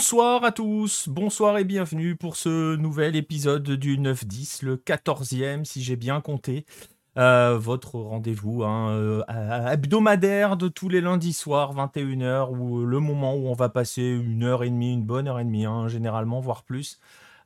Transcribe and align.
Bonsoir 0.00 0.44
à 0.44 0.50
tous, 0.50 1.10
bonsoir 1.10 1.58
et 1.58 1.64
bienvenue 1.64 2.16
pour 2.16 2.36
ce 2.36 2.74
nouvel 2.76 3.16
épisode 3.16 3.70
du 3.72 3.98
9-10, 3.98 4.64
le 4.64 4.76
14e 4.78 5.66
si 5.66 5.82
j'ai 5.82 5.96
bien 5.96 6.22
compté. 6.22 6.64
Euh, 7.18 7.58
votre 7.58 7.96
rendez-vous 7.96 8.64
hein, 8.64 8.92
euh, 8.92 9.22
hebdomadaire 9.70 10.56
de 10.56 10.68
tous 10.68 10.88
les 10.88 11.02
lundis 11.02 11.34
soirs, 11.34 11.74
21h, 11.74 12.48
ou 12.48 12.86
le 12.86 12.98
moment 12.98 13.34
où 13.34 13.48
on 13.48 13.52
va 13.52 13.68
passer 13.68 14.00
une 14.00 14.42
heure 14.42 14.64
et 14.64 14.70
demie, 14.70 14.94
une 14.94 15.04
bonne 15.04 15.28
heure 15.28 15.38
et 15.38 15.44
demie, 15.44 15.66
hein, 15.66 15.86
généralement, 15.86 16.40
voire 16.40 16.62
plus, 16.62 16.98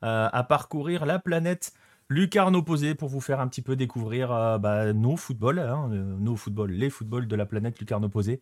euh, 0.03 0.29
à 0.31 0.43
parcourir 0.45 1.05
la 1.05 1.19
planète 1.19 1.73
lucarne 2.07 2.55
opposée 2.55 2.95
pour 2.95 3.09
vous 3.09 3.19
faire 3.19 3.41
un 3.41 3.49
petit 3.49 3.63
peu 3.63 3.75
découvrir 3.75 4.29
bah, 4.59 4.93
nos 4.93 5.17
footballs, 5.17 5.59
hein, 5.59 5.89
nos 5.89 6.37
footballs, 6.37 6.71
les 6.71 6.89
footballs 6.89 7.27
de 7.27 7.35
la 7.35 7.45
planète 7.45 7.77
lucarne 7.79 8.05
opposée 8.05 8.39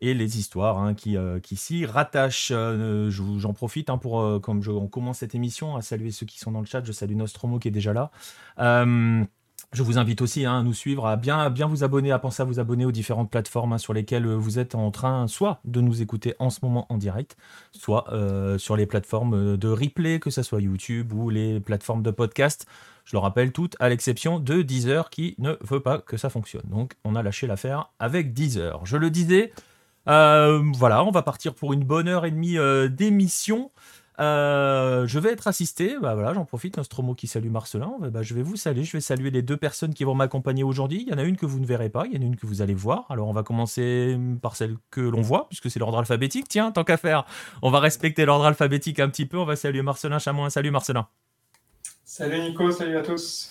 et 0.00 0.14
les 0.14 0.38
histoires 0.38 0.78
hein, 0.78 0.94
qui, 0.94 1.16
euh, 1.16 1.40
qui 1.40 1.56
s'y 1.56 1.86
rattachent. 1.86 2.52
Euh, 2.54 3.10
j'en 3.10 3.52
profite 3.52 3.90
hein, 3.90 3.98
pour, 3.98 4.20
euh, 4.20 4.38
comme 4.38 4.62
on 4.68 4.86
commence 4.86 5.18
cette 5.18 5.34
émission, 5.34 5.76
à 5.76 5.82
saluer 5.82 6.10
ceux 6.10 6.26
qui 6.26 6.38
sont 6.38 6.52
dans 6.52 6.60
le 6.60 6.66
chat. 6.66 6.84
Je 6.84 6.92
salue 6.92 7.16
Nostromo 7.16 7.58
qui 7.58 7.68
est 7.68 7.72
déjà 7.72 7.92
là. 7.92 8.10
je 9.72 9.82
vous 9.84 9.98
invite 9.98 10.20
aussi 10.20 10.46
hein, 10.46 10.60
à 10.60 10.62
nous 10.62 10.72
suivre, 10.72 11.06
à 11.06 11.16
bien, 11.16 11.48
bien 11.50 11.66
vous 11.66 11.84
abonner, 11.84 12.10
à 12.10 12.18
penser 12.18 12.42
à 12.42 12.44
vous 12.44 12.58
abonner 12.58 12.84
aux 12.84 12.92
différentes 12.92 13.30
plateformes 13.30 13.78
sur 13.78 13.92
lesquelles 13.92 14.26
vous 14.26 14.58
êtes 14.58 14.74
en 14.74 14.90
train 14.90 15.28
soit 15.28 15.60
de 15.64 15.80
nous 15.80 16.02
écouter 16.02 16.34
en 16.40 16.50
ce 16.50 16.60
moment 16.62 16.86
en 16.88 16.96
direct, 16.96 17.36
soit 17.70 18.06
sur 18.58 18.76
les 18.76 18.86
plateformes 18.86 19.56
de 19.56 19.68
replay, 19.68 20.18
que 20.18 20.30
ce 20.30 20.42
soit 20.42 20.60
YouTube 20.60 21.12
ou 21.12 21.30
les 21.30 21.60
plateformes 21.60 22.02
de 22.02 22.10
podcast. 22.10 22.66
Je 23.04 23.16
le 23.16 23.18
rappelle 23.18 23.52
toutes, 23.52 23.76
à 23.80 23.88
l'exception 23.88 24.38
de 24.38 24.62
Deezer 24.62 25.10
qui 25.10 25.34
ne 25.38 25.56
veut 25.62 25.80
pas 25.80 25.98
que 25.98 26.16
ça 26.16 26.30
fonctionne. 26.30 26.62
Donc 26.66 26.94
on 27.04 27.14
a 27.14 27.22
lâché 27.22 27.46
l'affaire 27.46 27.90
avec 27.98 28.32
Deezer. 28.32 28.84
Je 28.86 28.96
le 28.96 29.10
disais, 29.10 29.52
euh, 30.08 30.62
voilà, 30.74 31.04
on 31.04 31.10
va 31.10 31.22
partir 31.22 31.54
pour 31.54 31.72
une 31.72 31.84
bonne 31.84 32.08
heure 32.08 32.24
et 32.26 32.30
demie 32.30 32.58
euh, 32.58 32.88
d'émission. 32.88 33.70
Euh, 34.18 35.06
je 35.06 35.18
vais 35.18 35.32
être 35.32 35.48
assisté, 35.48 35.96
bah 35.98 36.14
voilà, 36.14 36.34
j'en 36.34 36.44
profite, 36.44 36.76
Nostromo 36.76 37.14
qui 37.14 37.26
salue 37.26 37.48
Marcelin. 37.48 37.94
Bah, 38.00 38.22
je 38.22 38.34
vais 38.34 38.42
vous 38.42 38.56
saluer, 38.56 38.84
je 38.84 38.92
vais 38.92 39.00
saluer 39.00 39.30
les 39.30 39.40
deux 39.40 39.56
personnes 39.56 39.94
qui 39.94 40.04
vont 40.04 40.14
m'accompagner 40.14 40.62
aujourd'hui. 40.62 41.04
Il 41.06 41.10
y 41.10 41.14
en 41.14 41.18
a 41.18 41.22
une 41.22 41.38
que 41.38 41.46
vous 41.46 41.58
ne 41.58 41.64
verrez 41.64 41.88
pas, 41.88 42.04
il 42.06 42.14
y 42.14 42.18
en 42.18 42.20
a 42.20 42.24
une 42.26 42.36
que 42.36 42.46
vous 42.46 42.60
allez 42.60 42.74
voir. 42.74 43.06
Alors 43.08 43.28
on 43.28 43.32
va 43.32 43.42
commencer 43.42 44.18
par 44.42 44.56
celle 44.56 44.76
que 44.90 45.00
l'on 45.00 45.22
voit, 45.22 45.48
puisque 45.48 45.70
c'est 45.70 45.78
l'ordre 45.78 45.98
alphabétique. 45.98 46.48
Tiens, 46.48 46.70
tant 46.70 46.84
qu'à 46.84 46.98
faire, 46.98 47.24
on 47.62 47.70
va 47.70 47.80
respecter 47.80 48.26
l'ordre 48.26 48.44
alphabétique 48.44 49.00
un 49.00 49.08
petit 49.08 49.24
peu. 49.24 49.38
On 49.38 49.46
va 49.46 49.56
saluer 49.56 49.80
Marcelin 49.80 50.18
Chamois. 50.18 50.50
Salut 50.50 50.70
Marcelin. 50.70 51.08
Salut 52.04 52.40
Nico, 52.40 52.70
salut 52.72 52.98
à 52.98 53.02
tous. 53.02 53.50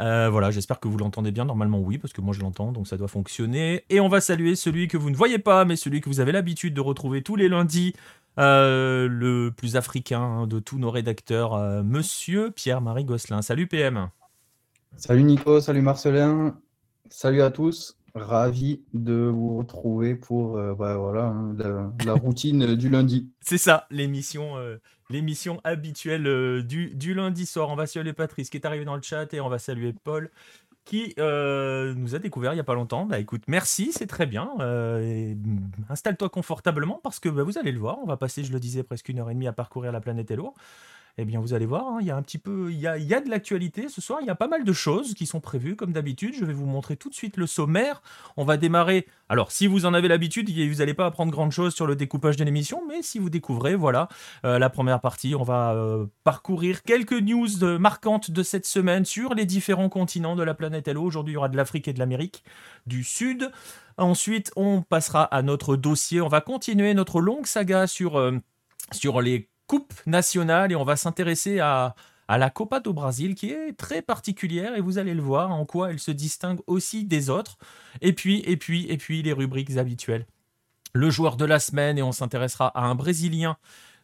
Euh, 0.00 0.28
voilà, 0.28 0.50
j'espère 0.50 0.80
que 0.80 0.88
vous 0.88 0.98
l'entendez 0.98 1.30
bien. 1.30 1.44
Normalement, 1.44 1.78
oui, 1.78 1.98
parce 1.98 2.12
que 2.12 2.20
moi 2.20 2.34
je 2.34 2.40
l'entends, 2.40 2.72
donc 2.72 2.88
ça 2.88 2.96
doit 2.96 3.08
fonctionner. 3.08 3.84
Et 3.90 4.00
on 4.00 4.08
va 4.08 4.20
saluer 4.20 4.56
celui 4.56 4.88
que 4.88 4.96
vous 4.96 5.10
ne 5.10 5.16
voyez 5.16 5.38
pas, 5.38 5.64
mais 5.64 5.76
celui 5.76 6.00
que 6.00 6.08
vous 6.08 6.20
avez 6.20 6.32
l'habitude 6.32 6.74
de 6.74 6.80
retrouver 6.80 7.22
tous 7.22 7.36
les 7.36 7.48
lundis, 7.48 7.94
euh, 8.38 9.06
le 9.08 9.52
plus 9.56 9.76
africain 9.76 10.46
de 10.46 10.58
tous 10.58 10.78
nos 10.78 10.90
rédacteurs, 10.90 11.54
euh, 11.54 11.82
monsieur 11.82 12.50
Pierre-Marie 12.50 13.04
Gosselin. 13.04 13.42
Salut 13.42 13.66
PM. 13.66 14.08
Salut 14.96 15.24
Nico, 15.24 15.60
salut 15.60 15.82
Marcelin, 15.82 16.56
salut 17.10 17.42
à 17.42 17.50
tous. 17.50 17.96
Ravi 18.14 18.84
de 18.92 19.14
vous 19.14 19.58
retrouver 19.58 20.14
pour 20.14 20.56
bah, 20.76 20.96
voilà, 20.96 21.24
hein, 21.24 21.56
la, 22.04 22.12
routine 22.12 22.76
du 22.76 22.88
lundi. 22.88 23.30
C'est 23.40 23.58
ça, 23.58 23.86
l'émission 23.90 24.56
l'émission 25.10 25.60
habituelle 25.64 26.26
euh, 26.26 26.62
du, 26.62 27.14
lundi 27.14 27.46
soir. 27.46 27.70
On 27.70 27.76
va 27.76 27.86
saluer 27.86 28.12
Patrice 28.12 28.50
qui 28.50 28.56
est 28.56 28.66
arrivé 28.66 28.84
dans 28.84 28.96
le 28.96 29.02
chat 29.02 29.32
et 29.34 29.40
on 29.40 29.48
va 29.48 29.58
saluer 29.58 29.92
Paul 29.92 30.30
qui 30.84 31.14
euh, 31.18 31.94
nous 31.94 32.14
a 32.14 32.18
découvert 32.18 32.52
il 32.52 32.56
n'y 32.56 32.60
a 32.60 32.64
pas 32.64 32.74
longtemps. 32.74 33.06
Bah 33.06 33.18
écoute, 33.18 33.44
merci, 33.48 33.90
c'est 33.92 34.06
très 34.06 34.26
bien. 34.26 34.50
Euh, 34.60 35.34
installe-toi 35.88 36.28
confortablement 36.28 37.00
parce 37.02 37.20
que 37.20 37.30
bah, 37.30 37.42
vous 37.42 37.56
allez 37.56 37.72
le 37.72 37.78
voir, 37.78 37.98
on 38.02 38.06
va 38.06 38.18
passer, 38.18 38.44
je 38.44 38.52
le 38.52 38.60
disais, 38.60 38.82
presque 38.82 39.08
une 39.08 39.18
heure 39.18 39.30
et 39.30 39.34
demie 39.34 39.46
à 39.46 39.54
parcourir 39.54 39.92
la 39.92 40.00
planète 40.00 40.30
Hello 40.30 40.52
eh 41.16 41.24
bien 41.24 41.40
vous 41.40 41.54
allez 41.54 41.66
voir, 41.66 41.86
hein, 41.86 41.98
il 42.00 42.06
y 42.06 42.10
a 42.10 42.16
un 42.16 42.22
petit 42.22 42.38
peu, 42.38 42.72
il 42.72 42.78
y 42.78 42.86
a, 42.86 42.98
de 42.98 43.30
l'actualité 43.30 43.88
ce 43.88 44.00
soir, 44.00 44.18
il 44.20 44.26
y 44.26 44.30
a 44.30 44.34
pas 44.34 44.48
mal 44.48 44.64
de 44.64 44.72
choses 44.72 45.14
qui 45.14 45.26
sont 45.26 45.40
prévues 45.40 45.76
comme 45.76 45.92
d'habitude. 45.92 46.34
Je 46.34 46.44
vais 46.44 46.52
vous 46.52 46.66
montrer 46.66 46.96
tout 46.96 47.08
de 47.08 47.14
suite 47.14 47.36
le 47.36 47.46
sommaire. 47.46 48.02
On 48.36 48.44
va 48.44 48.56
démarrer. 48.56 49.06
Alors 49.28 49.52
si 49.52 49.68
vous 49.68 49.86
en 49.86 49.94
avez 49.94 50.08
l'habitude, 50.08 50.50
vous 50.50 50.78
n'allez 50.78 50.94
pas 50.94 51.06
apprendre 51.06 51.30
grand 51.30 51.50
chose 51.50 51.72
sur 51.72 51.86
le 51.86 51.94
découpage 51.94 52.36
de 52.36 52.44
l'émission, 52.44 52.82
mais 52.88 53.02
si 53.02 53.20
vous 53.20 53.30
découvrez, 53.30 53.76
voilà, 53.76 54.08
euh, 54.44 54.58
la 54.58 54.70
première 54.70 55.00
partie, 55.00 55.36
on 55.36 55.44
va 55.44 55.74
euh, 55.74 56.06
parcourir 56.24 56.82
quelques 56.82 57.12
news 57.12 57.78
marquantes 57.78 58.32
de 58.32 58.42
cette 58.42 58.66
semaine 58.66 59.04
sur 59.04 59.34
les 59.34 59.46
différents 59.46 59.88
continents 59.88 60.34
de 60.34 60.42
la 60.42 60.54
planète 60.54 60.88
Hello. 60.88 61.04
Aujourd'hui, 61.04 61.32
il 61.32 61.34
y 61.34 61.38
aura 61.38 61.48
de 61.48 61.56
l'Afrique 61.56 61.86
et 61.86 61.92
de 61.92 62.00
l'Amérique 62.00 62.42
du 62.86 63.04
Sud. 63.04 63.52
Ensuite, 63.98 64.50
on 64.56 64.82
passera 64.82 65.22
à 65.22 65.42
notre 65.42 65.76
dossier. 65.76 66.20
On 66.20 66.28
va 66.28 66.40
continuer 66.40 66.92
notre 66.94 67.20
longue 67.20 67.46
saga 67.46 67.86
sur, 67.86 68.18
euh, 68.18 68.32
sur 68.90 69.20
les 69.20 69.48
coupe 69.66 69.94
nationale 70.06 70.72
et 70.72 70.76
on 70.76 70.84
va 70.84 70.96
s'intéresser 70.96 71.60
à, 71.60 71.94
à 72.28 72.38
la 72.38 72.50
Copa 72.50 72.80
do 72.80 72.92
Brasil 72.92 73.34
qui 73.34 73.50
est 73.50 73.76
très 73.76 74.02
particulière 74.02 74.74
et 74.74 74.80
vous 74.80 74.98
allez 74.98 75.14
le 75.14 75.22
voir 75.22 75.52
en 75.52 75.64
quoi 75.64 75.90
elle 75.90 75.98
se 75.98 76.10
distingue 76.10 76.60
aussi 76.66 77.04
des 77.04 77.30
autres. 77.30 77.56
Et 78.00 78.12
puis, 78.12 78.42
et 78.46 78.56
puis, 78.56 78.86
et 78.90 78.96
puis 78.96 79.22
les 79.22 79.32
rubriques 79.32 79.76
habituelles. 79.76 80.26
Le 80.92 81.10
joueur 81.10 81.36
de 81.36 81.44
la 81.44 81.58
semaine 81.58 81.98
et 81.98 82.02
on 82.02 82.12
s'intéressera 82.12 82.68
à 82.68 82.82
un 82.84 82.94
Brésilien 82.94 83.56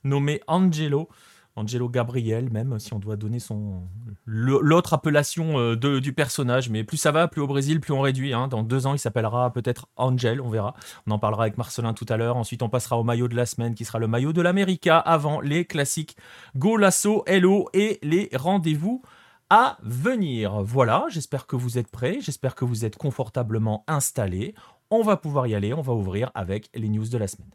nommé 0.04 0.40
Angelo. 0.46 1.08
Angelo 1.56 1.88
Gabriel, 1.88 2.50
même 2.50 2.78
si 2.78 2.92
on 2.94 2.98
doit 2.98 3.16
donner 3.16 3.38
son 3.38 3.82
l'autre 4.24 4.94
appellation 4.94 5.58
euh, 5.58 5.76
de, 5.76 5.98
du 5.98 6.12
personnage. 6.12 6.70
Mais 6.70 6.84
plus 6.84 6.96
ça 6.96 7.12
va, 7.12 7.28
plus 7.28 7.40
au 7.40 7.46
Brésil, 7.46 7.80
plus 7.80 7.92
on 7.92 8.00
réduit. 8.00 8.32
Hein. 8.32 8.48
Dans 8.48 8.62
deux 8.62 8.86
ans, 8.86 8.94
il 8.94 8.98
s'appellera 8.98 9.52
peut-être 9.52 9.88
Angel, 9.96 10.40
on 10.40 10.48
verra. 10.48 10.74
On 11.06 11.10
en 11.12 11.18
parlera 11.18 11.44
avec 11.44 11.58
Marcelin 11.58 11.94
tout 11.94 12.06
à 12.08 12.16
l'heure. 12.16 12.36
Ensuite, 12.36 12.62
on 12.62 12.68
passera 12.68 12.98
au 12.98 13.04
maillot 13.04 13.28
de 13.28 13.36
la 13.36 13.46
semaine, 13.46 13.74
qui 13.74 13.84
sera 13.84 13.98
le 13.98 14.06
maillot 14.06 14.32
de 14.32 14.42
l'América, 14.42 14.98
avant 14.98 15.40
les 15.40 15.64
classiques 15.64 16.16
Golasso, 16.56 17.24
Hello 17.26 17.68
et 17.72 17.98
les 18.02 18.30
rendez-vous 18.34 19.02
à 19.50 19.78
venir. 19.82 20.62
Voilà, 20.62 21.06
j'espère 21.08 21.46
que 21.46 21.56
vous 21.56 21.76
êtes 21.76 21.90
prêts, 21.90 22.18
j'espère 22.20 22.54
que 22.54 22.64
vous 22.64 22.84
êtes 22.84 22.96
confortablement 22.96 23.84
installés. 23.88 24.54
On 24.90 25.02
va 25.02 25.16
pouvoir 25.16 25.46
y 25.46 25.54
aller, 25.54 25.74
on 25.74 25.82
va 25.82 25.92
ouvrir 25.92 26.30
avec 26.34 26.70
les 26.74 26.88
news 26.88 27.08
de 27.08 27.18
la 27.18 27.26
semaine. 27.28 27.50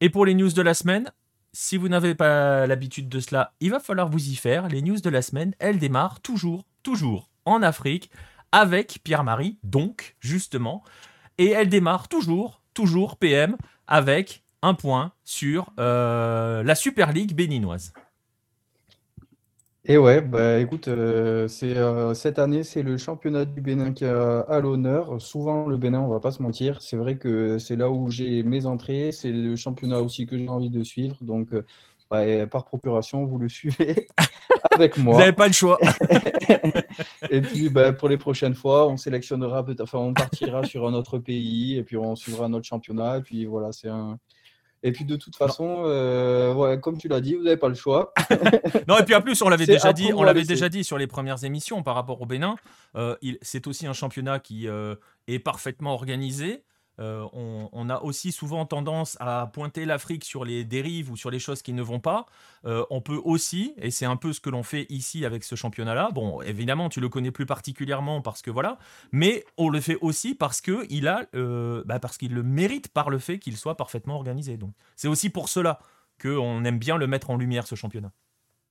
Et 0.00 0.08
pour 0.08 0.24
les 0.24 0.34
news 0.34 0.50
de 0.50 0.62
la 0.62 0.74
semaine, 0.74 1.12
si 1.52 1.76
vous 1.76 1.88
n'avez 1.88 2.14
pas 2.14 2.66
l'habitude 2.66 3.08
de 3.08 3.20
cela, 3.20 3.52
il 3.60 3.70
va 3.70 3.80
falloir 3.80 4.08
vous 4.08 4.28
y 4.30 4.34
faire. 4.34 4.68
Les 4.68 4.82
news 4.82 5.00
de 5.00 5.10
la 5.10 5.20
semaine, 5.20 5.54
elles 5.58 5.78
démarrent 5.78 6.20
toujours, 6.20 6.64
toujours 6.82 7.30
en 7.44 7.62
Afrique 7.62 8.10
avec 8.52 9.00
Pierre-Marie, 9.04 9.58
donc, 9.62 10.16
justement. 10.20 10.82
Et 11.38 11.50
elles 11.50 11.68
démarrent 11.68 12.08
toujours, 12.08 12.62
toujours 12.72 13.16
PM, 13.16 13.56
avec 13.86 14.42
un 14.62 14.74
point 14.74 15.12
sur 15.24 15.70
euh, 15.78 16.62
la 16.62 16.74
Super 16.74 17.12
League 17.12 17.34
béninoise. 17.34 17.92
Et 19.86 19.96
ouais, 19.96 20.20
bah 20.20 20.58
écoute, 20.58 20.88
euh, 20.88 21.48
c'est 21.48 21.74
euh, 21.76 22.12
cette 22.12 22.38
année, 22.38 22.64
c'est 22.64 22.82
le 22.82 22.98
championnat 22.98 23.46
du 23.46 23.62
Bénin 23.62 23.92
qui 23.92 24.04
a 24.04 24.40
à 24.40 24.60
l'honneur. 24.60 25.20
Souvent, 25.22 25.66
le 25.68 25.78
Bénin, 25.78 26.00
on 26.00 26.08
va 26.08 26.20
pas 26.20 26.32
se 26.32 26.42
mentir, 26.42 26.82
c'est 26.82 26.98
vrai 26.98 27.16
que 27.16 27.58
c'est 27.58 27.76
là 27.76 27.90
où 27.90 28.10
j'ai 28.10 28.42
mes 28.42 28.66
entrées, 28.66 29.10
c'est 29.10 29.32
le 29.32 29.56
championnat 29.56 30.00
aussi 30.00 30.26
que 30.26 30.36
j'ai 30.36 30.48
envie 30.48 30.68
de 30.68 30.82
suivre. 30.84 31.16
Donc, 31.22 31.54
euh, 31.54 31.64
bah, 32.10 32.46
par 32.46 32.66
procuration, 32.66 33.24
vous 33.24 33.38
le 33.38 33.48
suivez 33.48 34.06
avec 34.70 34.98
moi. 34.98 35.14
Vous 35.14 35.20
n'avez 35.20 35.32
pas 35.32 35.46
le 35.46 35.54
choix. 35.54 35.78
Et 37.30 37.40
puis, 37.40 37.70
bah, 37.70 37.94
pour 37.94 38.10
les 38.10 38.18
prochaines 38.18 38.54
fois, 38.54 38.86
on 38.86 38.98
sélectionnera, 38.98 39.64
enfin, 39.80 39.98
on 39.98 40.12
partira 40.12 40.62
sur 40.62 40.86
un 40.86 40.92
autre 40.92 41.18
pays 41.18 41.78
et 41.78 41.84
puis 41.84 41.96
on 41.96 42.16
suivra 42.16 42.48
notre 42.48 42.66
championnat. 42.66 43.18
Et 43.18 43.22
puis 43.22 43.46
voilà, 43.46 43.72
c'est 43.72 43.88
un, 43.88 44.18
et 44.82 44.92
puis 44.92 45.04
de 45.04 45.16
toute 45.16 45.36
façon, 45.36 45.82
euh, 45.84 46.76
comme 46.78 46.96
tu 46.96 47.08
l'as 47.08 47.20
dit, 47.20 47.34
vous 47.34 47.42
n'avez 47.42 47.58
pas 47.58 47.68
le 47.68 47.74
choix. 47.74 48.14
non, 48.88 48.98
et 48.98 49.04
puis 49.04 49.14
en 49.14 49.20
plus, 49.20 49.40
on 49.42 49.48
l'avait 49.48 49.66
déjà 49.66 49.92
dit, 49.92 50.12
on 50.14 50.22
l'avait 50.22 50.44
déjà 50.44 50.68
dit 50.68 50.84
sur 50.84 50.96
les 50.96 51.06
premières 51.06 51.44
émissions 51.44 51.82
par 51.82 51.94
rapport 51.94 52.20
au 52.22 52.26
Bénin. 52.26 52.56
Euh, 52.96 53.16
c'est 53.42 53.66
aussi 53.66 53.86
un 53.86 53.92
championnat 53.92 54.38
qui 54.38 54.68
euh, 54.68 54.94
est 55.28 55.38
parfaitement 55.38 55.92
organisé. 55.92 56.64
Euh, 57.00 57.26
on, 57.32 57.88
a 57.88 58.00
aussi 58.02 58.30
souvent 58.30 58.66
tendance 58.66 59.16
à 59.20 59.50
pointer 59.52 59.84
l'Afrique 59.86 60.24
sur 60.24 60.44
les 60.44 60.64
dérives 60.64 61.10
ou 61.10 61.16
sur 61.16 61.30
les 61.30 61.38
choses 61.38 61.62
qui 61.62 61.72
ne 61.72 61.82
vont 61.82 61.98
pas. 61.98 62.26
Euh, 62.66 62.84
on 62.90 63.00
peut 63.00 63.20
aussi, 63.24 63.74
et 63.78 63.90
c'est 63.90 64.04
un 64.04 64.16
peu 64.16 64.32
ce 64.32 64.40
que 64.40 64.50
l'on 64.50 64.62
fait 64.62 64.86
ici 64.90 65.24
avec 65.24 65.42
ce 65.42 65.54
championnat-là. 65.54 66.10
Bon, 66.12 66.42
évidemment, 66.42 66.88
tu 66.88 67.00
le 67.00 67.08
connais 67.08 67.30
plus 67.30 67.46
particulièrement 67.46 68.20
parce 68.20 68.42
que 68.42 68.50
voilà, 68.50 68.78
mais 69.12 69.44
on 69.56 69.70
le 69.70 69.80
fait 69.80 69.96
aussi 70.00 70.34
parce 70.34 70.60
euh, 70.68 71.82
bah, 71.86 71.98
qu'il 72.18 72.34
le 72.34 72.42
mérite 72.42 72.88
par 72.88 73.08
le 73.08 73.18
fait 73.18 73.38
qu'il 73.38 73.56
soit 73.56 73.76
parfaitement 73.76 74.16
organisé. 74.16 74.56
Donc, 74.56 74.72
c'est 74.94 75.08
aussi 75.08 75.30
pour 75.30 75.48
cela 75.48 75.78
qu'on 76.20 76.64
aime 76.64 76.78
bien 76.78 76.98
le 76.98 77.06
mettre 77.06 77.30
en 77.30 77.36
lumière 77.36 77.66
ce 77.66 77.74
championnat. 77.74 78.12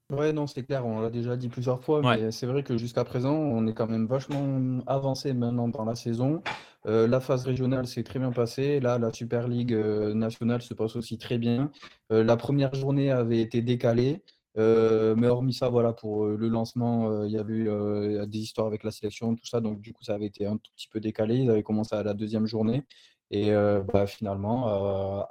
Ouais, 0.10 0.34
non, 0.34 0.48
c'est 0.48 0.64
clair, 0.64 0.88
on 0.88 1.02
l'a 1.02 1.12
déjà 1.12 1.38
dit 1.38 1.50
plusieurs 1.50 1.84
fois, 1.84 2.02
mais 2.02 2.32
c'est 2.32 2.48
vrai 2.48 2.64
que 2.64 2.78
jusqu'à 2.78 3.04
présent, 3.04 3.36
on 3.36 3.68
est 3.68 3.74
quand 3.74 3.86
même 3.88 4.08
vachement 4.08 4.82
avancé 4.88 5.34
maintenant 5.34 5.68
dans 5.68 5.86
la 5.86 5.94
saison. 5.94 6.42
Euh, 6.88 7.08
la 7.08 7.20
phase 7.20 7.46
régionale 7.46 7.86
s'est 7.86 8.04
très 8.04 8.18
bien 8.18 8.32
passée. 8.32 8.80
Là, 8.80 8.98
la 8.98 9.12
Super 9.14 9.48
League 9.48 9.74
euh, 9.74 10.16
nationale 10.16 10.64
se 10.64 10.74
passe 10.74 10.96
aussi 10.96 11.20
très 11.20 11.38
bien. 11.38 11.72
Euh, 12.12 12.24
la 12.24 12.38
première 12.38 12.74
journée 12.74 13.12
avait 13.12 13.40
été 13.40 13.62
décalée. 13.62 14.24
mais 14.56 15.28
hormis 15.28 15.54
ça, 15.54 15.70
voilà, 15.70 15.94
pour 15.94 16.26
le 16.26 16.48
lancement, 16.50 17.24
il 17.24 17.32
y 17.32 17.38
avait 17.38 17.54
eu 17.54 18.28
des 18.28 18.40
histoires 18.40 18.68
avec 18.68 18.84
la 18.84 18.92
sélection, 18.92 19.36
tout 19.36 19.46
ça. 19.46 19.62
Donc, 19.62 19.80
du 19.80 19.94
coup, 19.94 20.04
ça 20.04 20.16
avait 20.16 20.26
été 20.26 20.46
un 20.48 20.58
tout 20.58 20.72
petit 20.76 20.88
peu 20.90 21.00
décalé. 21.00 21.38
Ils 21.38 21.52
avaient 21.52 21.64
commencé 21.64 21.96
à 21.96 22.04
la 22.04 22.14
deuxième 22.14 22.48
journée. 22.48 22.84
Et 23.32 23.52
bah, 23.94 24.08
finalement, 24.08 24.68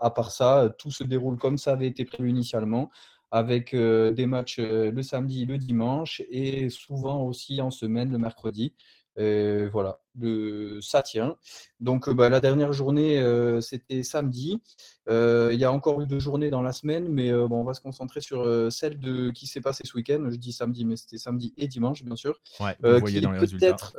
à 0.01 0.11
part 0.11 0.31
ça, 0.31 0.73
tout 0.79 0.91
se 0.91 1.05
déroule 1.05 1.37
comme 1.37 1.59
ça 1.59 1.73
avait 1.73 1.89
été 1.89 2.05
prévu 2.05 2.31
initialement, 2.31 2.91
avec 3.31 3.75
des 3.75 4.27
matchs 4.27 4.59
le 4.59 5.03
samedi, 5.03 5.47
le 5.47 5.59
dimanche, 5.59 6.23
et 6.31 6.71
souvent 6.71 7.23
aussi 7.25 7.61
en 7.61 7.71
semaine, 7.71 8.11
le 8.11 8.19
mercredi. 8.19 8.75
Et 9.21 9.67
voilà, 9.73 9.99
le, 10.21 10.81
ça 10.81 11.03
tient. 11.03 11.35
Donc 11.81 12.09
bah, 12.09 12.29
la 12.29 12.39
dernière 12.41 12.73
journée, 12.73 13.21
c'était 13.61 14.05
samedi. 14.05 14.63
il 15.09 15.57
y 15.59 15.65
a 15.65 15.73
encore 15.73 16.01
eu 16.01 16.07
deux 16.07 16.21
journées 16.21 16.51
dans 16.51 16.63
la 16.63 16.73
semaine, 16.73 17.09
mais 17.09 17.33
bon, 17.33 17.61
on 17.61 17.65
va 17.65 17.75
se 17.75 17.81
concentrer 17.81 18.21
sur 18.21 18.71
celle 18.73 19.01
de, 19.01 19.31
qui 19.31 19.49
s'est 19.49 19.61
passée 19.61 19.83
ce 19.85 19.97
week-end. 19.97 20.25
Je 20.31 20.37
dis 20.37 20.53
samedi, 20.53 20.85
mais 20.85 20.97
c'était 20.97 21.19
samedi 21.19 21.53
et 21.57 21.67
dimanche, 21.67 22.05
bien 22.05 22.15
sûr. 22.15 22.41
Ouais, 22.61 22.77
qui 23.07 23.19
est 23.19 23.21
peut-être 23.21 23.97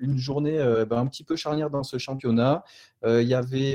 une 0.00 0.18
journée 0.18 0.58
bah, 0.88 1.00
un 1.00 1.06
petit 1.08 1.24
peu 1.24 1.34
charnière 1.34 1.70
dans 1.70 1.82
ce 1.82 1.98
championnat. 1.98 2.62
Il 3.04 3.26
y 3.26 3.34
avait 3.34 3.74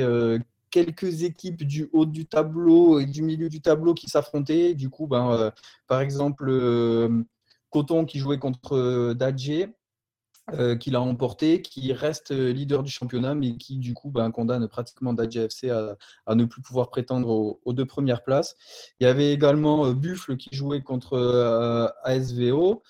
quelques 0.72 1.24
équipes 1.24 1.64
du 1.64 1.90
haut 1.94 2.06
du 2.06 2.26
tableau 2.26 3.00
et 3.00 3.06
du 3.06 3.22
milieu 3.22 3.50
du 3.50 3.62
tableau 3.62 3.94
qui 3.94 4.10
s'affrontaient. 4.10 4.74
Du 4.74 4.90
coup, 4.90 5.08
ben, 5.08 5.52
par 5.88 6.02
exemple, 6.02 6.52
Coton 7.70 8.06
qui 8.06 8.20
jouait 8.20 8.40
contre 8.40 9.14
Dadje. 9.14 9.70
Euh, 10.54 10.76
qu'il 10.76 10.96
a 10.96 11.02
emporté, 11.02 11.62
qui 11.62 11.94
reste 11.94 12.32
leader 12.32 12.84
du 12.84 12.92
championnat, 12.92 13.36
mais 13.36 13.58
qui 13.58 13.78
du 13.78 13.94
coup 13.94 14.10
ben, 14.10 14.32
condamne 14.32 14.68
pratiquement 14.68 15.16
FC 15.16 15.70
à, 15.70 15.96
à, 16.26 16.36
ne 16.36 16.46
plus 16.46 16.62
pouvoir 16.62 16.90
prétendre 16.90 17.60
aux, 17.64 17.74
deux 17.74 17.86
premières 17.86 18.24
places. 18.24 18.56
Il 19.00 19.04
y 19.04 19.08
avait 19.08 19.32
également 19.32 19.86
euh, 19.86 19.94
Buffle 19.94 20.38
qui 20.38 20.56
jouait 20.56 20.82
contre 20.82 21.14
euh, 21.14 21.88
ASVO. 22.04 22.82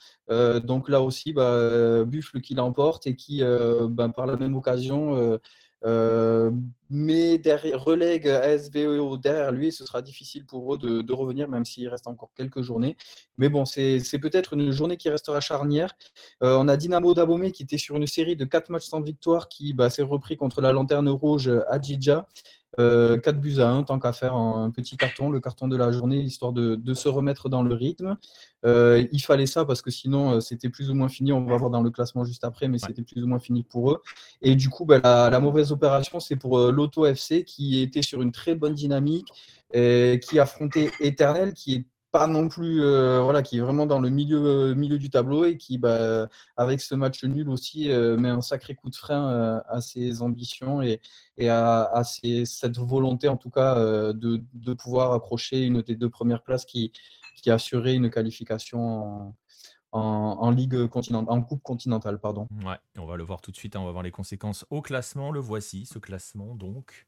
donc 0.63 0.89
là 0.89 1.01
aussi, 1.01 1.33
bah, 1.33 2.03
Buffle 2.05 2.39
qui 2.41 2.53
l'emporte 2.53 3.07
et 3.07 3.15
qui, 3.15 3.41
ben, 3.41 4.09
par 4.09 4.25
la 4.25 4.37
même 4.37 4.55
occasion, 4.55 5.39
euh, 5.85 6.51
mais 6.89 7.37
derrière, 7.37 7.83
relègue 7.83 8.27
ASVO 8.27 9.17
derrière 9.17 9.51
lui, 9.51 9.71
ce 9.71 9.85
sera 9.85 10.01
difficile 10.01 10.45
pour 10.45 10.73
eux 10.73 10.77
de, 10.77 11.13
revenir, 11.13 11.47
même 11.47 11.65
s'il 11.65 11.87
reste 11.87 12.07
encore 12.07 12.31
quelques 12.35 12.61
journées. 12.61 12.97
Mais 13.37 13.49
bon, 13.49 13.65
c'est 13.65 14.01
peut-être 14.21 14.53
une 14.53 14.71
journée 14.71 14.97
qui 14.97 15.09
restera 15.09 15.39
charnière. 15.39 15.95
Euh, 16.43 16.57
on 16.59 16.67
a 16.67 16.77
Dynamo 16.77 17.13
Dabomé 17.13 17.51
qui 17.51 17.63
était 17.63 17.77
sur 17.77 17.95
une 17.95 18.07
série 18.07 18.35
de 18.35 18.45
4 18.45 18.69
matchs 18.69 18.87
sans 18.87 19.01
victoire, 19.01 19.47
qui 19.47 19.73
bah, 19.73 19.89
s'est 19.89 20.03
repris 20.03 20.37
contre 20.37 20.61
la 20.61 20.71
Lanterne 20.71 21.09
Rouge 21.09 21.51
à 21.69 21.79
Djidja. 21.79 22.27
4 22.77 22.79
euh, 22.79 23.31
buts 23.33 23.59
à 23.59 23.69
1, 23.69 23.83
tant 23.83 23.99
qu'à 23.99 24.13
faire 24.13 24.35
un 24.35 24.69
petit 24.69 24.95
carton, 24.95 25.29
le 25.29 25.39
carton 25.39 25.67
de 25.67 25.75
la 25.75 25.91
journée, 25.91 26.17
histoire 26.17 26.53
de, 26.53 26.93
se 26.93 27.09
remettre 27.09 27.49
dans 27.49 27.63
le 27.63 27.73
rythme. 27.73 28.17
Euh, 28.65 29.05
il 29.11 29.21
fallait 29.21 29.45
ça 29.45 29.65
parce 29.65 29.81
que 29.81 29.89
sinon, 29.89 30.35
euh, 30.35 30.39
c'était 30.39 30.69
plus 30.69 30.89
ou 30.89 30.93
moins 30.93 31.09
fini. 31.09 31.31
On 31.31 31.43
va 31.45 31.57
voir 31.57 31.71
dans 31.71 31.81
le 31.81 31.89
classement 31.89 32.23
juste 32.23 32.43
après, 32.43 32.67
mais 32.67 32.77
c'était 32.77 33.01
plus 33.01 33.23
ou 33.23 33.27
moins 33.27 33.39
fini 33.39 33.63
pour 33.63 33.91
eux. 33.91 34.01
Et 34.41 34.55
du 34.55 34.69
coup, 34.69 34.85
bah, 34.85 34.99
la, 35.03 35.39
mauvaise 35.39 35.71
opération, 35.71 36.19
c'est 36.19 36.35
pour 36.35 36.59
l'Auto 36.71 37.05
FC 37.05 37.43
qui 37.43 37.81
était 37.81 38.01
sur 38.01 38.21
une 38.21 38.31
très 38.31 38.55
bonne 38.55 38.73
dynamique, 38.73 39.27
qui 39.73 40.39
affrontait 40.39 40.91
Éternel, 40.99 41.53
qui 41.53 41.75
est 41.75 41.85
pas 42.11 42.27
non 42.27 42.47
plus, 42.47 42.81
euh, 42.83 43.21
voilà, 43.21 43.43
qui 43.43 43.57
est 43.57 43.61
vraiment 43.61 43.85
dans 43.85 43.99
le 43.99 44.09
milieu, 44.09 44.73
euh, 44.73 44.97
du 44.97 45.09
tableau 45.09 45.45
et 45.45 45.57
qui, 45.57 45.77
bah, 45.77 46.27
avec 46.57 46.81
ce 46.81 46.95
match 46.95 47.23
nul 47.23 47.49
aussi, 47.49 47.91
euh, 47.91 48.17
met 48.17 48.29
un 48.29 48.41
sacré 48.41 48.75
coup 48.75 48.89
de 48.89 48.95
frein 48.95 49.61
à 49.67 49.81
ses 49.81 50.21
ambitions 50.21 50.81
et, 50.81 50.99
à, 51.47 52.01
cette 52.03 52.77
volonté, 52.77 53.27
en 53.27 53.37
tout 53.37 53.49
cas, 53.49 53.75
de, 54.13 54.73
pouvoir 54.73 55.13
accrocher 55.13 55.65
une 55.65 55.81
des 55.81 55.95
deux 55.95 56.09
premières 56.09 56.41
places 56.43 56.65
qui, 56.65 56.91
qui 57.35 57.51
assurait 57.51 57.95
une 57.95 58.09
qualification 58.09 59.33
en, 59.91 60.51
ligue 60.51 60.87
continentale, 60.87 61.33
en 61.33 61.41
coupe 61.41 61.63
continentale, 61.63 62.19
pardon. 62.19 62.47
On 62.97 63.05
va 63.05 63.17
le 63.17 63.23
voir 63.23 63.41
tout 63.41 63.51
de 63.51 63.57
suite. 63.57 63.75
Hein, 63.75 63.81
on 63.81 63.85
va 63.85 63.91
voir 63.91 64.03
les 64.03 64.11
conséquences 64.11 64.65
au 64.69 64.81
classement. 64.81 65.31
Le 65.31 65.39
voici, 65.39 65.85
ce 65.85 65.99
classement 65.99 66.55
donc. 66.55 67.07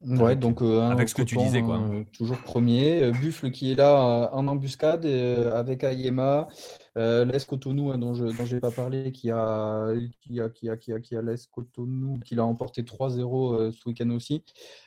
Ouais, 0.00 0.36
donc 0.36 0.62
euh, 0.62 0.80
avec 0.90 1.08
ce 1.08 1.14
que 1.14 1.22
tu 1.22 1.36
disais, 1.36 1.60
quoi. 1.60 1.80
Euh, 1.80 2.04
toujours 2.16 2.38
premier. 2.38 3.02
Euh, 3.02 3.10
Buffle 3.10 3.50
qui 3.50 3.72
est 3.72 3.74
là 3.74 4.30
en 4.32 4.46
embuscade 4.46 5.04
avec 5.04 5.82
Ayema, 5.82 6.46
Les 6.94 7.40
Cotonou 7.48 7.90
hein, 7.90 7.98
dont 7.98 8.14
je 8.14 8.26
dont 8.26 8.46
j'ai 8.46 8.60
pas 8.60 8.70
parlé, 8.70 9.10
qui 9.10 9.32
a 9.32 9.92
qui 10.20 10.40
a 10.40 10.48
qui 10.50 10.70
a 10.70 10.76
qui 10.76 10.92
a, 10.92 11.00
qui 11.00 11.16
a 11.16 11.22
Les 11.22 11.34
Cotonou 11.52 12.20
qui 12.24 12.36
l'a 12.36 12.44
emporté 12.44 12.82
3-0 12.82 13.72
ce 13.72 13.88
week-end 13.88 14.10
aussi. 14.10 14.44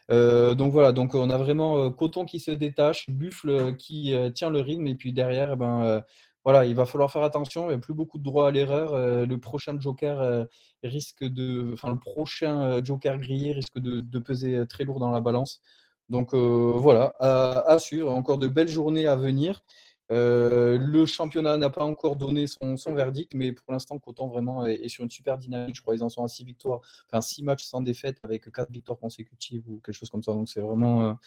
donc 0.10 0.72
voilà, 0.72 0.94
donc 0.94 1.13
on 1.13 1.30
a 1.30 1.38
vraiment 1.38 1.92
Coton 1.92 2.24
qui 2.24 2.40
se 2.40 2.52
détache, 2.52 3.10
Buffle 3.10 3.75
qui 3.75 4.13
tient 4.34 4.50
le 4.50 4.62
rythme 4.62 4.88
et 4.88 4.96
puis 4.96 5.12
derrière, 5.12 5.52
eh 5.54 5.56
ben 5.58 6.04
voilà, 6.43 6.65
il 6.65 6.75
va 6.75 6.85
falloir 6.85 7.11
faire 7.11 7.23
attention. 7.23 7.65
Il 7.65 7.69
n'y 7.69 7.75
a 7.75 7.77
plus 7.77 7.93
beaucoup 7.93 8.17
de 8.17 8.23
droit 8.23 8.47
à 8.47 8.51
l'erreur. 8.51 8.93
Euh, 8.93 9.25
le 9.25 9.38
prochain 9.38 9.79
Joker 9.79 10.19
euh, 10.19 10.45
risque 10.83 11.23
de, 11.23 11.75
le 11.83 11.99
prochain 11.99 12.61
euh, 12.61 12.81
Joker 12.83 13.17
grillé 13.19 13.53
risque 13.53 13.77
de, 13.77 14.19
peser 14.19 14.65
très 14.67 14.83
lourd 14.83 14.99
dans 14.99 15.11
la 15.11 15.21
balance. 15.21 15.61
Donc 16.09 16.33
voilà, 16.33 17.13
à, 17.19 17.79
suivre. 17.79 18.11
Encore 18.11 18.38
de 18.38 18.47
belles 18.47 18.67
journées 18.67 19.07
à 19.07 19.15
venir. 19.15 19.63
le 20.09 21.05
championnat 21.05 21.55
n'a 21.57 21.69
pas 21.69 21.85
encore 21.85 22.17
donné 22.17 22.47
son, 22.47 22.75
verdict, 22.93 23.33
mais 23.33 23.53
pour 23.53 23.71
l'instant, 23.71 23.97
Coton 23.97 24.27
vraiment 24.27 24.65
est, 24.65 24.89
sur 24.89 25.05
une 25.05 25.09
super 25.09 25.38
dynamique. 25.38 25.75
Je 25.75 25.81
crois 25.81 25.93
qu'ils 25.93 26.03
en 26.03 26.09
sont 26.09 26.23
à 26.23 26.27
6 26.27 26.43
victoires, 26.43 26.81
enfin 27.07 27.21
6 27.21 27.43
matchs 27.43 27.63
sans 27.63 27.79
défaite 27.81 28.17
avec 28.23 28.51
4 28.51 28.69
victoires 28.71 28.99
consécutives 28.99 29.63
ou 29.69 29.79
quelque 29.79 29.95
chose 29.95 30.09
comme 30.09 30.23
ça. 30.23 30.33
Donc 30.33 30.49
c'est 30.49 30.59
vraiment 30.59 31.17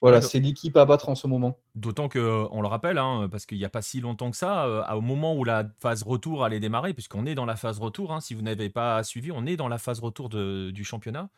voilà, 0.00 0.20
c'est 0.20 0.38
l'équipe 0.38 0.76
à 0.76 0.84
battre 0.84 1.08
en 1.08 1.14
ce 1.14 1.26
moment. 1.26 1.58
D'autant 1.74 2.08
que, 2.08 2.18
euh, 2.18 2.46
on 2.52 2.62
le 2.62 2.68
rappelle, 2.68 2.98
hein, 2.98 3.28
parce 3.30 3.46
qu'il 3.46 3.58
n'y 3.58 3.64
a 3.64 3.68
pas 3.68 3.82
si 3.82 4.00
longtemps 4.00 4.30
que 4.30 4.36
ça, 4.36 4.64
euh, 4.64 4.84
au 4.92 5.00
moment 5.00 5.34
où 5.34 5.42
la 5.42 5.64
phase 5.80 6.04
retour 6.04 6.44
allait 6.44 6.60
démarrer, 6.60 6.94
puisqu'on 6.94 7.26
est 7.26 7.34
dans 7.34 7.46
la 7.46 7.56
phase 7.56 7.80
retour, 7.80 8.12
hein, 8.12 8.20
si 8.20 8.34
vous 8.34 8.42
n'avez 8.42 8.70
pas 8.70 9.02
suivi, 9.02 9.32
on 9.32 9.44
est 9.44 9.56
dans 9.56 9.68
la 9.68 9.78
phase 9.78 9.98
retour 9.98 10.28
du 10.28 10.84
championnat. 10.84 11.30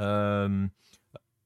Euh, 0.00 0.66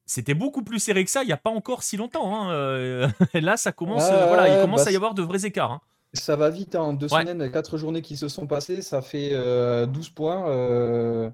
c'était 0.06 0.34
beaucoup 0.34 0.62
plus 0.62 0.80
serré 0.80 1.04
que 1.04 1.10
ça 1.10 1.22
il 1.22 1.26
n'y 1.26 1.32
a 1.32 1.36
pas 1.36 1.50
encore 1.50 1.82
si 1.82 1.96
longtemps. 1.96 2.34
Hein, 2.34 3.10
là, 3.34 3.56
ça 3.56 3.72
commence, 3.72 4.08
voilà, 4.08 4.56
il 4.56 4.60
commence 4.60 4.84
bah, 4.84 4.90
à 4.90 4.92
y 4.92 4.96
avoir 4.96 5.14
de 5.14 5.22
vrais 5.22 5.44
écarts. 5.46 5.80
Ça 6.12 6.34
va 6.34 6.50
vite, 6.50 6.74
en 6.74 6.90
hein. 6.90 6.92
deux 6.94 7.06
semaines, 7.06 7.50
quatre 7.52 7.78
journées 7.78 8.02
qui 8.02 8.16
se 8.16 8.28
sont 8.28 8.48
passées, 8.48 8.82
ça 8.82 9.00
fait 9.00 9.30
12 9.30 9.36
euh, 9.36 9.86
points. 10.14 10.48
Euh, 10.48 11.30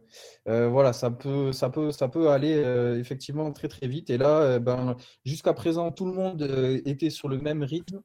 euh, 0.49 0.69
voilà, 0.69 0.93
ça 0.93 1.11
peut, 1.11 1.51
ça 1.53 1.71
peut, 1.71 1.93
ça 1.93 2.09
peut 2.09 2.29
aller 2.29 2.53
effectivement 2.99 3.51
très 3.53 3.69
très 3.69 3.89
vite. 3.89 4.11
Et 4.11 4.19
là, 4.19 4.59
ben, 4.59 4.97
jusqu'à 5.25 5.55
présent, 5.55 5.91
tout 5.93 6.05
le 6.05 6.13
monde 6.13 6.43
était 6.85 7.09
sur 7.09 7.29
le 7.29 7.39
même 7.39 7.63
rythme. 7.63 8.03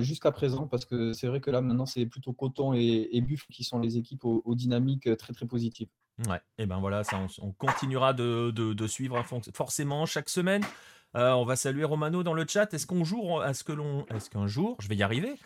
jusqu'à 0.00 0.30
présent, 0.32 0.66
parce 0.66 0.86
que 0.86 1.12
c'est 1.12 1.26
vrai 1.26 1.40
que 1.40 1.50
là 1.50 1.60
maintenant 1.60 1.86
c'est 1.86 2.06
plutôt 2.06 2.32
Coton 2.32 2.72
et, 2.72 3.08
et 3.12 3.20
Buff 3.20 3.46
qui 3.52 3.62
sont 3.62 3.78
les 3.78 3.98
équipes 3.98 4.24
aux, 4.24 4.54
dynamiques 4.54 5.14
très 5.18 5.34
très 5.34 5.46
positives. 5.46 5.88
Ouais, 6.26 6.40
et 6.56 6.66
ben 6.66 6.80
voilà, 6.80 7.04
ça, 7.04 7.20
on, 7.42 7.52
continuera 7.52 8.12
de, 8.12 8.50
de, 8.50 8.86
suivre 8.86 9.22
forcément 9.52 10.06
chaque 10.06 10.30
semaine. 10.30 10.62
On 11.14 11.44
va 11.44 11.56
saluer 11.56 11.84
Romano 11.84 12.22
dans 12.22 12.34
le 12.34 12.46
chat. 12.46 12.72
Est-ce 12.72 12.86
qu'on 12.86 13.04
joue, 13.04 13.42
est-ce 13.42 13.64
que 13.64 13.72
l'on, 13.72 14.06
est-ce 14.06 14.30
qu'un 14.30 14.46
jour, 14.46 14.76
je 14.80 14.88
vais 14.88 14.96
y 14.96 15.02
arriver, 15.02 15.38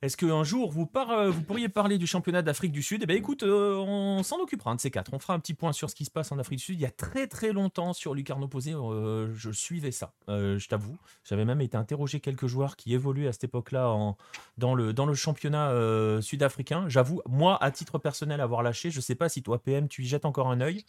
est-ce 0.00 0.16
qu'un 0.16 0.44
jour 0.44 0.70
vous, 0.70 0.90
euh, 0.96 1.30
vous, 1.30 1.42
pourriez 1.42 1.68
parler 1.68 1.98
du 1.98 2.06
championnat 2.06 2.40
d'Afrique 2.40 2.72
du 2.72 2.82
Sud? 2.82 3.02
Eh 3.02 3.06
bien 3.06 3.16
écoute, 3.16 3.42
euh, 3.42 3.74
on 3.76 4.22
s'en 4.22 4.38
occupera 4.38 4.70
un 4.70 4.76
de 4.76 4.80
ces 4.80 4.90
quatre. 4.90 5.12
On 5.12 5.18
fera 5.18 5.34
un 5.34 5.40
petit 5.40 5.52
point 5.52 5.72
sur 5.72 5.90
ce 5.90 5.94
qui 5.94 6.06
se 6.06 6.10
passe 6.10 6.32
en 6.32 6.38
Afrique 6.38 6.58
du 6.58 6.64
Sud. 6.64 6.78
Il 6.78 6.82
y 6.82 6.86
a 6.86 6.90
très 6.90 7.26
très 7.26 7.52
longtemps 7.52 7.92
sur 7.92 8.14
Lucarno 8.14 8.48
Posé, 8.48 8.72
euh, 8.72 9.34
je 9.34 9.50
suivais 9.50 9.90
ça, 9.90 10.12
je 10.28 10.66
t'avoue. 10.68 10.96
J'avais 11.24 11.44
même 11.44 11.60
été 11.60 11.76
interrogé 11.76 12.20
quelques 12.20 12.46
joueurs 12.46 12.76
qui 12.76 12.94
évoluaient 12.94 13.28
à 13.28 13.32
cette 13.32 13.44
époque-là 13.44 13.94
dans, 14.56 14.74
le, 14.74 14.92
dans 14.94 15.06
le 15.06 15.14
championnat 15.14 15.70
sud-africain. 16.22 16.88
J'avoue, 16.88 17.20
moi, 17.26 17.62
à 17.62 17.70
titre 17.70 17.98
personnel, 17.98 18.40
avoir 18.40 18.62
lâché, 18.62 18.90
je 18.90 18.98
ne 18.98 19.02
sais 19.02 19.14
pas 19.14 19.28
si 19.28 19.42
toi, 19.42 19.58
PM, 19.58 19.88
tu 19.88 20.02
y 20.02 20.06
jettes 20.06 20.24
encore 20.24 20.50
un 20.50 20.60
œil 20.60 20.84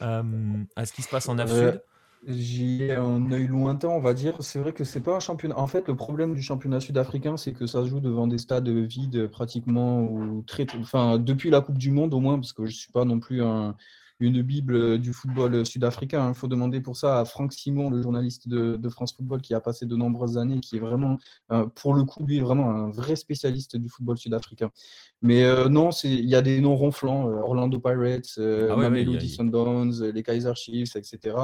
à 0.00 0.86
ce 0.86 0.92
qui 0.92 1.02
se 1.02 1.08
passe 1.08 1.28
en 1.28 1.38
Afrique 1.38 1.56
Sud. 1.56 1.82
J'y 2.26 2.82
ai 2.82 2.96
un 2.96 3.32
œil 3.32 3.46
lointain, 3.46 3.88
on 3.88 4.00
va 4.00 4.12
dire. 4.12 4.36
C'est 4.40 4.58
vrai 4.58 4.72
que 4.72 4.84
c'est 4.84 5.00
pas 5.00 5.16
un 5.16 5.20
championnat. 5.20 5.58
En 5.58 5.66
fait, 5.66 5.88
le 5.88 5.96
problème 5.96 6.34
du 6.34 6.42
championnat 6.42 6.80
sud-africain, 6.80 7.38
c'est 7.38 7.52
que 7.52 7.66
ça 7.66 7.82
se 7.82 7.88
joue 7.88 8.00
devant 8.00 8.26
des 8.26 8.36
stades 8.36 8.68
vides 8.68 9.26
pratiquement 9.28 10.02
ou 10.02 10.42
très, 10.46 10.66
enfin, 10.78 11.18
depuis 11.18 11.48
la 11.48 11.62
Coupe 11.62 11.78
du 11.78 11.90
Monde 11.90 12.12
au 12.12 12.20
moins, 12.20 12.34
parce 12.38 12.52
que 12.52 12.66
je 12.66 12.76
suis 12.76 12.92
pas 12.92 13.06
non 13.06 13.20
plus 13.20 13.42
une 14.20 14.42
bible 14.42 14.98
du 14.98 15.14
football 15.14 15.64
sud-africain. 15.64 16.28
Il 16.28 16.34
faut 16.34 16.46
demander 16.46 16.82
pour 16.82 16.94
ça 16.94 17.20
à 17.20 17.24
Franck 17.24 17.54
Simon, 17.54 17.88
le 17.88 18.02
journaliste 18.02 18.48
de, 18.48 18.88
France 18.90 19.14
Football, 19.14 19.40
qui 19.40 19.54
a 19.54 19.60
passé 19.60 19.86
de 19.86 19.96
nombreuses 19.96 20.36
années, 20.36 20.60
qui 20.60 20.76
est 20.76 20.80
vraiment, 20.80 21.16
euh, 21.52 21.64
pour 21.74 21.94
le 21.94 22.04
coup, 22.04 22.26
lui, 22.26 22.38
vraiment 22.40 22.70
un 22.70 22.90
vrai 22.90 23.16
spécialiste 23.16 23.78
du 23.78 23.88
football 23.88 24.18
sud-africain. 24.18 24.70
Mais 25.22 25.44
euh, 25.44 25.70
non, 25.70 25.88
il 26.04 26.28
y 26.28 26.34
a 26.34 26.42
des 26.42 26.60
noms 26.60 26.76
ronflants, 26.76 27.30
euh, 27.30 27.40
Orlando 27.40 27.80
Pirates, 27.80 28.38
ah 28.38 28.76
Mamelodi 28.76 29.30
Sundowns, 29.30 30.02
les 30.02 30.22
Kaiser 30.22 30.54
Chiefs, 30.54 30.96
etc. 30.96 31.34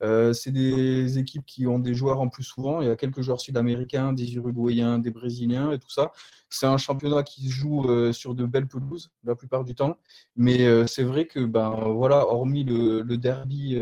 c'est 0.00 0.52
des 0.52 1.18
équipes 1.18 1.46
qui 1.46 1.66
ont 1.66 1.78
des 1.78 1.94
joueurs 1.94 2.20
en 2.20 2.28
plus 2.28 2.44
souvent. 2.44 2.82
Il 2.82 2.88
y 2.88 2.90
a 2.90 2.96
quelques 2.96 3.22
joueurs 3.22 3.40
sud-américains, 3.40 4.12
des 4.12 4.34
Uruguayens, 4.34 4.98
des 4.98 5.10
Brésiliens 5.10 5.72
et 5.72 5.78
tout 5.78 5.90
ça. 5.90 6.12
C'est 6.50 6.66
un 6.66 6.76
championnat 6.76 7.22
qui 7.22 7.48
se 7.48 7.52
joue 7.52 8.12
sur 8.12 8.34
de 8.34 8.44
belles 8.44 8.68
pelouses 8.68 9.10
la 9.24 9.34
plupart 9.34 9.64
du 9.64 9.74
temps. 9.74 9.96
Mais 10.36 10.86
c'est 10.86 11.04
vrai 11.04 11.26
que, 11.26 11.40
ben, 11.40 11.70
voilà, 11.94 12.26
hormis 12.26 12.64
le, 12.64 13.02
derby 13.16 13.78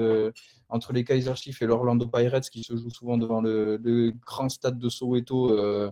entre 0.73 0.95
les 0.95 1.05
Kaiser 1.05 1.35
Chiefs 1.37 1.61
et 1.61 1.67
l'Orlando 1.67 2.07
Pirates 2.07 2.49
qui 2.49 2.65
se 2.65 2.75
joue 2.77 2.89
souvent 2.89 3.19
devant 3.19 3.43
le, 3.43 4.13
grand 4.27 4.49
stade 4.49 4.79
de 4.79 4.89
Soweto. 4.89 5.51
Euh, 5.51 5.91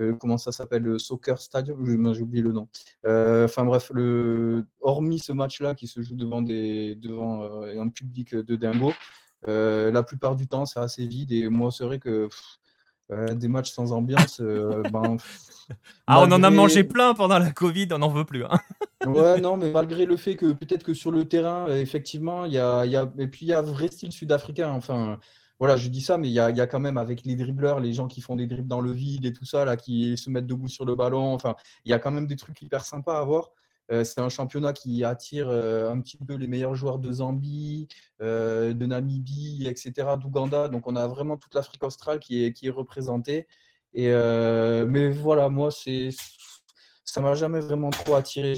euh, 0.00 0.14
comment 0.14 0.38
ça 0.38 0.52
s'appelle 0.52 0.82
Le 0.82 0.98
Soccer 0.98 1.38
Stadium? 1.38 2.14
J'ai 2.14 2.22
oublié 2.22 2.42
le 2.42 2.52
nom. 2.52 2.66
Euh, 3.04 3.44
enfin 3.44 3.64
bref, 3.64 3.90
le, 3.94 4.64
hormis 4.80 5.18
ce 5.18 5.32
match-là 5.32 5.74
qui 5.74 5.86
se 5.86 6.00
joue 6.00 6.16
devant, 6.16 6.40
des, 6.40 6.94
devant 6.94 7.62
un 7.62 7.88
public 7.90 8.34
de 8.34 8.56
dingo, 8.56 8.92
la 9.46 10.02
plupart 10.02 10.36
du 10.36 10.46
temps, 10.46 10.66
c'est 10.66 10.80
assez 10.80 11.06
vide. 11.06 11.32
Et 11.32 11.48
moi, 11.48 11.70
c'est 11.70 11.84
vrai 11.84 11.98
que 11.98 12.28
des 13.34 13.48
matchs 13.48 13.72
sans 13.72 13.92
ambiance, 13.92 14.40
ben, 14.40 15.18
ah, 16.06 16.20
on 16.20 16.32
en 16.32 16.42
a 16.42 16.50
mangé 16.50 16.84
plein 16.84 17.14
pendant 17.14 17.38
la 17.38 17.50
Covid, 17.50 17.88
on 17.92 17.98
n'en 17.98 18.08
veut 18.08 18.24
plus. 18.24 18.44
Hein. 18.44 18.58
ouais, 19.06 19.40
non, 19.40 19.56
mais 19.56 19.70
malgré 19.70 20.06
le 20.06 20.16
fait 20.16 20.36
que 20.36 20.52
peut-être 20.52 20.82
que 20.82 20.94
sur 20.94 21.10
le 21.10 21.26
terrain, 21.26 21.66
effectivement, 21.68 22.44
il 22.44 22.52
y 22.52 22.58
a, 22.58 22.86
y 22.86 22.96
a, 22.96 23.10
et 23.18 23.26
puis 23.26 23.46
il 23.46 23.48
y 23.48 23.52
a 23.52 23.62
vrai 23.62 23.88
style 23.88 24.12
sud-africain. 24.12 24.70
Enfin, 24.70 25.18
voilà, 25.58 25.76
je 25.76 25.88
dis 25.88 26.00
ça, 26.00 26.18
mais 26.18 26.28
il 26.28 26.32
y 26.32 26.40
a, 26.40 26.50
y 26.50 26.60
a, 26.60 26.66
quand 26.66 26.80
même 26.80 26.98
avec 26.98 27.24
les 27.24 27.36
dribbleurs, 27.36 27.80
les 27.80 27.92
gens 27.92 28.08
qui 28.08 28.20
font 28.20 28.36
des 28.36 28.46
dribbles 28.46 28.68
dans 28.68 28.80
le 28.80 28.92
vide 28.92 29.26
et 29.26 29.32
tout 29.32 29.44
ça, 29.44 29.64
là, 29.64 29.76
qui 29.76 30.16
se 30.16 30.28
mettent 30.30 30.46
debout 30.46 30.68
sur 30.68 30.84
le 30.84 30.94
ballon. 30.94 31.34
Enfin, 31.34 31.54
il 31.84 31.90
y 31.90 31.92
a 31.92 31.98
quand 31.98 32.10
même 32.10 32.26
des 32.26 32.36
trucs 32.36 32.60
hyper 32.62 32.84
sympas 32.84 33.20
à 33.20 33.24
voir. 33.24 33.50
Euh, 33.92 34.04
c'est 34.04 34.20
un 34.20 34.28
championnat 34.30 34.72
qui 34.72 35.04
attire 35.04 35.48
euh, 35.48 35.90
un 35.92 36.00
petit 36.00 36.16
peu 36.16 36.34
les 36.34 36.46
meilleurs 36.46 36.74
joueurs 36.74 36.98
de 36.98 37.12
Zambie, 37.12 37.88
euh, 38.22 38.72
de 38.72 38.86
Namibie, 38.86 39.66
etc., 39.66 40.16
d'Ouganda. 40.18 40.68
Donc 40.68 40.86
on 40.86 40.96
a 40.96 41.06
vraiment 41.06 41.36
toute 41.36 41.54
l'Afrique 41.54 41.82
australe 41.84 42.18
qui 42.18 42.44
est, 42.46 42.70
représentée. 42.70 43.46
Et, 43.94 44.08
mais 44.08 45.10
voilà, 45.10 45.48
moi, 45.48 45.70
c'est 45.70 46.10
ça 47.04 47.20
m'a 47.20 47.34
jamais 47.34 47.60
vraiment 47.60 47.90
trop 47.90 48.14
attiré. 48.14 48.54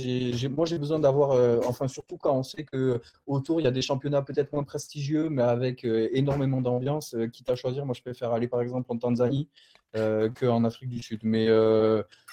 moi, 0.51 0.65
j'ai 0.67 0.79
besoin 0.79 1.01
d'avoir, 1.01 1.31
enfin, 1.67 1.89
surtout 1.89 2.17
quand 2.19 2.37
on 2.37 2.45
sait 2.45 2.63
que 2.65 3.01
autour 3.27 3.61
il 3.61 3.65
y 3.65 3.67
a 3.67 3.73
des 3.73 3.83
championnats 3.83 4.23
peut-être 4.23 4.53
moins 4.53 4.63
prestigieux, 4.63 5.29
mais 5.29 5.43
avec 5.43 5.85
énormément 5.85 6.61
d'ambiance. 6.61 7.17
quitte 7.33 7.51
à 7.51 7.57
choisir, 7.57 7.85
moi, 7.85 7.95
je 7.97 8.03
préfère 8.03 8.33
aller 8.33 8.47
par 8.47 8.61
exemple 8.61 8.87
en 8.93 8.99
Tanzanie 8.99 9.49
qu'en 9.95 10.65
Afrique 10.65 10.91
du 10.91 11.03
Sud. 11.03 11.21
Mais 11.23 11.47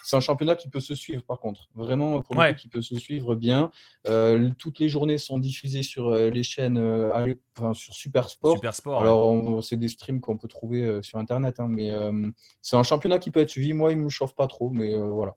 c'est 0.03 0.15
un 0.15 0.19
championnat 0.19 0.55
qui 0.55 0.67
peut 0.69 0.79
se 0.79 0.95
suivre, 0.95 1.23
par 1.23 1.39
contre. 1.39 1.69
Vraiment, 1.75 2.21
pour 2.21 2.43
qui 2.57 2.67
peut 2.67 2.81
se 2.81 2.97
suivre 2.97 3.35
bien. 3.35 3.71
toutes 4.57 4.79
les 4.79 4.89
journées 4.89 5.17
sont 5.17 5.39
diffusées 5.39 5.83
sur 5.83 6.11
les 6.11 6.43
chaînes, 6.43 6.79
enfin, 7.57 7.73
sur 7.73 7.93
Super 7.93 8.29
Sport. 8.29 8.55
Super 8.55 8.75
Sport 8.75 9.01
Alors, 9.01 9.63
c'est 9.63 9.77
des 9.77 9.87
streams 9.87 10.21
qu'on 10.21 10.37
peut 10.37 10.47
trouver 10.47 11.01
sur 11.03 11.19
Internet, 11.19 11.59
hein, 11.59 11.67
mais 11.69 11.91
c'est 12.61 12.77
un 12.77 12.83
championnat 12.83 13.19
qui 13.19 13.31
peut 13.31 13.41
être 13.41 13.49
suivi. 13.49 13.73
Moi, 13.73 13.91
il 13.91 13.99
ne 13.99 14.03
me 14.03 14.09
chauffe 14.09 14.35
pas 14.35 14.47
trop, 14.47 14.69
mais 14.69 14.95
voilà. 14.97 15.35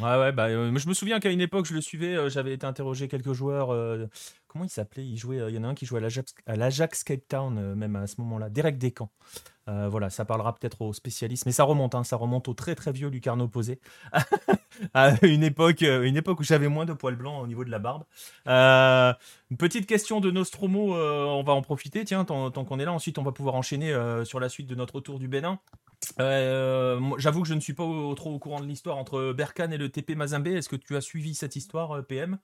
Ouais, 0.00 0.16
ouais, 0.16 0.32
bah, 0.32 0.48
je 0.48 0.88
me 0.88 0.94
souviens 0.94 1.18
qu'à 1.18 1.30
une 1.30 1.40
époque, 1.40 1.66
je 1.66 1.74
le 1.74 1.80
suivais, 1.80 2.30
j'avais 2.30 2.54
été 2.54 2.64
interroger 2.64 3.08
quelques 3.08 3.32
joueurs. 3.32 3.70
Comment 4.48 4.64
il 4.64 4.70
s'appelait? 4.70 5.06
Il 5.06 5.16
jouait, 5.16 5.38
il 5.48 5.54
y 5.54 5.58
en 5.58 5.64
a 5.64 5.68
un 5.68 5.74
qui 5.74 5.86
jouait 5.86 6.02
à 6.46 6.56
l'Ajax 6.56 7.04
Cape 7.04 7.28
Town, 7.28 7.74
même 7.74 7.96
à 7.96 8.06
ce 8.06 8.20
moment-là, 8.20 8.48
Derek 8.48 8.78
Descamps. 8.78 9.10
voilà, 9.66 10.10
ça 10.10 10.24
parlera 10.24 10.54
peut-être 10.54 10.82
aux 10.82 10.92
spécialistes, 10.92 11.46
mais 11.46 11.52
ça 11.52 11.64
remonte, 11.64 11.94
hein, 11.94 12.04
ça 12.04 12.16
remonte 12.16 12.48
au 12.48 12.54
très 12.54 12.74
très 12.74 12.92
vieux 12.92 13.08
Lucarno 13.08 13.48
posé, 13.48 13.80
à 14.94 15.14
une 15.24 15.44
époque, 15.44 15.82
une 15.82 16.16
époque 16.16 16.40
où 16.40 16.44
j'avais 16.44 16.68
moins 16.68 16.86
de 16.86 16.94
poils 16.94 17.16
blancs 17.16 17.42
au 17.42 17.46
niveau 17.46 17.64
de 17.64 17.70
la 17.70 17.78
barbe. 17.78 18.04
une 18.46 19.56
petite 19.56 19.86
question 19.86 20.20
de 20.20 20.30
Nostromo, 20.30 20.94
on 20.94 21.42
va 21.42 21.52
en 21.52 21.62
profiter, 21.62 22.04
tiens, 22.04 22.24
tant, 22.24 22.50
tant 22.50 22.64
qu'on 22.64 22.78
est 22.78 22.84
là. 22.84 22.92
Ensuite, 22.92 23.18
on 23.18 23.22
va 23.22 23.32
pouvoir 23.32 23.54
enchaîner 23.54 23.92
sur 24.24 24.40
la 24.40 24.48
suite 24.48 24.66
de 24.66 24.74
notre 24.74 25.00
tour 25.00 25.18
du 25.18 25.28
Bénin. 25.28 25.60
Euh, 26.20 27.00
j'avoue 27.18 27.42
que 27.42 27.48
je 27.48 27.54
ne 27.54 27.60
suis 27.60 27.74
pas 27.74 27.84
trop 28.16 28.34
au 28.34 28.38
courant 28.38 28.60
de 28.60 28.66
l'histoire 28.66 28.96
entre 28.96 29.32
Berkane 29.32 29.72
et 29.72 29.78
le 29.78 29.88
TP 29.88 30.14
Mazembe. 30.14 30.48
Est-ce 30.48 30.68
que 30.68 30.76
tu 30.76 30.96
as 30.96 31.00
suivi 31.00 31.34
cette 31.34 31.56
histoire, 31.56 31.92
euh, 31.92 32.02
PM 32.02 32.38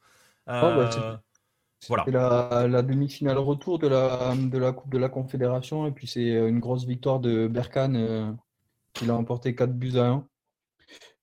euh, 0.48 0.60
oh, 0.62 0.76
bah, 0.76 1.22
Voilà. 1.88 2.04
La, 2.08 2.66
la 2.66 2.82
demi-finale 2.82 3.38
retour 3.38 3.78
de 3.78 3.88
la, 3.88 4.34
de 4.36 4.58
la 4.58 4.72
Coupe 4.72 4.90
de 4.90 4.98
la 4.98 5.08
Confédération. 5.08 5.86
Et 5.86 5.90
puis 5.90 6.06
c'est 6.06 6.30
une 6.30 6.60
grosse 6.60 6.84
victoire 6.84 7.20
de 7.20 7.46
Berkane 7.46 8.36
qui 8.94 9.06
l'a 9.06 9.14
emporté 9.14 9.54
4 9.54 9.72
buts 9.72 9.96
à 9.96 10.22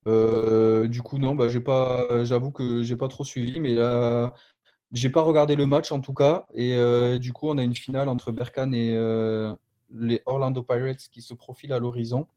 1. 0.06 0.88
du 0.88 1.02
coup, 1.02 1.18
non, 1.18 1.36
bah, 1.36 1.48
pas, 1.66 2.24
j'avoue 2.24 2.52
que 2.52 2.84
j'ai 2.84 2.96
pas 2.96 3.08
trop 3.08 3.24
suivi, 3.24 3.60
mais 3.60 3.74
là, 3.74 4.34
j'ai 4.92 5.10
pas 5.10 5.22
regardé 5.22 5.56
le 5.56 5.66
match 5.66 5.92
en 5.92 6.00
tout 6.00 6.14
cas. 6.14 6.46
Et 6.54 6.78
du 7.20 7.34
coup, 7.34 7.50
on 7.50 7.58
a 7.58 7.64
une 7.64 7.76
finale 7.76 8.08
entre 8.08 8.32
Berkane 8.32 8.76
et, 8.76 8.96
les 9.94 10.22
Orlando 10.26 10.64
Pirates 10.64 11.08
qui 11.12 11.22
se 11.22 11.34
profilent 11.34 11.74
à 11.74 11.80
l'horizon. 11.80 12.28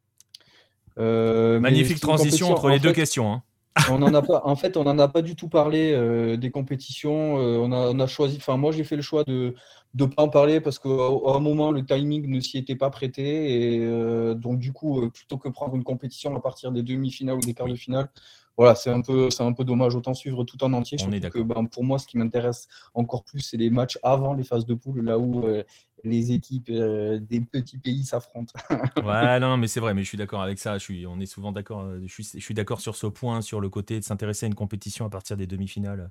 Euh, 0.99 1.59
Magnifique 1.61 2.01
transition 2.01 2.51
entre 2.51 2.69
les 2.69 2.79
deux 2.79 2.93
questions. 2.93 3.33
Hein. 3.33 3.43
On 3.91 4.03
en 4.03 4.15
a 4.15 4.23
pas, 4.23 4.43
en 4.45 4.57
fait, 4.57 4.77
on 4.77 4.85
n'en 4.85 4.99
a 4.99 5.09
pas 5.09 5.23
du 5.23 5.37
tout 5.37 5.49
parlé 5.49 5.93
euh, 5.93 6.37
des 6.37 6.51
compétitions. 6.51 7.39
Euh, 7.39 7.59
on, 7.59 8.01
a, 8.01 8.07
choisi, 8.07 8.37
enfin 8.37 8.57
moi 8.57 8.73
j'ai 8.73 8.85
fait 8.85 8.97
le 8.97 9.03
choix 9.03 9.25
de 9.25 9.55
ne 9.95 10.07
pas 10.07 10.23
en 10.23 10.29
parler 10.29 10.61
parce 10.61 10.79
qu'à 10.79 10.89
un 10.89 11.41
moment 11.41 11.71
le 11.71 11.85
timing 11.85 12.29
ne 12.29 12.41
s'y 12.41 12.59
était 12.59 12.77
pas 12.77 12.91
prêté 12.91 13.75
et 13.75 14.35
donc 14.35 14.59
du 14.59 14.73
coup 14.73 15.09
plutôt 15.11 15.39
que 15.39 15.49
prendre 15.49 15.77
une 15.77 15.85
compétition 15.85 16.35
à 16.37 16.41
partir 16.41 16.73
des 16.73 16.83
demi-finales 16.83 17.37
ou 17.37 17.41
des 17.41 17.55
quarts 17.55 17.69
de 17.69 17.77
finale, 17.77 18.09
voilà, 18.57 18.75
c'est 18.75 18.91
un 18.91 19.01
peu, 19.01 19.31
c'est 19.31 19.43
un 19.43 19.53
peu 19.53 19.65
dommage. 19.65 19.95
Autant 19.97 20.15
suivre 20.15 20.45
tout 20.45 20.63
en 20.63 20.73
entier. 20.73 20.97
On 21.07 21.13
est 21.13 21.29
que, 21.29 21.41
ben, 21.41 21.65
pour 21.65 21.85
moi, 21.85 21.99
ce 21.99 22.07
qui 22.07 22.19
m'intéresse 22.19 22.69
encore 22.95 23.25
plus, 23.25 23.41
c'est 23.41 23.57
les 23.57 23.71
matchs 23.71 23.99
avant 24.03 24.35
les 24.35 24.45
phases 24.45 24.65
de 24.65 24.75
poule, 24.75 25.01
là 25.01 25.19
où 25.19 25.45
euh, 25.45 25.65
les 26.05 26.33
équipes 26.33 26.71
euh, 26.71 27.19
des 27.19 27.41
petits 27.41 27.79
pays 27.79 28.05
s'affrontent. 28.05 28.53
ouais, 29.05 29.41
non, 29.41 29.57
mais 29.57 29.67
c'est 29.67 29.81
vrai, 29.81 29.93
mais 29.93 30.03
je 30.03 30.09
suis 30.09 30.19
d'accord 30.19 30.43
avec 30.43 30.59
ça. 30.59 30.79
Je 30.79 30.85
suis, 30.85 31.07
on 31.07 31.19
est 31.19 31.27
souvent 31.27 31.51
d'accord. 31.51 31.81
Euh, 31.81 32.01
je 32.07 32.13
suis, 32.13 32.25
je 32.35 32.45
suis 32.45 32.55
d'accord 32.55 32.81
sur 32.81 32.95
ce 32.95 33.09
point, 33.09 33.41
sur 33.41 33.61
le 33.61 33.69
côté 33.69 33.99
de 33.99 34.05
s'intéresser 34.05 34.47
à 34.47 34.49
une 34.49 34.55
compétition 34.55 35.05
à 35.05 35.11
partir 35.11 35.37
des 35.37 35.49
demi-finales. 35.49 36.11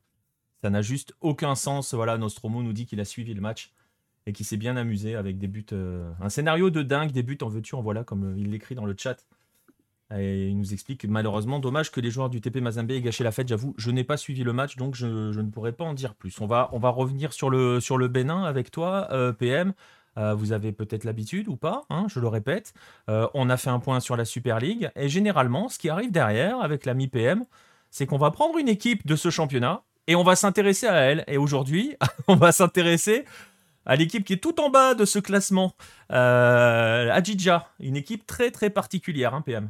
Ça 0.61 0.69
n'a 0.69 0.81
juste 0.81 1.13
aucun 1.21 1.55
sens. 1.55 1.93
Voilà, 1.93 2.17
Nostromo 2.17 2.61
nous 2.61 2.73
dit 2.73 2.85
qu'il 2.85 2.99
a 2.99 3.05
suivi 3.05 3.33
le 3.33 3.41
match 3.41 3.73
et 4.25 4.33
qu'il 4.33 4.45
s'est 4.45 4.57
bien 4.57 4.75
amusé 4.77 5.15
avec 5.15 5.37
des 5.37 5.47
buts, 5.47 5.65
un 5.73 6.29
scénario 6.29 6.69
de 6.69 6.81
dingue, 6.81 7.11
des 7.11 7.23
buts 7.23 7.37
en 7.41 7.49
veux-tu, 7.49 7.75
en 7.75 7.81
voilà, 7.81 8.05
comme 8.05 8.35
il 8.37 8.51
l'écrit 8.51 8.73
dans 8.73 8.85
le 8.85 8.95
chat. 8.97 9.25
Il 10.11 10.57
nous 10.57 10.73
explique 10.73 11.05
malheureusement, 11.05 11.59
dommage 11.59 11.91
que 11.91 11.99
les 11.99 12.11
joueurs 12.11 12.29
du 12.29 12.39
TP 12.39 12.57
Mazembe 12.57 12.91
aient 12.91 13.01
gâché 13.01 13.23
la 13.23 13.31
fête. 13.31 13.47
J'avoue, 13.47 13.73
je 13.77 13.89
n'ai 13.89 14.03
pas 14.03 14.17
suivi 14.17 14.43
le 14.43 14.53
match, 14.53 14.75
donc 14.75 14.95
je, 14.95 15.07
ne 15.07 15.49
pourrais 15.49 15.71
pas 15.71 15.85
en 15.85 15.93
dire 15.93 16.13
plus. 16.13 16.39
On 16.39 16.45
va, 16.45 16.69
revenir 16.71 17.33
sur 17.33 17.49
le, 17.49 17.79
sur 17.79 17.97
Bénin 18.09 18.43
avec 18.43 18.69
toi, 18.69 19.07
euh, 19.11 19.31
PM. 19.31 19.73
Euh, 20.17 20.35
vous 20.35 20.51
avez 20.51 20.71
peut-être 20.71 21.05
l'habitude 21.05 21.47
ou 21.47 21.55
pas, 21.55 21.83
hein, 21.89 22.05
je 22.07 22.19
le 22.19 22.27
répète. 22.27 22.73
Euh, 23.09 23.27
on 23.33 23.49
a 23.49 23.57
fait 23.57 23.71
un 23.71 23.79
point 23.79 23.99
sur 23.99 24.15
la 24.15 24.25
Super 24.25 24.59
League. 24.59 24.91
Et 24.95 25.09
généralement, 25.09 25.69
ce 25.69 25.79
qui 25.79 25.89
arrive 25.89 26.11
derrière 26.11 26.59
avec 26.61 26.85
l'ami 26.85 27.07
PM, 27.07 27.45
c'est 27.89 28.05
qu'on 28.05 28.17
va 28.17 28.29
prendre 28.29 28.57
une 28.59 28.69
équipe 28.69 29.07
de 29.07 29.15
ce 29.15 29.31
championnat 29.31 29.81
et 30.05 30.15
on 30.15 30.23
va 30.23 30.35
s'intéresser 30.35 30.87
à 30.87 30.95
elle. 30.95 31.23
Et 31.27 31.37
aujourd'hui, 31.37 31.95
on 32.27 32.35
va 32.35 32.51
s'intéresser 32.51 33.25
à 33.85 33.95
l'équipe 33.95 34.23
qui 34.23 34.33
est 34.33 34.37
tout 34.37 34.61
en 34.61 34.69
bas 34.69 34.93
de 34.93 35.05
ce 35.05 35.17
classement. 35.17 35.73
Adjidja, 36.09 37.67
une 37.79 37.95
équipe 37.95 38.27
très 38.27 38.51
très 38.51 38.69
particulière, 38.69 39.33
hein, 39.33 39.41
PM. 39.41 39.69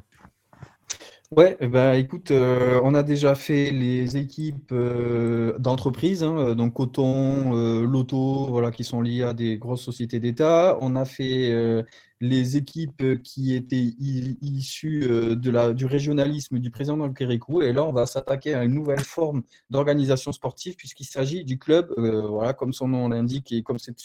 Ouais, 1.36 1.58
bah, 1.62 1.96
écoute, 1.96 2.32
euh, 2.32 2.80
on 2.84 2.94
a 2.94 3.02
déjà 3.02 3.34
fait 3.34 3.72
les 3.72 4.18
équipes 4.18 4.72
euh, 4.72 5.58
d'entreprise, 5.58 6.22
hein, 6.24 6.38
euh, 6.38 6.54
donc 6.56 6.74
Coton, 6.74 7.54
Loto, 7.84 8.48
voilà, 8.50 8.72
qui 8.72 8.84
sont 8.84 9.02
liées 9.02 9.24
à 9.24 9.34
des 9.34 9.58
grosses 9.58 9.82
sociétés 9.82 10.20
d'État. 10.20 10.78
On 10.82 10.96
a 10.96 11.06
fait 11.06 11.84
les 12.20 12.58
équipes 12.58 13.22
qui 13.24 13.56
étaient 13.56 13.94
issues 14.00 15.08
de 15.08 15.74
du 15.74 15.86
régionalisme 15.86 16.60
du 16.60 16.70
président 16.72 17.12
Kérékou. 17.12 17.62
Et 17.62 17.74
là, 17.74 17.84
on 17.84 17.94
va 17.94 18.06
s'attaquer 18.06 18.54
à 18.54 18.64
une 18.64 18.74
nouvelle 18.74 19.00
forme 19.00 19.44
d'organisation 19.70 20.32
sportive, 20.34 20.76
puisqu'il 20.76 21.06
s'agit 21.06 21.44
du 21.46 21.58
club, 21.58 21.94
voilà, 21.98 22.54
comme 22.54 22.74
son 22.74 22.88
nom 22.90 23.08
l'indique 23.10 23.52
et 23.52 23.64
comme 23.64 23.80
c'est 23.80 23.96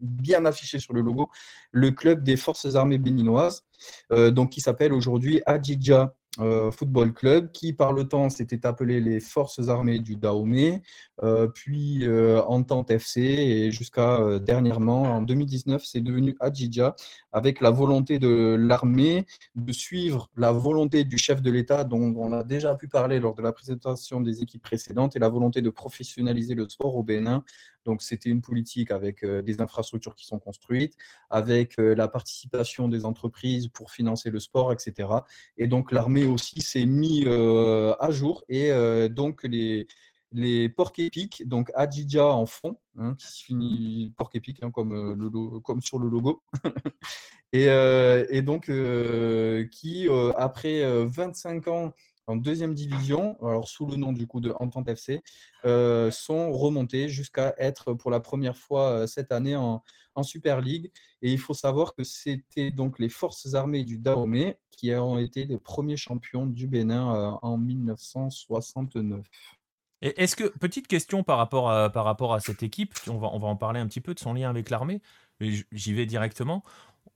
bien 0.00 0.44
affiché 0.46 0.78
sur 0.78 0.94
le 0.94 1.00
logo, 1.00 1.30
le 1.70 1.90
club 1.92 2.22
des 2.24 2.36
forces 2.36 2.74
armées 2.74 2.98
béninoises, 2.98 3.64
donc 4.10 4.50
qui 4.50 4.60
s'appelle 4.60 4.92
aujourd'hui 4.92 5.42
Adjidja 5.46 6.14
euh, 6.40 6.70
football 6.70 7.12
Club, 7.12 7.52
qui 7.52 7.74
par 7.74 7.92
le 7.92 8.08
temps 8.08 8.30
s'était 8.30 8.64
appelé 8.64 9.00
les 9.00 9.20
Forces 9.20 9.68
armées 9.68 9.98
du 9.98 10.16
Dahomey, 10.16 10.82
euh, 11.22 11.46
puis 11.46 12.06
euh, 12.06 12.42
Entente 12.44 12.90
FC, 12.90 13.20
et 13.20 13.70
jusqu'à 13.70 14.38
dernièrement, 14.38 15.02
en 15.02 15.20
2019, 15.22 15.84
c'est 15.84 16.00
devenu 16.00 16.34
Adjidja, 16.40 16.96
avec 17.32 17.60
la 17.60 17.70
volonté 17.70 18.18
de 18.18 18.56
l'armée 18.58 19.26
de 19.56 19.72
suivre 19.72 20.30
la 20.36 20.52
volonté 20.52 21.04
du 21.04 21.18
chef 21.18 21.42
de 21.42 21.50
l'État, 21.50 21.84
dont 21.84 22.14
on 22.16 22.32
a 22.32 22.44
déjà 22.44 22.74
pu 22.76 22.88
parler 22.88 23.20
lors 23.20 23.34
de 23.34 23.42
la 23.42 23.52
présentation 23.52 24.22
des 24.22 24.42
équipes 24.42 24.62
précédentes, 24.62 25.14
et 25.16 25.18
la 25.18 25.28
volonté 25.28 25.60
de 25.60 25.70
professionnaliser 25.70 26.54
le 26.54 26.66
sport 26.66 26.96
au 26.96 27.02
Bénin 27.02 27.44
donc, 27.84 28.02
c'était 28.02 28.30
une 28.30 28.40
politique 28.40 28.90
avec 28.90 29.24
euh, 29.24 29.42
des 29.42 29.60
infrastructures 29.60 30.14
qui 30.14 30.26
sont 30.26 30.38
construites, 30.38 30.96
avec 31.30 31.78
euh, 31.78 31.94
la 31.94 32.08
participation 32.08 32.88
des 32.88 33.04
entreprises 33.04 33.68
pour 33.68 33.90
financer 33.90 34.30
le 34.30 34.38
sport, 34.38 34.72
etc. 34.72 35.08
Et 35.56 35.66
donc, 35.66 35.92
l'armée 35.92 36.24
aussi 36.24 36.60
s'est 36.60 36.86
mis 36.86 37.24
euh, 37.26 37.94
à 37.98 38.10
jour 38.10 38.44
et 38.48 38.70
donc 39.08 39.42
les, 39.44 39.86
les 40.32 40.68
porcs 40.68 40.98
épiques, 40.98 41.46
donc 41.46 41.70
Adjidja 41.74 42.26
en 42.26 42.46
fond, 42.46 42.78
hein, 42.98 43.14
qui 43.18 43.26
se 43.26 43.44
finit 43.44 44.12
porc 44.16 44.30
épique, 44.34 44.62
hein, 44.62 44.70
comme, 44.70 45.60
comme 45.62 45.82
sur 45.82 45.98
le 45.98 46.08
logo. 46.08 46.42
et, 47.52 47.66
et, 48.30 48.42
donc, 48.42 48.70
qui, 49.70 50.08
après 50.36 51.04
25 51.06 51.68
ans 51.68 51.92
en 52.26 52.36
deuxième 52.36 52.74
division, 52.74 53.36
alors 53.42 53.68
sous 53.68 53.86
le 53.86 53.96
nom 53.96 54.12
du 54.12 54.26
coup 54.26 54.40
de 54.40 54.52
Entente 54.60 54.88
FC, 54.88 55.22
sont 55.64 56.52
remontés 56.52 57.08
jusqu'à 57.08 57.54
être 57.58 57.94
pour 57.94 58.10
la 58.10 58.20
première 58.20 58.56
fois 58.56 59.06
cette 59.06 59.32
année 59.32 59.56
en, 59.56 59.82
Super 60.22 60.60
League. 60.60 60.92
Et 61.22 61.32
il 61.32 61.38
faut 61.38 61.54
savoir 61.54 61.94
que 61.94 62.04
c'était 62.04 62.70
donc 62.70 62.98
les 62.98 63.08
forces 63.08 63.54
armées 63.54 63.82
du 63.82 63.98
Dahomey 63.98 64.58
qui 64.82 64.92
ont 64.94 65.18
été 65.18 65.44
les 65.44 65.58
premiers 65.58 65.96
champions 65.96 66.46
du 66.46 66.66
Bénin 66.66 67.14
euh, 67.14 67.30
en 67.42 67.56
1969. 67.56 69.24
Et 70.02 70.20
est-ce 70.20 70.34
que, 70.34 70.44
petite 70.58 70.88
question 70.88 71.22
par 71.22 71.38
rapport 71.38 71.70
à, 71.70 72.40
cette 72.40 72.64
équipe, 72.64 72.92
on 73.08 73.18
va, 73.18 73.28
on 73.32 73.38
va 73.38 73.46
en 73.46 73.56
parler 73.56 73.78
un 73.78 73.86
petit 73.86 74.00
peu 74.00 74.14
de 74.14 74.18
son 74.18 74.34
lien 74.34 74.50
avec 74.50 74.68
l'armée, 74.68 75.00
j'y 75.40 75.92
vais 75.92 76.06
directement. 76.06 76.64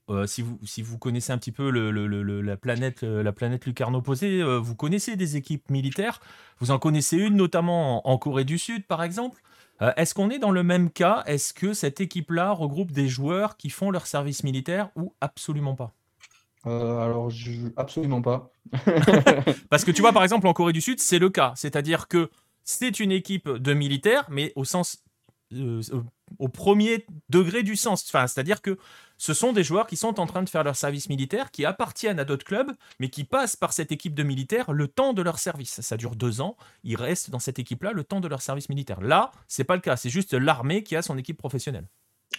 Euh, 0.09 0.27
si, 0.27 0.41
vous, 0.41 0.59
si 0.65 0.83
vous 0.83 0.99
connaissez 0.99 1.33
un 1.33 1.39
petit 1.39 1.51
peu 1.51 1.71
le, 1.71 1.91
la, 1.91 2.57
planète, 2.57 3.03
euh, 3.03 3.23
la 3.25 3.33
planète 3.33 3.67
lucarne 3.67 3.97
opposée, 3.97 4.43
vous 4.61 4.75
connaissez 4.75 5.17
des 5.17 5.37
équipes 5.37 5.69
militaires. 5.71 6.21
Vous 6.61 6.71
en 6.71 6.79
connaissez 6.79 7.17
une 7.17 7.35
notamment 7.35 8.09
en 8.09 8.17
Corée 8.19 8.45
du 8.45 8.59
Sud, 8.59 8.87
par 8.87 9.03
exemple. 9.03 9.43
Euh, 9.83 9.93
est-ce 9.97 10.15
qu'on 10.15 10.31
est 10.31 10.39
dans 10.39 10.51
le 10.51 10.63
même 10.63 10.91
cas? 10.91 11.23
Est-ce 11.27 11.53
que 11.53 11.75
cette 11.75 12.01
équipe-là 12.01 12.53
regroupe 12.53 12.93
des 12.93 13.09
joueurs 13.09 13.57
qui 13.57 13.71
font 13.71 13.91
leur 13.91 14.07
service 14.07 14.43
militaire 14.43 14.91
ou 14.97 15.15
absolument 15.21 15.75
pas? 15.75 15.93
Euh, 16.67 16.99
alors, 16.99 17.31
absolument 17.77 18.23
pas. 18.23 18.51
Parce 19.71 19.85
que 19.85 19.91
tu 19.91 20.01
vois, 20.01 20.13
par 20.13 20.23
exemple, 20.25 20.47
en 20.47 20.53
Corée 20.53 20.73
du 20.73 20.81
Sud, 20.81 21.01
c'est 21.01 21.19
le 21.19 21.31
cas. 21.31 21.53
C'est-à-dire 21.57 22.09
que 22.09 22.31
c'est 22.65 23.01
une 23.01 23.13
équipe 23.13 23.49
de 23.49 23.75
militaires, 23.75 24.27
mais 24.31 24.53
au 24.57 24.65
sens 24.65 25.05
euh, 25.53 25.81
au 26.39 26.49
premier 26.49 27.07
degré 27.29 27.63
du 27.63 27.77
sens. 27.77 28.05
Enfin, 28.09 28.27
c'est-à-dire 28.27 28.63
que 28.63 28.79
ce 29.17 29.33
sont 29.33 29.53
des 29.53 29.63
joueurs 29.63 29.87
qui 29.87 29.97
sont 29.97 30.19
en 30.19 30.27
train 30.27 30.43
de 30.43 30.49
faire 30.49 30.65
leur 30.65 30.75
service 30.77 31.09
militaire, 31.09 31.51
qui 31.51 31.65
appartiennent 31.65 32.19
à 32.19 32.25
d'autres 32.25 32.45
clubs, 32.45 32.73
mais 32.99 33.11
qui 33.11 33.25
passent 33.25 33.57
par 33.57 33.73
cette 33.73 33.93
équipe 33.93 34.15
de 34.15 34.25
militaires 34.25 34.73
le 34.73 34.89
temps 34.89 35.13
de 35.13 35.23
leur 35.23 35.39
service. 35.39 35.81
Ça 35.81 35.97
dure 35.97 36.17
deux 36.17 36.41
ans, 36.41 36.57
ils 36.83 36.97
restent 36.97 37.31
dans 37.31 37.39
cette 37.39 37.59
équipe-là 37.59 37.93
le 37.93 38.03
temps 38.03 38.21
de 38.21 38.29
leur 38.29 38.43
service 38.43 38.69
militaire. 38.69 39.01
Là, 39.01 39.31
c'est 39.47 39.65
pas 39.65 39.77
le 39.77 39.83
cas, 39.83 39.97
c'est 39.97 40.11
juste 40.11 40.35
l'armée 40.35 40.83
qui 40.83 40.97
a 40.97 41.03
son 41.03 41.17
équipe 41.17 41.39
professionnelle. 41.39 41.87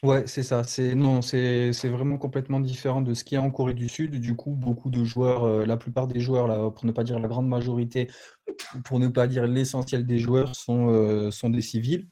Ouais, 0.04 0.28
c'est 0.28 0.44
ça. 0.44 0.64
C'est 0.64 0.94
non, 0.96 1.22
c'est 1.22 1.72
vraiment 1.86 2.18
complètement 2.18 2.60
différent 2.60 3.02
de 3.02 3.14
ce 3.14 3.24
qu'il 3.24 3.36
y 3.36 3.40
a 3.40 3.42
en 3.42 3.50
Corée 3.50 3.74
du 3.74 3.90
Sud. 3.90 4.20
Du 4.20 4.36
coup, 4.36 4.52
beaucoup 4.52 4.90
de 4.90 5.04
joueurs, 5.04 5.44
euh, 5.44 5.66
la 5.66 5.78
plupart 5.78 6.08
des 6.08 6.20
joueurs, 6.20 6.48
là, 6.48 6.70
pour 6.70 6.86
ne 6.86 6.92
pas 6.92 7.04
dire 7.04 7.20
la 7.20 7.28
grande 7.28 7.48
majorité, 7.48 8.10
pour 8.86 9.00
ne 9.00 9.08
pas 9.08 9.28
dire 9.28 9.48
l'essentiel 9.48 10.06
des 10.06 10.20
joueurs, 10.20 10.56
sont, 10.56 10.90
euh, 10.90 11.32
sont 11.32 11.50
des 11.50 11.62
civils. 11.62 12.08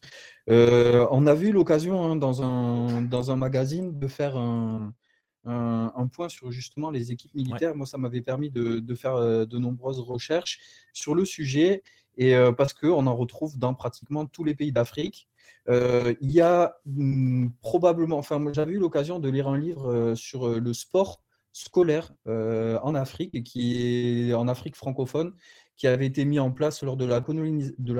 Euh, 0.50 1.08
on 1.12 1.27
a 1.27 1.36
vu 1.36 1.51
l'occasion 1.51 2.04
hein, 2.04 2.15
dans, 2.15 2.42
un, 2.42 3.01
dans 3.04 3.32
un 3.32 3.36
magazine 3.36 3.98
de 4.00 4.08
faire 4.08 4.36
un, 4.36 4.94
un, 5.46 6.08
point 6.08 6.30
sur 6.30 6.51
justement 6.51 6.89
les 6.89 7.12
équipes 7.12 7.36
militaires. 7.36 7.75
Moi, 7.75 7.86
ça 7.86 7.98
m'avait 7.98 8.22
permis 8.22 8.50
de, 8.50 8.80
de, 8.80 8.96
faire 8.96 9.20
de 9.20 9.58
nombreuses 9.60 10.00
recherches 10.00 10.60
sur 10.94 11.13
le 11.13 11.25
sujet 11.25 11.84
et 12.18 12.36
parce 12.58 12.74
qu'on 12.74 13.06
en 13.08 13.15
retrouve 13.15 13.58
dans 13.58 13.74
pratiquement 13.74 14.25
tous 14.25 14.44
les 14.44 14.56
pays 14.56 14.72
d'Afrique. 14.72 15.27
Il 15.68 16.32
y 16.32 16.42
a 16.42 16.75
hmm, 16.86 17.50
probablement, 17.62 18.18
enfin, 18.18 18.44
j'avais 18.54 18.74
eu 18.74 18.80
l'occasion 18.80 19.20
de 19.20 19.30
lire 19.30 19.48
un 19.48 19.58
livre 19.58 20.14
sur 20.16 20.60
le 20.60 20.74
sport 20.74 21.22
scolaire 21.54 22.12
en 22.25 22.96
Afrique 22.96 23.44
qui 23.44 24.30
est 24.30 24.34
en 24.34 24.48
Afrique 24.48 24.75
francophone 24.75 25.34
qui 25.78 25.88
avait 25.88 26.06
été 26.06 26.25
mis 26.25 26.40
en 26.40 26.52
place 26.52 26.84
lors 26.84 26.96
de 26.96 27.06
la, 27.06 27.22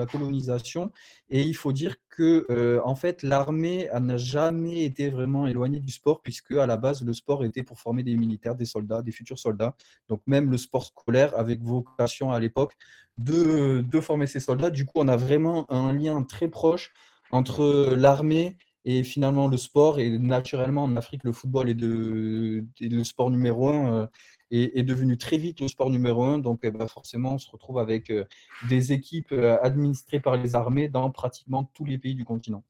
colonisation. 0.06 0.92
Et 1.28 1.42
il 1.42 1.54
faut 1.54 1.72
dire 1.72 1.96
que, 2.08 2.46
euh, 2.50 2.80
en 2.84 2.94
fait, 2.94 3.22
l'armée 3.22 3.88
n'a 4.00 4.16
jamais 4.16 4.84
été 4.84 5.10
vraiment 5.10 5.46
éloignée 5.46 5.80
du 5.80 5.92
sport, 5.92 6.22
puisque 6.22 6.52
à 6.52 6.66
la 6.66 6.76
base, 6.76 7.02
le 7.02 7.12
sport 7.12 7.44
était 7.44 7.62
pour 7.62 7.78
former 7.78 8.02
des 8.02 8.16
militaires, 8.16 8.54
des 8.54 8.64
soldats, 8.64 9.02
des 9.02 9.12
futurs 9.12 9.38
soldats. 9.38 9.74
Donc, 10.08 10.22
même 10.26 10.50
le 10.50 10.56
sport 10.56 10.84
scolaire, 10.84 11.38
avec 11.38 11.62
vocation 11.62 12.32
à 12.32 12.40
l'époque 12.40 12.72
de, 13.18 13.82
de 13.82 14.00
former 14.00 14.26
ces 14.26 14.40
soldats. 14.40 14.70
Du 14.70 14.86
coup, 14.86 14.94
on 14.96 15.08
a 15.08 15.16
vraiment 15.16 15.70
un 15.70 15.92
lien 15.92 16.22
très 16.22 16.48
proche 16.48 16.92
entre 17.36 17.94
l'armée 17.94 18.56
et 18.84 19.04
finalement 19.04 19.48
le 19.48 19.56
sport. 19.56 20.00
Et 20.00 20.18
naturellement, 20.18 20.84
en 20.84 20.96
Afrique, 20.96 21.24
le 21.24 21.32
football 21.32 21.68
est, 21.68 21.74
de, 21.74 22.64
le 22.80 23.04
sport 23.04 23.30
numéro 23.30 23.68
un 23.68 24.08
est, 24.50 24.82
devenu 24.82 25.18
très 25.18 25.38
vite 25.38 25.60
le 25.60 25.68
sport 25.68 25.90
numéro 25.90 26.24
un. 26.24 26.38
Donc, 26.38 26.60
eh 26.62 26.70
ben, 26.70 26.86
forcément, 26.86 27.34
on 27.34 27.38
se 27.38 27.50
retrouve 27.50 27.78
avec 27.78 28.10
euh, 28.10 28.24
des 28.68 28.92
équipes 28.92 29.32
euh, 29.32 29.58
administrées 29.62 30.20
par 30.20 30.36
les 30.36 30.54
armées 30.54 30.88
dans 30.88 31.10
pratiquement 31.10 31.70
tous 31.74 31.84
les 31.84 31.98
pays 31.98 32.14
du 32.14 32.24
continent. 32.24 32.62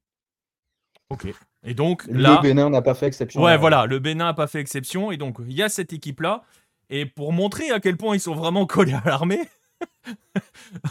Ok. 1.10 1.28
Et 1.62 1.74
donc 1.74 2.04
là, 2.08 2.36
le 2.36 2.42
Bénin 2.42 2.70
n'a 2.70 2.82
pas 2.82 2.94
fait 2.94 3.06
exception. 3.06 3.42
Ouais, 3.42 3.56
voilà, 3.56 3.86
le 3.86 3.98
Bénin 3.98 4.24
n'a 4.24 4.34
pas 4.34 4.46
fait 4.46 4.60
exception. 4.60 5.12
Et 5.12 5.16
donc, 5.16 5.36
il 5.46 5.52
y 5.52 5.62
a 5.62 5.68
cette 5.68 5.92
équipe-là. 5.92 6.42
Et 6.88 7.04
pour 7.04 7.32
montrer 7.32 7.70
à 7.70 7.80
quel 7.80 7.96
point 7.96 8.14
ils 8.14 8.20
sont 8.20 8.34
vraiment 8.34 8.66
collés 8.66 8.94
à 8.94 9.02
l'armée, 9.04 9.40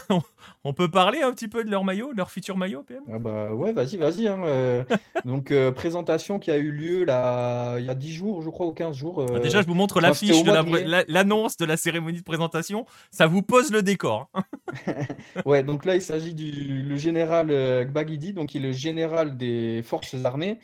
on 0.64 0.74
peut 0.74 0.90
parler 0.90 1.22
un 1.22 1.32
petit 1.32 1.48
peu 1.48 1.64
de 1.64 1.70
leur 1.70 1.84
maillot, 1.84 2.12
de 2.12 2.18
leur 2.18 2.32
futur 2.32 2.58
maillot, 2.58 2.84
PM 2.84 3.04
ah 3.12 3.20
bah 3.20 3.54
Ouais, 3.54 3.72
vas-y, 3.74 3.98
vas-y. 3.98 4.28
Hein, 4.28 4.42
euh. 4.46 4.84
donc, 5.26 5.52
euh, 5.52 5.72
présentation 5.72 6.40
qui 6.40 6.52
a 6.52 6.58
eu 6.58 6.72
lieu 6.72 7.04
là, 7.06 7.78
il 7.80 7.86
y 7.86 7.90
a 7.90 7.96
10 7.96 8.14
jours, 8.14 8.42
je 8.42 8.50
crois, 8.50 8.68
ou 8.68 8.74
15 8.74 8.96
jours. 8.96 9.26
Bah, 9.26 9.40
déjà, 9.40 9.62
je 9.62 9.68
vous 9.68 9.74
montre 9.74 10.02
l'affiche 10.02 10.44
de 10.44 11.12
l'annonce 11.12 11.58
de 11.58 11.66
la 11.66 11.78
cérémonie 11.78 12.20
de 12.20 12.24
présentation. 12.24 12.86
Ça 13.12 13.28
vous 13.28 13.42
pose 13.42 13.72
le 13.72 13.82
décor. 13.82 14.30
Hein. 14.34 14.44
ouais, 15.46 15.64
donc 15.64 15.86
là, 15.86 15.96
il 15.96 16.02
s'agit 16.02 16.34
du 16.34 16.52
le 16.84 16.98
général 16.98 17.52
euh, 17.52 17.86
Gbagidi, 17.86 18.34
donc 18.34 18.56
il 18.56 18.66
est 18.66 18.68
le 18.70 18.74
général 18.74 19.38
des 19.38 19.82
forces 19.84 20.16
armées. 20.24 20.60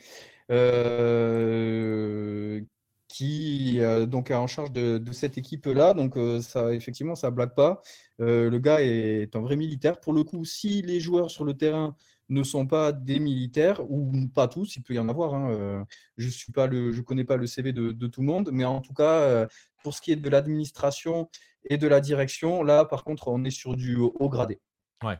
Euh, 3.11 3.15
qui 3.15 3.79
euh, 3.79 4.05
donc 4.05 4.31
est 4.31 4.35
en 4.35 4.47
charge 4.47 4.71
de, 4.71 5.01
cette 5.11 5.37
équipe-là. 5.37 5.93
Donc 5.93 6.17
euh, 6.17 6.41
ça, 6.41 6.73
effectivement, 6.73 7.15
ça 7.15 7.31
blague 7.31 7.53
pas. 7.55 7.81
Euh, 8.19 8.49
le 8.49 8.59
gars 8.59 8.81
est 8.81 9.35
un 9.35 9.41
vrai 9.41 9.55
militaire. 9.55 9.99
Pour 9.99 10.13
le 10.13 10.23
coup, 10.23 10.45
si 10.45 10.81
les 10.81 10.99
joueurs 10.99 11.31
sur 11.31 11.45
le 11.45 11.55
terrain 11.55 11.95
ne 12.29 12.43
sont 12.43 12.65
pas 12.65 12.91
des 12.93 13.19
militaires 13.19 13.81
ou 13.89 14.27
pas 14.33 14.47
tous, 14.47 14.75
il 14.77 14.83
peut 14.83 14.93
y 14.93 14.99
en 14.99 15.09
avoir. 15.09 15.33
Hein, 15.33 15.85
je 16.17 16.29
suis 16.29 16.53
pas 16.53 16.67
le, 16.67 16.91
je 16.93 17.01
connais 17.01 17.25
pas 17.25 17.35
le 17.35 17.45
CV 17.45 17.73
de, 17.73 17.91
de, 17.91 18.07
tout 18.07 18.21
le 18.21 18.27
monde, 18.27 18.49
mais 18.53 18.63
en 18.63 18.79
tout 18.79 18.93
cas, 18.93 19.47
pour 19.83 19.93
ce 19.93 20.01
qui 20.01 20.13
est 20.13 20.15
de 20.15 20.29
l'administration 20.29 21.29
et 21.69 21.77
de 21.77 21.87
la 21.89 21.99
direction, 21.99 22.63
là, 22.63 22.85
par 22.85 23.03
contre, 23.03 23.27
on 23.27 23.43
est 23.43 23.51
sur 23.51 23.75
du 23.75 23.97
haut 23.97 24.29
gradé. 24.29 24.61
Ouais. 25.03 25.17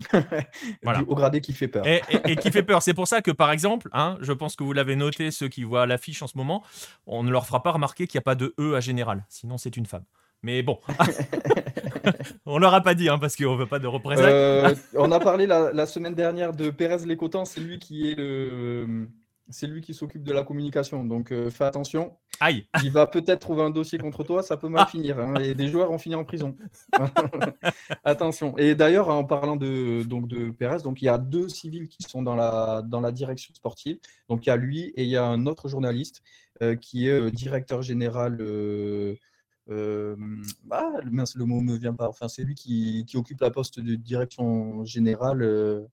voilà. 0.82 1.02
au 1.06 1.14
gradé 1.14 1.40
qui 1.40 1.52
fait 1.52 1.68
peur. 1.68 1.84
Et, 1.86 2.36
qui 2.36 2.50
fait 2.50 2.62
peur. 2.62 2.82
C'est 2.82 2.94
pour 2.94 3.08
ça 3.08 3.22
que, 3.22 3.30
par 3.30 3.50
exemple, 3.50 3.88
hein, 3.92 4.18
je 4.20 4.32
pense 4.32 4.56
que 4.56 4.64
vous 4.64 4.72
l'avez 4.72 4.96
noté, 4.96 5.30
ceux 5.30 5.48
qui 5.48 5.64
voient 5.64 5.86
l'affiche 5.86 6.22
en 6.22 6.26
ce 6.26 6.36
moment, 6.36 6.62
on 7.06 7.22
ne 7.22 7.30
leur 7.30 7.46
fera 7.46 7.62
pas 7.62 7.72
remarquer 7.72 8.06
qu'il 8.06 8.18
n'y 8.18 8.22
a 8.22 8.24
pas 8.24 8.34
de 8.34 8.54
E 8.58 8.74
à 8.74 8.80
général. 8.80 9.24
Sinon, 9.28 9.58
c'est 9.58 9.76
une 9.76 9.86
femme. 9.86 10.04
Mais 10.42 10.62
bon, 10.62 10.78
on 12.46 12.58
leur 12.58 12.74
a 12.74 12.82
pas 12.82 12.94
dit, 12.94 13.08
hein, 13.08 13.18
parce 13.18 13.36
qu'on 13.36 13.56
veut 13.56 13.66
pas 13.66 13.78
de 13.78 13.86
représailles. 13.86 14.32
Euh, 14.32 14.74
on 14.94 15.10
a 15.10 15.18
parlé 15.18 15.46
la, 15.46 15.72
la, 15.72 15.86
semaine 15.86 16.14
dernière 16.14 16.52
de 16.52 16.70
Pérez 16.70 17.04
Lécotan, 17.06 17.44
c'est 17.44 17.60
lui 17.60 17.78
qui 17.78 18.10
est 18.10 18.14
le 18.14 19.08
c'est 19.48 19.66
lui 19.66 19.80
qui 19.80 19.94
s'occupe 19.94 20.22
de 20.22 20.32
la 20.32 20.42
communication. 20.42 21.04
Donc 21.04 21.32
euh, 21.32 21.50
fais 21.50 21.64
attention. 21.64 22.16
Aïe. 22.40 22.66
Il 22.82 22.90
va 22.90 23.06
peut-être 23.06 23.40
trouver 23.40 23.62
un 23.62 23.70
dossier 23.70 23.98
contre 23.98 24.24
toi, 24.24 24.42
ça 24.42 24.56
peut 24.56 24.68
mal 24.68 24.84
ah. 24.86 24.90
finir. 24.90 25.18
Hein, 25.18 25.34
et 25.36 25.54
des 25.54 25.68
joueurs 25.68 25.90
ont 25.90 25.98
fini 25.98 26.14
en 26.14 26.24
prison. 26.24 26.56
attention. 28.04 28.56
Et 28.58 28.74
d'ailleurs, 28.74 29.08
en 29.08 29.24
parlant 29.24 29.56
de, 29.56 30.02
donc, 30.02 30.28
de 30.28 30.50
Pérez, 30.50 30.82
donc, 30.82 31.00
il 31.00 31.06
y 31.06 31.08
a 31.08 31.18
deux 31.18 31.48
civils 31.48 31.88
qui 31.88 32.02
sont 32.02 32.22
dans 32.22 32.34
la, 32.34 32.82
dans 32.84 33.00
la 33.00 33.12
direction 33.12 33.54
sportive. 33.54 33.98
Donc 34.28 34.44
il 34.46 34.48
y 34.48 34.52
a 34.52 34.56
lui 34.56 34.92
et 34.96 35.04
il 35.04 35.08
y 35.08 35.16
a 35.16 35.24
un 35.24 35.46
autre 35.46 35.68
journaliste 35.68 36.22
euh, 36.62 36.76
qui 36.76 37.08
est 37.08 37.20
euh, 37.20 37.30
directeur 37.30 37.82
général. 37.82 38.38
Ah, 40.70 40.90
le 41.02 41.44
mot 41.44 41.60
ne 41.60 41.72
me 41.72 41.76
vient 41.76 41.94
pas. 41.94 42.08
Enfin, 42.08 42.28
c'est 42.28 42.44
lui 42.44 42.54
qui, 42.54 43.04
qui, 43.06 43.16
occupe 43.16 43.40
la 43.40 43.50
poste 43.50 43.80
de 43.80 43.94
direction 43.94 44.84
générale 44.84 45.88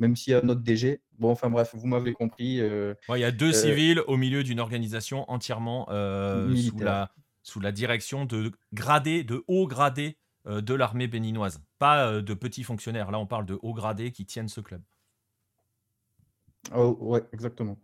même 0.00 0.16
s'il 0.16 0.32
y 0.32 0.34
a 0.34 0.42
notre 0.42 0.62
DG. 0.62 1.00
Bon, 1.18 1.30
enfin 1.30 1.50
bref, 1.50 1.74
vous 1.74 1.86
m'avez 1.86 2.12
compris. 2.14 2.60
Euh, 2.60 2.94
il 3.10 3.18
y 3.18 3.24
a 3.24 3.30
deux 3.30 3.50
euh, 3.50 3.52
civils 3.52 4.02
au 4.08 4.16
milieu 4.16 4.42
d'une 4.42 4.58
organisation 4.58 5.30
entièrement 5.30 5.86
euh, 5.90 6.56
sous, 6.56 6.78
la, 6.78 7.12
sous 7.42 7.60
la 7.60 7.70
direction 7.70 8.24
de 8.24 8.50
gradés, 8.72 9.22
de 9.22 9.44
hauts 9.46 9.68
gradés 9.68 10.16
de 10.46 10.74
l'armée 10.74 11.06
béninoise. 11.06 11.62
Pas 11.78 12.22
de 12.22 12.34
petits 12.34 12.64
fonctionnaires. 12.64 13.10
Là, 13.10 13.18
on 13.18 13.26
parle 13.26 13.44
de 13.44 13.58
hauts 13.62 13.74
gradés 13.74 14.10
qui 14.10 14.24
tiennent 14.24 14.48
ce 14.48 14.62
club. 14.62 14.80
Oh, 16.74 16.96
ouais, 17.00 17.22
exactement. 17.34 17.76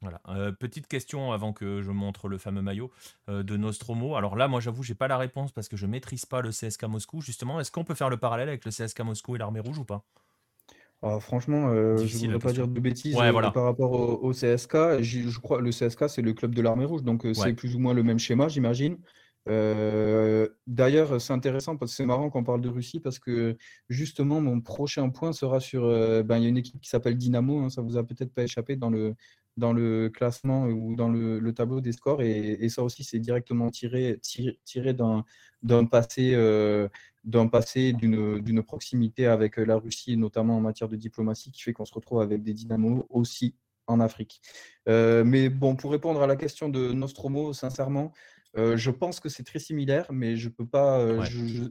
Voilà. 0.00 0.52
petite 0.52 0.86
question 0.86 1.30
avant 1.32 1.52
que 1.52 1.82
je 1.82 1.90
montre 1.90 2.28
le 2.28 2.38
fameux 2.38 2.62
maillot 2.62 2.90
de 3.28 3.56
Nostromo. 3.58 4.16
Alors 4.16 4.34
là, 4.34 4.48
moi, 4.48 4.60
j'avoue, 4.60 4.82
j'ai 4.82 4.94
pas 4.94 5.08
la 5.08 5.18
réponse 5.18 5.52
parce 5.52 5.68
que 5.68 5.76
je 5.76 5.84
maîtrise 5.84 6.24
pas 6.24 6.40
le 6.40 6.48
CSK 6.48 6.84
Moscou. 6.84 7.20
Justement, 7.20 7.60
est-ce 7.60 7.70
qu'on 7.70 7.84
peut 7.84 7.94
faire 7.94 8.08
le 8.08 8.16
parallèle 8.16 8.48
avec 8.48 8.64
le 8.64 8.70
CSK 8.70 9.00
Moscou 9.00 9.36
et 9.36 9.38
l'armée 9.38 9.60
rouge 9.60 9.78
ou 9.78 9.84
pas? 9.84 10.06
Ah, 11.02 11.18
franchement, 11.18 11.70
euh, 11.70 11.96
je 11.96 12.14
ne 12.16 12.32
voudrais 12.32 12.38
pas 12.38 12.52
dire 12.52 12.68
de 12.68 12.78
bêtises 12.78 13.16
euh, 13.16 13.50
par 13.50 13.64
rapport 13.64 13.92
au, 13.92 14.32
CSK. 14.32 15.00
Je 15.00 15.38
crois 15.38 15.62
le 15.62 15.70
CSK, 15.70 16.10
c'est 16.10 16.20
le 16.20 16.34
club 16.34 16.54
de 16.54 16.60
l'armée 16.60 16.84
rouge, 16.84 17.02
donc 17.02 17.24
euh, 17.24 17.32
c'est 17.32 17.54
plus 17.54 17.74
ou 17.74 17.78
moins 17.78 17.94
le 17.94 18.02
même 18.02 18.18
schéma, 18.18 18.48
j'imagine. 18.48 18.98
D'ailleurs, 20.66 21.18
c'est 21.18 21.32
intéressant 21.32 21.78
parce 21.78 21.92
que 21.92 21.96
c'est 21.96 22.06
marrant 22.06 22.28
qu'on 22.28 22.44
parle 22.44 22.60
de 22.60 22.68
Russie 22.68 23.00
parce 23.00 23.18
que 23.18 23.56
justement, 23.88 24.42
mon 24.42 24.60
prochain 24.60 25.08
point 25.08 25.32
sera 25.32 25.58
sur. 25.58 25.88
ben, 26.24 26.36
il 26.36 26.42
y 26.42 26.46
a 26.46 26.48
une 26.50 26.58
équipe 26.58 26.78
qui 26.80 26.90
s'appelle 26.90 27.16
Dynamo, 27.16 27.60
hein, 27.60 27.70
ça 27.70 27.80
vous 27.80 27.96
a 27.96 28.04
peut-être 28.04 28.34
pas 28.34 28.42
échappé 28.42 28.76
dans 28.76 28.90
le, 28.90 29.14
dans 29.56 29.72
le 29.72 30.08
classement 30.08 30.66
ou 30.66 30.96
dans 30.96 31.08
le, 31.08 31.52
tableau 31.52 31.80
des 31.80 31.92
scores. 31.92 32.22
Et, 32.22 32.68
ça 32.68 32.82
aussi, 32.82 33.04
c'est 33.04 33.18
directement 33.18 33.70
tiré, 33.70 34.18
tiré, 34.64 34.94
d'un 34.94 35.84
passé, 35.84 36.32
d'un 37.24 37.48
passé 37.48 37.92
d'une 37.92 38.62
proximité 38.62 39.26
avec 39.26 39.56
la 39.56 39.76
Russie, 39.76 40.16
notamment 40.16 40.56
en 40.56 40.60
matière 40.60 40.88
de 40.88 40.96
diplomatie, 40.96 41.50
qui 41.50 41.62
fait 41.62 41.72
qu'on 41.72 41.84
se 41.84 41.94
retrouve 41.94 42.20
avec 42.20 42.42
des 42.42 42.54
dynamos 42.54 43.06
aussi 43.10 43.54
en 43.86 44.00
Afrique. 44.00 44.40
mais 44.86 45.48
bon, 45.48 45.76
pour 45.76 45.92
répondre 45.92 46.22
à 46.22 46.26
la 46.26 46.36
question 46.36 46.68
de 46.68 46.92
Nostromo, 46.92 47.52
sincèrement, 47.52 48.12
je 48.56 48.90
pense 48.90 49.20
que 49.20 49.28
c'est 49.28 49.44
très 49.44 49.58
similaire, 49.58 50.06
mais 50.10 50.36
je 50.36 50.48
peux 50.48 50.66
pas. 50.66 51.04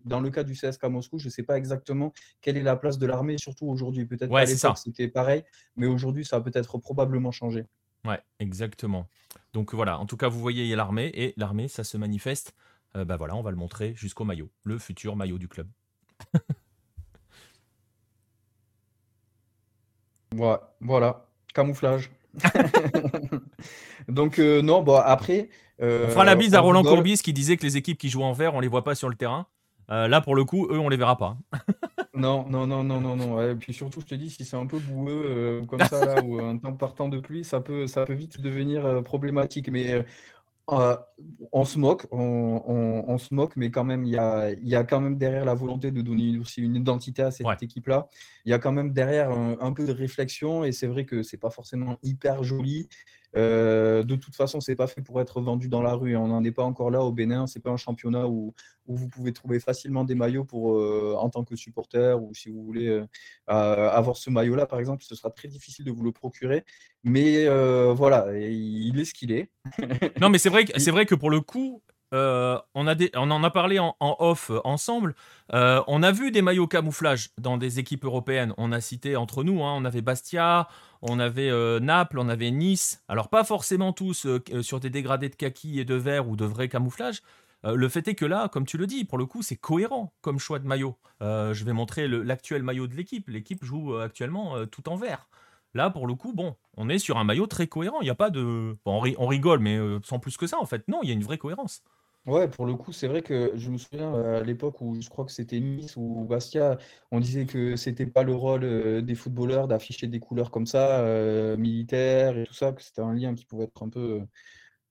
dans 0.05 0.19
le 0.19 0.29
cas 0.29 0.43
du 0.43 0.53
CSK 0.53 0.83
Moscou, 0.85 1.19
je 1.19 1.25
ne 1.25 1.31
sais 1.31 1.43
pas 1.43 1.57
exactement 1.57 2.13
quelle 2.41 2.57
est 2.57 2.63
la 2.63 2.75
place 2.75 2.97
de 2.97 3.05
l'armée, 3.05 3.37
surtout 3.37 3.67
aujourd'hui. 3.67 4.05
Peut-être 4.05 4.31
ouais, 4.31 4.45
c'était 4.45 5.07
pareil, 5.07 5.43
mais 5.75 5.87
aujourd'hui 5.87 6.25
ça 6.25 6.37
a 6.37 6.41
peut-être 6.41 6.77
probablement 6.77 7.31
changé. 7.31 7.65
Ouais, 8.05 8.19
exactement. 8.39 9.09
Donc 9.53 9.73
voilà, 9.73 9.99
en 9.99 10.05
tout 10.05 10.15
cas, 10.15 10.29
vous 10.29 10.39
voyez, 10.39 10.63
il 10.63 10.69
y 10.69 10.73
a 10.73 10.77
l'armée, 10.77 11.11
et 11.13 11.33
l'armée, 11.37 11.67
ça 11.67 11.83
se 11.83 11.97
manifeste. 11.97 12.55
bah 12.93 13.17
voilà, 13.17 13.35
on 13.35 13.41
va 13.41 13.51
le 13.51 13.57
montrer 13.57 13.93
jusqu'au 13.95 14.23
maillot, 14.23 14.49
le 14.63 14.77
futur 14.77 15.15
maillot 15.15 15.37
du 15.37 15.47
club. 15.47 15.67
voilà, 20.81 21.25
camouflage. 21.53 22.09
Donc 24.07 24.39
non, 24.39 24.81
bon 24.81 24.95
après, 24.95 25.49
on 25.79 26.07
fera 26.07 26.25
la 26.25 26.35
bise 26.35 26.55
à 26.55 26.59
Roland 26.59 26.83
Courbis 26.83 27.17
qui 27.17 27.33
disait 27.33 27.57
que 27.57 27.63
les 27.63 27.77
équipes 27.77 27.97
qui 27.97 28.09
jouent 28.09 28.23
en 28.23 28.33
vert, 28.33 28.55
on 28.55 28.59
les 28.59 28.67
voit 28.67 28.83
pas 28.83 28.95
sur 28.95 29.09
le 29.09 29.15
terrain. 29.15 29.47
Euh, 29.91 30.07
là, 30.07 30.21
pour 30.21 30.35
le 30.35 30.45
coup, 30.45 30.67
eux, 30.69 30.77
on 30.77 30.89
les 30.89 30.97
verra 30.97 31.17
pas. 31.17 31.37
non, 32.13 32.45
non, 32.47 32.67
non, 32.67 32.83
non, 32.83 33.01
non, 33.01 33.15
non. 33.15 33.41
Et 33.41 33.55
puis 33.55 33.73
surtout, 33.73 34.01
je 34.01 34.05
te 34.05 34.15
dis, 34.15 34.29
si 34.29 34.45
c'est 34.45 34.55
un 34.55 34.67
peu 34.67 34.77
boueux 34.77 35.23
euh, 35.25 35.65
comme 35.65 35.79
ça, 35.79 36.05
là, 36.05 36.21
ou 36.23 36.39
un 36.39 36.57
temps 36.57 36.73
partant 36.73 37.09
de 37.09 37.19
pluie, 37.19 37.43
ça 37.43 37.59
peut, 37.59 37.87
ça 37.87 38.05
peut 38.05 38.13
vite 38.13 38.39
devenir 38.39 38.85
euh, 38.85 39.01
problématique. 39.01 39.69
Mais 39.69 40.05
on 41.51 41.65
se 41.65 41.79
moque, 41.79 42.05
on, 42.11 43.17
se 43.17 43.33
moque, 43.33 43.55
mais 43.55 43.71
quand 43.71 43.83
même, 43.83 44.03
il 44.05 44.11
y 44.11 44.17
a, 44.17 44.51
y 44.51 44.75
a, 44.75 44.83
quand 44.83 45.01
même 45.01 45.17
derrière 45.17 45.45
la 45.45 45.53
volonté 45.53 45.91
de 45.91 46.01
donner 46.01 46.37
aussi 46.37 46.61
une 46.61 46.75
identité 46.75 47.23
à 47.23 47.31
cette 47.31 47.61
équipe-là. 47.61 48.07
Il 48.45 48.51
y 48.51 48.53
a 48.53 48.59
quand 48.59 48.71
même 48.71 48.91
derrière 48.93 49.31
un, 49.31 49.57
un, 49.59 49.73
peu 49.73 49.85
de 49.85 49.91
réflexion, 49.91 50.63
et 50.63 50.71
c'est 50.71 50.87
vrai 50.87 51.05
que 51.05 51.23
c'est 51.23 51.37
pas 51.37 51.49
forcément 51.49 51.97
hyper 52.03 52.43
joli. 52.43 52.87
Euh, 53.35 54.03
de 54.03 54.15
toute 54.15 54.35
façon, 54.35 54.59
c'est 54.59 54.75
pas 54.75 54.87
fait 54.87 55.01
pour 55.01 55.21
être 55.21 55.41
vendu 55.41 55.69
dans 55.69 55.81
la 55.81 55.93
rue. 55.93 56.15
On 56.15 56.27
n'en 56.27 56.43
est 56.43 56.51
pas 56.51 56.63
encore 56.63 56.89
là 56.89 57.01
au 57.01 57.11
Bénin. 57.11 57.47
C'est 57.47 57.59
pas 57.59 57.69
un 57.69 57.77
championnat 57.77 58.27
où, 58.27 58.53
vous 58.87 59.07
pouvez 59.07 59.31
trouver 59.33 59.59
facilement 59.59 60.03
des 60.03 60.15
maillots 60.15 60.45
pour, 60.45 60.73
euh, 60.73 61.15
en 61.19 61.29
tant 61.29 61.43
que 61.43 61.55
supporter 61.55 62.19
ou 62.19 62.33
si 62.33 62.49
vous 62.49 62.63
voulez 62.63 62.87
euh, 62.87 63.05
avoir 63.47 64.17
ce 64.17 64.31
maillot-là, 64.31 64.65
par 64.65 64.79
exemple, 64.79 65.03
ce 65.03 65.13
sera 65.13 65.29
très 65.29 65.47
difficile 65.47 65.85
de 65.85 65.91
vous 65.91 66.03
le 66.03 66.11
procurer. 66.11 66.65
Mais 67.03 67.47
voilà, 67.93 68.35
il 68.37 68.99
est 68.99 69.05
ce 69.05 69.13
qu'il 69.13 69.31
est. 69.31 69.51
non, 70.19 70.29
mais 70.29 70.39
c'est 70.39 70.49
vrai, 70.49 70.65
c'est 70.77 70.91
vrai 70.91 71.05
que 71.05 71.15
pour 71.15 71.29
le 71.29 71.41
coup, 71.41 71.83
on, 72.11 72.87
a 72.87 72.95
en 73.17 73.43
a 73.43 73.49
parlé 73.51 73.79
en, 73.79 73.95
off 73.99 74.51
ensemble. 74.63 75.15
on 75.51 76.03
a 76.03 76.11
vu 76.11 76.31
des 76.31 76.41
maillots 76.41 76.67
camouflage 76.67 77.29
dans 77.37 77.57
des 77.57 77.79
équipes 77.79 78.05
européennes. 78.05 78.53
On 78.57 78.71
a 78.71 78.81
cité 78.81 79.15
entre 79.15 79.43
nous, 79.43 79.63
hein, 79.63 79.73
on 79.75 79.85
avait 79.85 80.01
Bastia, 80.01 80.67
on 81.01 81.19
avait 81.19 81.49
euh, 81.49 81.79
Naples, 81.79 82.19
on 82.19 82.29
avait 82.29 82.51
Nice. 82.51 83.03
Alors 83.07 83.29
pas 83.29 83.43
forcément 83.43 83.93
tous 83.93 84.25
euh, 84.25 84.43
euh, 84.51 84.61
sur 84.61 84.79
des 84.79 84.89
dégradés 84.89 85.29
de 85.29 85.35
kaki 85.35 85.79
et 85.79 85.85
de 85.85 85.95
vert 85.95 86.27
ou 86.27 86.35
de 86.35 86.45
vrai 86.45 86.67
camouflage. 86.67 87.21
le 87.63 87.89
fait 87.89 88.07
est 88.07 88.15
que 88.15 88.25
là, 88.25 88.47
comme 88.49 88.65
tu 88.65 88.77
le 88.77 88.87
dis, 88.87 89.05
pour 89.05 89.17
le 89.17 89.25
coup, 89.25 89.41
c'est 89.41 89.57
cohérent 89.57 90.13
comme 90.21 90.39
choix 90.39 90.59
de 90.59 90.67
maillot. 90.67 90.97
je 91.21 91.63
vais 91.63 91.73
montrer 91.73 92.07
l'actuel 92.07 92.63
maillot 92.63 92.87
de 92.87 92.95
l'équipe. 92.95 93.27
L'équipe 93.29 93.63
joue 93.63 93.95
actuellement 93.97 94.65
tout 94.67 94.87
en 94.89 94.95
vert. 94.95 95.27
Là, 95.75 95.89
pour 95.89 96.07
le 96.07 96.15
coup, 96.15 96.33
bon, 96.33 96.55
on 96.77 96.89
est 96.89 96.99
sur 96.99 97.17
un 97.17 97.25
maillot 97.25 97.47
très 97.47 97.67
cohérent. 97.67 97.99
Il 98.01 98.05
n'y 98.05 98.09
a 98.09 98.15
pas 98.15 98.29
de. 98.29 98.77
on, 98.85 99.27
rigole, 99.27 99.59
mais 99.59 99.77
sans 100.03 100.19
plus 100.19 100.37
que 100.37 100.47
ça, 100.47 100.57
en 100.57 100.65
fait. 100.65 100.87
Non, 100.87 101.01
il 101.03 101.09
y 101.09 101.11
a 101.11 101.13
une 101.13 101.23
vraie 101.23 101.37
cohérence. 101.37 101.83
Ouais, 102.29 102.47
pour 102.47 102.67
le 102.67 102.75
coup, 102.75 102.91
c'est 102.91 103.07
vrai 103.07 103.23
que 103.23 103.53
je 103.55 103.71
me 103.71 103.79
souviens 103.79 104.13
à 104.13 104.41
l'époque 104.43 104.81
où 104.81 105.01
je 105.01 105.09
crois 105.09 105.25
que 105.25 105.31
c'était 105.31 105.59
Nice 105.59 105.95
ou 105.97 106.25
Bastia, 106.29 106.77
on 107.09 107.19
disait 107.19 107.47
que 107.47 107.75
c'était 107.75 108.05
pas 108.05 108.21
le 108.21 108.35
rôle 108.35 109.03
des 109.03 109.15
footballeurs 109.15 109.67
d'afficher 109.67 110.05
des 110.05 110.19
couleurs 110.19 110.51
comme 110.51 110.67
ça, 110.67 111.03
militaires 111.57 112.37
et 112.37 112.43
tout 112.45 112.53
ça, 112.53 112.71
que 112.71 112.83
c'était 112.83 113.01
un 113.01 113.15
lien 113.15 113.33
qui 113.33 113.45
pouvait 113.45 113.63
être 113.63 113.81
un 113.81 113.89
peu, 113.89 114.21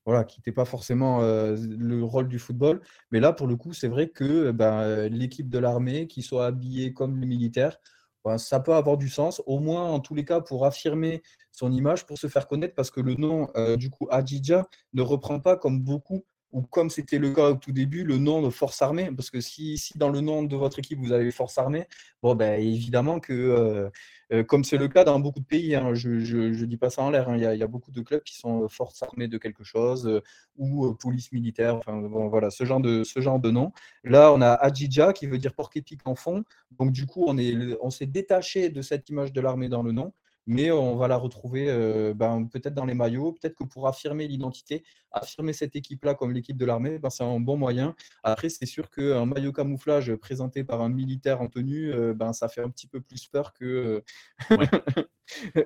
voilà, 0.04 0.24
qui 0.24 0.40
n'était 0.40 0.50
pas 0.50 0.64
forcément 0.64 1.20
le 1.20 2.02
rôle 2.02 2.26
du 2.26 2.40
football. 2.40 2.80
Mais 3.12 3.20
là, 3.20 3.32
pour 3.32 3.46
le 3.46 3.54
coup, 3.54 3.72
c'est 3.72 3.88
vrai 3.88 4.08
que 4.08 4.50
ben, 4.50 5.06
l'équipe 5.08 5.48
de 5.48 5.58
l'armée, 5.60 6.08
qui 6.08 6.22
soit 6.22 6.46
habillée 6.46 6.92
comme 6.92 7.20
les 7.20 7.26
militaires, 7.26 7.78
ben, 8.24 8.36
ça 8.36 8.58
peut 8.58 8.74
avoir 8.74 8.96
du 8.98 9.08
sens, 9.08 9.40
au 9.46 9.60
moins 9.60 9.84
en 9.88 10.00
tous 10.00 10.16
les 10.16 10.24
cas 10.24 10.40
pour 10.40 10.66
affirmer 10.66 11.22
son 11.52 11.70
image, 11.70 12.04
pour 12.04 12.18
se 12.18 12.26
faire 12.26 12.48
connaître, 12.48 12.74
parce 12.74 12.90
que 12.90 13.00
le 13.00 13.14
nom, 13.14 13.48
du 13.76 13.90
coup, 13.90 14.08
Adjidja 14.10 14.66
ne 14.92 15.02
reprend 15.02 15.38
pas 15.38 15.56
comme 15.56 15.80
beaucoup 15.80 16.24
ou 16.52 16.62
comme 16.62 16.88
c'était 16.88 17.18
le 17.18 17.32
cas 17.32 17.50
au 17.50 17.54
tout 17.54 17.72
début, 17.72 18.04
le 18.04 18.16
nom 18.16 18.40
de 18.40 18.50
force 18.50 18.80
armée, 18.80 19.10
parce 19.14 19.30
que 19.30 19.40
si, 19.40 19.76
si, 19.76 19.98
dans 19.98 20.08
le 20.08 20.20
nom 20.20 20.42
de 20.42 20.56
votre 20.56 20.78
équipe 20.78 20.98
vous 20.98 21.12
avez 21.12 21.30
force 21.30 21.58
armée, 21.58 21.86
bon 22.22 22.34
ben 22.34 22.58
évidemment 22.60 23.20
que 23.20 23.32
euh, 23.32 23.90
euh, 24.32 24.44
comme 24.44 24.64
c'est 24.64 24.78
le 24.78 24.88
cas 24.88 25.04
dans 25.04 25.20
beaucoup 25.20 25.40
de 25.40 25.44
pays, 25.44 25.74
hein, 25.74 25.92
je 25.94 26.08
ne 26.10 26.64
dis 26.64 26.76
pas 26.78 26.90
ça 26.90 27.02
en 27.02 27.10
l'air, 27.10 27.28
hein, 27.28 27.36
il 27.36 27.42
y, 27.42 27.62
a 27.62 27.66
beaucoup 27.66 27.90
de 27.90 28.00
clubs 28.00 28.22
qui 28.22 28.36
sont 28.36 28.64
euh, 28.64 28.68
force 28.68 29.02
armée 29.02 29.28
de 29.28 29.36
quelque 29.36 29.64
chose 29.64 30.22
ou 30.56 30.94
police 30.94 31.32
militaire, 31.32 31.76
enfin 31.76 31.96
bon, 31.98 32.28
voilà 32.28 32.50
ce 32.50 32.64
genre 32.64 32.80
de 32.80 33.04
ce 33.04 33.20
genre 33.20 33.40
de 33.40 33.50
nom. 33.50 33.72
Là 34.04 34.32
on 34.32 34.40
a 34.40 34.52
Adjidja 34.52 35.12
qui 35.12 35.26
veut 35.26 35.38
dire 35.38 35.54
porc 35.54 35.70
épique 35.74 36.06
en 36.06 36.14
fond, 36.14 36.44
donc 36.78 36.92
du 36.92 37.06
coup 37.06 37.24
on 37.28 37.36
est 37.36 37.76
on 37.82 37.90
s'est 37.90 38.06
détaché 38.06 38.70
de 38.70 38.80
cette 38.82 39.08
image 39.10 39.32
de 39.32 39.40
l'armée 39.40 39.68
dans 39.68 39.82
le 39.82 39.92
nom 39.92 40.12
mais 40.48 40.70
on 40.70 40.96
va 40.96 41.08
la 41.08 41.18
retrouver 41.18 41.66
euh, 41.68 42.14
ben, 42.14 42.48
peut-être 42.50 42.72
dans 42.72 42.86
les 42.86 42.94
maillots, 42.94 43.32
peut-être 43.32 43.54
que 43.54 43.64
pour 43.64 43.86
affirmer 43.86 44.26
l'identité, 44.26 44.82
affirmer 45.12 45.52
cette 45.52 45.76
équipe-là 45.76 46.14
comme 46.14 46.32
l'équipe 46.32 46.56
de 46.56 46.64
l'armée, 46.64 46.98
ben, 46.98 47.10
c'est 47.10 47.22
un 47.22 47.38
bon 47.38 47.58
moyen. 47.58 47.94
Après, 48.22 48.48
c'est 48.48 48.64
sûr 48.64 48.88
qu'un 48.88 49.26
maillot 49.26 49.52
camouflage 49.52 50.14
présenté 50.14 50.64
par 50.64 50.80
un 50.80 50.88
militaire 50.88 51.42
en 51.42 51.48
tenue, 51.48 51.92
euh, 51.92 52.14
ben, 52.14 52.32
ça 52.32 52.48
fait 52.48 52.62
un 52.62 52.70
petit 52.70 52.86
peu 52.86 53.02
plus 53.02 53.26
peur 53.26 53.52
que, 53.52 54.02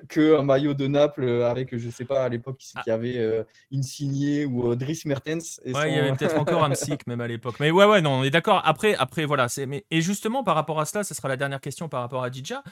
qu'un 0.09 0.43
maillot 0.43 0.73
de 0.73 0.87
Naples 0.87 1.29
avec, 1.43 1.77
je 1.77 1.85
ne 1.85 1.91
sais 1.91 2.05
pas, 2.05 2.25
à 2.25 2.27
l'époque, 2.27 2.57
qui 2.57 2.75
y 2.85 2.91
avait 2.91 3.19
euh, 3.19 3.43
Insigné 3.73 4.45
ou 4.45 4.75
Dries 4.75 5.03
Mertens. 5.05 5.61
Et 5.63 5.71
ouais, 5.71 5.91
il 5.91 5.95
y 5.95 5.99
avait 5.99 6.11
peut-être 6.11 6.37
encore 6.37 6.61
Amsic 6.61 7.07
même 7.07 7.21
à 7.21 7.27
l'époque. 7.27 7.55
Mais 7.61 7.71
ouais, 7.71 7.85
ouais, 7.85 8.01
non, 8.01 8.15
on 8.15 8.23
est 8.25 8.31
d'accord. 8.31 8.61
Après, 8.65 8.95
après 8.95 9.23
voilà. 9.23 9.47
Mais... 9.65 9.85
Et 9.91 10.01
justement, 10.01 10.43
par 10.43 10.55
rapport 10.55 10.81
à 10.81 10.85
cela, 10.85 11.05
ce 11.05 11.13
sera 11.13 11.29
la 11.29 11.37
dernière 11.37 11.61
question 11.61 11.87
par 11.87 12.01
rapport 12.01 12.25
à 12.25 12.29
Dija 12.29 12.63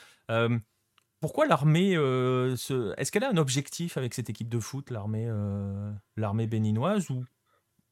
pourquoi 1.21 1.45
l'armée 1.45 1.95
euh, 1.95 2.55
Est-ce 2.97 3.11
qu'elle 3.11 3.23
a 3.23 3.29
un 3.29 3.37
objectif 3.37 3.95
avec 3.95 4.13
cette 4.15 4.29
équipe 4.29 4.49
de 4.49 4.59
foot, 4.59 4.89
l'armée 4.89 5.27
euh, 5.27 5.91
l'armée 6.17 6.47
béninoise, 6.47 7.09
ou 7.11 7.23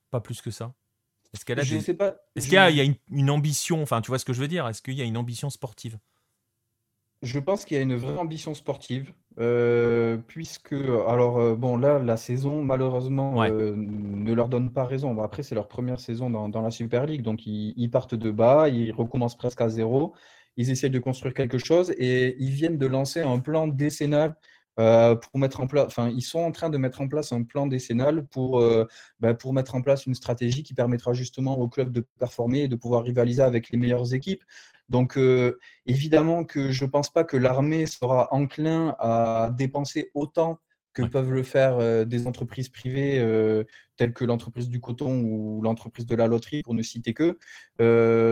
pas 0.09 0.19
plus 0.19 0.41
que 0.41 0.49
ça? 0.49 0.73
Est-ce 1.33 1.45
qu'elle 1.45 1.59
a 1.59 1.63
sais 1.63 1.93
pas. 1.93 2.15
Est-ce 2.35 2.47
qu'il 2.47 2.55
y 2.55 2.57
a, 2.57 2.95
une, 3.11 3.29
ambition 3.29 3.83
Enfin, 3.83 4.01
tu 4.01 4.09
vois 4.09 4.17
ce 4.17 4.25
que 4.25 4.33
je 4.33 4.41
veux 4.41 4.47
dire? 4.47 4.67
Est-ce 4.67 4.81
qu'il 4.81 4.95
y 4.95 5.01
a 5.01 5.05
une 5.05 5.15
ambition 5.15 5.51
sportive? 5.51 5.99
Je 7.21 7.37
pense 7.37 7.65
qu'il 7.65 7.77
y 7.77 7.79
a 7.79 7.83
une 7.83 7.97
vraie 7.97 8.17
ambition 8.17 8.55
sportive, 8.55 9.13
euh, 9.39 10.17
puisque 10.25 10.73
alors 11.07 11.55
bon 11.57 11.75
là 11.75 11.99
la 11.99 12.15
saison 12.15 12.63
malheureusement 12.63 13.43
ne 13.43 14.33
leur 14.33 14.47
donne 14.47 14.71
pas 14.71 14.85
raison. 14.85 15.21
après 15.21 15.43
c'est 15.43 15.53
leur 15.53 15.67
première 15.67 15.99
saison 15.99 16.29
dans, 16.29 16.61
la 16.61 16.71
Super 16.71 17.05
League, 17.05 17.21
donc 17.21 17.45
ils, 17.45 17.89
partent 17.91 18.15
de 18.15 18.31
bas, 18.31 18.69
ils 18.69 18.93
recommencent 18.93 19.37
presque 19.37 19.59
à 19.59 19.67
zéro 19.67 20.13
ils 20.60 20.72
essayent 20.72 20.89
de 20.89 21.00
construire 21.00 21.34
quelque 21.34 21.58
chose 21.58 21.91
et 21.98 22.36
ils 22.38 22.52
viennent 22.52 22.78
de 22.78 22.86
lancer 22.86 23.22
un 23.22 23.39
plan 23.39 23.65
décennal 23.65 24.36
euh, 24.78 25.15
pour 25.15 25.39
mettre 25.39 25.62
en 25.62 25.67
place, 25.67 25.86
enfin, 25.88 26.10
ils 26.10 26.22
sont 26.22 26.39
en 26.39 26.52
train 26.52 26.69
de 26.69 26.78
mettre 26.78 27.00
en 27.00 27.08
place 27.08 27.32
un 27.32 27.43
plan 27.43 27.65
décennal 27.65 28.26
pour, 28.28 28.60
euh, 28.60 28.86
bah, 29.22 29.34
pour 29.34 29.54
mettre 29.54 29.76
en 29.76 29.82
place 29.82 30.06
une 30.06 30.15
stratégie 30.15 30.63
qui 30.63 30.74
permettra 30.74 31.13
justement 31.13 31.58
au 31.58 31.69
club 31.69 31.93
de 31.93 32.06
performer 32.19 32.63
et 32.63 32.67
de 32.67 32.76
pouvoir 32.76 33.04
rivaliser 33.04 33.41
avec 33.41 33.69
les 33.69 33.78
meilleures 33.78 34.13
équipes. 34.13 34.43
Donc, 34.89 35.17
euh, 35.17 35.58
évidemment 35.86 36.43
que 36.43 36.72
je 36.72 36.84
ne 36.84 36.89
pense 36.89 37.10
pas 37.10 37.24
que 37.24 37.38
l'armée 37.38 37.86
sera 37.86 38.28
enclin 38.34 38.98
à 39.00 39.52
dépenser 39.58 40.12
autant 40.13 40.60
que 40.91 41.04
peuvent 41.04 41.32
le 41.32 41.43
faire 41.43 42.06
des 42.06 42.28
entreprises 42.28 42.67
privées 42.67 43.24
telles 43.95 44.12
que 44.12 44.26
l'entreprise 44.26 44.67
du 44.67 44.82
coton 44.82 45.22
ou 45.22 45.62
l'entreprise 45.62 46.06
de 46.06 46.15
la 46.15 46.28
loterie, 46.28 46.63
pour 46.63 46.74
ne 46.74 46.82
citer 46.82 47.13
que. 47.13 47.38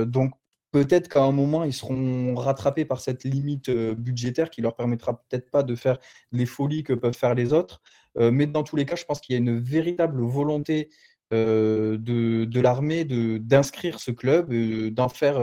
donc, 0.05 0.33
peut-être 0.71 1.07
qu'à 1.07 1.23
un 1.23 1.31
moment, 1.31 1.63
ils 1.63 1.73
seront 1.73 2.35
rattrapés 2.35 2.85
par 2.85 2.99
cette 2.99 3.23
limite 3.23 3.69
euh, 3.69 3.95
budgétaire 3.95 4.49
qui 4.49 4.61
leur 4.61 4.75
permettra 4.75 5.21
peut-être 5.21 5.49
pas 5.51 5.63
de 5.63 5.75
faire 5.75 5.97
les 6.31 6.45
folies 6.45 6.83
que 6.83 6.93
peuvent 6.93 7.15
faire 7.15 7.35
les 7.35 7.53
autres. 7.53 7.81
Euh, 8.17 8.31
mais 8.31 8.47
dans 8.47 8.63
tous 8.63 8.75
les 8.75 8.85
cas, 8.85 8.95
je 8.95 9.05
pense 9.05 9.19
qu'il 9.21 9.33
y 9.33 9.37
a 9.37 9.39
une 9.39 9.59
véritable 9.59 10.21
volonté 10.21 10.89
euh, 11.33 11.97
de, 11.97 12.59
l'armée 12.59 13.05
d'inscrire 13.05 13.99
ce 13.99 14.11
club, 14.11 14.53
d'en 14.93 15.09
faire, 15.09 15.37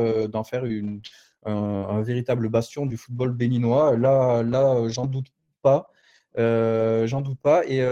un, 1.47 2.03
véritable 2.03 2.49
bastion 2.49 2.87
du 2.87 2.97
football 2.97 3.33
béninois. 3.33 3.97
Là, 3.97 4.43
là 4.43 4.89
j'en 4.89 5.07
doute 5.07 5.29
pas. 5.63 5.91
j'en 6.37 7.21
doute 7.21 7.39
pas. 7.41 7.65
Et 7.67 7.83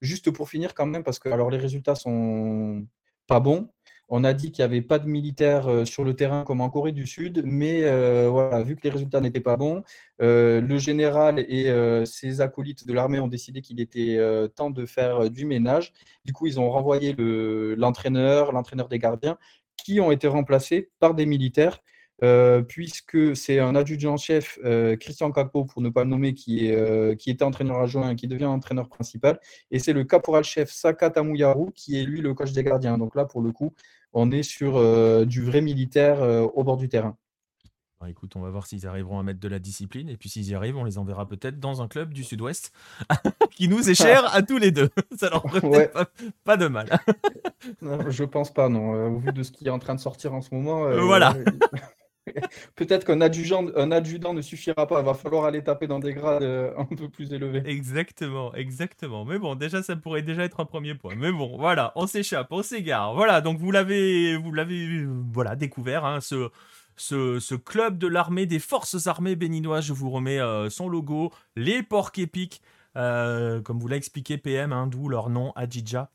juste 0.00 0.30
pour 0.30 0.48
finir 0.48 0.74
quand 0.74 0.86
même, 0.86 1.04
parce 1.04 1.18
que 1.18 1.28
alors 1.28 1.50
les 1.50 1.58
résultats 1.58 1.94
sont 1.94 2.86
pas 3.26 3.40
bon. 3.40 3.68
On 4.08 4.22
a 4.22 4.32
dit 4.32 4.52
qu'il 4.52 4.64
n'y 4.64 4.70
avait 4.70 4.82
pas 4.82 4.98
de 5.00 5.08
militaires 5.08 5.68
sur 5.84 6.04
le 6.04 6.14
terrain 6.14 6.44
comme 6.44 6.60
en 6.60 6.70
Corée 6.70 6.92
du 6.92 7.06
Sud, 7.06 7.42
mais 7.44 7.82
voilà, 8.28 8.62
vu 8.62 8.76
que 8.76 8.82
les 8.84 8.90
résultats 8.90 9.20
n'étaient 9.20 9.40
pas 9.40 9.56
bons, 9.56 9.82
le 10.20 10.78
général 10.78 11.40
et 11.40 11.72
ses 12.04 12.40
acolytes 12.40 12.86
de 12.86 12.92
l'armée 12.92 13.18
ont 13.18 13.26
décidé 13.26 13.62
qu'il 13.62 13.80
était 13.80 14.18
temps 14.54 14.70
de 14.70 14.86
faire 14.86 15.28
du 15.28 15.44
ménage. 15.44 15.92
Du 16.24 16.32
coup, 16.32 16.46
ils 16.46 16.60
ont 16.60 16.70
renvoyé 16.70 17.16
l'entraîneur, 17.18 18.52
l'entraîneur 18.52 18.88
des 18.88 18.98
gardiens, 18.98 19.38
qui 19.76 20.00
ont 20.00 20.12
été 20.12 20.28
remplacés 20.28 20.90
par 21.00 21.14
des 21.14 21.26
militaires. 21.26 21.80
Puisque 22.68 23.36
c'est 23.36 23.58
un 23.58 23.74
adjudant-chef, 23.74 24.58
Christian 25.00 25.30
Capo, 25.30 25.64
pour 25.64 25.82
ne 25.82 25.88
pas 25.88 26.04
le 26.04 26.10
nommer, 26.10 26.34
qui, 26.34 26.68
est, 26.68 27.16
qui 27.18 27.30
était 27.30 27.44
entraîneur 27.44 27.78
adjoint 27.78 28.10
et 28.10 28.16
qui 28.16 28.26
devient 28.28 28.46
entraîneur 28.46 28.88
principal. 28.88 29.38
Et 29.70 29.78
c'est 29.78 29.92
le 29.92 30.04
caporal-chef 30.04 30.70
Saka 30.70 31.10
Tamuyaru 31.10 31.72
qui 31.74 32.00
est 32.00 32.04
lui 32.04 32.20
le 32.20 32.34
coach 32.34 32.52
des 32.52 32.64
gardiens. 32.64 32.98
Donc 32.98 33.14
là, 33.14 33.24
pour 33.24 33.42
le 33.42 33.52
coup, 33.52 33.72
on 34.12 34.30
est 34.30 34.42
sur 34.42 34.76
euh, 34.76 35.24
du 35.24 35.42
vrai 35.42 35.60
militaire 35.60 36.22
euh, 36.22 36.42
au 36.54 36.64
bord 36.64 36.76
du 36.76 36.88
terrain. 36.88 37.16
Bah, 38.00 38.10
écoute, 38.10 38.32
on 38.36 38.40
va 38.40 38.50
voir 38.50 38.66
s'ils 38.66 38.86
arriveront 38.86 39.18
à 39.18 39.22
mettre 39.22 39.40
de 39.40 39.48
la 39.48 39.58
discipline. 39.58 40.08
Et 40.08 40.16
puis 40.16 40.28
s'ils 40.28 40.48
y 40.48 40.54
arrivent, 40.54 40.76
on 40.76 40.84
les 40.84 40.98
enverra 40.98 41.26
peut-être 41.26 41.60
dans 41.60 41.82
un 41.82 41.88
club 41.88 42.12
du 42.12 42.24
sud-ouest 42.24 42.72
qui 43.50 43.68
nous 43.68 43.88
est 43.88 43.94
cher 43.94 44.34
à 44.34 44.42
tous 44.42 44.58
les 44.58 44.70
deux. 44.70 44.90
Ça 45.18 45.30
leur 45.30 45.42
ferait 45.50 45.92
pas, 46.44 46.56
de 46.56 46.66
mal. 46.68 46.98
je 48.08 48.24
pense 48.24 48.52
pas, 48.52 48.68
non. 48.68 48.94
Euh, 48.94 49.08
au 49.08 49.18
vu 49.18 49.32
de 49.32 49.42
ce 49.42 49.52
qui 49.52 49.66
est 49.66 49.70
en 49.70 49.78
train 49.78 49.94
de 49.94 50.00
sortir 50.00 50.34
en 50.34 50.40
ce 50.40 50.54
moment. 50.54 50.88
voilà. 51.04 51.34
Peut-être 52.76 53.04
qu'un 53.04 53.20
adjudant, 53.20 53.66
un 53.76 53.92
adjudant 53.92 54.34
ne 54.34 54.42
suffira 54.42 54.86
pas. 54.86 55.00
Il 55.00 55.04
va 55.04 55.14
falloir 55.14 55.44
aller 55.44 55.62
taper 55.62 55.86
dans 55.86 55.98
des 55.98 56.12
grades 56.12 56.42
euh, 56.42 56.72
un 56.76 56.84
peu 56.84 57.08
plus 57.08 57.32
élevés. 57.32 57.62
Exactement, 57.66 58.54
exactement. 58.54 59.24
Mais 59.24 59.38
bon, 59.38 59.54
déjà, 59.54 59.82
ça 59.82 59.96
pourrait 59.96 60.22
déjà 60.22 60.44
être 60.44 60.60
un 60.60 60.64
premier 60.64 60.94
point. 60.94 61.14
Mais 61.14 61.30
bon, 61.30 61.56
voilà, 61.56 61.92
on 61.96 62.06
s'échappe, 62.06 62.48
on 62.50 62.62
s'égare. 62.62 63.14
Voilà, 63.14 63.40
donc 63.40 63.58
vous 63.58 63.70
l'avez, 63.70 64.36
vous 64.36 64.52
l'avez, 64.52 65.06
voilà, 65.32 65.56
découvert, 65.56 66.04
hein, 66.04 66.20
ce, 66.20 66.50
ce, 66.96 67.54
club 67.54 67.98
de 67.98 68.06
l'armée 68.06 68.46
des 68.46 68.58
forces 68.58 69.06
armées 69.06 69.36
béninoises. 69.36 69.84
Je 69.84 69.92
vous 69.92 70.10
remets 70.10 70.40
euh, 70.40 70.68
son 70.68 70.88
logo, 70.88 71.32
les 71.54 71.82
porcs 71.82 72.12
épiques, 72.16 72.60
euh, 72.96 73.60
comme 73.60 73.78
vous 73.78 73.88
l'a 73.88 73.96
expliqué 73.96 74.36
PM, 74.38 74.72
hein, 74.72 74.86
d'où 74.86 75.08
leur 75.08 75.30
nom 75.30 75.52
Adjidja, 75.54 76.10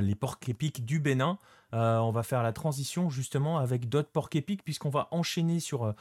les 0.00 0.14
porcs 0.14 0.38
épiques 0.46 0.84
du 0.84 1.00
Bénin. 1.00 1.38
Euh, 1.74 1.98
on 1.98 2.12
va 2.12 2.22
faire 2.22 2.42
la 2.42 2.52
transition 2.52 3.10
justement 3.10 3.58
avec 3.58 3.88
d'autres 3.88 4.08
porcs 4.08 4.30
épiques 4.34 4.62
puisqu'on 4.62 4.90
va 4.90 5.08
enchaîner 5.10 5.58
sur, 5.58 5.84
euh, 5.84 5.92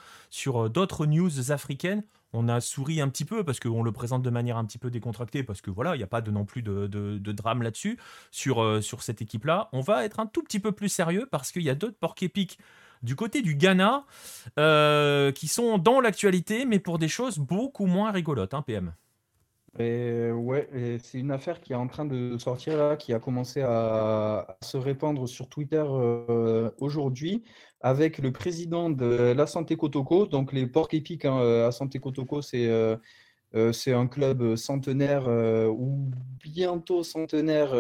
euh, 0.48 0.70
d'autres 0.70 1.06
news 1.06 1.52
africaines. 1.52 2.04
On 2.32 2.48
a 2.48 2.62
souri 2.62 3.02
un 3.02 3.10
petit 3.10 3.26
peu 3.26 3.44
parce 3.44 3.60
qu'on 3.60 3.84
le 3.84 3.92
présente 3.92 4.22
de 4.22 4.30
manière 4.30 4.58
un 4.58 4.66
petit 4.66 4.78
peu 4.78 4.90
décontractée 4.90 5.44
parce 5.44 5.62
que 5.62 5.72
voilà, 5.72 5.96
il 5.96 6.00
n'y 6.00 6.04
a 6.04 6.08
pas 6.08 6.22
de, 6.22 6.32
non 6.32 6.46
plus 6.46 6.62
de, 6.62 6.88
drame 7.32 7.62
là-dessus 7.62 8.00
sur, 8.32 8.84
sur 8.84 9.04
cette 9.04 9.22
équipe-là. 9.22 9.70
On 9.72 9.82
va 9.82 10.04
être 10.04 10.20
un 10.20 10.26
tout 10.26 10.42
petit 10.42 10.60
peu 10.60 10.72
plus 10.72 10.90
sérieux 10.90 11.28
parce 11.30 11.52
qu'il 11.52 11.62
y 11.62 11.70
a 11.70 11.76
d'autres 11.76 11.98
porcs 11.98 12.22
épiques 12.22 12.58
du 13.04 13.16
côté 13.16 13.44
du 13.44 13.54
Ghana 13.56 14.06
qui 14.56 15.48
sont 15.48 15.78
dans 15.78 16.02
l'actualité 16.02 16.66
mais 16.66 16.80
pour 16.80 16.98
des 16.98 17.08
choses 17.08 17.38
beaucoup 17.38 17.86
moins 17.86 18.12
rigolotes, 18.12 18.56
hein, 18.56 18.64
PM. 18.64 18.94
Et 19.80 20.30
ouais, 20.32 20.70
c'est 21.02 21.18
une 21.18 21.32
affaire 21.32 21.60
qui 21.60 21.74
est 21.74 21.76
en 21.76 21.88
train 21.88 22.06
de 22.06 22.38
sortir 22.38 22.96
qui 23.00 23.12
a 23.12 23.20
commencé 23.20 23.62
à, 23.62 24.56
se 24.62 24.78
répandre 24.78 25.28
sur 25.28 25.50
Twitter 25.50 25.84
euh, 25.84 26.70
aujourd'hui 26.78 27.44
avec 27.82 28.20
le 28.20 28.32
président 28.32 28.92
de 28.92 29.34
la 29.36 29.48
Santé 29.48 29.76
Kotoko. 29.76 30.28
Donc 30.28 30.54
les 30.54 30.68
porcs 30.68 30.94
épiques 30.94 31.26
hein, 31.26 31.40
euh, 31.40 31.68
à 31.68 31.72
Santé 31.72 32.00
Kotoko, 32.00 32.42
c'est 32.44 32.68
euh, 32.68 32.98
c'est 33.72 33.94
un 33.94 34.08
club 34.08 34.56
centenaire 34.56 35.28
ou 35.28 36.10
bientôt 36.44 37.04
centenaire 37.04 37.74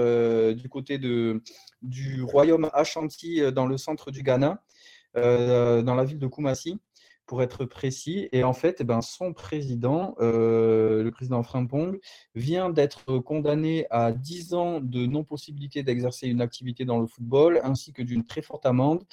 du 0.53 0.69
côté 0.69 0.99
de, 0.99 1.41
du 1.81 2.21
royaume 2.21 2.69
Ashanti 2.73 3.41
dans 3.51 3.65
le 3.65 3.77
centre 3.77 4.11
du 4.11 4.21
Ghana, 4.21 4.61
dans 5.15 5.95
la 5.95 6.03
ville 6.03 6.19
de 6.19 6.27
Kumasi 6.27 6.79
pour 7.25 7.41
être 7.41 7.65
précis. 7.65 8.29
Et 8.31 8.43
en 8.43 8.53
fait, 8.53 8.77
eh 8.81 8.83
ben, 8.83 9.01
son 9.01 9.33
président, 9.33 10.15
euh, 10.19 11.03
le 11.03 11.11
président 11.11 11.43
Frimpong, 11.43 11.99
vient 12.35 12.69
d'être 12.69 13.19
condamné 13.19 13.85
à 13.89 14.11
10 14.11 14.53
ans 14.53 14.79
de 14.81 15.05
non-possibilité 15.05 15.83
d'exercer 15.83 16.27
une 16.27 16.41
activité 16.41 16.85
dans 16.85 16.99
le 16.99 17.07
football, 17.07 17.61
ainsi 17.63 17.93
que 17.93 18.01
d'une 18.01 18.25
très 18.25 18.41
forte 18.41 18.65
amende 18.65 19.03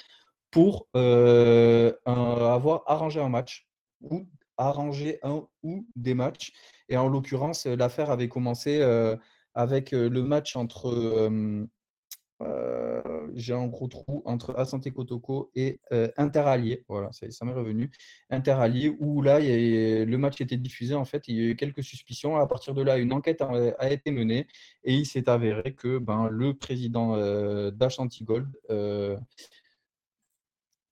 pour 0.51 0.87
euh, 0.95 1.93
avoir 2.05 2.83
arrangé 2.87 3.21
un 3.21 3.29
match 3.29 3.67
ou 4.01 4.27
arrangé 4.57 5.19
un 5.23 5.47
ou 5.63 5.85
des 5.95 6.13
matchs. 6.13 6.51
Et 6.89 6.97
en 6.97 7.07
l'occurrence, 7.07 7.65
l'affaire 7.65 8.11
avait 8.11 8.27
commencé 8.27 8.81
euh, 8.81 9.15
avec 9.55 9.91
le 9.91 10.23
match 10.23 10.55
entre 10.55 11.29
j'ai 13.35 13.53
un 13.53 13.67
gros 13.67 13.87
trou 13.87 14.21
entre 14.25 14.55
Asante 14.57 14.89
Kotoko 14.91 15.51
et 15.55 15.79
euh, 15.91 16.09
Interallié. 16.17 16.83
Voilà, 16.87 17.11
ça, 17.11 17.29
ça 17.31 17.45
m'est 17.45 17.53
revenu. 17.53 17.91
Interallié, 18.29 18.95
où 18.99 19.21
là, 19.21 19.39
le 19.39 20.15
match 20.17 20.41
était 20.41 20.57
diffusé. 20.57 20.95
En 20.95 21.05
fait, 21.05 21.27
il 21.27 21.35
y 21.35 21.39
a 21.39 21.43
eu 21.43 21.55
quelques 21.55 21.83
suspicions. 21.83 22.37
À 22.37 22.47
partir 22.47 22.73
de 22.73 22.81
là, 22.81 22.97
une 22.97 23.13
enquête 23.13 23.41
a, 23.41 23.91
été 23.91 24.11
menée 24.11 24.47
et 24.83 24.93
il 24.93 25.05
s'est 25.05 25.29
avéré 25.29 25.73
que 25.73 25.97
ben, 25.97 26.27
le 26.29 26.53
président 26.53 27.15
euh, 27.15 27.71
d'Ashanti 27.71 28.23
Gold 28.23 28.49
euh, 28.69 29.17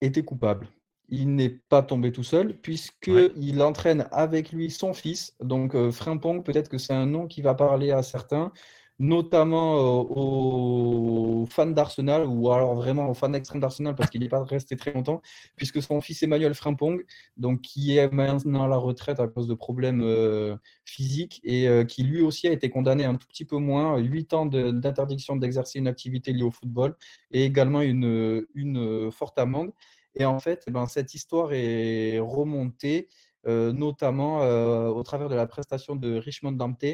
était 0.01 0.23
coupable. 0.23 0.67
Il 1.09 1.33
n'est 1.35 1.49
pas 1.49 1.81
tombé 1.81 2.11
tout 2.11 2.23
seul, 2.23 2.55
puisqu'il 2.55 3.61
entraîne 3.63 4.07
avec 4.11 4.51
lui 4.51 4.69
son 4.69 4.93
fils. 4.93 5.35
Donc, 5.41 5.75
Frimpong, 5.89 6.43
peut-être 6.43 6.69
que 6.69 6.77
c'est 6.77 6.93
un 6.93 7.07
nom 7.07 7.25
qui 7.25 7.41
va 7.41 7.55
parler 7.55 7.89
à 7.89 8.03
certains 8.03 8.51
notamment 8.99 9.77
euh, 9.77 10.03
aux 10.09 11.45
fans 11.49 11.65
d'Arsenal, 11.65 12.25
ou 12.27 12.51
alors 12.51 12.75
vraiment 12.75 13.09
aux 13.09 13.13
fans 13.13 13.33
extrêmes 13.33 13.61
d'Arsenal, 13.61 13.95
parce 13.95 14.09
qu'il 14.09 14.21
n'est 14.21 14.29
pas 14.29 14.43
resté 14.43 14.75
très 14.75 14.91
longtemps, 14.91 15.21
puisque 15.55 15.81
son 15.81 16.01
fils 16.01 16.21
Emmanuel 16.21 16.53
Frimpong, 16.53 17.05
donc, 17.37 17.61
qui 17.61 17.97
est 17.97 18.11
maintenant 18.11 18.63
à 18.63 18.67
la 18.67 18.75
retraite 18.75 19.19
à 19.21 19.27
cause 19.27 19.47
de 19.47 19.53
problèmes 19.53 20.01
euh, 20.01 20.57
physiques, 20.83 21.39
et 21.43 21.67
euh, 21.69 21.85
qui 21.85 22.03
lui 22.03 22.21
aussi 22.21 22.47
a 22.47 22.51
été 22.51 22.69
condamné 22.69 23.05
un 23.05 23.15
tout 23.15 23.27
petit 23.27 23.45
peu 23.45 23.57
moins, 23.57 23.97
8 23.97 24.33
ans 24.33 24.45
d'interdiction 24.45 25.37
d'exercer 25.37 25.79
une 25.79 25.87
activité 25.87 26.33
liée 26.33 26.43
au 26.43 26.51
football, 26.51 26.95
et 27.31 27.45
également 27.45 27.81
une, 27.81 28.45
une 28.53 29.11
forte 29.11 29.39
amende. 29.39 29.71
Et 30.15 30.25
en 30.25 30.39
fait, 30.39 30.63
eh 30.67 30.71
ben, 30.71 30.87
cette 30.87 31.13
histoire 31.13 31.53
est 31.53 32.19
remontée 32.19 33.07
notamment 33.45 34.43
euh, 34.43 34.87
au 34.87 35.03
travers 35.03 35.29
de 35.29 35.35
la 35.35 35.47
prestation 35.47 35.95
de 35.95 36.15
Richmond 36.15 36.53
Dante, 36.53 36.85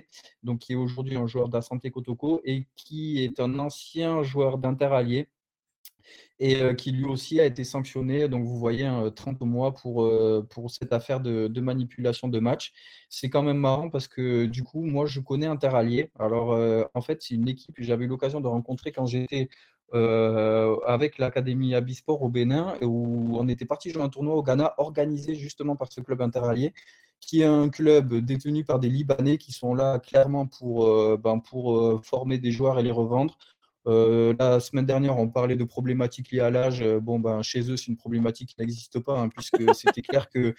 donc 0.44 0.60
qui 0.60 0.74
est 0.74 0.76
aujourd'hui 0.76 1.18
un 1.18 1.28
joueur 1.28 1.50
d'Asante 1.50 1.90
Kotoko 1.90 2.42
et 2.44 2.68
qui 2.76 3.24
est 3.24 3.40
un 3.40 3.60
ancien 3.60 4.24
joueur 4.24 4.58
d'Interallié 4.58 5.28
et 6.38 6.62
euh, 6.62 6.74
qui 6.74 6.92
lui 6.92 7.06
aussi 7.06 7.40
a 7.40 7.46
été 7.46 7.64
sanctionné. 7.64 8.28
Donc 8.28 8.46
vous 8.46 8.60
voyez, 8.60 8.90
30 9.16 9.42
hein, 9.42 9.46
mois 9.46 9.74
pour, 9.74 10.10
cette 10.70 10.94
affaire 10.94 11.20
de, 11.20 11.48
de 11.48 11.62
manipulation 11.62 12.28
de 12.28 12.40
match. 12.40 12.74
C'est 13.10 13.30
quand 13.30 13.44
même 13.44 13.58
marrant 13.58 13.90
parce 13.90 14.08
que 14.08 14.46
du 14.46 14.64
coup, 14.64 14.84
moi, 14.84 15.06
je 15.06 15.20
connais 15.22 15.48
Interallié. 15.48 16.12
Alors, 16.20 16.58
en 16.94 17.02
fait, 17.02 17.22
c'est 17.22 17.36
une 17.36 17.48
équipe 17.48 17.76
que 17.76 17.84
j'avais 17.84 18.06
eu 18.06 18.08
l'occasion 18.08 18.42
de 18.42 18.48
rencontrer 18.48 18.92
quand 18.92 19.06
j'étais 19.06 19.50
euh, 19.94 20.78
avec 20.88 21.20
l'Académie 21.20 21.76
Abisport 21.76 22.22
au 22.24 22.30
Bénin, 22.30 22.76
où 22.82 23.38
on 23.38 23.48
était 23.48 23.66
parti 23.66 23.92
jouer 23.92 24.02
un 24.02 24.10
tournoi 24.10 24.36
au 24.36 24.44
Ghana 24.44 24.74
organisé 24.78 25.36
justement 25.36 25.76
par 25.76 25.92
ce 25.92 26.02
club 26.02 26.22
interallié, 26.22 26.74
qui 27.20 27.42
est 27.42 27.46
un 27.46 27.70
club 27.70 28.14
détenu 28.16 28.66
par 28.66 28.80
des 28.80 28.90
Libanais 28.90 29.38
qui 29.38 29.52
sont 29.52 29.76
là 29.76 30.00
clairement 30.00 30.48
pour, 30.48 30.88
euh, 30.88 31.18
ben, 31.22 31.40
pour 31.40 31.78
euh, 31.78 32.02
former 32.04 32.40
des 32.40 32.52
joueurs 32.52 32.80
et 32.80 32.84
les 32.84 32.92
revendre. 32.92 33.38
la 33.86 34.60
semaine 34.60 34.86
dernière, 34.88 35.18
on 35.20 35.30
parlait 35.30 35.56
de 35.56 35.64
problématiques 35.64 36.32
liées 36.32 36.40
à 36.40 36.50
l'âge. 36.50 36.84
Bon, 37.02 37.20
ben, 37.20 37.44
chez 37.44 37.72
eux, 37.72 37.78
c'est 37.78 37.88
une 37.88 37.98
problématique 37.98 38.50
qui 38.50 38.56
n'existe 38.60 39.00
pas, 39.00 39.20
hein, 39.20 39.30
puisque 39.30 39.58
c'était 39.76 40.02
clair 40.02 40.30
que 40.30 40.56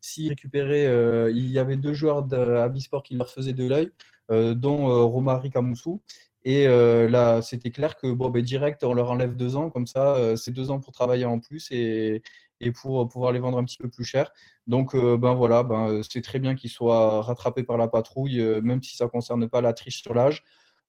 s'ils 0.00 0.30
récupéraient, 0.30 1.30
il 1.32 1.50
y 1.50 1.58
avait 1.58 1.76
deux 1.76 1.92
joueurs 1.92 2.22
d'Abisport 2.22 3.02
qui 3.02 3.14
leur 3.16 3.28
faisaient 3.28 3.52
de 3.52 3.68
l'œil, 3.68 3.90
dont 4.30 5.06
Romari 5.06 5.50
Kamoussou. 5.50 6.00
Et 6.44 6.66
euh, 6.66 7.08
là, 7.08 7.42
c'était 7.42 7.70
clair 7.70 7.96
que 7.96 8.10
bon, 8.10 8.30
ben, 8.30 8.42
direct, 8.42 8.82
on 8.84 8.94
leur 8.94 9.10
enlève 9.10 9.36
deux 9.36 9.56
ans, 9.56 9.70
comme 9.70 9.86
ça, 9.86 10.14
euh, 10.16 10.36
c'est 10.36 10.52
deux 10.52 10.70
ans 10.70 10.80
pour 10.80 10.92
travailler 10.92 11.26
en 11.26 11.38
plus 11.38 11.68
et, 11.70 12.22
et, 12.60 12.72
pour 12.72 13.06
pouvoir 13.08 13.32
les 13.32 13.40
vendre 13.40 13.58
un 13.58 13.64
petit 13.64 13.76
peu 13.76 13.90
plus 13.90 14.04
cher. 14.04 14.32
Donc, 14.66 14.94
euh, 14.94 15.18
ben 15.18 15.34
voilà, 15.34 15.62
ben, 15.62 16.00
c'est 16.02 16.22
très 16.22 16.38
bien 16.38 16.54
qu'ils 16.54 16.70
soient 16.70 17.22
rattrapés 17.22 17.62
par 17.62 17.76
la 17.76 17.88
patrouille, 17.88 18.40
même 18.62 18.82
si 18.82 18.96
ça 18.96 19.04
ne 19.04 19.10
concerne 19.10 19.48
pas 19.48 19.60
la 19.60 19.72
triche 19.74 20.02
sur 20.02 20.14
l'âge. 20.14 20.42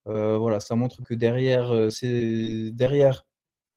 voilà, 0.06 0.60
ça 0.60 0.76
montre 0.76 1.04
que 1.04 1.14
derrière, 1.14 1.92
c'est 1.92 2.72
derrière 2.72 3.26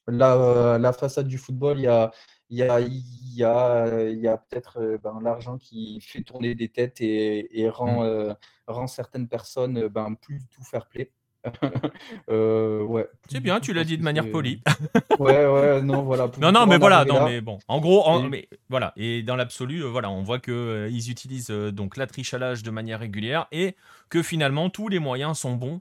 la, 0.09 0.79
la, 0.79 0.93
façade 0.93 1.29
du 1.29 1.39
football, 1.39 1.79
il 1.79 1.85
y 1.85 1.89
a, 1.89 2.13
y 2.51 2.63
a, 2.63 2.81
y 2.81 3.45
a, 3.45 4.11
y 4.11 4.29
a 4.29 4.37
peut-être 4.39 4.99
ben, 5.03 5.21
l'argent 5.23 5.59
qui 5.59 6.01
fait 6.01 6.23
tourner 6.23 6.55
des 6.55 6.69
têtes 6.69 7.01
et, 7.01 7.61
et 7.61 7.69
rend, 7.69 8.05
mmh. 8.05 8.37
rend 8.69 8.87
certaines 8.87 9.29
personnes 9.29 9.89
ben, 9.89 10.15
plus 10.15 10.41
tout 10.51 10.63
fair 10.65 10.87
play. 10.89 11.11
Euh, 12.30 12.83
ouais. 12.83 13.07
C'est 13.28 13.40
bien, 13.40 13.61
tu 13.61 13.72
l'as 13.72 13.85
dit 13.85 13.98
de 13.98 14.02
manière 14.02 14.30
polie. 14.30 14.61
ouais, 15.18 15.46
ouais, 15.46 15.83
non, 15.83 16.02
voilà. 16.02 16.30
non, 16.40 16.52
non, 16.52 16.66
mais 16.66 16.78
voilà, 16.78 17.04
non, 17.04 17.24
mais 17.24 17.40
bon. 17.40 17.59
En 17.68 17.80
gros, 17.80 18.22
mais 18.22 18.48
voilà. 18.68 18.92
Et 18.96 19.22
dans 19.22 19.37
l'absolu, 19.37 19.83
euh, 19.83 19.88
voilà, 19.88 20.11
on 20.11 20.22
voit 20.22 20.38
que 20.38 20.52
euh, 20.52 20.88
ils 20.90 21.11
utilisent 21.11 21.50
donc 21.50 21.96
la 21.96 22.07
triche 22.07 22.35
à 22.35 22.38
l'âge 22.38 22.62
de 22.62 22.70
manière 22.70 23.00
régulière 23.00 23.46
et 23.52 23.76
que 24.09 24.22
finalement 24.22 24.70
tous 24.70 24.88
les 24.88 24.98
moyens 24.98 25.38
sont 25.38 25.54
bons 25.54 25.80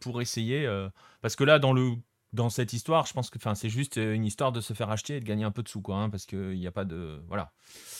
pour 0.00 0.20
essayer. 0.20 0.68
parce 1.22 1.36
que 1.36 1.44
là, 1.44 1.58
dans 1.58 1.72
le 1.72 1.92
dans 2.34 2.50
cette 2.50 2.72
histoire, 2.72 3.06
je 3.06 3.12
pense 3.12 3.30
que 3.30 3.38
c'est 3.54 3.68
juste 3.68 3.96
une 3.96 4.24
histoire 4.24 4.50
de 4.50 4.60
se 4.60 4.72
faire 4.74 4.90
acheter 4.90 5.16
et 5.16 5.20
de 5.20 5.24
gagner 5.24 5.44
un 5.44 5.52
peu 5.52 5.62
de 5.62 5.68
sous, 5.68 5.80
quoi, 5.80 5.96
hein, 5.96 6.10
parce 6.10 6.26
qu'il 6.26 6.58
n'y 6.58 6.66
a 6.66 6.72
pas 6.72 6.84
de. 6.84 7.20
Voilà. 7.28 7.52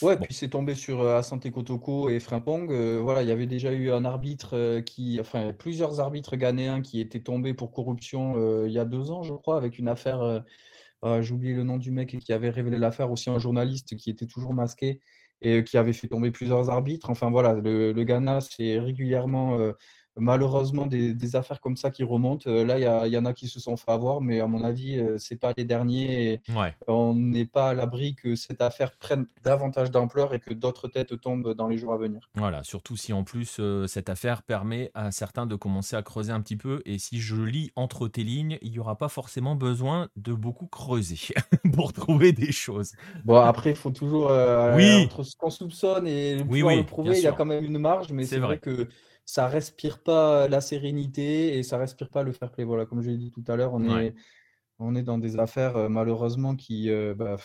Ouais, 0.03 0.17
puis 0.17 0.35
c'est 0.35 0.49
tombé 0.49 0.75
sur 0.75 1.03
euh, 1.03 1.19
Asante 1.19 1.49
Kotoko 1.51 2.09
et 2.09 2.19
Frimpong. 2.19 2.71
Euh, 2.73 2.99
voilà, 3.01 3.23
il 3.23 3.29
y 3.29 3.31
avait 3.31 3.47
déjà 3.47 3.73
eu 3.73 3.93
un 3.93 4.05
arbitre 4.05 4.57
euh, 4.57 4.83
qui. 4.83 5.19
Enfin, 5.21 5.53
plusieurs 5.53 6.01
arbitres 6.01 6.35
ghanéens 6.35 6.83
qui 6.83 7.01
étaient 7.01 7.21
tombés 7.21 7.55
pour 7.55 7.71
corruption 7.71 8.65
il 8.67 8.73
y 8.73 8.79
a 8.79 8.85
deux 8.85 9.13
ans, 9.13 9.23
je 9.23 9.35
crois, 9.35 9.57
avec 9.57 9.79
une 9.79 9.89
affaire. 9.89 10.43
Ah, 11.03 11.21
j'ai 11.23 11.33
oublié 11.33 11.55
le 11.55 11.63
nom 11.63 11.77
du 11.77 11.93
mec 11.93 12.19
qui 12.19 12.33
avait 12.33 12.51
révélé 12.51 12.79
l'affaire, 12.79 13.11
aussi 13.13 13.31
un 13.31 13.39
journaliste 13.39 13.97
qui 13.97 14.11
était 14.11 14.27
toujours 14.27 14.55
masqué 14.55 15.01
et 15.43 15.63
qui 15.63 15.77
avait 15.77 15.93
fait 15.93 16.09
tomber 16.09 16.33
plusieurs 16.33 16.71
arbitres. 16.71 17.11
Enfin 17.11 17.31
voilà, 17.31 17.53
le, 17.53 17.93
le 17.93 18.05
Ghana, 18.05 18.41
c'est 18.41 18.81
régulièrement 18.81 19.59
malheureusement 20.17 20.87
des, 20.87 21.37
affaires 21.37 21.61
comme 21.61 21.77
ça 21.77 21.91
qui 21.91 22.05
remontent. 22.05 22.49
Euh, 22.49 22.65
là, 22.65 22.79
il 23.07 23.13
y, 23.13 23.19
en 23.19 23.25
a 23.25 23.33
qui 23.33 23.49
se 23.49 23.59
sont 23.59 23.77
fait 23.77 23.91
avoir, 23.91 24.21
mais 24.21 24.41
à 24.41 24.47
mon 24.47 24.63
avis, 24.63 24.99
euh, 24.99 25.19
c'est 25.19 25.37
pas 25.37 25.53
les 25.57 25.65
derniers. 25.65 26.41
On 26.87 27.15
n'est 27.15 27.47
pas 27.47 27.71
à 27.71 27.75
l'abri 27.75 28.15
que 28.15 28.37
cette 28.37 28.63
affaire 28.63 28.93
prenne 28.97 29.27
davantage 29.43 29.91
d'ampleur 29.91 30.35
et 30.35 30.39
que 30.39 30.55
d'autres 30.55 30.87
têtes 30.89 31.21
tombent 31.21 31.55
dans 31.55 31.67
les 31.67 31.79
jours 31.79 31.93
à 31.93 31.97
venir. 31.97 32.31
Voilà, 32.35 32.63
surtout 32.63 32.97
si 32.97 33.13
en 33.13 33.25
plus 33.25 33.57
euh, 33.59 33.87
cette 33.87 34.09
affaire 34.09 34.43
permet 34.43 34.91
à 34.95 35.11
certains 35.11 35.47
de 35.47 35.57
commencer 35.57 35.97
à 35.97 36.03
creuser 36.03 36.33
un 36.33 36.41
petit 36.41 36.57
peu. 36.57 36.83
Et 36.85 36.99
si 36.99 37.21
je 37.21 37.37
lis 37.37 37.73
entre 37.75 38.07
tes 38.07 38.23
lignes, 38.23 38.59
il 38.63 38.71
n'y 38.71 38.79
aura 38.79 38.97
pas 38.97 39.09
forcément 39.09 39.57
besoin 39.57 40.09
de 40.17 40.35
beaucoup 40.35 40.67
creuser 40.67 41.35
pour 41.73 41.93
trouver 41.93 42.33
des 42.33 42.53
choses. 42.53 42.93
Bon, 43.25 43.37
après, 43.37 43.71
il 43.71 43.77
faut 43.77 43.91
toujours. 43.91 44.31
oui. 44.77 45.05
Entre 45.05 45.23
ce 45.25 45.37
qu'on 45.37 45.51
soupçonne 45.51 46.07
et 46.07 46.37
oui, 46.49 46.61
pouvoir 46.61 46.77
le 46.77 46.87
prouver, 46.87 47.19
il 47.19 47.23
y 47.23 47.27
a 47.27 47.33
quand 47.33 47.45
même 47.45 47.65
une 47.65 47.79
marge, 47.79 48.13
mais 48.13 48.25
c'est 48.25 48.39
vrai 48.39 48.59
que 48.59 48.89
ça 49.25 49.49
respire 49.49 50.03
pas 50.03 50.49
la 50.49 50.61
sérénité 50.61 51.59
et 51.59 51.63
ça 51.63 51.79
respire 51.79 52.11
pas 52.11 52.23
le 52.23 52.33
fair 52.33 52.51
play. 52.51 52.65
Voilà, 52.65 52.87
comme 52.87 53.03
je 53.03 53.11
l'ai 53.11 53.17
dit 53.17 53.31
tout 53.31 53.45
à 53.49 53.57
l'heure, 53.57 53.75
on, 53.75 53.99
est, 53.99 54.15
on 54.79 54.95
est 54.95 55.03
dans 55.03 55.19
des 55.19 55.39
affaires 55.39 55.77
euh, 55.77 55.89
malheureusement 55.89 56.57
qui, 56.57 56.91
euh, 56.91 57.15
bah, 57.15 57.37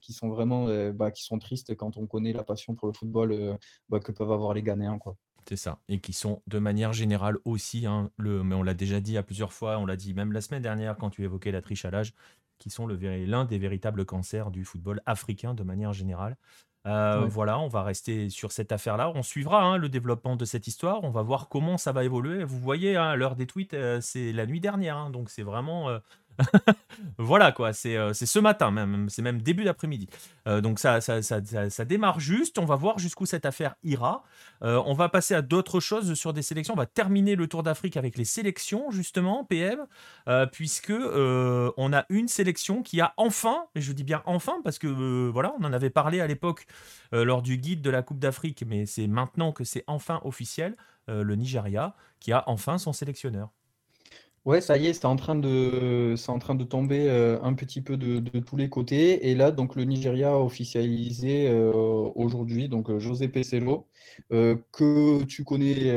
qui 0.00 0.12
sont 0.12 0.28
vraiment 0.28 0.68
euh, 0.68 0.92
bah, 0.92 1.10
qui 1.10 1.24
sont 1.24 1.38
tristes 1.38 1.74
quand 1.74 1.96
on 1.96 2.06
connaît 2.06 2.32
la 2.32 2.44
passion 2.44 2.74
pour 2.74 2.88
le 2.88 2.94
football 2.94 3.58
bah, 3.88 4.00
que 4.00 4.12
peuvent 4.12 4.32
avoir 4.32 4.54
les 4.54 4.62
Ghanéens. 4.62 4.98
Quoi. 4.98 5.16
C'est 5.48 5.56
ça. 5.56 5.78
Et 5.88 6.00
qui 6.00 6.12
sont 6.12 6.42
de 6.46 6.58
manière 6.58 6.92
générale 6.92 7.38
aussi, 7.44 7.86
hein, 7.86 8.10
le, 8.16 8.44
mais 8.44 8.54
on 8.54 8.62
l'a 8.62 8.74
déjà 8.74 9.00
dit 9.00 9.16
à 9.16 9.22
plusieurs 9.22 9.52
fois, 9.52 9.78
on 9.78 9.86
l'a 9.86 9.96
dit 9.96 10.14
même 10.14 10.32
la 10.32 10.40
semaine 10.40 10.62
dernière 10.62 10.96
quand 10.96 11.10
tu 11.10 11.24
évoquais 11.24 11.50
la 11.50 11.62
triche 11.62 11.84
à 11.84 11.90
l'âge, 11.90 12.14
qui 12.58 12.70
sont 12.70 12.86
l'un 12.86 13.44
des 13.44 13.58
véritables 13.58 14.04
cancers 14.04 14.52
du 14.52 14.64
football 14.64 15.00
africain 15.04 15.52
de 15.52 15.64
manière 15.64 15.92
générale. 15.92 16.36
Euh, 16.84 17.26
voilà, 17.26 17.60
on 17.60 17.68
va 17.68 17.84
rester 17.84 18.28
sur 18.28 18.50
cette 18.50 18.72
affaire-là. 18.72 19.12
On 19.14 19.22
suivra 19.22 19.62
hein, 19.62 19.76
le 19.76 19.88
développement 19.88 20.34
de 20.34 20.44
cette 20.44 20.66
histoire. 20.66 21.04
On 21.04 21.10
va 21.10 21.22
voir 21.22 21.48
comment 21.48 21.78
ça 21.78 21.92
va 21.92 22.02
évoluer. 22.04 22.42
Vous 22.42 22.58
voyez, 22.58 22.96
hein, 22.96 23.14
l'heure 23.14 23.36
des 23.36 23.46
tweets, 23.46 23.74
euh, 23.74 24.00
c'est 24.00 24.32
la 24.32 24.46
nuit 24.46 24.60
dernière. 24.60 24.96
Hein, 24.96 25.10
donc 25.10 25.30
c'est 25.30 25.42
vraiment 25.44 25.88
euh, 25.90 26.00
voilà 27.18 27.52
quoi, 27.52 27.72
euh, 27.86 28.12
c'est 28.12 28.26
ce 28.26 28.38
matin 28.38 28.70
même, 28.70 29.08
c'est 29.08 29.22
même 29.22 29.42
début 29.42 29.64
d'après-midi. 29.64 30.08
Euh, 30.46 30.60
donc 30.60 30.78
ça 30.78 31.00
ça, 31.00 31.22
ça, 31.22 31.84
démarre 31.84 32.20
juste, 32.20 32.58
on 32.58 32.64
va 32.64 32.76
voir 32.76 32.98
jusqu'où 32.98 33.26
cette 33.26 33.46
affaire 33.46 33.74
ira. 33.82 34.24
Euh, 34.62 34.82
on 34.86 34.94
va 34.94 35.08
passer 35.08 35.34
à 35.34 35.42
d'autres 35.42 35.80
choses 35.80 36.14
sur 36.14 36.32
des 36.32 36.42
sélections, 36.42 36.74
on 36.74 36.76
va 36.76 36.86
terminer 36.86 37.36
le 37.36 37.46
Tour 37.46 37.62
d'Afrique 37.62 37.96
avec 37.96 38.16
les 38.16 38.24
sélections 38.24 38.90
justement, 38.90 39.44
PM, 39.44 39.86
puisque 40.52 40.92
on 40.92 41.92
a 41.92 42.04
une 42.08 42.28
sélection 42.28 42.82
qui 42.82 43.00
a 43.00 43.14
enfin, 43.16 43.64
et 43.74 43.80
je 43.80 43.92
dis 43.92 44.04
bien 44.04 44.22
enfin 44.26 44.60
parce 44.64 44.78
que 44.78 45.28
voilà, 45.28 45.54
on 45.60 45.64
en 45.64 45.72
avait 45.72 45.90
parlé 45.90 46.20
à 46.20 46.26
l'époque 46.26 46.66
lors 47.12 47.42
du 47.42 47.58
guide 47.58 47.82
de 47.82 47.90
la 47.90 48.02
Coupe 48.02 48.18
d'Afrique, 48.18 48.64
mais 48.66 48.86
c'est 48.86 49.06
maintenant 49.06 49.52
que 49.52 49.64
c'est 49.64 49.84
enfin 49.86 50.20
officiel, 50.24 50.76
le 51.08 51.34
Nigeria 51.34 51.94
qui 52.20 52.32
a 52.32 52.44
enfin 52.46 52.78
son 52.78 52.92
sélectionneur. 52.92 53.50
Ouais, 54.44 54.60
ça 54.60 54.76
y 54.76 54.86
est, 54.86 54.92
c'est 54.92 55.04
en 55.04 55.16
train 55.16 55.36
de, 55.36 56.14
c'est 56.16 56.30
en 56.30 56.38
train 56.38 56.56
de 56.56 56.64
tomber 56.64 57.08
euh, 57.08 57.40
un 57.42 57.54
petit 57.54 57.80
peu 57.80 57.96
de, 57.96 58.18
tous 58.40 58.56
les 58.56 58.68
côtés. 58.68 59.30
Et 59.30 59.34
là, 59.34 59.52
donc 59.52 59.76
le 59.76 59.84
Nigeria 59.84 60.32
a 60.32 60.38
officialisé 60.38 61.48
euh, 61.48 61.70
aujourd'hui, 62.16 62.68
donc 62.68 62.90
euh, 62.90 62.98
José 62.98 63.28
Peselo, 63.28 63.86
que 64.30 65.22
tu 65.24 65.44
connais 65.44 65.90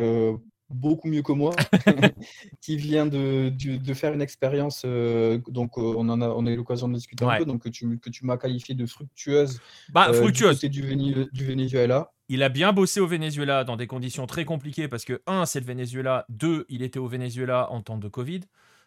beaucoup 0.70 1.08
mieux 1.08 1.22
que 1.22 1.32
moi, 1.32 1.56
qui 2.62 2.78
vient 2.78 3.06
de, 3.06 3.50
de, 3.50 3.94
faire 3.94 4.14
une 4.14 4.22
expérience, 4.22 4.84
euh, 4.86 5.40
donc 5.48 5.78
euh, 5.78 5.94
on, 5.98 6.10
en 6.10 6.22
a, 6.22 6.30
on 6.30 6.46
a 6.46 6.52
eu 6.52 6.56
l'occasion 6.56 6.88
de 6.88 6.96
discuter 6.96 7.26
un 7.26 7.38
peu, 7.38 7.46
donc 7.46 7.64
que 7.64 7.70
tu, 7.70 8.00
que 8.00 8.10
tu 8.10 8.26
m'as 8.26 8.38
qualifié 8.38 8.76
de 8.76 8.86
fructueuse. 8.86 9.60
Bah, 9.90 10.10
euh, 10.10 10.14
fructueuse. 10.14 10.62
Du, 10.66 10.82
Venezuela. 10.82 12.12
Il 12.28 12.42
a 12.42 12.50
bien 12.50 12.74
bossé 12.74 13.00
au 13.00 13.08
Venezuela 13.08 13.64
dans 13.64 13.76
des 13.76 13.88
conditions 13.88 14.26
très 14.26 14.46
compliquées 14.46 14.88
parce 14.88 15.06
que, 15.06 15.22
un, 15.28 15.46
c'est 15.46 15.60
le 15.60 15.66
Venezuela, 15.66 16.26
deux, 16.30 16.66
il 16.70 16.82
était 16.82 17.00
au 17.00 17.08
Venezuela 17.08 17.72
en 17.72 17.82
temps 17.82 17.98
de 17.98 18.08
Covid. 18.08 18.42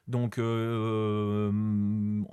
Donc, 0.09 0.39
euh, 0.39 1.51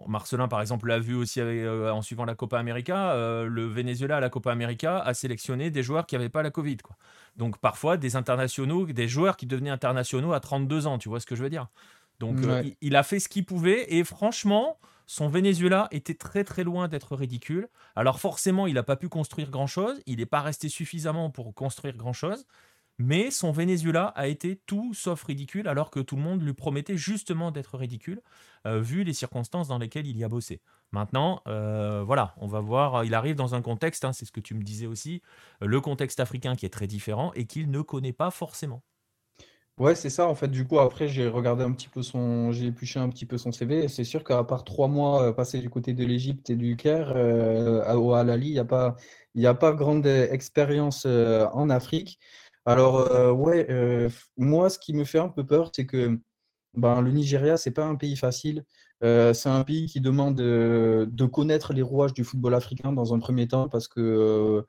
Marcelin, 0.07 0.47
par 0.47 0.61
exemple, 0.61 0.87
l'a 0.87 0.97
vu 0.97 1.13
aussi 1.13 1.41
euh, 1.41 1.91
en 1.91 2.01
suivant 2.01 2.23
la 2.23 2.33
Copa 2.33 2.57
América. 2.57 3.11
Euh, 3.11 3.47
le 3.47 3.65
Venezuela 3.65 4.17
à 4.17 4.19
la 4.21 4.29
Copa 4.29 4.49
América 4.49 4.99
a 4.99 5.13
sélectionné 5.13 5.69
des 5.71 5.83
joueurs 5.83 6.05
qui 6.05 6.15
n'avaient 6.15 6.29
pas 6.29 6.41
la 6.41 6.51
Covid. 6.51 6.77
Quoi. 6.77 6.95
Donc, 7.35 7.57
parfois, 7.57 7.97
des 7.97 8.15
internationaux, 8.15 8.85
des 8.85 9.09
joueurs 9.09 9.35
qui 9.35 9.45
devenaient 9.45 9.71
internationaux 9.71 10.31
à 10.31 10.39
32 10.39 10.87
ans. 10.87 10.97
Tu 10.97 11.09
vois 11.09 11.19
ce 11.19 11.25
que 11.25 11.35
je 11.35 11.43
veux 11.43 11.49
dire? 11.49 11.67
Donc, 12.21 12.37
il, 12.79 12.95
a 12.95 13.03
fait 13.03 13.19
ce 13.19 13.27
qu'il 13.27 13.45
pouvait. 13.45 13.93
Et 13.93 14.05
franchement, 14.05 14.79
son 15.07 15.27
Venezuela 15.27 15.87
était 15.91 16.15
très 16.15 16.43
très 16.43 16.63
loin 16.63 16.87
d'être 16.87 17.15
ridicule. 17.15 17.69
Alors, 17.95 18.19
forcément, 18.19 18.67
il 18.67 18.73
n'a 18.75 18.83
pas 18.83 18.95
pu 18.95 19.09
construire 19.09 19.51
grand-chose. 19.51 20.01
Il 20.05 20.17
n'est 20.17 20.25
pas 20.25 20.41
resté 20.41 20.69
suffisamment 20.69 21.29
pour 21.29 21.53
construire 21.53 21.95
grand-chose. 21.95 22.45
Mais 22.97 23.29
son 23.29 23.51
Venezuela 23.51 24.05
a 24.15 24.27
été 24.27 24.55
tout 24.65 24.93
sauf 24.93 25.23
ridicule, 25.23 25.67
alors 25.67 25.91
que 25.91 25.99
tout 25.99 26.15
le 26.15 26.21
monde 26.21 26.41
lui 26.41 26.53
promettait 26.53 26.95
justement 26.95 27.51
d'être 27.51 27.77
ridicule, 27.77 28.21
euh, 28.65 28.79
vu 28.79 29.03
les 29.03 29.13
circonstances 29.13 29.67
dans 29.67 29.77
lesquelles 29.77 30.07
il 30.07 30.17
y 30.17 30.23
a 30.23 30.29
bossé. 30.29 30.61
Maintenant, 30.91 31.41
euh, 31.47 32.03
voilà, 32.03 32.33
on 32.37 32.47
va 32.47 32.61
voir, 32.61 33.03
il 33.03 33.13
arrive 33.13 33.35
dans 33.35 33.53
un 33.53 33.61
contexte, 33.61 34.05
hein, 34.05 34.13
c'est 34.13 34.23
ce 34.23 34.31
que 34.31 34.39
tu 34.39 34.53
me 34.55 34.63
disais 34.63 34.85
aussi, 34.85 35.21
le 35.59 35.81
contexte 35.81 36.21
africain 36.21 36.55
qui 36.55 36.65
est 36.65 36.69
très 36.69 36.87
différent 36.87 37.33
et 37.33 37.45
qu'il 37.47 37.69
ne 37.69 37.81
connaît 37.81 38.13
pas 38.13 38.31
forcément. 38.31 38.81
Ouais, 39.77 39.93
c'est 39.93 40.09
ça. 40.09 40.25
En 40.27 40.35
fait, 40.35 40.47
du 40.47 40.65
coup, 40.65 40.79
après, 40.79 41.09
j'ai 41.09 41.27
regardé 41.27 41.63
un 41.65 41.71
petit 41.73 41.89
peu 41.89 42.01
son, 42.01 42.51
j'ai 42.53 42.67
épluché 42.67 42.97
un 42.99 43.09
petit 43.09 43.25
peu 43.25 43.37
son 43.37 43.51
CV. 43.51 43.89
C'est 43.89 44.05
sûr 44.05 44.23
qu'à 44.23 44.41
part 44.45 44.63
trois 44.63 44.87
mois 44.87 45.23
euh, 45.23 45.33
passés 45.33 45.59
du 45.59 45.69
côté 45.69 45.93
de 45.93 46.05
l'Égypte 46.05 46.49
et 46.49 46.55
du 46.55 46.77
Caire, 46.77 47.09
au 47.97 48.13
Al-Ali, 48.13 48.47
il 48.47 48.53
n'y 48.53 48.59
a 48.59 48.63
pas, 48.65 48.95
il 49.33 49.45
a 49.45 49.53
pas 49.53 49.73
grande 49.73 50.05
expérience 50.07 51.05
en 51.05 51.69
Afrique. 51.69 52.19
Alors, 52.65 52.97
euh, 53.11 53.31
ouais, 53.31 53.67
euh, 53.69 54.09
moi, 54.37 54.69
ce 54.69 54.79
qui 54.79 54.93
me 54.93 55.03
fait 55.03 55.19
un 55.19 55.27
peu 55.29 55.45
peur, 55.45 55.71
c'est 55.75 55.85
que 55.85 56.17
ben, 56.75 57.01
le 57.01 57.11
Nigeria, 57.11 57.57
c'est 57.57 57.71
pas 57.71 57.85
un 57.85 57.95
pays 57.95 58.15
facile. 58.17 58.65
Euh, 59.03 59.33
c'est 59.33 59.49
un 59.49 59.63
pays 59.63 59.87
qui 59.87 60.01
demande 60.01 60.35
de 60.37 61.25
connaître 61.25 61.73
les 61.73 61.81
rouages 61.81 62.13
du 62.13 62.23
football 62.23 62.53
africain 62.55 62.91
dans 62.93 63.13
un 63.13 63.19
premier 63.19 63.47
temps 63.47 63.69
parce 63.69 63.87
que 63.87 64.65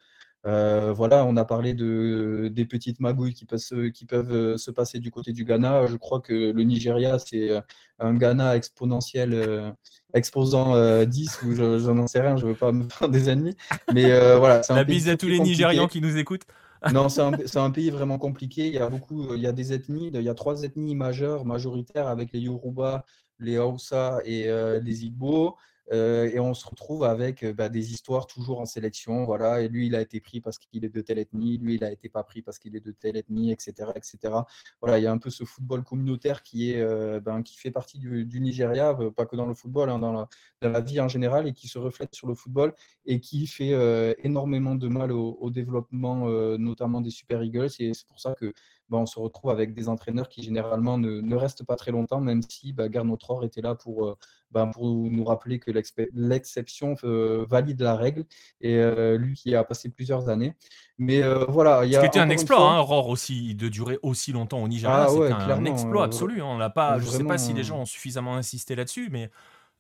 voilà, 0.47 1.25
on 1.25 1.37
a 1.37 1.45
parlé 1.45 1.75
de, 1.75 2.49
des 2.53 2.65
petites 2.65 3.01
magouilles 3.01 3.35
qui 3.35 3.45
peuvent, 3.45 3.59
se, 3.59 3.89
qui 3.89 4.07
peuvent 4.07 4.57
se 4.57 4.71
passer 4.71 4.99
du 4.99 5.11
côté 5.11 5.33
du 5.33 5.45
Ghana. 5.45 5.87
Je 5.87 5.97
crois 5.97 6.21
que 6.21 6.53
le 6.53 6.63
Nigeria, 6.63 7.19
c'est 7.19 7.51
un 7.99 8.15
Ghana 8.15 8.57
exponentiel, 8.57 9.75
exposant 10.15 11.05
10 11.05 11.43
ou 11.43 11.55
je 11.55 11.91
n'en 11.91 12.07
sais 12.07 12.21
rien, 12.21 12.37
je 12.37 12.45
ne 12.45 12.51
veux 12.51 12.57
pas 12.57 12.73
me 12.73 12.89
faire 12.89 13.09
des 13.09 13.29
ennemis. 13.29 13.57
Mais 13.93 14.37
voilà, 14.39 14.63
La 14.69 14.85
bise 14.85 15.09
à 15.09 15.17
tous 15.17 15.29
les 15.29 15.41
Nigérians 15.41 15.89
qui 15.89 16.01
nous 16.01 16.17
écoutent. 16.17 16.47
Non, 16.93 17.09
c'est 17.09 17.23
un, 17.23 17.33
un, 17.57 17.71
pays 17.71 17.91
vraiment 17.91 18.19
compliqué. 18.19 18.67
Il 18.67 18.75
y 18.75 18.79
a 18.79 18.89
beaucoup, 18.89 19.35
il 19.35 19.41
y 19.41 19.47
a 19.47 19.53
des 19.53 19.73
ethnies, 19.73 20.11
il 20.13 20.23
y 20.23 20.29
a 20.29 20.35
trois 20.35 20.63
ethnies 20.63 20.95
majeures, 20.95 21.45
majoritaires, 21.45 22.07
avec 22.07 22.33
les 22.33 22.41
Yoruba, 22.41 23.05
les 23.39 23.59
Hausa 23.59 24.21
et 24.25 24.49
euh, 24.49 24.81
les 24.81 25.05
Igbo. 25.05 25.57
Euh, 25.93 26.29
et 26.33 26.41
on 26.41 26.53
se 26.53 26.67
retrouve 26.67 27.05
avec 27.05 27.45
euh, 27.45 27.53
bah, 27.53 27.69
des 27.69 27.93
histoires 27.93 28.27
toujours 28.27 28.61
en 28.61 28.67
sélection. 28.67 29.25
Voilà, 29.25 29.61
et 29.61 29.69
lui, 29.69 29.87
il 29.87 29.95
a 29.95 30.01
été 30.01 30.21
pris 30.21 30.41
parce 30.41 30.59
qu'il 30.59 30.85
est 30.85 30.89
de 30.89 31.01
telle 31.01 31.19
ethnie, 31.19 31.59
lui, 31.59 31.77
il 31.77 31.81
n'a 31.81 31.93
été 31.93 32.09
pas 32.09 32.25
pris 32.25 32.43
parce 32.43 32.59
qu'il 32.59 32.75
est 32.77 32.85
de 32.85 32.93
telle 32.93 33.17
ethnie, 33.17 33.53
etc., 33.53 33.91
etc. 33.95 34.35
Voilà, 34.81 34.99
il 34.99 35.05
y 35.05 35.07
a 35.07 35.13
un 35.13 35.19
peu 35.19 35.31
ce 35.31 35.45
football 35.45 35.85
communautaire 35.85 36.43
qui, 36.43 36.73
est, 36.73 36.81
euh, 36.81 37.21
ben, 37.21 37.43
qui 37.43 37.57
fait 37.57 37.71
partie 37.71 37.99
du, 37.99 38.41
Nigeria, 38.41 38.97
pas 39.17 39.27
que 39.27 39.37
dans 39.37 39.47
le 39.47 39.55
football, 39.55 39.89
hein, 39.91 39.99
dans, 39.99 40.29
la, 40.61 40.81
vie 40.81 41.01
en 41.01 41.09
général, 41.09 41.47
et 41.47 41.53
qui 41.53 41.69
se 41.69 41.79
reflète 41.79 42.15
sur 42.15 42.27
le 42.27 42.35
football 42.35 42.75
et 43.07 43.21
qui 43.21 43.47
fait 43.47 43.75
énormément 44.23 44.75
de 44.75 44.89
mal 44.89 45.13
au, 45.13 45.51
développement, 45.51 46.29
notamment 46.59 47.01
des 47.01 47.11
Super 47.11 47.43
Eagles. 47.43 47.71
Et 47.79 47.95
c'est 47.95 48.07
pour 48.07 48.21
ça 48.21 48.35
que 48.35 48.53
ben, 48.89 48.99
on 48.99 49.07
se 49.07 49.19
retrouve 49.19 49.51
avec 49.51 49.75
des 49.75 49.89
entraîneurs 49.89 50.29
qui 50.29 50.43
généralement 50.43 50.99
ne, 50.99 51.21
ne 51.21 51.37
restent 51.37 51.65
pas 51.65 51.77
très 51.77 51.91
longtemps, 51.91 52.21
même 52.21 52.43
si 52.43 52.73
bah, 52.73 52.89
Garno 52.89 53.17
Tror 53.17 53.45
était 53.45 53.63
là 53.63 53.75
pour 53.75 54.17
ben, 54.53 54.69
pour 54.69 54.87
nous 54.87 55.25
rappeler 55.25 55.59
que 55.59 55.71
l'exception 56.15 56.95
euh, 57.05 57.45
valide 57.49 57.81
la 57.81 57.97
règle, 57.97 58.25
et 58.61 58.77
euh, 58.77 59.19
lui 59.19 59.35
qui 59.35 59.55
a 59.55 59.65
passé 59.65 59.91
plusieurs 59.91 60.29
années. 60.29 60.55
Mais 60.99 61.23
euh, 61.23 61.45
voilà, 61.49 61.85
il 61.85 61.91
y 61.91 61.97
a. 61.97 62.01
C'était 62.01 62.21
un 62.21 62.31
exploit, 62.31 62.61
hein, 62.61 62.79
Aurore 62.79 63.09
aussi, 63.09 63.55
de 63.55 63.69
durer 63.69 63.99
aussi 64.03 64.33
longtemps 64.33 64.63
au 64.63 64.69
Nigeria. 64.69 65.07
Ah, 65.09 65.09
c'est 65.11 65.33
un, 65.33 65.65
exploit 65.65 66.05
absolu. 66.05 66.41
Hein. 66.41 66.47
On 66.47 66.59
l'a 66.59 66.71
pas, 66.71 66.99
je 66.99 67.07
ne 67.07 67.11
sais 67.11 67.25
pas 67.25 67.39
si 67.39 67.53
les 67.53 67.65
gens 67.65 67.81
ont 67.81 67.87
suffisamment 67.87 68.37
insisté 68.37 68.77
là-dessus, 68.77 69.09
mais 69.11 69.31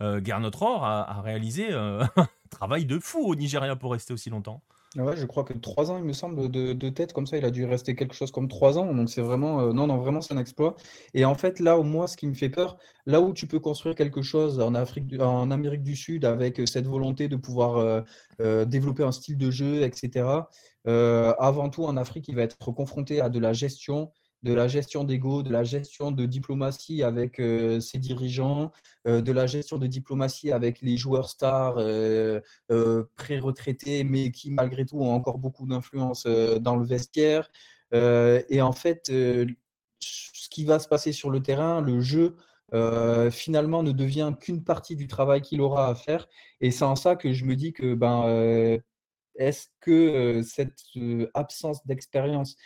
euh, 0.02 0.20
a, 0.20 1.16
a, 1.16 1.20
réalisé 1.22 1.72
un 1.72 2.08
travail 2.50 2.84
de 2.84 2.98
fou 2.98 3.24
au 3.24 3.34
Nigeria 3.34 3.76
pour 3.76 3.92
rester 3.92 4.12
aussi 4.12 4.30
longtemps. 4.30 4.62
Je 4.96 5.26
crois 5.26 5.44
que 5.44 5.52
trois 5.52 5.90
ans, 5.90 5.98
il 5.98 6.04
me 6.04 6.14
semble, 6.14 6.50
de, 6.50 6.88
tête, 6.88 7.12
comme 7.12 7.26
ça, 7.26 7.36
il 7.36 7.44
a 7.44 7.50
dû 7.50 7.66
rester 7.66 7.94
quelque 7.94 8.14
chose 8.14 8.30
comme 8.30 8.48
trois 8.48 8.78
ans. 8.78 8.94
Donc 8.94 9.10
c'est 9.10 9.20
vraiment, 9.20 9.60
euh, 9.60 9.72
non, 9.72 9.86
non, 9.86 9.98
vraiment, 9.98 10.22
c'est 10.22 10.32
un 10.32 10.38
exploit. 10.38 10.76
Et 11.12 11.24
en 11.26 11.34
fait, 11.34 11.60
là, 11.60 11.78
au 11.78 11.82
moins, 11.82 12.06
ce 12.06 12.16
qui 12.16 12.26
me 12.26 12.34
fait 12.34 12.48
peur, 12.48 12.78
là 13.04 13.20
où 13.20 13.34
tu 13.34 13.46
peux 13.46 13.60
construire 13.60 13.94
quelque 13.94 14.22
chose 14.22 14.58
en 14.58 14.74
Afrique, 14.74 15.20
en 15.20 15.50
Amérique 15.50 15.82
du 15.82 15.96
Sud, 15.96 16.24
avec 16.24 16.60
euh, 16.60 16.66
cette 16.66 16.86
volonté 16.86 17.28
de 17.28 17.36
pouvoir 17.36 18.04
euh, 18.40 18.64
développer 18.64 19.02
un 19.02 19.12
style 19.12 19.36
de 19.36 19.50
jeu, 19.50 19.82
etc. 19.82 20.24
avant 20.86 21.68
tout, 21.68 21.84
en 21.84 21.96
Afrique, 21.96 22.28
il 22.28 22.36
va 22.36 22.42
être 22.42 22.56
confronté 22.72 23.20
à 23.20 23.28
de 23.28 23.38
la 23.38 23.52
gestion, 23.52 24.12
de 24.42 24.54
la 24.54 24.68
gestion 24.68 25.04
d'ego, 25.04 25.42
de 25.42 25.50
la 25.50 25.64
gestion 25.64 26.10
de 26.12 26.26
diplomatie 26.26 27.02
avec 27.02 27.40
euh, 27.40 27.80
ses 27.80 27.98
dirigeants, 27.98 28.72
euh, 29.06 29.20
de 29.20 29.32
la 29.32 29.46
gestion 29.46 29.78
de 29.78 29.86
diplomatie 29.86 30.52
avec 30.52 30.80
les 30.82 30.96
joueurs 30.96 31.28
stars 31.28 31.76
euh, 31.78 32.40
pré-retraités, 33.16 34.04
mais 34.04 34.30
qui 34.30 34.50
malgré 34.50 34.84
tout 34.84 34.98
ont 35.00 35.12
encore 35.12 35.38
beaucoup 35.38 35.66
d'influence 35.66 36.26
dans 36.26 36.76
le 36.76 36.84
vestiaire. 36.84 37.50
et 37.92 38.60
en 38.60 38.72
fait, 38.72 39.06
ce 39.06 40.48
qui 40.50 40.64
va 40.64 40.78
se 40.78 40.88
passer 40.88 41.12
sur 41.12 41.30
le 41.30 41.42
terrain, 41.42 41.80
le 41.80 42.00
jeu, 42.00 42.36
finalement 43.30 43.82
ne 43.82 43.92
devient 43.92 44.32
qu'une 44.40 44.64
partie 44.64 44.96
du 44.96 45.06
travail 45.06 45.40
qu'il 45.42 45.60
aura 45.60 45.88
à 45.88 45.94
faire. 45.94 46.28
Et 46.60 46.70
c'est 46.70 46.84
en 46.84 46.96
ça 46.96 47.16
que 47.16 47.32
je 47.32 47.44
me 47.44 47.56
dis 47.56 47.72
que 47.72 47.94
ben, 47.94 48.80
est-ce 49.36 49.68
que 49.80 50.42
cette 50.42 50.82
absence 51.34 51.86
d'expérience 51.86 52.56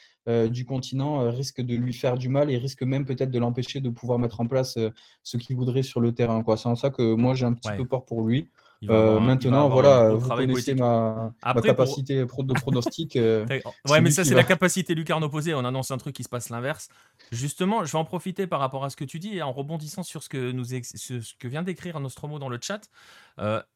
du 0.49 0.65
continent 0.65 1.23
euh, 1.23 1.31
risque 1.31 1.61
de 1.61 1.75
lui 1.75 1.93
faire 1.93 2.19
du 2.19 2.29
mal 2.29 2.51
et 2.51 2.59
risque 2.59 2.83
même 2.83 3.05
peut-être 3.05 3.31
de 3.31 3.39
l'empêcher 3.39 3.81
de 3.81 3.89
pouvoir 3.89 4.19
mettre 4.19 4.41
en 4.41 4.47
place 4.47 4.77
euh, 4.77 4.91
ce 5.23 5.37
qu'il 5.37 5.57
voudrait 5.57 5.83
sur 5.83 6.01
le 6.01 6.13
terrain. 6.13 6.45
C'est 6.57 6.67
en 6.67 6.77
ça 6.77 6.91
que 6.91 7.15
moi 7.15 7.35
j'ai 7.35 7.47
un 7.47 7.55
petit 7.55 7.71
peu 7.77 7.87
peur 7.87 8.05
pour 8.05 8.23
lui. 8.23 8.49
maintenant, 8.83 9.69
voilà, 9.69 10.11
vous 10.11 10.29
connaissez 10.29 10.75
ma, 10.75 11.33
capacité 11.63 12.17
de 12.17 12.25
pronostic. 12.25 13.15
ouais, 13.89 14.01
mais 14.01 14.11
ça, 14.11 14.25
c'est 14.25 14.35
la 14.35 14.45
capacité 14.45 14.95
lucarne 14.95 15.25
opposée. 15.25 15.55
On 15.55 15.65
annonce 15.65 15.91
un 15.91 15.99
truc 15.99 16.15
qui 16.15 16.25
se 16.25 16.29
passe 16.29 16.51
l'inverse. 16.51 16.89
Justement, 17.33 17.85
je 17.85 17.93
vais 17.93 17.99
en 17.99 18.05
profiter 18.05 18.47
par 18.47 18.61
rapport 18.61 18.85
à 18.85 18.91
ce 18.91 18.97
que 18.97 19.05
tu 19.05 19.19
dis 19.19 19.37
et 19.37 19.43
en 19.43 19.53
rebondissant 19.53 20.03
sur 20.03 20.23
ce 20.23 20.29
que, 20.29 20.53
nous 20.53 20.65
ce 20.65 21.35
que 21.39 21.49
vient 21.49 21.63
d'écrire 21.63 21.99
Nostromo 22.01 22.39
dans 22.39 22.49
le 22.49 22.59
chat. 22.61 22.81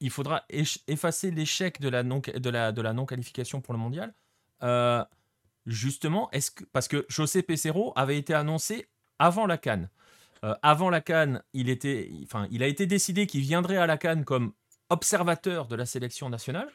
il 0.00 0.10
faudra 0.10 0.42
effacer 0.86 1.30
l'échec 1.30 1.80
de 1.80 1.88
la 1.88 2.02
non-qualification 2.92 3.60
pour 3.60 3.74
le 3.74 3.80
mondial. 3.80 4.12
Justement, 5.66 6.30
parce 6.72 6.88
que 6.88 7.06
José 7.08 7.42
Pesero 7.42 7.92
avait 7.96 8.18
été 8.18 8.34
annoncé 8.34 8.86
avant 9.18 9.46
la 9.46 9.56
Cannes. 9.56 9.88
Euh, 10.44 10.54
avant 10.62 10.90
la 10.90 11.00
Cannes, 11.00 11.42
il 11.54 11.70
était, 11.70 12.10
enfin, 12.24 12.46
il 12.50 12.62
a 12.62 12.66
été 12.66 12.86
décidé 12.86 13.26
qu'il 13.26 13.40
viendrait 13.40 13.78
à 13.78 13.86
la 13.86 13.96
Cannes 13.96 14.24
comme 14.24 14.52
observateur 14.90 15.66
de 15.66 15.76
la 15.76 15.86
sélection 15.86 16.28
nationale. 16.28 16.68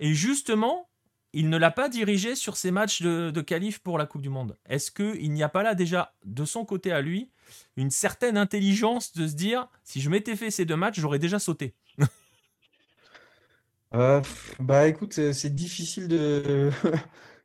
Et 0.00 0.14
justement, 0.14 0.88
il 1.34 1.50
ne 1.50 1.58
l'a 1.58 1.70
pas 1.70 1.90
dirigé 1.90 2.34
sur 2.34 2.56
ses 2.56 2.70
matchs 2.70 3.02
de, 3.02 3.30
de 3.30 3.78
pour 3.78 3.98
la 3.98 4.06
Coupe 4.06 4.22
du 4.22 4.30
Monde. 4.30 4.56
Est-ce 4.66 4.90
qu'il 4.90 5.30
n'y 5.32 5.42
a 5.42 5.50
pas 5.50 5.62
là 5.62 5.74
déjà, 5.74 6.14
de 6.24 6.46
son 6.46 6.64
côté 6.64 6.92
à 6.92 7.02
lui, 7.02 7.30
une 7.76 7.90
certaine 7.90 8.38
intelligence 8.38 9.12
de 9.12 9.26
se 9.28 9.34
dire, 9.34 9.68
si 9.84 10.00
je 10.00 10.08
m'étais 10.08 10.36
fait 10.36 10.50
ces 10.50 10.64
deux 10.64 10.76
matchs, 10.76 10.98
j'aurais 10.98 11.18
déjà 11.18 11.38
sauté? 11.38 11.74
Euh, 13.94 14.22
Bah 14.58 14.86
écoute, 14.86 15.14
c'est 15.32 15.54
difficile 15.54 16.08
de... 16.08 16.70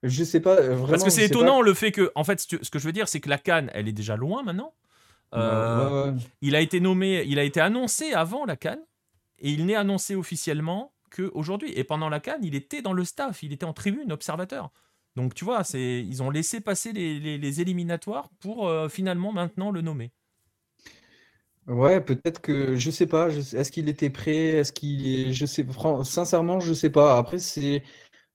Je 0.04 0.24
sais 0.24 0.41
pas, 0.41 0.56
vraiment. 0.56 0.88
Parce 0.88 1.04
que 1.04 1.10
c'est 1.10 1.26
étonnant 1.26 1.62
le 1.62 1.74
fait 1.74 1.91
que, 1.91 2.12
en 2.16 2.24
fait, 2.24 2.39
ce 2.39 2.70
que 2.70 2.78
je 2.78 2.86
veux 2.86 2.91
dire, 2.91 3.08
c'est 3.08 3.22
que 3.22 3.30
la 3.30 3.38
Cannes, 3.38 3.72
elle 3.74 3.88
est 3.88 3.93
déjà 3.93 4.16
loin 4.18 4.43
maintenant. 4.43 4.74
Euh, 5.34 6.12
il 6.41 6.56
a 6.56 6.62
été 6.62 6.80
nommé, 6.80 7.24
il 7.26 7.39
a 7.39 7.43
été 7.43 7.60
annoncé 7.60 8.14
avant 8.14 8.45
la 8.45 8.56
Cannes, 8.56 8.84
et 9.39 9.49
il 9.49 9.66
n'est 9.66 9.76
annoncé 9.76 10.16
officiellement 10.16 10.93
qu'aujourd'hui. 11.10 11.72
Et 11.76 11.84
pendant 11.84 12.10
la 12.10 12.20
Cannes, 12.20 12.43
il 12.43 12.54
était 12.54 12.82
dans 12.82 12.93
le 12.93 13.06
staff, 13.06 13.43
il 13.43 13.54
était 13.54 13.66
en 13.66 13.74
tribune, 13.74 14.12
observateur. 14.12 14.72
Donc 15.16 15.34
tu 15.34 15.45
vois, 15.45 15.64
c'est, 15.64 16.04
ils 16.04 16.22
ont 16.24 16.30
laissé 16.30 16.60
passer 16.60 16.91
les, 16.91 17.62
éliminatoires 17.62 18.30
pour 18.39 18.68
euh, 18.68 18.89
finalement 18.89 19.32
maintenant 19.32 19.72
le 19.72 19.82
nommer. 19.82 20.12
Ouais, 21.68 22.01
peut-être 22.01 22.41
que 22.41 22.76
je 22.76 22.91
sais 22.91 23.06
pas. 23.06 23.30
Est-ce 23.30 23.72
qu'il 23.72 23.88
était 23.88 24.10
prêt 24.10 24.47
Est-ce 24.47 24.74
qu'il 24.74 25.08
est 25.08 25.34
Je 25.34 25.45
sais. 25.45 25.66
Sincèrement, 26.04 26.60
je 26.60 26.74
sais 26.74 26.89
pas. 26.89 27.18
Après, 27.18 27.39
c'est 27.39 27.84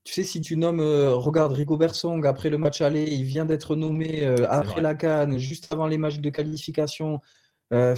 tu 0.09 0.15
sais, 0.15 0.25
si 0.25 0.41
tu 0.41 0.57
nommes, 0.57 0.81
euh, 0.81 1.15
regarde 1.15 1.53
Rigobert 1.53 1.95
Song, 1.95 2.27
après 2.27 2.49
le 2.49 2.57
match 2.57 2.81
aller, 2.81 3.05
il 3.05 3.25
vient 3.25 3.45
d'être 3.45 3.77
nommé 3.77 4.25
euh, 4.25 4.47
après 4.49 4.81
la 4.81 4.95
Cannes, 4.95 5.37
juste 5.37 5.71
avant 5.71 5.87
les 5.87 5.99
matchs 5.99 6.21
de 6.21 6.31
qualification. 6.31 7.21
Euh, 7.75 7.95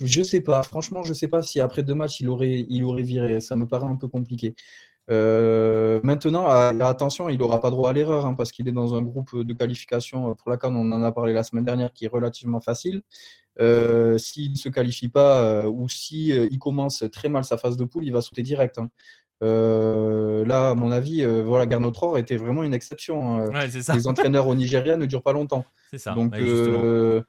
je 0.00 0.22
sais 0.24 0.40
pas, 0.40 0.64
franchement, 0.64 1.04
je 1.04 1.12
sais 1.14 1.28
pas 1.28 1.42
si 1.42 1.60
après 1.60 1.84
deux 1.84 1.94
matchs, 1.94 2.18
il 2.18 2.28
aurait, 2.30 2.66
il 2.68 2.82
aurait 2.82 3.04
viré. 3.04 3.40
Ça 3.40 3.54
me 3.54 3.64
paraît 3.68 3.86
un 3.86 3.94
peu 3.94 4.08
compliqué. 4.08 4.56
maintenant, 5.08 6.48
attention, 6.48 7.28
il 7.28 7.38
n'aura 7.38 7.60
pas 7.60 7.70
droit 7.70 7.90
à 7.90 7.92
l'erreur 7.92 8.26
hein, 8.26 8.34
parce 8.34 8.50
qu'il 8.50 8.66
est 8.66 8.72
dans 8.72 8.96
un 8.96 9.02
groupe 9.02 9.36
de 9.36 9.52
qualification 9.54 10.34
pour 10.34 10.50
la 10.50 10.56
Cannes, 10.56 10.74
on 10.74 10.90
en 10.90 11.02
a 11.04 11.12
parlé 11.12 11.32
la 11.32 11.44
semaine 11.44 11.64
dernière, 11.64 11.92
qui 11.92 12.06
est 12.06 12.08
relativement 12.08 12.60
facile. 12.60 13.02
S'il 13.60 14.50
ne 14.50 14.56
se 14.56 14.68
qualifie 14.68 15.08
pas 15.08 15.68
ou 15.68 15.88
si 15.88 16.30
il 16.30 16.58
commence 16.58 17.04
très 17.12 17.28
mal 17.28 17.44
sa 17.44 17.56
phase 17.56 17.76
de 17.76 17.84
poule, 17.84 18.04
il 18.04 18.12
va 18.12 18.20
sauter 18.20 18.42
direct. 18.42 18.78
Hein. 18.78 18.90
Euh, 19.42 20.44
là, 20.46 20.70
à 20.70 20.74
mon 20.74 20.90
avis, 20.90 21.22
euh, 21.22 21.42
voilà, 21.42 21.66
Garnotror 21.66 22.18
était 22.18 22.36
vraiment 22.36 22.62
une 22.62 22.74
exception. 22.74 23.38
Hein. 23.38 23.66
Les 23.66 24.08
entraîneurs 24.08 24.46
au 24.46 24.54
Nigeria 24.54 24.96
ne 24.96 25.06
durent 25.06 25.22
pas 25.22 25.32
longtemps. 25.32 25.64
C'est 25.90 25.98
ça. 25.98 26.14
Donc, 26.14 26.34
euh, 26.36 27.22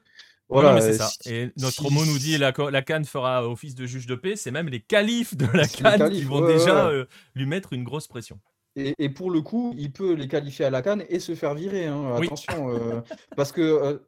voilà. 0.48 0.80
ça. 0.80 1.10
Et 1.26 1.50
notre 1.58 1.90
mot 1.90 2.04
nous 2.06 2.18
dit 2.18 2.38
la, 2.38 2.52
la 2.70 2.82
Cannes 2.82 3.04
fera 3.04 3.46
office 3.46 3.74
de 3.74 3.86
juge 3.86 4.06
de 4.06 4.14
paix. 4.14 4.36
C'est 4.36 4.50
même 4.50 4.68
les 4.68 4.80
qualifs 4.80 5.36
de 5.36 5.46
la 5.52 5.68
Cannes 5.68 6.10
qui 6.10 6.22
vont 6.22 6.46
déjà 6.46 6.90
lui 7.34 7.46
mettre 7.46 7.72
une 7.72 7.84
grosse 7.84 8.08
pression. 8.08 8.40
Et, 8.76 9.08
pour 9.08 9.30
le 9.30 9.40
coup, 9.40 9.74
il 9.76 9.90
peut 9.90 10.12
les 10.14 10.28
qualifier 10.28 10.64
à 10.64 10.70
la 10.70 10.82
Cannes 10.82 11.04
et 11.08 11.18
se 11.18 11.34
faire 11.34 11.54
virer. 11.54 11.86
Hein. 11.86 12.14
Attention, 12.16 13.02
parce 13.36 13.52
que 13.52 14.00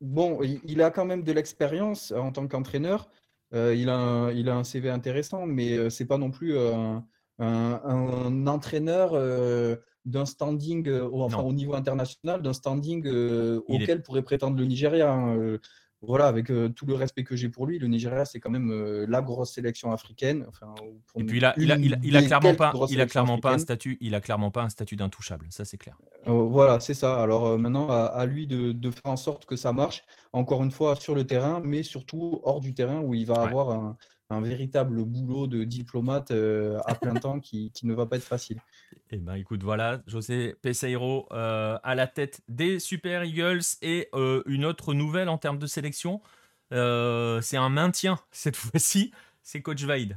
bon, 0.00 0.40
il 0.42 0.82
a 0.82 0.90
quand 0.90 1.06
même 1.06 1.24
de 1.24 1.32
l'expérience 1.32 2.12
en 2.12 2.30
tant 2.30 2.46
qu'entraîneur. 2.46 3.08
il, 3.52 3.88
a 3.88 4.30
il 4.32 4.48
a 4.48 4.54
un 4.54 4.62
CV 4.62 4.90
intéressant, 4.90 5.46
mais 5.46 5.90
c'est 5.90 6.06
pas 6.06 6.18
non 6.18 6.30
plus 6.30 6.56
un 6.56 7.04
un, 7.40 8.46
entraîneur 8.46 9.10
euh, 9.14 9.76
d'un 10.04 10.26
standing, 10.26 10.88
euh, 10.88 11.08
enfin, 11.12 11.42
au 11.42 11.52
niveau 11.52 11.74
international, 11.74 12.42
d'un 12.42 12.52
standing 12.52 13.06
euh, 13.06 13.60
auquel 13.68 14.02
pourrait 14.02 14.22
prétendre 14.22 14.58
le 14.58 14.64
Nigeria. 14.64 15.12
Hein, 15.12 15.58
voilà, 16.02 16.28
avec 16.28 16.46
tout 16.46 16.86
le 16.86 16.94
respect 16.94 17.24
que 17.24 17.36
j'ai 17.36 17.50
pour 17.50 17.66
lui, 17.66 17.78
le 17.78 17.86
Nigeria, 17.86 18.24
c'est 18.24 18.40
quand 18.40 18.48
même 18.48 18.72
la 19.06 19.20
grosse 19.20 19.52
sélection 19.52 19.92
africaine. 19.92 20.46
Enfin, 20.48 20.74
et 21.14 21.24
puis 21.24 21.36
il 21.36 21.44
a, 21.44 21.52
il 21.58 21.70
a, 21.70 21.76
il 21.76 22.16
a, 22.16 22.22
clairement 22.22 22.54
pas, 22.54 22.72
il 22.88 23.02
a 23.02 23.06
clairement 23.06 23.36
pas 23.36 23.52
un 23.52 23.58
statut, 23.58 23.98
il 24.00 24.14
a 24.14 24.22
clairement 24.22 24.50
pas 24.50 24.62
un 24.62 24.70
statut 24.70 24.96
d'intouchable. 24.96 25.44
Ça, 25.50 25.66
c'est 25.66 25.76
clair. 25.76 25.98
voilà, 26.24 26.80
c'est 26.80 26.94
ça. 26.94 27.20
Alors 27.20 27.58
maintenant, 27.58 27.90
à, 27.90 28.24
lui 28.24 28.46
de, 28.46 28.72
de, 28.72 28.90
faire 28.90 29.12
en 29.12 29.16
sorte 29.16 29.44
que 29.44 29.56
ça 29.56 29.74
marche. 29.74 30.02
Encore 30.32 30.62
une 30.62 30.70
fois, 30.70 30.96
sur 30.96 31.14
le 31.14 31.26
terrain, 31.26 31.60
mais 31.62 31.82
surtout 31.82 32.40
hors 32.44 32.60
du 32.60 32.72
terrain 32.72 33.02
où 33.02 33.12
il 33.12 33.26
va 33.26 33.42
avoir 33.42 33.68
un, 33.68 33.98
un 34.30 34.40
véritable 34.40 35.04
boulot 35.04 35.46
de 35.46 35.64
diplomate 35.64 36.30
euh, 36.30 36.78
à 36.86 36.94
plein 36.94 37.14
temps 37.14 37.40
qui, 37.40 37.72
ne 37.82 37.94
va 37.94 38.06
pas 38.06 38.16
être 38.16 38.24
facile. 38.24 38.60
Eh 39.10 39.18
ben 39.18 39.34
écoute, 39.34 39.62
voilà, 39.62 40.02
José 40.06 40.54
Peseiro 40.62 41.26
euh, 41.32 41.78
à 41.82 41.94
la 41.94 42.06
tête 42.06 42.40
des 42.48 42.78
Super 42.78 43.24
Eagles 43.24 43.62
et 43.82 44.08
euh, 44.14 44.42
une 44.46 44.64
autre 44.64 44.94
nouvelle 44.94 45.28
en 45.28 45.38
termes 45.38 45.58
de 45.58 45.66
sélection, 45.66 46.20
c'est 46.70 47.56
un 47.56 47.68
maintien 47.68 48.18
cette 48.30 48.56
fois-ci, 48.56 49.12
c'est 49.42 49.62
Coach 49.62 49.82
Vaid. 49.82 50.16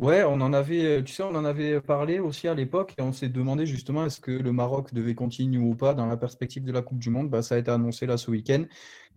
Ouais, 0.00 0.24
on 0.24 0.40
en 0.40 0.54
avait, 0.54 1.04
tu 1.04 1.12
sais, 1.12 1.22
on 1.22 1.34
en 1.34 1.44
avait 1.44 1.78
parlé 1.82 2.20
aussi 2.20 2.48
à 2.48 2.54
l'époque 2.54 2.94
et 2.96 3.02
on 3.02 3.12
s'est 3.12 3.28
demandé 3.28 3.66
justement 3.66 4.06
est-ce 4.06 4.18
que 4.18 4.30
le 4.30 4.50
Maroc 4.50 4.94
devait 4.94 5.14
continuer 5.14 5.58
ou 5.58 5.74
pas 5.74 5.92
dans 5.92 6.06
la 6.06 6.16
perspective 6.16 6.64
de 6.64 6.72
la 6.72 6.80
Coupe 6.80 6.98
du 6.98 7.10
Monde. 7.10 7.28
Bah, 7.28 7.42
ça 7.42 7.56
a 7.56 7.58
été 7.58 7.70
annoncé 7.70 8.06
là 8.06 8.16
ce 8.16 8.30
week-end. 8.30 8.64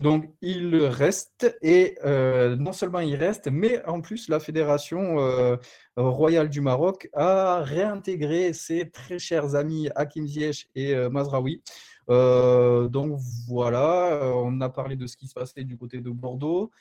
Donc 0.01 0.29
il 0.41 0.75
reste 0.75 1.57
et 1.61 1.97
euh, 2.03 2.57
non 2.57 2.73
seulement 2.73 2.99
il 2.99 3.15
reste, 3.15 3.47
mais 3.49 3.81
en 3.86 4.01
plus 4.01 4.27
la 4.27 4.41
Fédération 4.41 5.21
euh, 5.21 5.55
royale 5.95 6.49
du 6.49 6.59
Maroc 6.59 7.07
a 7.13 7.61
réintégré 7.61 8.51
ses 8.51 8.89
très 8.89 9.19
chers 9.19 9.55
amis 9.55 9.88
Hakim 9.95 10.27
Ziyech 10.27 10.67
et 10.75 10.93
euh, 10.95 11.09
Mazraoui. 11.09 11.63
donc 12.09 13.21
voilà, 13.47 14.34
on 14.36 14.59
a 14.59 14.67
parlé 14.67 14.97
de 14.97 15.07
ce 15.07 15.15
qui 15.15 15.27
se 15.27 15.34
passait 15.34 15.63
du 15.63 15.77
côté 15.77 16.01
de 16.01 16.09
Bordeaux 16.09 16.71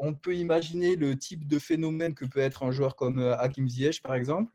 on 0.00 0.14
peut 0.14 0.36
imaginer 0.36 0.96
le 0.96 1.16
type 1.16 1.46
de 1.46 1.58
phénomène 1.58 2.14
que 2.14 2.24
peut 2.24 2.40
être 2.40 2.62
un 2.62 2.70
joueur 2.70 2.96
comme 2.96 3.18
euh, 3.18 3.36
Hakim 3.38 3.68
Ziyech, 3.68 4.02
par 4.02 4.14
exemple. 4.14 4.52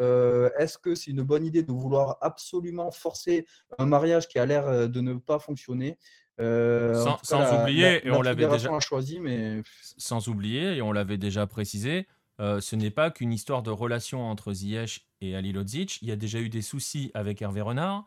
Euh, 0.00 0.50
est-ce 0.58 0.78
que 0.78 0.94
c'est 0.94 1.10
une 1.10 1.22
bonne 1.22 1.44
idée 1.44 1.62
de 1.62 1.72
vouloir 1.72 2.18
absolument 2.20 2.90
forcer 2.90 3.46
un 3.78 3.86
mariage 3.86 4.28
qui 4.28 4.38
a 4.38 4.46
l'air 4.46 4.66
euh, 4.66 4.86
de 4.86 5.00
ne 5.00 5.14
pas 5.14 5.38
fonctionner? 5.38 5.98
Sans, 6.40 7.60
oublier, 7.60 8.06
et 8.06 8.12
on 8.12 8.22
l'avait 8.22 8.46
déjà 8.46 8.78
choisi, 8.78 9.18
mais 9.18 9.60
sans 9.96 10.28
oublier, 10.28 10.76
et 10.76 10.82
on 10.82 10.92
l'avait 10.92 11.18
déjà 11.18 11.48
précisé, 11.48 12.06
ce 12.38 12.76
n'est 12.76 12.92
pas 12.92 13.10
qu'une 13.10 13.32
histoire 13.32 13.64
de 13.64 13.72
relation 13.72 14.22
entre 14.22 14.52
Ziyech 14.52 15.08
et 15.20 15.34
Ali 15.34 15.50
Lodzic. 15.50 16.00
Il 16.00 16.06
y 16.06 16.12
a 16.12 16.16
déjà 16.16 16.38
eu 16.38 16.48
des 16.48 16.62
soucis 16.62 17.10
avec 17.14 17.42
Hervé 17.42 17.60
Renard. 17.60 18.04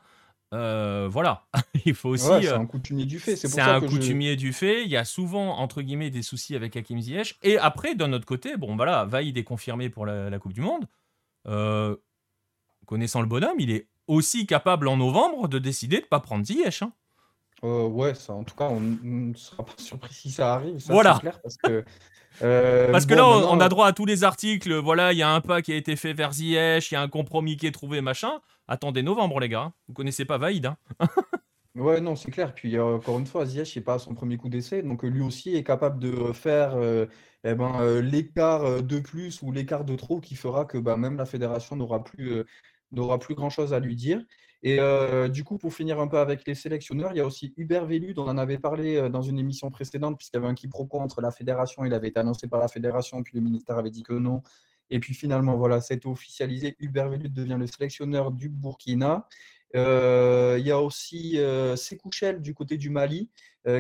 Euh, 0.54 1.08
voilà, 1.10 1.46
il 1.86 1.96
faut 1.96 2.10
aussi. 2.10 2.26
c'est 2.26 2.48
euh, 2.50 2.60
un 2.60 2.66
coutumier 2.66 3.06
du 3.06 3.20
fait. 3.20 3.36
C'est 3.36 3.60
un 3.60 3.80
coutumier 3.80 4.36
du 4.36 4.52
fait. 4.52 4.84
Il 4.84 4.90
y 4.90 4.98
a 4.98 5.06
souvent 5.06 5.58
entre 5.58 5.82
guillemets 5.82 6.10
des 6.10 6.22
soucis 6.22 6.56
avec 6.56 6.76
Hakim 6.76 7.00
Ziyech. 7.00 7.38
Et 7.42 7.58
après, 7.58 7.96
d'un 7.96 8.12
autre 8.14 8.26
côté, 8.26 8.58
bon 8.58 8.76
voilà, 8.76 9.06
Vaïd 9.06 9.38
est 9.38 9.44
confirmé 9.44 9.90
pour 9.90 10.06
la, 10.06 10.38
Coupe 10.40 10.54
du 10.54 10.62
Monde. 10.62 10.86
Euh, 11.48 11.96
connaissant 12.86 13.22
le 13.22 13.28
bonhomme, 13.28 13.60
il 13.60 13.72
est 13.72 13.88
aussi 14.08 14.46
capable 14.46 14.90
en 14.90 14.98
novembre 14.98 15.48
de 15.48 15.58
décider 15.58 15.98
de 15.98 16.02
ne 16.02 16.08
pas 16.08 16.20
prendre 16.20 16.46
Ziyech. 16.46 16.82
Hein. 16.82 16.92
Euh, 17.64 17.88
ouais, 17.88 18.16
ça, 18.16 18.34
en 18.34 18.44
tout 18.44 18.56
cas, 18.56 18.66
on 18.66 18.80
ne 18.80 19.34
sera 19.36 19.64
pas 19.64 19.74
surpris 19.78 20.14
si 20.14 20.32
ça 20.32 20.56
arrive. 20.56 20.80
Ça, 20.80 20.94
voilà. 20.94 21.18
Clair 21.20 21.40
parce 21.42 21.58
que, 21.58 21.84
euh, 22.42 22.92
parce 22.92 23.06
que 23.06 23.14
là, 23.14 23.28
on, 23.28 23.60
a 23.60 23.70
droit 23.70 23.88
à 23.88 23.94
tous 23.94 24.06
les 24.06 24.24
articles. 24.24 24.74
Voilà, 24.74 25.14
il 25.14 25.20
y 25.20 25.22
a 25.22 25.30
un 25.30 25.42
pas 25.42 25.62
qui 25.62 25.72
a 25.72 25.76
été 25.76 25.96
fait 25.96 26.14
vers 26.14 26.34
Ziyech, 26.34 26.92
il 26.92 26.96
y 26.96 26.98
a 26.98 27.02
un 27.02 27.08
compromis 27.08 27.58
qui 27.58 27.68
est 27.68 27.72
trouvé, 27.72 28.02
machin. 28.02 28.42
Attendez 28.72 29.04
novembre, 29.04 29.42
les 29.42 29.50
gars. 29.50 29.74
Vous 29.90 29.94
connaissez 29.94 30.24
pas 30.24 30.38
Vaïd. 30.38 30.66
Hein. 30.66 30.78
ouais, 31.76 32.00
non, 32.00 32.16
c'est 32.16 32.32
clair. 32.32 32.54
Puis 32.56 32.80
encore 32.80 33.20
une 33.20 33.26
fois, 33.26 33.46
Ziyech 33.46 33.76
n'est 33.76 33.82
pas 33.82 33.96
à 33.96 34.00
son 34.00 34.14
premier 34.14 34.38
coup 34.38 34.48
d'essai. 34.48 34.82
Donc 34.82 35.04
lui 35.04 35.22
aussi 35.22 35.56
est 35.58 35.64
capable 35.64 36.00
de 36.00 36.32
faire 36.32 36.78
eh 37.44 37.54
ben, 37.54 38.00
l'écart 38.00 38.82
de 38.82 39.00
plus 39.00 39.42
ou 39.42 39.52
l'écart 39.52 39.84
de 39.84 39.98
trop 39.98 40.22
qui 40.22 40.36
fera 40.36 40.64
que 40.64 40.78
bah, 40.78 40.96
même 40.96 41.18
la 41.18 41.26
fédération 41.26 41.76
n'aura 41.76 42.02
plus, 42.02 42.46
n'aura 42.94 43.20
plus 43.20 43.36
grand-chose 43.36 43.74
à 43.74 43.82
lui 43.82 43.98
dire. 43.98 44.24
Et 44.64 44.80
euh, 44.80 45.28
du 45.28 45.44
coup, 45.44 45.58
pour 45.58 45.74
finir 45.74 46.00
un 46.00 46.08
peu 46.08 46.20
avec 46.20 46.46
les 46.46 46.54
sélectionneurs, 46.54 47.12
il 47.14 47.18
y 47.18 47.20
a 47.20 47.26
aussi 47.26 47.54
Hubert 47.58 47.86
Vélu, 47.86 48.14
dont 48.14 48.26
on 48.26 48.30
en 48.30 48.38
avait 48.38 48.60
parlé 48.60 48.96
euh, 48.96 49.10
dans 49.10 49.24
une 49.24 49.40
émission 49.40 49.72
précédente, 49.72 50.18
puisqu'il 50.18 50.38
y 50.38 50.40
avait 50.40 50.50
un 50.50 50.54
quiproquo 50.54 51.00
entre 51.00 51.20
la 51.20 51.32
fédération, 51.32 51.84
il 51.84 51.94
avait 51.94 52.10
été 52.10 52.20
annoncé 52.20 52.48
par 52.48 52.60
la 52.60 52.68
fédération, 52.68 53.24
puis 53.24 53.36
le 53.36 53.42
ministère 53.42 53.78
avait 53.78 53.90
dit 53.90 54.04
que 54.04 54.14
non. 54.14 54.44
Et 54.92 55.00
puis 55.00 55.16
finalement, 55.16 55.58
voilà, 55.58 55.82
c'est 55.82 56.06
officialisé. 56.06 56.76
Hubert 56.80 57.10
Vélu 57.10 57.30
devient 57.30 57.58
le 57.58 57.66
sélectionneur 57.66 58.32
du 58.32 58.50
Burkina. 58.50 59.28
Euh, 59.76 60.58
il 60.60 60.68
y 60.68 60.72
a 60.72 60.80
aussi 60.80 61.36
euh, 61.38 61.76
du 62.40 62.54
côté 62.54 62.78
du 62.78 62.90
Mali, 62.90 63.30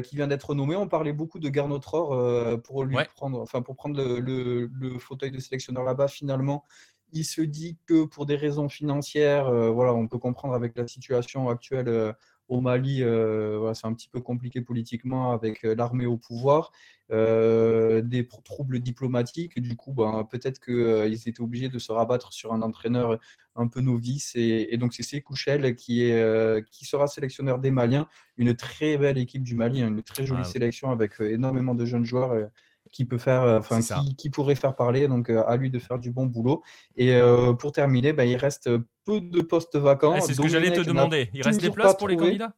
qui 0.03 0.15
vient 0.15 0.27
d'être 0.27 0.55
nommé. 0.55 0.75
On 0.75 0.87
parlait 0.87 1.13
beaucoup 1.13 1.39
de 1.39 1.49
Garnotror 1.49 2.61
pour 2.63 2.83
lui 2.83 2.97
prendre, 3.15 3.39
enfin 3.41 3.61
pour 3.61 3.75
prendre 3.75 4.01
le, 4.01 4.69
le 4.71 4.99
fauteuil 4.99 5.31
de 5.31 5.39
sélectionneur 5.39 5.83
là-bas. 5.83 6.07
Finalement, 6.07 6.65
il 7.13 7.25
se 7.25 7.41
dit 7.41 7.77
que 7.85 8.05
pour 8.05 8.25
des 8.25 8.35
raisons 8.35 8.69
financières, 8.69 9.47
euh, 9.47 9.69
voilà, 9.69 9.93
on 9.93 10.07
peut 10.07 10.17
comprendre 10.17 10.53
avec 10.53 10.77
la 10.77 10.87
situation 10.87 11.49
actuelle 11.49 11.87
euh, 11.87 12.13
au 12.51 12.59
Mali, 12.59 13.01
euh, 13.01 13.73
c'est 13.73 13.87
un 13.87 13.93
petit 13.93 14.09
peu 14.09 14.19
compliqué 14.19 14.59
politiquement 14.59 15.31
avec 15.31 15.63
l'armée 15.63 16.05
au 16.05 16.17
pouvoir, 16.17 16.73
des 17.09 18.27
troubles 18.43 18.79
diplomatiques. 18.79 19.59
Du 19.61 19.75
coup, 19.75 19.93
ben, 19.93 20.27
peut-être 20.29 20.59
qu'ils 20.59 21.29
étaient 21.29 21.41
obligés 21.41 21.69
de 21.69 21.79
se 21.79 21.91
rabattre 21.91 22.33
sur 22.33 22.53
un 22.53 22.61
entraîneur 22.61 23.19
un 23.55 23.67
peu 23.67 23.79
novice. 23.81 24.33
Et, 24.35 24.77
donc, 24.77 24.93
c'est 24.93 25.03
Sékouchel 25.03 25.75
qui, 25.75 26.03
est, 26.03 26.65
qui 26.69 26.85
sera 26.85 27.07
sélectionneur 27.07 27.59
des 27.59 27.71
Maliens. 27.71 28.07
Une 28.37 28.53
très 28.53 28.97
belle 28.97 29.17
équipe 29.17 29.43
du 29.43 29.55
Mali, 29.55 29.81
hein, 29.81 29.87
une 29.87 30.03
très 30.03 30.25
jolie 30.25 30.43
ah 30.43 30.49
sélection 30.49 30.91
avec 30.91 31.19
énormément 31.19 31.75
de 31.75 31.85
jeunes 31.85 32.05
joueurs 32.05 32.49
qui 32.91 33.05
peut 33.05 33.17
faire, 33.17 33.43
euh, 33.43 33.59
enfin 33.59 33.79
qui, 34.17 34.29
pourrait 34.29 34.55
faire 34.55 34.75
parler, 34.75 35.07
donc 35.07 35.29
euh, 35.29 35.43
à 35.47 35.55
lui 35.57 35.69
de 35.69 35.79
faire 35.79 35.99
du 35.99 36.11
bon 36.11 36.25
boulot. 36.25 36.61
Et 36.95 37.15
euh, 37.15 37.53
pour 37.53 37.71
terminer, 37.71 38.13
bah, 38.13 38.25
il 38.25 38.35
reste 38.35 38.69
peu 39.05 39.21
de 39.21 39.41
postes 39.41 39.77
vacants. 39.77 40.19
c'est 40.21 40.33
ce 40.33 40.41
que 40.41 40.47
j'allais 40.47 40.71
te 40.71 40.81
demander. 40.81 41.29
Il 41.33 41.41
reste 41.41 41.61
des 41.61 41.71
places 41.71 41.95
pour 41.95 42.07
les 42.07 42.17
candidats? 42.17 42.53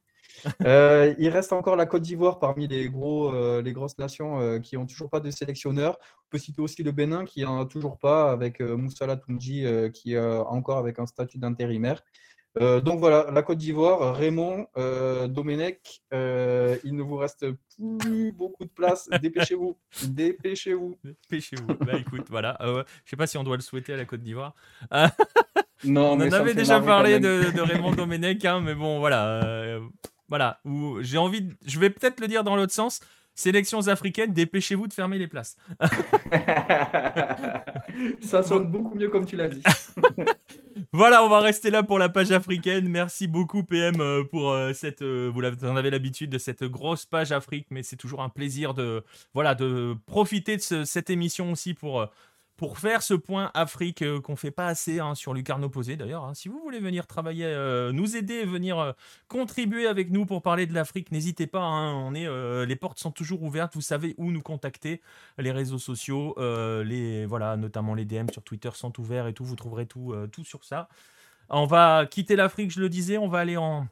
Il 0.68 1.30
reste 1.30 1.54
encore 1.54 1.76
la 1.76 1.86
Côte 1.86 2.02
d'Ivoire 2.02 2.40
parmi 2.40 2.68
les, 2.68 2.90
gros, 2.90 3.32
les 3.62 3.72
grosses 3.72 3.98
nations 3.98 4.60
qui 4.60 4.76
n'ont 4.76 4.86
toujours 4.86 5.10
pas 5.10 5.22
de 5.22 5.32
sélectionneur. 5.32 5.98
On 6.02 6.30
peut 6.32 6.38
citer 6.38 6.62
aussi 6.62 6.84
le 6.84 6.92
Bénin 6.92 7.24
qui 7.24 7.44
n'en 7.44 7.62
a 7.62 7.66
toujours 7.66 7.98
pas, 7.98 8.32
avec 8.32 8.60
Moussala 8.60 9.16
Tounji 9.16 9.66
qui 9.94 10.16
est 10.16 10.20
encore 10.20 10.80
avec 10.80 11.00
un 11.00 11.06
statut 11.06 11.38
d'intérimaire. 11.38 12.04
Euh, 12.62 12.82
donc 12.82 12.99
voilà, 12.99 13.32
la 13.32 13.41
Côte 13.41 13.58
d'Ivoire, 13.58 14.16
Raymond, 14.16 14.68
euh, 14.78 15.28
Domenech, 15.28 16.01
euh, 16.14 16.78
il 16.84 16.95
ne 16.95 17.01
vous 17.01 17.16
reste 17.16 17.47
plus 17.99 18.32
beaucoup 18.32 18.64
de 18.66 18.70
place. 18.70 19.10
Dépêchez-vous. 19.22 19.76
Dépêchez-vous. 20.08 20.97
Dépêchez-vous. 21.04 21.68
bah 21.82 21.97
écoute, 21.97 22.28
voilà. 22.30 22.58
je 22.62 22.68
ne 22.68 22.84
sais 23.06 23.16
pas 23.16 23.28
si 23.28 23.38
on 23.38 23.43
doit 23.43 23.56
le 23.56 23.64
souhaiter 23.64 23.93
à 23.93 23.97
la 23.97 24.06
Côte 24.06 24.22
d'Ivoire. 24.22 24.54
non, 25.84 26.12
on 26.12 26.22
en 26.22 26.32
avait 26.32 26.54
déjà 26.54 26.80
parlé 26.80 27.20
de, 27.20 27.60
Raymond 27.60 27.93
Domenech, 27.93 28.45
hein, 28.45 28.62
mais 28.62 28.76
bon, 28.76 28.99
voilà. 28.99 29.80
voilà. 30.30 30.60
J'ai 31.01 31.18
envie. 31.18 31.49
Je 31.66 31.80
vais 31.80 31.89
peut-être 31.89 32.20
le 32.20 32.28
dire 32.28 32.43
dans 32.43 32.56
l'autre 32.56 32.74
sens. 32.74 32.99
Sélections 33.36 33.88
africaines, 33.88 34.32
dépêchez-vous 34.32 34.88
de 34.88 34.94
fermer 34.94 35.18
les 35.18 35.28
places. 35.28 35.58
Ça 38.22 38.44
sonne 38.44 38.70
beaucoup 38.70 38.96
mieux 38.96 39.10
comme 39.10 39.26
tu 39.26 39.36
l'as 39.36 39.50
dit. 39.50 39.64
voilà, 40.94 41.24
on 41.24 41.30
va 41.30 41.40
rester 41.40 41.72
là 41.72 41.82
pour 41.82 41.98
la 41.98 42.10
page 42.10 42.32
africaine. 42.32 42.88
Merci 42.88 43.28
beaucoup 43.28 43.64
PM 43.64 44.00
euh, 44.02 44.24
pour 44.24 44.52
euh, 44.52 44.74
cette, 44.74 45.02
euh, 45.02 45.32
vous 45.34 45.42
en 45.66 45.76
avez 45.76 45.90
l'habitude 45.90 46.30
de 46.30 46.38
cette 46.38 46.64
grosse 46.64 47.06
page 47.06 47.32
Afrique, 47.32 47.68
mais 47.72 47.82
c'est 47.82 47.96
toujours 47.96 48.22
un 48.22 48.30
plaisir 48.30 48.76
de, 48.76 49.04
voilà, 49.34 49.56
de 49.56 49.96
profiter 50.06 50.58
de 50.58 50.84
cette 50.84 51.10
émission 51.10 51.52
aussi 51.52 51.74
pour 51.74 52.08
pour 52.64 52.80
faire 52.80 53.03
ce 53.03 53.14
point 53.14 53.51
Afrique 53.55 53.99
qu'on 53.99 54.05
euh, 54.05 54.22
qu'on 54.22 54.38
fait 54.38 54.49
pas 54.49 54.68
assez 54.68 55.01
hein, 55.01 55.16
sur 55.16 55.34
Lucarno 55.34 55.68
Posé 55.68 55.97
d'ailleurs. 55.97 56.24
Hein. 56.24 56.34
si 56.34 56.47
vous 56.47 56.61
voulez 56.64 56.80
venir 56.80 57.07
travailler, 57.07 57.43
euh, 57.43 57.91
nous 57.91 58.16
aider, 58.16 58.45
venir 58.45 58.80
euh, 58.80 58.93
contribuer 59.28 59.86
avec 59.86 60.11
nous 60.11 60.26
pour 60.26 60.41
parler 60.41 60.66
de 60.66 60.74
l'Afrique, 60.74 61.11
n'hésitez 61.11 61.45
pas. 61.45 61.59
Hein. 61.59 61.93
on 61.93 62.16
est, 62.16 62.26
les 62.66 62.76
portes 62.78 62.99
sont 62.99 63.11
toujours 63.11 63.43
ouvertes. 63.43 63.76
Vous 63.76 63.82
savez 63.82 64.16
où 64.18 64.32
nous 64.32 64.41
contacter. 64.41 65.01
Les 65.38 65.51
réseaux 65.51 65.78
sociaux, 65.78 66.38
les 66.39 67.26
voilà, 67.26 67.57
notamment 67.57 67.95
les 67.95 68.05
DM 68.05 68.30
sur 68.32 68.41
Twitter 68.41 68.70
sont 68.76 68.97
ouverts 68.97 69.28
et 69.28 69.34
tout. 69.34 69.43
Vous 69.43 69.57
trouverez 69.57 69.86
tout, 69.86 70.16
tout 70.32 70.45
sur 70.45 70.64
ça. 70.64 70.88
On 71.49 71.66
va 71.66 72.05
quitter 72.05 72.38
l'Afrique, 72.38 72.72
je 72.72 72.80
le 72.80 72.88
disais. 72.88 73.18
On 73.18 73.28
va 73.28 73.39
aller 73.39 73.57
en 73.57 73.88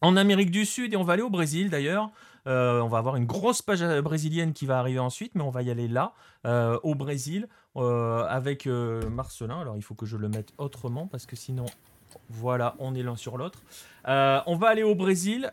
en 0.00 0.16
Amérique 0.16 0.50
du 0.50 0.64
Sud 0.64 0.92
et 0.92 0.96
on 0.96 1.02
va 1.02 1.14
aller 1.14 1.22
au 1.22 1.30
Brésil 1.30 1.70
d'ailleurs. 1.70 2.10
Euh, 2.46 2.80
on 2.80 2.88
va 2.88 2.98
avoir 2.98 3.16
une 3.16 3.24
grosse 3.24 3.62
page 3.62 3.82
euh, 3.82 4.02
brésilienne 4.02 4.52
qui 4.52 4.66
va 4.66 4.78
arriver 4.78 4.98
ensuite, 4.98 5.34
mais 5.34 5.42
on 5.42 5.50
va 5.50 5.62
y 5.62 5.70
aller 5.70 5.88
là, 5.88 6.12
euh, 6.46 6.78
au 6.82 6.94
Brésil, 6.94 7.48
avec 7.76 8.66
Marcelin. 8.66 9.60
Alors 9.60 9.76
il 9.76 9.82
faut 9.82 9.94
que 9.94 10.06
je 10.06 10.16
le 10.16 10.28
mette 10.28 10.52
autrement 10.58 11.08
parce 11.08 11.26
que 11.26 11.34
sinon, 11.34 11.66
voilà, 12.30 12.76
on 12.78 12.94
est 12.94 13.02
l'un 13.02 13.16
sur 13.16 13.36
l'autre. 13.36 13.58
on 14.06 14.56
va 14.56 14.68
aller 14.68 14.84
au 14.84 14.94
Brésil 14.94 15.50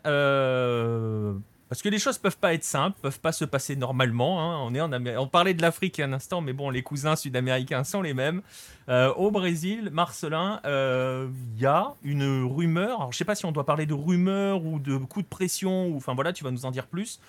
parce 1.72 1.80
que 1.80 1.88
les 1.88 1.98
choses 1.98 2.18
peuvent 2.18 2.36
pas 2.36 2.52
être 2.52 2.64
simples, 2.64 2.98
peuvent 3.00 3.18
pas 3.18 3.32
se 3.32 3.46
passer 3.46 3.76
normalement. 3.76 4.42
Hein. 4.42 4.58
On, 4.62 4.74
est 4.74 4.80
en 4.82 4.92
on 4.92 5.26
parlait 5.26 5.54
de 5.54 5.62
l'Afrique 5.62 6.00
un 6.00 6.12
instant, 6.12 6.42
mais 6.42 6.52
bon, 6.52 6.68
les 6.68 6.82
cousins 6.82 7.16
sud-américains 7.16 7.82
sont 7.82 8.02
les 8.02 8.12
mêmes. 8.12 8.42
Euh, 8.90 9.10
au 9.14 9.30
Brésil, 9.30 9.88
Marcelin, 9.90 10.60
il 10.64 10.68
euh, 10.68 11.28
y 11.56 11.64
a 11.64 11.94
une 12.02 12.44
rumeur. 12.44 13.00
Alors, 13.00 13.12
je 13.12 13.16
sais 13.16 13.24
pas 13.24 13.34
si 13.34 13.46
on 13.46 13.52
doit 13.52 13.64
parler 13.64 13.86
de 13.86 13.94
rumeur 13.94 14.62
ou 14.66 14.80
de 14.80 14.98
coup 14.98 15.22
de 15.22 15.26
pression, 15.26 15.86
ou 15.86 15.96
enfin 15.96 16.12
voilà, 16.12 16.34
tu 16.34 16.44
vas 16.44 16.50
nous 16.50 16.66
en 16.66 16.70
dire 16.72 16.84
plus. 16.84 17.20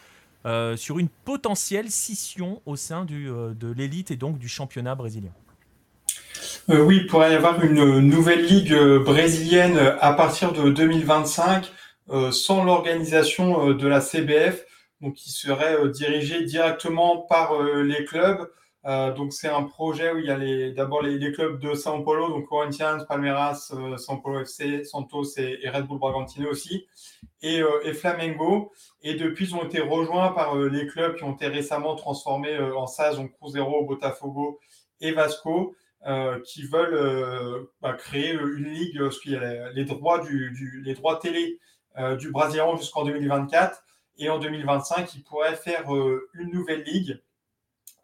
Euh, 0.46 0.76
sur 0.76 1.00
une 1.00 1.08
potentielle 1.08 1.90
scission 1.90 2.62
au 2.66 2.76
sein 2.76 3.06
de 3.06 3.72
l'élite 3.78 4.12
et 4.12 4.18
donc 4.18 4.40
du 4.40 4.50
championnat 4.50 4.94
brésilien. 4.94 5.32
oui, 6.68 6.98
il 6.98 7.08
pourrait 7.08 7.32
y 7.32 7.36
avoir 7.36 7.64
une 7.64 8.00
nouvelle 8.00 8.46
ligue 8.46 8.76
brésilienne 9.06 9.78
à 10.02 10.12
partir 10.12 10.52
de 10.52 10.70
2025 10.70 11.64
euh, 11.64 11.70
sans 12.32 12.64
l'organisation 12.64 13.70
euh, 13.70 13.74
de 13.74 13.88
la 13.88 14.02
CBF, 14.02 14.66
donc 15.02 15.16
qui 15.16 15.32
serait 15.32 15.76
euh, 15.76 15.90
dirigée 15.90 16.44
directement 16.44 17.18
par 17.18 17.62
les 17.64 18.06
clubs. 18.06 18.50
donc 19.16 19.32
c'est 19.32 19.48
un 19.48 19.64
projet 19.64 20.12
où 20.12 20.20
il 20.20 20.26
y 20.26 20.32
a 20.32 20.72
d'abord 20.72 21.02
les, 21.02 21.32
clubs 21.32 21.58
de 21.60 21.74
São 21.74 22.04
Paulo, 22.04 22.28
donc 22.30 22.48
Corinthians, 22.48 23.06
Palmeiras, 23.08 23.72
São 23.98 24.22
Paulo 24.22 24.42
FC, 24.42 24.84
Santos 24.84 25.38
et, 25.38 25.70
Red 25.70 25.84
Bull 25.88 26.00
Bragantino 26.00 26.50
aussi, 26.50 26.86
et, 27.42 27.64
Flamengo. 27.94 28.74
Et 29.02 29.14
depuis, 29.14 29.46
ils 29.46 29.56
ont 29.56 29.64
été 29.64 29.80
rejoints 29.80 30.34
par 30.34 30.58
les 30.58 30.86
clubs 30.86 31.16
qui 31.16 31.24
ont 31.24 31.34
été 31.34 31.48
récemment 31.48 31.96
transformés 31.96 32.60
en 32.60 32.86
SAS, 32.88 33.16
donc 33.16 33.32
Cruzeiro, 33.32 33.86
Botafogo 33.86 34.60
et 35.00 35.14
Vasco. 35.14 35.76
qui 36.44 36.64
veulent 36.64 37.70
bah, 37.82 37.94
créer 37.94 38.34
une 38.34 38.68
ligue, 38.68 39.00
parce 39.00 39.20
qu'il 39.20 39.32
y 39.32 39.38
a 39.38 39.72
les, 39.72 39.86
droits, 39.86 40.20
du, 40.20 40.82
les 40.84 40.94
droits 40.94 41.20
télé 41.20 41.58
euh, 41.58 41.58
du 42.18 42.32
Brésilien 42.32 42.76
jusqu'en 42.76 43.04
2024. 43.06 43.84
Et 44.18 44.30
en 44.30 44.40
2025, 44.40 45.16
il 45.16 45.24
pourrait 45.24 45.56
faire 45.56 45.94
euh, 45.94 46.30
une 46.34 46.52
nouvelle 46.52 46.84
ligue. 46.84 47.20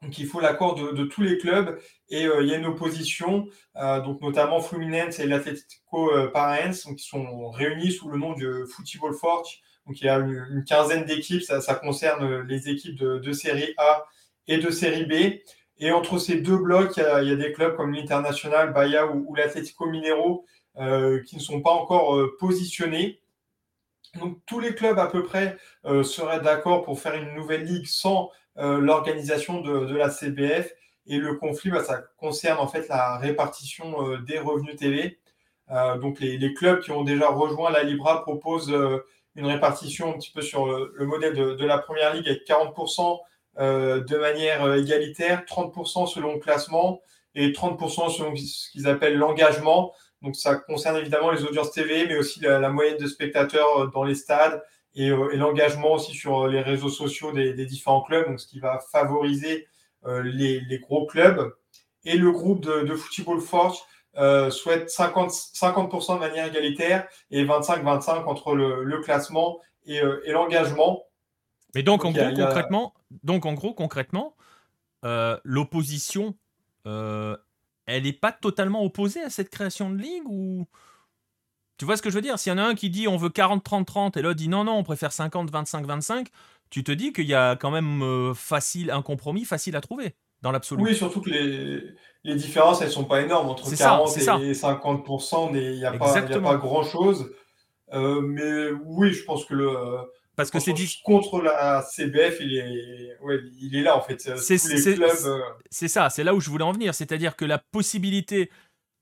Donc 0.02 0.18
il 0.18 0.28
faut 0.28 0.40
l'accord 0.40 0.76
de, 0.76 1.04
tous 1.04 1.22
les 1.22 1.38
clubs 1.38 1.78
et 2.08 2.26
euh, 2.26 2.42
il 2.42 2.48
y 2.48 2.54
a 2.54 2.58
une 2.58 2.66
opposition, 2.66 3.48
donc 3.76 4.22
notamment 4.22 4.62
Fluminense 4.62 5.20
et 5.20 5.28
l'Atlético 5.28 6.10
Paranaense, 6.32 6.88
qui 6.98 7.06
sont 7.06 7.50
réunis 7.50 7.92
sous 7.92 8.10
le 8.10 8.18
nom 8.18 8.34
de 8.34 8.64
Football 8.64 9.14
Forte. 9.14 9.50
Donc 9.86 10.00
il 10.00 10.06
y 10.06 10.10
a 10.10 10.18
une, 10.18 10.64
quinzaine 10.66 11.04
d'équipes, 11.04 11.42
ça, 11.42 11.76
concerne 11.76 12.44
les 12.44 12.70
équipes 12.70 12.98
de, 12.98 13.32
série 13.34 13.74
A 13.78 14.06
et 14.48 14.58
de 14.58 14.70
série 14.72 15.06
B. 15.06 15.42
Et 15.82 15.92
entre 15.92 16.18
ces 16.18 16.36
deux 16.36 16.58
blocs, 16.58 16.96
il 16.96 17.28
y 17.28 17.32
a, 17.32 17.36
des 17.36 17.52
clubs 17.52 17.76
comme 17.76 17.92
l'International, 17.92 18.72
Bahia 18.72 19.06
ou, 19.06 19.26
ou 19.28 19.36
l'Atlético 19.36 19.86
Mineiro 19.86 20.46
qui 20.78 21.36
ne 21.36 21.42
sont 21.42 21.62
pas 21.62 21.72
encore 21.72 22.18
positionnés. 22.40 23.20
Donc 24.16 24.40
tous 24.46 24.60
les 24.60 24.74
clubs 24.74 24.98
à 24.98 25.08
peu 25.08 25.24
près 25.24 25.58
euh, 25.86 26.04
seraient 26.04 26.42
d'accord 26.42 26.84
pour 26.84 27.00
faire 27.00 27.14
une 27.14 27.34
nouvelle 27.36 27.64
ligue 27.64 27.86
sans 27.86 28.32
euh, 28.58 28.80
l'organisation 28.80 29.62
de, 29.62 29.96
la 29.96 30.10
CBF. 30.10 30.74
Et 31.08 31.18
le 31.18 31.36
conflit, 31.36 31.72
bah, 31.72 31.84
ça 31.84 32.04
concerne 32.18 32.60
en 32.60 32.68
fait 32.68 32.88
la 32.88 33.18
répartition 33.18 34.08
euh, 34.08 34.18
des 34.18 34.40
revenus 34.40 34.76
TV. 34.76 35.20
donc 36.02 36.20
les, 36.20 36.54
clubs 36.54 36.82
qui 36.82 36.92
ont 36.92 37.04
déjà 37.04 37.30
rejoint 37.30 37.70
la 37.70 37.84
Libra 37.84 38.24
proposent 38.24 38.76
une 39.36 39.46
répartition 39.46 40.14
un 40.14 40.18
petit 40.18 40.32
peu 40.32 40.42
sur 40.42 40.66
le, 40.66 41.06
modèle 41.06 41.34
de, 41.34 41.66
la 41.66 41.78
Première 41.78 42.14
Ligue 42.14 42.28
avec 42.28 42.48
40% 42.48 43.20
de 43.58 44.18
manière 44.18 44.74
égalitaire, 44.74 45.44
30% 45.46 46.08
selon 46.08 46.34
le 46.34 46.40
classement 46.40 47.02
et 47.36 47.52
30% 47.52 48.10
selon 48.10 48.36
ce 48.36 48.72
qu'ils 48.72 48.88
appellent 48.88 49.18
l'engagement. 49.18 49.94
Donc 50.22 50.36
ça 50.36 50.56
concerne 50.56 50.98
évidemment 50.98 51.32
les 51.32 51.44
audiences 51.44 51.72
TV, 51.72 52.08
mais 52.08 52.18
aussi 52.18 52.42
la, 52.42 52.70
moyenne 52.70 52.98
de 52.98 53.08
spectateurs 53.08 53.90
dans 53.92 54.04
les 54.04 54.16
stades 54.16 54.64
et, 54.96 55.10
l'engagement 55.10 55.94
aussi 55.94 56.14
sur 56.14 56.48
les 56.48 56.62
réseaux 56.62 56.90
sociaux 56.90 57.32
des, 57.32 57.66
différents 57.66 58.02
clubs, 58.02 58.28
donc 58.28 58.40
ce 58.40 58.48
qui 58.48 58.60
va 58.60 58.80
favoriser 58.92 59.68
les, 60.06 60.80
gros 60.82 61.06
clubs. 61.06 61.54
Et 62.06 62.18
le 62.18 62.32
groupe 62.32 62.62
de, 62.62 62.82
de 62.82 62.96
Football 62.96 63.40
Force 63.40 63.86
souhaite 64.50 64.90
50, 64.90 65.32
50% 65.32 66.16
de 66.16 66.20
manière 66.20 66.48
égalitaire 66.48 67.08
et 67.32 67.46
25-25 67.46 68.26
entre 68.26 68.56
le, 68.56 69.00
classement 69.02 69.60
et, 69.86 70.02
l'engagement. 70.28 71.04
Mais 71.76 71.84
donc, 71.84 72.04
en 72.04 72.12
gros, 72.12 72.34
concrètement, 72.36 72.94
donc, 73.24 73.46
en 73.46 73.54
gros, 73.54 73.74
concrètement, 73.74 74.36
l'opposition, 75.44 76.36
euh, 76.86 77.38
elle 77.96 78.04
n'est 78.04 78.14
pas 78.14 78.32
totalement 78.32 78.84
opposée 78.84 79.22
à 79.22 79.30
cette 79.30 79.50
création 79.50 79.90
de 79.90 79.98
ligue 79.98 80.28
ou? 80.28 80.66
Tu 81.78 81.86
vois 81.86 81.96
ce 81.96 82.02
que 82.02 82.10
je 82.10 82.16
veux 82.16 82.22
dire? 82.22 82.38
S'il 82.38 82.52
y 82.52 82.54
en 82.54 82.58
a 82.58 82.64
un 82.64 82.76
qui 82.76 82.90
dit 82.90 83.08
on 83.08 83.16
veut 83.16 83.30
40-30-30 83.30 84.20
et 84.20 84.22
l'autre 84.22 84.36
dit 84.36 84.50
non, 84.50 84.66
non, 84.66 84.74
on 84.74 84.84
préfère 84.84 85.12
50-25-25, 85.12 86.28
tu 86.70 86.84
te 86.84 86.92
dis 86.92 87.14
qu'il 87.14 87.26
y 87.26 87.34
a 87.34 87.56
quand 87.56 87.72
même 87.72 88.04
euh, 88.04 88.34
facile 88.34 88.92
un 88.92 89.02
compromis 89.02 89.46
facile 89.46 89.76
à 89.76 89.82
trouver 89.82 90.16
dans 90.42 90.52
l'absolu. 90.52 90.84
Oui, 90.84 90.96
surtout 90.96 91.22
que 91.22 91.30
les, 91.30 91.82
les 92.24 92.36
différences, 92.36 92.82
elles 92.82 92.92
sont 92.92 93.06
pas 93.06 93.22
énormes. 93.22 93.50
Entre 93.50 93.76
40 93.76 94.18
et 94.18 94.52
50%, 94.52 95.50
il 95.54 95.78
n'y 95.78 95.86
a, 95.86 95.92
pas, 95.94 96.22
pas 96.22 96.58
grand-chose. 96.58 97.32
Euh, 97.94 98.22
mais 98.22 98.72
oui, 98.86 99.14
je 99.14 99.24
pense 99.24 99.46
que 99.46 99.54
le, 99.54 99.70
parce 100.40 100.52
que 100.52 100.60
c'est 100.62 100.74
contre 101.04 101.42
la 101.42 101.82
CBF, 101.82 102.38
il 102.40 102.56
est, 102.56 103.18
il 103.60 103.76
est 103.76 103.82
là 103.82 103.98
en 103.98 104.02
fait. 104.02 104.26
Euh, 104.30 104.38
c'est 104.38 105.88
ça, 105.90 106.10
c'est 106.10 106.24
là 106.24 106.34
où 106.34 106.40
je 106.40 106.50
voulais 106.50 106.64
en 106.64 106.72
venir. 106.72 106.96
C'est-à-dire 106.96 107.36
que 107.36 107.44
la 107.44 107.58
possibilité, 107.58 108.50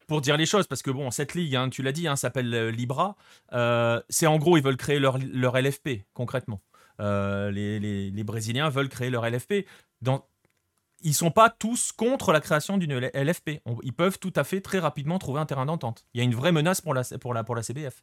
pour 0.07 0.21
dire 0.21 0.35
les 0.35 0.47
choses, 0.47 0.65
parce 0.65 0.81
que 0.81 0.89
bon, 0.89 1.11
cette 1.11 1.35
ligue, 1.35 1.55
hein, 1.55 1.69
tu 1.69 1.83
l'as 1.83 1.91
dit, 1.91 2.07
hein, 2.07 2.15
s'appelle 2.15 2.51
euh, 2.55 2.71
Libra, 2.71 3.15
euh, 3.53 4.01
c'est 4.09 4.25
en 4.25 4.37
gros, 4.37 4.57
ils 4.57 4.63
veulent 4.63 4.77
créer 4.77 4.97
leur, 4.97 5.19
leur 5.31 5.61
LFP, 5.61 6.05
concrètement. 6.15 6.59
les, 6.97 7.79
les, 7.79 8.09
les, 8.09 8.23
Brésiliens 8.23 8.69
veulent 8.69 8.89
créer 8.89 9.11
leur 9.11 9.29
LFP. 9.29 9.67
Dans, 10.01 10.25
ils 11.03 11.13
sont 11.13 11.29
pas 11.29 11.51
tous 11.51 11.91
contre 11.91 12.31
la 12.31 12.41
création 12.41 12.79
d'une 12.79 12.97
LFP. 13.13 13.61
ils 13.83 13.93
peuvent 13.93 14.17
tout 14.17 14.33
à 14.35 14.43
fait 14.43 14.61
très 14.61 14.79
rapidement 14.79 15.19
trouver 15.19 15.39
un 15.39 15.45
terrain 15.45 15.67
d'entente. 15.67 16.03
Il 16.15 16.17
y 16.17 16.21
a 16.21 16.23
une 16.23 16.33
vraie 16.33 16.51
menace 16.51 16.81
pour 16.81 16.95
la, 16.95 17.03
pour 17.21 17.35
la, 17.35 17.43
pour 17.43 17.55
la 17.55 17.61
CBF. 17.61 18.01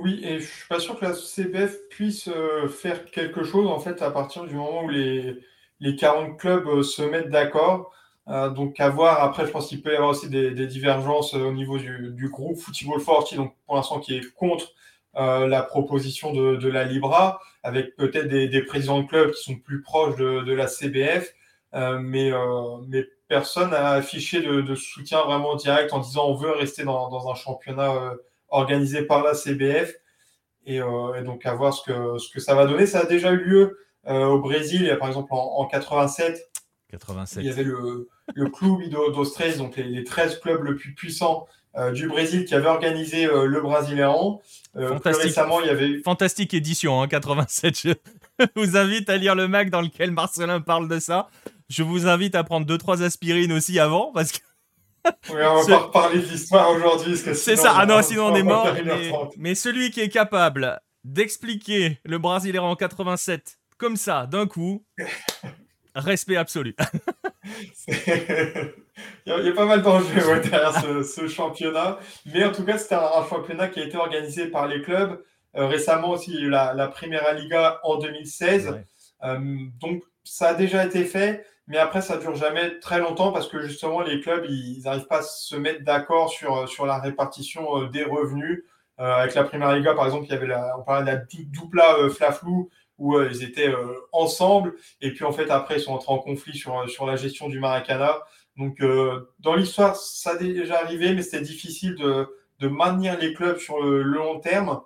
Oui, 0.00 0.20
et 0.22 0.38
je 0.38 0.46
suis 0.46 0.68
pas 0.68 0.78
sûr 0.78 0.96
que 0.98 1.04
la 1.04 1.12
CBF 1.12 1.88
puisse 1.90 2.28
euh, 2.28 2.68
faire 2.68 3.04
quelque 3.06 3.42
chose 3.42 3.66
en 3.66 3.80
fait 3.80 4.00
à 4.00 4.12
partir 4.12 4.44
du 4.44 4.54
moment 4.54 4.84
où 4.84 4.88
les, 4.88 5.36
les 5.80 5.96
40 5.96 6.38
clubs 6.38 6.68
euh, 6.68 6.82
se 6.84 7.02
mettent 7.02 7.30
d'accord. 7.30 7.92
Euh, 8.28 8.48
donc 8.48 8.78
à 8.78 8.90
voir. 8.90 9.20
Après, 9.24 9.44
je 9.44 9.50
pense 9.50 9.66
qu'il 9.66 9.82
peut 9.82 9.92
y 9.92 9.96
avoir 9.96 10.10
aussi 10.10 10.28
des, 10.28 10.66
divergences 10.68 11.34
au 11.34 11.52
niveau 11.52 11.78
du, 11.78 12.28
groupe 12.30 12.58
Football 12.58 13.00
Forti, 13.00 13.34
donc 13.36 13.56
pour 13.66 13.74
l'instant 13.74 13.98
qui 13.98 14.16
est 14.16 14.34
contre 14.34 14.72
la 15.14 15.62
proposition 15.62 16.32
de, 16.32 16.68
la 16.68 16.84
Libra, 16.84 17.40
avec 17.64 17.96
peut-être 17.96 18.28
des, 18.28 18.62
présidents 18.62 19.00
de 19.00 19.08
clubs 19.08 19.32
qui 19.32 19.42
sont 19.42 19.56
plus 19.56 19.82
proches 19.82 20.16
de, 20.16 20.52
la 20.52 20.68
CBF, 20.68 21.34
mais, 21.72 22.30
mais 22.86 23.04
personne 23.28 23.70
n'a 23.70 23.92
affiché 23.92 24.42
de, 24.42 24.74
soutien 24.74 25.22
vraiment 25.22 25.56
direct 25.56 25.92
en 25.92 26.00
disant 26.00 26.28
on 26.28 26.34
veut 26.34 26.52
rester 26.52 26.84
dans, 26.84 27.08
dans 27.08 27.30
un 27.30 27.34
championnat 27.34 28.12
organisé 28.48 29.02
par 29.02 29.22
la 29.22 29.34
CBF. 29.34 29.94
Euh, 30.68 31.14
et, 31.14 31.22
donc 31.22 31.46
à 31.46 31.54
voir 31.54 31.72
ce 31.72 31.82
que, 31.82 32.18
ce 32.18 32.30
que 32.30 32.40
ça 32.40 32.54
va 32.54 32.66
donner. 32.66 32.86
Ça 32.86 33.00
a 33.00 33.06
déjà 33.06 33.32
eu 33.32 33.38
lieu 33.38 33.78
euh, 34.06 34.26
au 34.26 34.40
Brésil, 34.40 34.94
par 34.98 35.08
exemple 35.08 35.28
en, 35.30 35.66
87. 35.66 36.50
87. 36.90 37.42
Il 37.42 37.46
y 37.46 37.50
avait 37.50 37.64
le, 37.64 38.08
le 38.34 38.48
Club 38.48 38.88
dos 38.90 39.24
donc 39.58 39.76
les, 39.76 40.04
13 40.04 40.40
clubs 40.40 40.64
les 40.64 40.74
plus 40.74 40.94
puissants 40.94 41.46
euh, 41.76 41.92
du 41.92 42.08
Brésil 42.08 42.44
qui 42.44 42.54
avaient 42.54 42.68
organisé 42.68 43.26
le 43.26 43.60
Brasileirão. 43.60 44.40
Fantastique. 44.74 45.24
Récemment, 45.24 45.60
il 45.60 45.66
y 45.66 45.70
avait... 45.70 45.98
Fantastique 46.02 46.54
édition, 46.54 47.02
hein, 47.02 47.08
87. 47.08 47.78
Je 47.78 47.92
vous 48.56 48.76
invite 48.76 49.10
à 49.10 49.16
lire 49.16 49.34
le 49.34 49.48
Mac 49.48 49.70
dans 49.70 49.82
lequel 49.82 50.12
Marcelin 50.12 50.60
parle 50.60 50.88
de 50.88 50.98
ça. 50.98 51.28
Je 51.68 51.82
vous 51.82 52.06
invite 52.06 52.34
à 52.34 52.44
prendre 52.44 52.66
2-3 52.66 53.02
aspirines 53.02 53.52
aussi 53.52 53.78
avant, 53.78 54.12
parce 54.12 54.32
que 54.32 54.38
oui, 55.30 55.40
on 55.42 55.62
va 55.62 55.66
pas 55.66 55.78
reparler 55.78 56.20
de 56.20 56.26
l'histoire 56.26 56.70
aujourd'hui. 56.70 57.16
C'est 57.16 57.56
ça, 57.56 57.74
ah 57.76 57.86
non, 57.86 58.02
sinon 58.02 58.26
on 58.26 58.34
est 58.34 58.42
mort. 58.42 58.74
Mais, 59.36 59.54
celui 59.54 59.90
qui 59.90 60.00
est 60.00 60.08
capable 60.08 60.80
d'expliquer 61.04 61.98
le 62.04 62.18
Brésilien 62.18 62.62
en 62.62 62.76
87 62.76 63.58
comme 63.76 63.96
ça, 63.96 64.26
d'un 64.26 64.46
coup, 64.46 64.84
respect 65.94 66.36
absolu. 66.36 66.74
il, 67.88 67.94
y 69.26 69.30
a, 69.30 69.52
pas 69.52 69.66
mal 69.66 69.82
d'enjeux 69.82 70.40
derrière 70.40 71.04
ce, 71.04 71.28
championnat. 71.28 71.98
Mais 72.26 72.44
en 72.44 72.52
tout 72.52 72.64
cas, 72.64 72.78
c'était 72.78 72.96
un, 72.96 73.26
championnat 73.28 73.68
qui 73.68 73.80
a 73.80 73.84
été 73.84 73.96
organisé 73.96 74.46
par 74.46 74.66
les 74.66 74.82
clubs. 74.82 75.22
Euh, 75.56 75.66
récemment 75.66 76.10
aussi, 76.10 76.32
il 76.32 76.36
y 76.36 76.38
a 76.38 76.46
eu 76.46 76.50
la, 76.50 76.74
la 76.74 76.88
Primera 76.88 77.32
Liga 77.32 77.80
en 77.84 77.98
2016. 77.98 78.80
Euh, 79.24 79.38
donc, 79.80 80.02
ça 80.24 80.48
a 80.48 80.54
déjà 80.54 80.84
été 80.84 81.04
fait. 81.04 81.44
Mais 81.68 81.76
après, 81.76 82.00
ça 82.00 82.16
dure 82.16 82.34
jamais 82.34 82.78
très 82.80 82.98
longtemps 82.98 83.30
parce 83.30 83.46
que 83.46 83.60
justement, 83.60 84.00
les 84.00 84.20
clubs, 84.20 84.46
ils 84.48 84.80
n'arrivent 84.84 85.06
pas 85.06 85.18
à 85.18 85.22
se 85.22 85.54
mettre 85.54 85.84
d'accord 85.84 86.30
sur, 86.30 86.66
sur 86.66 86.86
la 86.86 86.98
répartition 86.98 87.82
euh, 87.82 87.88
des 87.88 88.04
revenus. 88.04 88.64
Euh, 89.00 89.14
avec 89.14 89.34
la 89.34 89.44
Première 89.44 89.74
Liga, 89.76 89.94
par 89.94 90.06
exemple, 90.06 90.24
il 90.24 90.30
y 90.30 90.34
avait 90.34 90.46
la, 90.46 90.76
on 90.78 90.82
parlait 90.82 91.12
de 91.12 91.16
la 91.18 91.22
doupla 91.52 91.98
euh, 91.98 92.08
Flaflou 92.08 92.70
où 92.96 93.20
ils 93.20 93.44
étaient 93.44 93.72
ensemble. 94.10 94.74
Et 95.00 95.12
puis, 95.12 95.24
en 95.24 95.30
fait, 95.30 95.50
après, 95.50 95.76
ils 95.76 95.80
sont 95.80 95.92
entrés 95.92 96.12
en 96.12 96.18
conflit 96.18 96.56
sur, 96.58 96.90
sur 96.90 97.06
la 97.06 97.14
gestion 97.14 97.48
du 97.48 97.60
Maracana. 97.60 98.18
Donc, 98.56 98.82
dans 99.38 99.54
l'histoire, 99.54 99.94
ça 99.94 100.32
a 100.32 100.34
déjà 100.34 100.80
arrivé, 100.80 101.14
mais 101.14 101.22
c'était 101.22 101.44
difficile 101.44 101.94
de, 101.94 102.26
de, 102.58 102.66
maintenir 102.66 103.16
les 103.16 103.34
clubs 103.34 103.58
sur 103.58 103.80
le, 103.80 104.02
long 104.02 104.40
terme. 104.40 104.80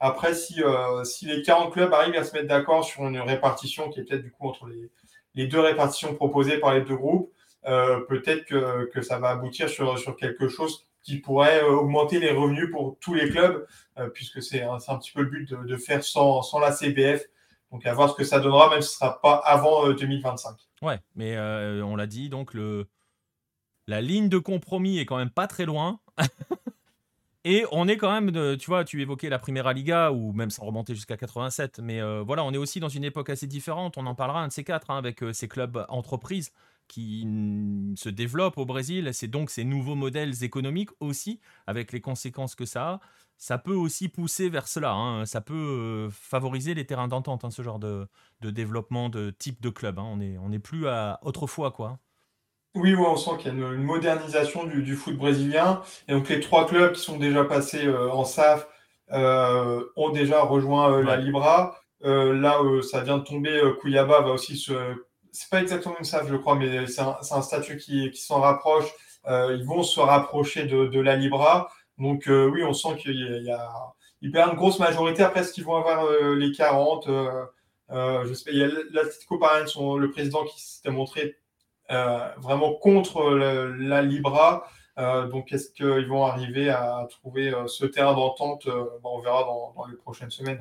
Après, 0.00 0.32
si, 0.32 0.62
si 1.04 1.26
les 1.26 1.42
40 1.42 1.74
clubs 1.74 1.92
arrivent 1.92 2.16
à 2.16 2.24
se 2.24 2.32
mettre 2.32 2.48
d'accord 2.48 2.86
sur 2.86 3.06
une 3.06 3.20
répartition 3.20 3.90
qui 3.90 4.00
est 4.00 4.04
peut-être 4.04 4.22
du 4.22 4.32
coup 4.32 4.48
entre 4.48 4.66
les, 4.66 4.90
les 5.38 5.46
deux 5.46 5.60
répartitions 5.60 6.16
proposées 6.16 6.58
par 6.58 6.74
les 6.74 6.80
deux 6.80 6.96
groupes, 6.96 7.32
euh, 7.66 8.00
peut-être 8.08 8.44
que, 8.44 9.02
ça 9.02 9.20
va 9.20 9.30
aboutir 9.30 9.68
sur, 9.68 9.96
sur 9.96 10.16
quelque 10.16 10.48
chose 10.48 10.84
qui 11.04 11.18
pourrait 11.18 11.62
euh, 11.62 11.70
augmenter 11.70 12.18
les 12.18 12.32
revenus 12.32 12.68
pour 12.72 12.98
tous 13.00 13.14
les 13.14 13.30
clubs, 13.30 13.64
euh, 13.98 14.08
puisque 14.08 14.42
c'est 14.42 14.62
un, 14.64 14.78
un, 14.88 14.98
petit 14.98 15.12
peu 15.12 15.22
le 15.22 15.30
but 15.30 15.48
de, 15.48 15.76
faire 15.76 16.02
sans, 16.02 16.42
sans, 16.42 16.58
la 16.58 16.72
CBF. 16.72 17.22
Donc 17.70 17.86
à 17.86 17.94
voir 17.94 18.10
ce 18.10 18.16
que 18.16 18.24
ça 18.24 18.40
donnera, 18.40 18.68
même 18.68 18.82
si 18.82 18.88
ce 18.88 19.04
ne 19.04 19.10
sera 19.10 19.20
pas 19.20 19.36
avant 19.36 19.88
2025. 19.92 20.56
Ouais, 20.82 20.98
mais 21.14 21.38
on 21.38 21.94
l'a 21.94 22.06
dit, 22.08 22.28
donc 22.30 22.52
le, 22.52 22.88
la 23.86 24.00
ligne 24.00 24.28
de 24.28 24.38
compromis 24.38 24.98
est 24.98 25.06
quand 25.06 25.18
même 25.18 25.30
pas 25.30 25.46
très 25.46 25.66
loin. 25.66 26.00
Et 27.50 27.64
on 27.72 27.88
est 27.88 27.96
quand 27.96 28.12
même, 28.12 28.58
tu 28.58 28.66
vois, 28.66 28.84
tu 28.84 29.00
évoquais 29.00 29.30
la 29.30 29.38
Primera 29.38 29.72
Liga, 29.72 30.12
ou 30.12 30.34
même 30.34 30.50
sans 30.50 30.66
remonter 30.66 30.94
jusqu'à 30.94 31.16
87, 31.16 31.78
mais 31.82 31.98
euh, 31.98 32.22
voilà, 32.22 32.44
on 32.44 32.52
est 32.52 32.58
aussi 32.58 32.78
dans 32.78 32.90
une 32.90 33.04
époque 33.04 33.30
assez 33.30 33.46
différente. 33.46 33.96
On 33.96 34.04
en 34.04 34.14
parlera 34.14 34.42
un 34.42 34.48
de 34.48 34.52
ces 34.52 34.64
quatre, 34.64 34.90
hein, 34.90 34.98
avec 34.98 35.22
euh, 35.22 35.32
ces 35.32 35.48
clubs 35.48 35.82
entreprises 35.88 36.52
qui 36.88 37.26
se 37.96 38.10
développent 38.10 38.58
au 38.58 38.66
Brésil. 38.66 39.08
C'est 39.14 39.28
donc 39.28 39.48
ces 39.48 39.64
nouveaux 39.64 39.94
modèles 39.94 40.44
économiques 40.44 40.90
aussi, 41.00 41.40
avec 41.66 41.92
les 41.92 42.02
conséquences 42.02 42.54
que 42.54 42.66
ça 42.66 42.86
a. 42.86 43.00
Ça 43.38 43.56
peut 43.56 43.74
aussi 43.74 44.10
pousser 44.10 44.50
vers 44.50 44.68
cela. 44.68 44.92
Hein. 44.92 45.24
Ça 45.24 45.40
peut 45.40 45.54
euh, 45.54 46.10
favoriser 46.10 46.74
les 46.74 46.84
terrains 46.84 47.08
d'entente, 47.08 47.46
hein, 47.46 47.50
ce 47.50 47.62
genre 47.62 47.78
de, 47.78 48.06
développement 48.42 49.08
de 49.08 49.30
type 49.30 49.62
de 49.62 49.70
club. 49.70 49.98
On 49.98 50.18
n'est 50.18 50.36
on 50.36 50.52
est 50.52 50.58
plus 50.58 50.86
à 50.86 51.18
autrefois, 51.22 51.70
quoi. 51.70 51.98
Oui, 52.74 52.94
on 52.94 53.16
sent 53.16 53.30
qu'il 53.38 53.46
y 53.46 53.50
a 53.50 53.52
une, 53.54 53.82
modernisation 53.82 54.64
du, 54.64 54.94
foot 54.94 55.16
brésilien. 55.16 55.82
Et 56.06 56.12
donc 56.12 56.28
les 56.28 56.40
trois 56.40 56.66
clubs 56.66 56.92
qui 56.92 57.00
sont 57.00 57.16
déjà 57.18 57.44
passés 57.44 57.86
euh, 57.86 58.10
en 58.10 58.24
SAF 58.24 58.68
euh, 59.12 59.84
ont 59.96 60.10
déjà 60.10 60.42
rejoint 60.42 60.92
euh, 60.92 61.02
la 61.02 61.16
Libra. 61.16 61.76
là, 62.02 62.60
ça 62.82 63.00
vient 63.02 63.18
de 63.18 63.24
tomber. 63.24 63.60
Cuiabá 63.80 64.20
va 64.20 64.30
aussi 64.30 64.56
se. 64.56 64.72
C'est 65.32 65.50
pas 65.50 65.60
exactement 65.62 65.96
une 65.98 66.04
SAF, 66.04 66.28
je 66.28 66.36
crois, 66.36 66.56
mais 66.56 66.86
c'est 66.86 67.02
un, 67.02 67.42
statut 67.42 67.76
qui, 67.78 68.14
s'en 68.14 68.40
rapproche. 68.40 68.86
ils 69.26 69.64
vont 69.66 69.82
se 69.82 70.00
rapprocher 70.00 70.64
de, 70.66 71.00
la 71.00 71.16
Libra. 71.16 71.70
Donc 71.98 72.24
oui, 72.28 72.62
on 72.64 72.72
sent 72.74 72.96
qu'il 72.98 73.44
y 73.44 73.50
a, 73.50 73.68
il 74.20 74.30
y 74.30 74.38
a 74.38 74.46
une 74.46 74.56
grosse 74.56 74.78
majorité. 74.78 75.22
Après, 75.22 75.40
est-ce 75.40 75.52
qu'ils 75.52 75.64
vont 75.64 75.76
avoir 75.76 76.06
les 76.36 76.52
40 76.52 77.08
je 77.90 78.32
sais 78.34 78.44
pas, 78.44 78.50
il 78.52 78.58
y 78.58 78.62
a 78.62 78.68
l'Atlético 78.92 79.40
son 79.66 79.96
le 79.96 80.10
président 80.10 80.44
qui 80.44 80.60
s'était 80.60 80.90
montré 80.90 81.36
vraiment 81.88 82.74
contre 82.74 83.30
la 83.30 84.02
Libra. 84.02 84.68
Euh, 84.98 85.28
donc, 85.28 85.52
est-ce 85.52 85.70
qu'ils 85.70 86.06
vont 86.08 86.24
arriver 86.24 86.70
à 86.70 87.06
trouver 87.08 87.54
euh, 87.54 87.66
ce 87.68 87.86
terrain 87.86 88.14
d'entente 88.14 88.68
On 89.04 89.20
verra 89.20 89.44
dans, 89.44 89.86
les 89.86 89.96
prochaines 89.96 90.30
semaines. 90.30 90.60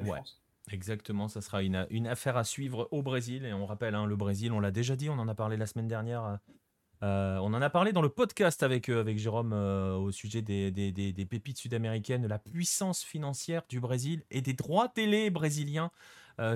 Exactement, 0.72 1.28
ça 1.30 1.42
sera 1.42 1.64
une, 1.64 1.88
une, 1.90 2.08
affaire 2.08 2.38
à 2.38 2.44
suivre 2.44 2.88
au 2.92 3.02
Brésil. 3.02 3.46
Et 3.46 3.54
on 3.54 3.66
rappelle, 3.66 3.96
hein, 3.96 4.06
le 4.06 4.16
Brésil, 4.16 4.52
on 4.52 4.60
l'a 4.60 4.72
déjà 4.72 4.96
dit, 4.96 5.10
on 5.10 5.14
en 5.14 5.28
a 5.28 5.34
parlé 5.34 5.58
la 5.58 5.66
semaine 5.66 5.88
dernière. 5.88 6.40
on 7.02 7.54
en 7.54 7.62
a 7.62 7.70
parlé 7.70 7.94
dans 7.94 8.02
le 8.02 8.10
podcast 8.10 8.62
avec, 8.64 8.90
avec 8.90 9.18
Jérôme 9.18 9.54
au 9.54 10.12
sujet 10.12 10.42
des, 10.42 10.72
des, 10.72 10.92
des 10.92 11.26
pépites 11.26 11.58
sud-américaines, 11.58 12.22
de 12.22 12.28
la 12.28 12.40
puissance 12.40 13.02
financière 13.04 13.64
du 13.70 13.80
Brésil 13.80 14.24
et 14.30 14.42
des 14.42 14.54
droits 14.54 14.90
télé 14.90 15.30
brésiliens 15.30 15.90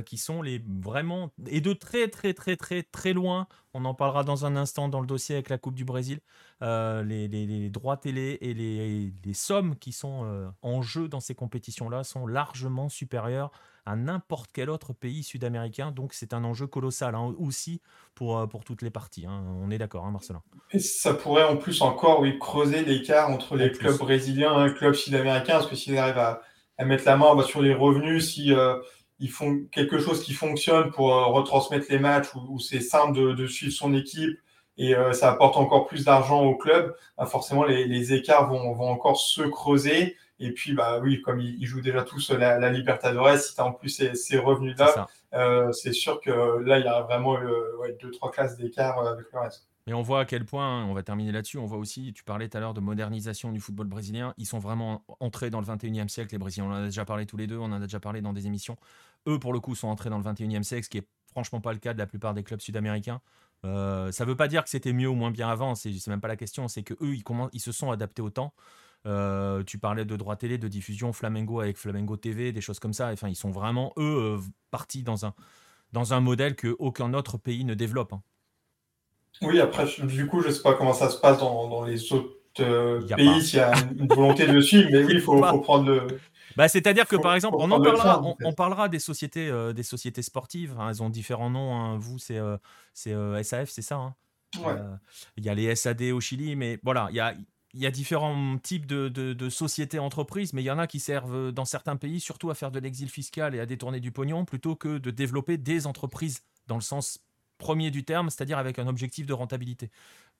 qui 0.06 0.18
sont 0.18 0.42
les 0.42 0.62
vraiment 0.82 1.32
et 1.48 1.60
de 1.60 1.74
très 1.74 2.08
très 2.08 2.34
très 2.34 2.56
très 2.56 2.84
très 2.84 3.14
loin. 3.14 3.48
On 3.74 3.86
en 3.86 3.94
parlera 3.94 4.24
dans 4.24 4.46
un 4.46 4.56
instant 4.56 4.90
dans 4.90 5.02
le 5.02 5.08
dossier 5.08 5.36
avec 5.36 5.50
la 5.50 5.58
Coupe 5.58 5.76
du 5.76 5.86
Brésil. 5.86 6.20
Les, 6.62 7.70
droits 7.70 7.98
télé 7.98 8.38
et 8.42 8.54
les, 8.54 9.34
sommes 9.34 9.76
qui 9.76 9.92
sont 9.92 10.52
en 10.62 10.82
jeu 10.82 11.08
dans 11.08 11.20
ces 11.20 11.34
compétitions-là 11.34 12.04
sont 12.04 12.28
largement 12.28 12.90
supérieures 12.90 13.52
à 13.86 13.96
n'importe 13.96 14.52
quel 14.54 14.70
autre 14.70 14.94
pays 14.94 15.24
sud-américain. 15.24 15.92
Donc 15.92 16.14
c'est 16.14 16.34
un 16.34 16.44
enjeu 16.44 16.68
colossal 16.68 17.16
hein, 17.16 17.34
aussi 17.38 17.82
pour, 18.16 18.38
euh, 18.38 18.48
pour 18.48 18.64
toutes 18.64 18.82
les 18.82 18.90
parties. 18.90 19.26
Hein. 19.26 19.44
On 19.62 19.72
est 19.72 19.78
d'accord, 19.78 20.06
hein, 20.06 20.12
Marcelin. 20.12 20.42
Et 20.72 20.80
ça 20.80 21.14
pourrait 21.14 21.44
en 21.44 21.58
plus 21.58 21.82
encore 21.82 22.22
oui, 22.22 22.38
creuser 22.40 22.84
l'écart 22.84 23.30
entre 23.30 23.56
les 23.56 23.72
clubs 23.72 23.98
brésiliens 23.98 24.66
et 24.66 24.70
les 24.70 24.74
clubs 24.76 24.94
sud-américains, 24.94 25.54
parce 25.54 25.68
que 25.68 25.76
s'ils 25.76 25.98
arrivent 25.98 26.18
à, 26.18 26.42
à, 26.78 26.86
mettre 26.86 27.06
la 27.06 27.18
main 27.18 27.36
bah, 27.36 27.44
sur 27.44 27.62
les 27.62 27.74
revenus, 27.74 28.34
si 28.34 28.54
euh, 28.54 28.78
ils 29.22 29.32
font 29.32 29.62
quelque 29.72 30.00
chose 30.00 30.22
qui 30.24 30.34
fonctionne 30.34 30.92
pour 30.92 31.14
euh, 31.14 31.26
retransmettre 31.28 31.86
les 31.90 32.00
matchs, 32.00 32.28
où, 32.36 32.60
c'est 32.60 32.82
simple 32.82 33.36
de, 33.36 33.48
suivre 33.48 33.74
son 33.74 33.94
équipe, 33.94 34.38
et 34.78 34.96
ça 35.14 35.32
apporte 35.32 35.58
encore 35.58 35.86
plus 35.86 36.06
d'argent 36.06 36.44
au 36.44 36.56
club, 36.56 36.96
bah, 37.18 37.28
forcément 37.28 37.64
les, 37.64 37.86
les 37.86 38.14
écarts 38.14 38.50
vont, 38.50 38.74
vont, 38.74 38.90
encore 38.90 39.18
se 39.18 39.44
creuser. 39.44 40.16
Et 40.42 40.52
puis, 40.52 40.74
bah 40.74 41.00
oui, 41.00 41.22
comme 41.22 41.40
ils, 41.40 41.66
jouent 41.68 41.82
déjà 41.82 42.02
tous 42.02 42.32
la, 42.32 42.58
la 42.58 42.70
Libertadores, 42.72 43.38
si 43.38 43.54
tu 43.54 43.62
as 43.62 43.66
en 43.66 43.74
plus 43.74 43.90
ces, 43.90 44.38
revenus-là, 44.40 45.08
euh, 45.36 45.72
c'est 45.72 45.94
sûr 45.94 46.20
que 46.20 46.32
là, 46.64 46.80
il 46.80 46.86
y 46.86 46.88
a 46.88 47.02
vraiment 47.02 47.38
deux, 48.02 48.10
trois 48.10 48.32
classes 48.32 48.58
d'écart 48.58 49.00
euh, 49.00 49.14
avec 49.14 49.28
le 49.32 49.40
reste. 49.40 49.68
Et 49.88 49.94
on 49.94 50.02
voit 50.02 50.22
à 50.22 50.26
quel 50.26 50.46
point, 50.46 50.86
on 50.86 50.94
va 50.94 51.02
terminer 51.02 51.32
là-dessus, 51.32 51.58
on 51.58 51.66
voit 51.66 51.80
aussi, 51.80 52.14
tu 52.14 52.24
parlais 52.24 52.48
tout 52.48 52.58
à 52.58 52.60
l'heure 52.60 52.74
de 52.74 52.82
modernisation 52.82 53.52
du 53.52 53.60
football 53.60 53.88
brésilien, 53.88 54.34
ils 54.38 54.46
sont 54.46 54.60
vraiment 54.60 55.04
entrés 55.20 55.50
dans 55.50 55.60
le 55.60 55.66
21e 55.66 56.08
siècle, 56.08 56.34
les 56.34 56.38
Brésiliens, 56.38 56.66
on 56.66 56.72
en 56.72 56.76
a 56.76 56.86
déjà 56.86 57.04
parlé 57.04 57.26
tous 57.26 57.38
les 57.38 57.48
deux, 57.48 57.58
on 57.58 57.66
en 57.66 57.74
a 57.74 57.80
déjà 57.80 58.00
parlé 58.00 58.22
dans 58.22 58.32
des 58.34 58.46
émissions. 58.46 58.78
Eux, 59.28 59.40
pour 59.40 59.54
le 59.54 59.60
coup, 59.60 59.74
sont 59.74 59.88
entrés 59.88 60.12
dans 60.12 60.20
le 60.20 60.24
21e 60.24 60.62
siècle, 60.64 60.86
ce 60.86 60.90
qui 60.90 61.00
est 61.00 61.08
franchement 61.32 61.62
pas 61.62 61.74
le 61.74 61.80
cas 61.80 61.94
de 61.94 61.98
la 61.98 62.06
plupart 62.06 62.34
des 62.34 62.44
clubs 62.44 62.60
sud-américains. 62.60 63.22
Euh, 63.66 64.12
ça 64.12 64.26
veut 64.26 64.36
pas 64.36 64.48
dire 64.48 64.64
que 64.64 64.70
c'était 64.70 64.94
mieux 64.94 65.08
ou 65.08 65.16
moins 65.16 65.32
bien 65.32 65.50
avant, 65.50 65.74
c'est 65.76 65.92
même 66.08 66.22
pas 66.22 66.28
la 66.28 66.36
question, 66.36 66.68
c'est 66.68 66.84
que 66.84 66.94
eux, 67.02 67.16
ils, 67.16 67.24
ils 67.54 67.60
se 67.60 67.72
sont 67.72 67.92
adaptés 67.92 68.22
au 68.22 68.30
temps. 68.30 68.54
Euh, 69.08 69.64
tu 69.64 69.80
parlais 69.80 70.06
de 70.06 70.16
droit 70.16 70.36
télé, 70.36 70.58
de 70.58 70.68
diffusion, 70.68 71.12
Flamengo 71.12 71.60
avec 71.60 71.78
Flamengo 71.78 72.18
TV, 72.18 72.52
des 72.52 72.62
choses 72.62 72.80
comme 72.80 72.94
ça. 72.94 73.12
Enfin, 73.12 73.30
ils 73.30 73.36
sont 73.36 73.52
vraiment, 73.52 73.94
eux, 73.98 74.38
euh, 74.38 74.40
partis 74.70 75.04
dans 75.04 75.26
un, 75.26 75.34
dans 75.92 76.14
un 76.14 76.20
modèle 76.20 76.56
que 76.56 76.76
aucun 76.80 77.14
autre 77.14 77.38
pays 77.38 77.66
ne 77.66 77.74
développe. 77.74 78.14
Hein. 78.14 78.22
Oui, 79.42 79.60
après, 79.60 79.86
du 80.04 80.28
coup, 80.28 80.42
je 80.42 80.48
ne 80.48 80.54
sais 80.54 80.62
pas 80.62 80.74
comment 80.74 80.94
ça 80.94 81.10
se 81.10 81.18
passe 81.18 81.40
dans, 81.40 81.84
les 81.84 82.14
autres 82.14 82.38
euh, 82.60 83.02
pays, 83.16 83.42
s'il 83.42 83.60
y 83.60 83.62
a 83.62 83.74
une 83.98 84.08
volonté 84.08 84.46
de 84.46 84.62
suivre, 84.62 84.90
mais 84.92 85.04
oui, 85.04 85.14
il 85.16 85.22
faut, 85.22 85.40
prendre 85.62 85.86
le. 85.86 86.08
Bah, 86.56 86.68
C'est-à-dire 86.68 87.08
que, 87.08 87.16
par 87.16 87.34
exemple, 87.34 87.58
on, 87.60 87.72
en 87.72 87.82
parlera, 87.82 88.22
on, 88.44 88.54
parlera 88.54 88.90
des 88.90 89.00
sociétés, 89.00 89.52
des 89.74 89.84
sociétés 89.84 90.22
sportives. 90.22 90.76
Hein. 90.78 90.90
elles 90.90 91.02
ont 91.02 91.10
différents 91.10 91.50
noms. 91.50 91.74
Hein. 91.74 91.98
Vous, 91.98 92.20
c'est 92.20 92.40
SAF, 92.94 93.70
c'est 93.70 93.82
ça 93.82 94.14
Il 95.38 95.46
y 95.46 95.50
a 95.50 95.56
les 95.56 95.74
SAD 95.76 96.04
au 96.14 96.20
Chili, 96.20 96.56
mais 96.56 96.80
voilà, 96.84 97.08
il 97.10 97.16
y 97.16 97.22
a, 97.22 97.34
il 97.74 97.80
y 97.80 97.86
a 97.86 97.92
différents 97.92 98.58
types 98.58 98.86
de, 98.86 99.50
sociétés 99.50 100.00
entreprises, 100.00 100.54
mais 100.54 100.62
il 100.62 100.66
y 100.66 100.72
en 100.72 100.80
a 100.80 100.88
qui 100.88 101.00
servent 101.00 101.36
euh, 101.36 101.52
dans 101.52 101.66
certains 101.66 101.96
pays 101.96 102.20
surtout 102.20 102.50
à 102.50 102.56
faire 102.56 102.72
de 102.72 102.80
l'exil 102.80 103.10
fiscal 103.10 103.56
et 103.56 103.60
à 103.60 103.66
détourner 103.66 104.00
du 104.00 104.12
pognon 104.12 104.46
plutôt 104.46 104.76
que 104.76 104.98
de 104.98 105.12
développer 105.12 105.58
des 105.58 105.88
entreprises 105.88 106.44
dans 106.68 106.76
le 106.76 106.82
sens 106.82 107.20
premier 107.62 107.92
du 107.92 108.04
terme, 108.04 108.30
c'est-à-dire 108.30 108.58
avec 108.58 108.80
un 108.80 108.88
objectif 108.88 109.26
de 109.26 109.34
rentabilité. 109.34 109.90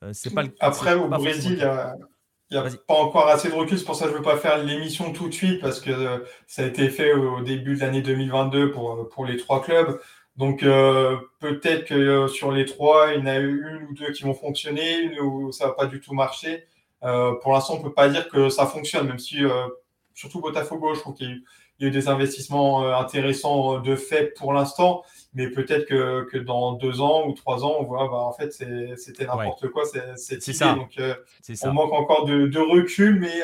Euh, 0.04 0.12
c'est 0.14 0.34
pas 0.34 0.44
Après, 0.60 0.96
au 0.96 1.08
Brésil, 1.08 1.54
il 1.54 1.58
n'y 1.58 2.58
a, 2.58 2.68
pas 2.88 2.96
encore 2.96 3.28
assez 3.30 3.50
de 3.50 3.54
recul, 3.54 3.80
c'est 3.80 3.86
pour 3.86 3.96
ça 3.96 4.06
que 4.06 4.12
je 4.12 4.16
ne 4.16 4.20
veux 4.20 4.26
pas 4.26 4.38
faire 4.38 4.58
l'émission 4.62 5.14
tout 5.14 5.30
de 5.30 5.34
suite, 5.34 5.62
parce 5.62 5.80
que 5.80 5.92
euh, 5.92 6.20
ça 6.48 6.64
a 6.64 6.66
été 6.66 6.90
fait 6.90 7.14
au 7.14 7.42
début 7.42 7.76
de 7.76 7.80
l'année 7.80 8.02
2022 8.02 8.72
pour, 8.72 9.08
pour 9.10 9.26
les 9.26 9.38
trois 9.38 9.62
clubs. 9.62 10.00
Donc 10.38 10.62
peut-être 10.62 11.86
que 11.86 12.28
sur 12.28 12.52
les 12.52 12.66
trois, 12.66 13.14
il 13.14 13.20
y 13.20 13.22
en 13.22 13.26
a 13.28 13.38
une 13.38 13.88
ou 13.90 13.94
deux 13.94 14.12
qui 14.12 14.24
vont 14.24 14.34
fonctionner, 14.34 15.00
une 15.00 15.20
où 15.20 15.52
ça 15.52 15.68
va 15.68 15.74
pas 15.74 15.86
du 15.86 16.00
tout 16.00 16.14
marcher. 16.14 16.66
Euh, 17.04 17.34
pour 17.42 17.54
l'instant, 17.54 17.76
on 17.76 17.82
peut 17.82 17.94
pas 17.94 18.10
dire 18.10 18.30
que 18.30 18.50
ça 18.50 18.66
fonctionne, 18.66 19.08
même 19.08 19.20
si 19.20 19.44
euh, 19.44 19.68
surtout 20.14 20.40
Botafogo, 20.40 20.94
je 20.94 21.00
trouve 21.00 21.16
qu'il 21.16 21.44
y, 21.80 21.86
a 21.86 21.88
eu 21.88 21.92
des 21.92 22.08
investissements 22.08 22.84
euh, 22.84 22.96
intéressants 22.96 23.80
de 23.80 23.96
fait 23.96 24.34
pour 24.38 24.54
l'instant, 24.54 25.04
mais 25.34 25.50
peut-être 25.50 25.86
que, 25.86 26.24
que, 26.30 26.38
dans 26.38 26.74
deux 26.74 27.02
ans 27.02 27.28
ou 27.28 27.34
trois 27.34 27.64
ans, 27.64 27.78
on 27.80 27.84
voit, 27.84 28.08
bah, 28.10 28.18
en 28.18 28.34
fait, 28.34 28.52
c'était 28.52 29.26
n'importe 29.26 29.70
quoi 29.70 29.84
cette 29.86 30.48
idée. 30.48 30.54
Ça. 30.58 30.74
Donc, 30.74 31.00
on 31.64 31.74
manque 31.74 31.94
encore 31.94 32.26
de, 32.26 32.48
de 32.48 32.60
recul, 32.60 33.20
mais 33.20 33.42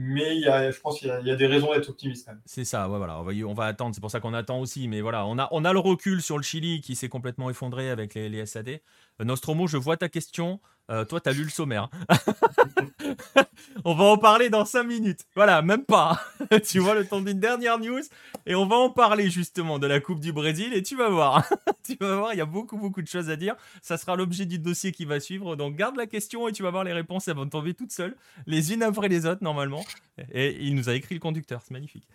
mais 0.00 0.36
il 0.36 0.42
y 0.42 0.46
a, 0.46 0.70
je 0.70 0.78
pense 0.78 1.00
qu'il 1.00 1.08
y, 1.08 1.26
y, 1.26 1.30
a 1.32 1.34
des 1.34 1.48
raisons 1.48 1.74
d'être 1.74 1.88
optimiste. 1.88 2.30
C'est 2.46 2.64
ça, 2.64 2.88
ouais, 2.88 2.98
voilà, 2.98 3.18
on 3.18 3.24
va, 3.24 3.32
on 3.44 3.54
va 3.54 3.64
attendre, 3.64 3.96
c'est 3.96 4.00
pour 4.00 4.12
ça 4.12 4.20
qu'on 4.20 4.32
attend 4.32 4.60
aussi, 4.60 4.86
mais 4.86 5.00
voilà, 5.00 5.26
on 5.26 5.36
a, 5.38 5.48
on 5.50 5.64
a 5.64 5.72
le 5.72 5.80
recul 5.80 6.22
sur 6.22 6.36
le 6.36 6.44
Chili 6.44 6.80
qui 6.80 6.94
s'est 6.94 7.08
complètement 7.08 7.50
effondré 7.50 7.90
avec 7.90 8.14
les, 8.14 8.28
les 8.28 8.46
SAD. 8.46 8.80
Nostromo, 9.18 9.66
je 9.66 9.76
vois 9.76 9.96
ta 9.96 10.08
question. 10.08 10.60
Euh, 10.90 11.04
toi, 11.04 11.20
tu 11.20 11.28
as 11.28 11.32
lu 11.32 11.44
le 11.44 11.50
sommaire. 11.50 11.90
on 13.84 13.94
va 13.94 14.04
en 14.04 14.16
parler 14.16 14.48
dans 14.48 14.64
5 14.64 14.84
minutes. 14.84 15.20
Voilà, 15.36 15.60
même 15.60 15.84
pas. 15.84 16.20
tu 16.66 16.78
vois 16.78 16.94
le 16.94 17.06
temps 17.06 17.20
d'une 17.20 17.38
dernière 17.38 17.78
news. 17.78 18.00
Et 18.46 18.54
on 18.54 18.66
va 18.66 18.76
en 18.76 18.90
parler 18.90 19.28
justement 19.28 19.78
de 19.78 19.86
la 19.86 20.00
Coupe 20.00 20.20
du 20.20 20.32
Brésil. 20.32 20.72
Et 20.72 20.82
tu 20.82 20.96
vas 20.96 21.10
voir. 21.10 21.46
tu 21.84 21.96
vas 22.00 22.16
voir, 22.16 22.32
il 22.32 22.38
y 22.38 22.40
a 22.40 22.46
beaucoup, 22.46 22.78
beaucoup 22.78 23.02
de 23.02 23.08
choses 23.08 23.28
à 23.28 23.36
dire. 23.36 23.54
Ça 23.82 23.98
sera 23.98 24.16
l'objet 24.16 24.46
du 24.46 24.58
dossier 24.58 24.92
qui 24.92 25.04
va 25.04 25.20
suivre. 25.20 25.56
Donc 25.56 25.76
garde 25.76 25.96
la 25.96 26.06
question 26.06 26.48
et 26.48 26.52
tu 26.52 26.62
vas 26.62 26.70
voir 26.70 26.84
les 26.84 26.94
réponses. 26.94 27.28
Elles 27.28 27.36
vont 27.36 27.48
tomber 27.48 27.74
toutes 27.74 27.92
seules. 27.92 28.16
Les 28.46 28.72
unes 28.72 28.82
après 28.82 29.08
les 29.08 29.26
autres, 29.26 29.44
normalement. 29.44 29.84
Et 30.32 30.56
il 30.64 30.74
nous 30.74 30.88
a 30.88 30.94
écrit 30.94 31.14
le 31.14 31.20
conducteur. 31.20 31.60
C'est 31.62 31.72
magnifique. 31.72 32.08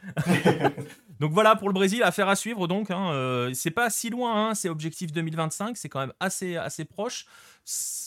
Donc 1.24 1.32
voilà 1.32 1.56
pour 1.56 1.70
le 1.70 1.74
Brésil. 1.74 2.04
Affaire 2.04 2.28
à 2.28 2.36
suivre. 2.36 2.68
Donc, 2.68 2.92
hein, 2.92 3.14
euh, 3.14 3.50
c'est 3.54 3.72
pas 3.72 3.90
si 3.90 4.10
loin. 4.10 4.50
Hein, 4.50 4.56
c'est 4.56 4.68
objectif 4.68 5.14
2025. 5.14 5.78
C'est 5.78 5.88
quand 5.88 6.02
même 6.02 6.12
assez, 6.20 6.58
assez 6.58 6.84
proche. 6.84 7.28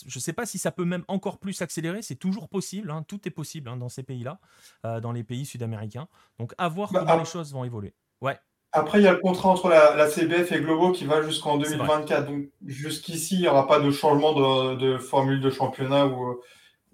Je 0.07 0.19
ne 0.19 0.21
sais 0.21 0.35
pas 0.35 0.45
si 0.45 0.59
ça 0.59 0.71
peut 0.71 0.85
même 0.85 1.03
encore 1.09 1.39
plus 1.39 1.63
accélérer, 1.63 2.03
c'est 2.03 2.17
toujours 2.17 2.47
possible, 2.47 2.91
hein. 2.91 3.07
tout 3.09 3.27
est 3.27 3.31
possible 3.31 3.71
hein, 3.71 3.79
dans 3.79 3.89
ces 3.89 4.03
pays-là, 4.03 4.39
euh, 4.85 5.01
dans 5.01 5.13
les 5.13 5.25
pays 5.25 5.47
sud-américains. 5.47 6.09
Donc 6.39 6.53
à 6.59 6.69
voir 6.69 6.93
bah, 6.93 7.07
comment 7.07 7.17
les 7.17 7.25
choses 7.25 7.55
vont 7.55 7.65
évoluer. 7.65 7.95
Ouais. 8.21 8.39
Après, 8.73 9.01
il 9.01 9.05
y 9.05 9.09
a 9.09 9.13
le 9.13 9.21
contrat 9.21 9.49
entre 9.49 9.71
la, 9.71 10.11
CBF 10.11 10.53
et 10.53 10.61
Globo 10.61 10.93
qui 10.93 11.07
va 11.07 11.23
jusqu'en 11.23 11.57
2024. 11.57 12.27
Donc 12.27 12.51
jusqu'ici, 12.67 13.37
il 13.37 13.41
n'y 13.41 13.49
aura 13.49 13.67
pas 13.67 13.81
de 13.81 13.91
changement 13.91 14.35
de, 14.75 14.99
formule 14.99 15.41
de 15.41 15.49
championnat 15.49 16.07
ou, 16.07 16.39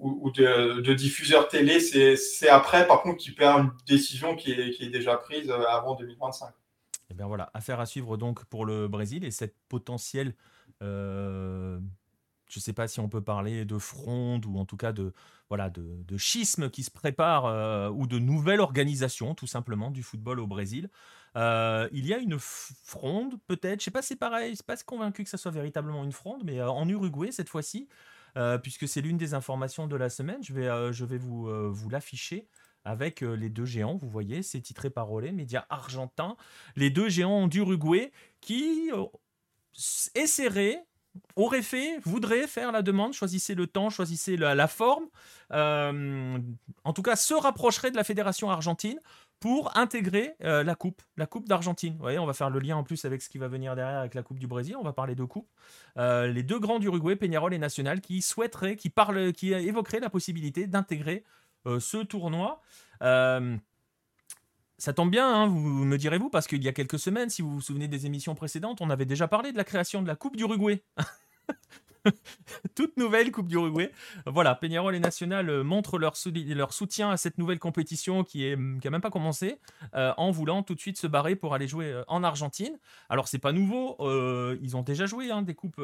ou, 0.03 0.31
de, 0.33 0.95
diffuseur 0.95 1.49
télé. 1.49 1.79
C'est 1.81 2.49
après, 2.49 2.87
par 2.87 3.03
contre, 3.03 3.19
qu'il 3.19 3.35
perd 3.35 3.61
une 3.61 3.71
décision 3.87 4.35
qui 4.35 4.53
est, 4.53 4.71
qui 4.71 4.85
est 4.85 4.91
déjà 4.91 5.17
prise 5.17 5.49
euh, 5.49 5.65
avant 5.69 5.95
2025. 5.95 6.49
Et 6.49 6.51
eh 7.11 7.15
bien 7.15 7.27
voilà, 7.27 7.51
affaire 7.55 7.79
à 7.79 7.87
suivre 7.87 8.17
donc 8.17 8.45
pour 8.47 8.65
le 8.65 8.89
Brésil 8.89 9.25
et 9.25 9.31
cette 9.31 9.55
potentielle 9.69 10.35
euh, 10.83 11.79
je 12.49 12.59
ne 12.59 12.63
sais 12.63 12.73
pas 12.73 12.89
si 12.89 13.01
on 13.01 13.09
peut 13.09 13.21
parler 13.21 13.65
de 13.65 13.79
fronde 13.79 14.47
ou 14.47 14.57
en 14.59 14.65
tout 14.65 14.79
cas 14.79 14.93
de, 14.93 15.13
voilà, 15.49 15.69
de, 15.71 16.17
schisme 16.17 16.71
qui 16.71 16.83
se 16.83 16.91
prépare 16.91 17.45
euh, 17.45 17.91
ou 17.91 18.07
de 18.07 18.19
nouvelle 18.19 18.61
organisation 18.61 19.35
tout 19.35 19.47
simplement 19.47 19.91
du 19.91 20.03
football 20.03 20.41
au 20.41 20.47
Brésil. 20.47 20.89
Il 21.37 22.07
y 22.07 22.15
a 22.15 22.19
une 22.19 22.39
fronde 22.39 23.39
peut-être, 23.47 23.81
je 23.81 23.85
sais 23.85 23.91
pas, 23.91 24.03
c'est 24.03 24.17
pareil, 24.17 24.47
je 24.47 24.51
ne 24.51 24.57
suis 24.57 24.65
pas 24.65 24.77
convaincu 24.79 25.23
que 25.23 25.31
ça 25.31 25.39
soit 25.39 25.51
véritablement 25.51 26.05
une 26.05 26.13
fronde, 26.13 26.43
mais 26.45 26.63
en 26.63 26.89
Uruguay 26.89 27.31
cette 27.31 27.51
fois-ci, 27.51 27.89
puisque 28.63 28.89
c'est 28.89 29.01
l'une 29.01 29.19
des 29.19 29.35
informations 29.35 29.87
de 29.87 29.97
la 29.97 30.09
semaine, 30.09 30.43
je 30.43 30.53
vais, 30.53 30.93
je 30.93 31.05
vais 31.05 31.19
vous, 31.19 31.49
l'afficher 31.91 32.49
avec 32.85 33.21
les 33.21 33.49
deux 33.49 33.65
géants, 33.65 33.97
vous 33.97 34.09
voyez, 34.09 34.43
c'est 34.43 34.61
titré 34.61 34.91
par 34.91 35.13
Olé, 35.13 35.31
média 35.33 35.67
argentin, 35.71 36.37
les 36.75 36.91
deux 36.91 37.09
géants 37.09 37.47
d'Uruguay 37.47 38.11
qui 38.41 38.91
essaieraient 40.15 40.85
aurait 41.37 41.63
fait, 41.63 41.99
voudrait 42.05 42.47
faire 42.47 42.73
la 42.73 42.83
demande, 42.83 43.13
choisissez 43.13 43.55
le 43.55 43.67
temps, 43.67 43.91
choisissez 43.91 44.37
la, 44.37 44.69
forme, 44.69 45.07
euh, 45.53 46.39
en 46.85 46.93
tout 46.93 47.03
cas 47.03 47.17
se 47.17 47.35
rapprocherait 47.35 47.91
de 47.91 47.97
la 47.97 48.05
fédération 48.05 48.51
argentine 48.51 48.99
pour 49.43 49.77
intégrer 49.77 50.37
euh, 50.45 50.63
la 50.63 50.77
coupe, 50.77 51.03
la 51.17 51.27
coupe 51.27 51.49
d'Argentine. 51.49 51.95
Vous 51.95 51.99
voyez, 51.99 52.21
on 52.21 52.27
va 52.27 52.33
faire 52.33 52.49
le 52.49 52.61
lien 52.61 52.77
en 52.77 52.85
plus 52.85 53.05
avec 53.05 53.21
ce 53.23 53.29
qui 53.29 53.39
va 53.39 53.49
venir 53.49 53.75
derrière 53.75 53.99
avec 53.99 54.15
la 54.15 54.23
coupe 54.23 54.39
du 54.39 54.47
Brésil. 54.47 54.77
On 54.79 54.85
va 54.85 54.93
parler 54.93 55.17
de 55.17 55.25
coupe. 55.25 55.49
Euh, 55.97 56.29
les 56.29 56.45
deux 56.45 56.61
grands 56.61 56.79
d'Uruguay, 56.79 57.17
Peñarol 57.17 57.53
et 57.53 57.59
National, 57.59 58.01
qui 58.01 58.23
souhaiteraient, 58.23 58.77
qui 58.77 58.89
parlent, 58.89 59.33
qui 59.33 59.53
évoqueraient 59.53 59.99
la 59.99 60.11
possibilité 60.11 60.69
d'intégrer 60.69 61.25
ce 61.67 61.99
tournoi. 62.05 62.63
Ça 63.01 64.93
tombe 64.93 65.11
bien, 65.11 65.29
hein, 65.29 65.47
vous 65.49 65.59
me 65.59 65.97
direz-vous, 65.97 66.31
parce 66.31 66.47
qu'il 66.47 66.63
y 66.63 66.69
a 66.69 66.73
quelques 66.73 66.99
semaines, 66.99 67.29
si 67.29 67.43
vous 67.43 67.51
vous 67.51 67.61
souvenez 67.61 67.89
des 67.89 68.07
émissions 68.07 68.37
précédentes, 68.37 68.81
on 68.81 68.91
avait 68.91 69.07
déjà 69.07 69.27
parlé 69.27 69.51
de 69.51 69.57
la 69.57 69.65
création 69.65 70.03
de 70.03 70.09
la 70.09 70.17
Coupe 70.17 70.37
d'Uruguay. 70.37 70.83
Toute 72.75 72.97
nouvelle 72.97 73.31
Coupe 73.33 73.49
d'Uruguay. 73.49 73.93
Voilà, 74.27 74.55
Peñarol 74.55 74.95
et 74.95 75.01
National 75.01 75.49
euh, 75.49 75.65
montrent 75.65 75.99
leur, 75.99 76.17
soutien 76.17 77.11
à 77.11 77.17
cette 77.17 77.39
nouvelle 77.39 77.59
compétition 77.59 78.25
qui 78.25 78.51
n'a 78.57 78.91
même 78.91 79.01
pas 79.01 79.11
commencé, 79.11 79.59
euh, 79.95 80.13
en 80.17 80.31
voulant 80.31 80.63
tout 80.63 80.75
de 80.75 80.81
suite 80.81 80.99
se 80.99 81.07
barrer 81.07 81.37
pour 81.37 81.55
aller 81.55 81.69
jouer 81.69 81.87
euh, 81.87 82.05
en 82.09 82.25
Argentine. 82.25 82.79
Alors, 83.09 83.29
c'est 83.29 83.39
pas 83.39 83.53
nouveau, 83.53 83.97
ils 84.61 84.77
ont 84.77 84.83
déjà 84.83 85.07
joué 85.07 85.31
hein, 85.31 85.43
des 85.43 85.55
coupes 85.55 85.81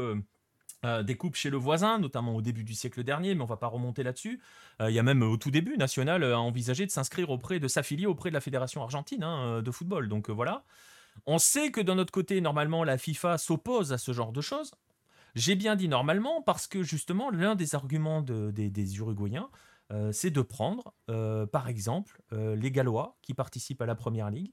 des 1.04 1.16
coupes 1.16 1.34
chez 1.34 1.50
le 1.50 1.56
voisin, 1.56 1.98
notamment 1.98 2.36
au 2.36 2.42
début 2.42 2.62
du 2.62 2.74
siècle 2.74 3.02
dernier, 3.02 3.34
mais 3.34 3.42
on 3.42 3.46
va 3.46 3.56
pas 3.56 3.66
remonter 3.66 4.02
là-dessus. 4.02 4.40
Il 4.80 4.90
y 4.90 4.98
a 4.98 5.02
même 5.02 5.22
au 5.22 5.36
tout 5.36 5.50
début, 5.50 5.76
National 5.76 6.22
a 6.24 6.38
envisagé 6.38 6.86
de 6.86 6.90
s'inscrire 6.90 7.30
auprès, 7.30 7.58
de 7.58 7.68
s'affilier 7.68 8.06
auprès 8.06 8.30
de 8.30 8.34
la 8.34 8.40
Fédération 8.40 8.82
argentine 8.82 9.24
hein, 9.24 9.60
de 9.60 9.70
football. 9.70 10.08
Donc 10.08 10.30
voilà. 10.30 10.64
On 11.26 11.38
sait 11.38 11.70
que 11.70 11.80
d'un 11.80 11.98
autre 11.98 12.12
côté, 12.12 12.40
normalement, 12.40 12.84
la 12.84 12.96
FIFA 12.96 13.38
s'oppose 13.38 13.92
à 13.92 13.98
ce 13.98 14.12
genre 14.12 14.32
de 14.32 14.40
choses. 14.40 14.72
J'ai 15.34 15.54
bien 15.54 15.76
dit 15.76 15.88
normalement 15.88 16.42
parce 16.42 16.66
que 16.66 16.82
justement, 16.82 17.30
l'un 17.30 17.54
des 17.54 17.74
arguments 17.74 18.22
des, 18.22 18.96
Uruguayens, 18.96 19.48
euh, 19.92 20.12
c'est 20.12 20.30
de 20.30 20.42
prendre, 20.42 20.94
euh, 21.10 21.46
par 21.46 21.68
exemple, 21.68 22.20
euh, 22.32 22.54
les 22.56 22.70
Gallois 22.70 23.16
qui 23.22 23.34
participent 23.34 23.80
à 23.82 23.86
la 23.86 23.94
Première 23.94 24.30
Ligue, 24.30 24.52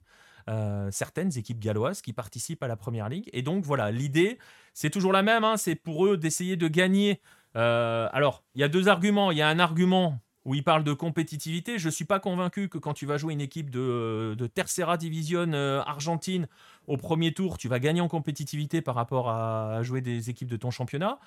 certaines 0.92 1.36
équipes 1.40 1.60
galloises 1.60 2.04
qui 2.04 2.14
participent 2.14 2.62
à 2.62 2.68
la 2.68 2.76
Première 2.76 3.10
Ligue. 3.10 3.28
Et 3.34 3.42
donc 3.42 3.64
voilà, 3.66 3.90
l'idée, 3.90 4.38
c'est 4.76 4.92
toujours 4.92 5.12
la 5.12 5.24
même, 5.24 5.44
hein, 5.44 5.58
c'est 5.58 5.74
pour 5.74 6.06
eux 6.06 6.18
d'essayer 6.18 6.56
de 6.56 6.68
gagner. 6.68 7.20
alors, 7.56 8.44
il 8.54 8.62
y 8.62 8.64
a 8.64 8.68
deux 8.68 8.88
arguments. 8.88 9.32
Il 9.32 9.40
y 9.40 9.42
a 9.42 9.48
un 9.48 9.58
argument 9.58 10.20
où 10.46 10.54
il 10.54 10.64
parle 10.64 10.84
de 10.84 10.94
compétitivité. 10.94 11.80
Je 11.80 11.88
ne 11.88 11.92
suis 11.92 12.06
pas 12.06 12.20
convaincu 12.20 12.70
que 12.70 12.78
quand 12.78 12.94
tu 12.94 13.06
vas 13.06 13.18
jouer 13.18 13.34
une 13.34 13.42
équipe 13.42 13.72
de, 13.72 14.36
de 14.38 14.48
Tercera 14.48 14.96
Division 14.96 15.52
euh, 15.54 15.82
Argentine 15.86 16.48
au 16.88 16.98
premier 16.98 17.34
tour, 17.34 17.58
tu 17.58 17.68
vas 17.68 17.80
gagner 17.80 18.02
en 18.02 18.08
compétitivité 18.08 18.82
par 18.82 18.96
rapport 18.96 19.30
à, 19.30 19.82
jouer 19.82 20.02
des 20.02 20.30
équipes 20.30 20.50
de 20.50 20.58
ton 20.58 20.70
championnat. 20.70 21.20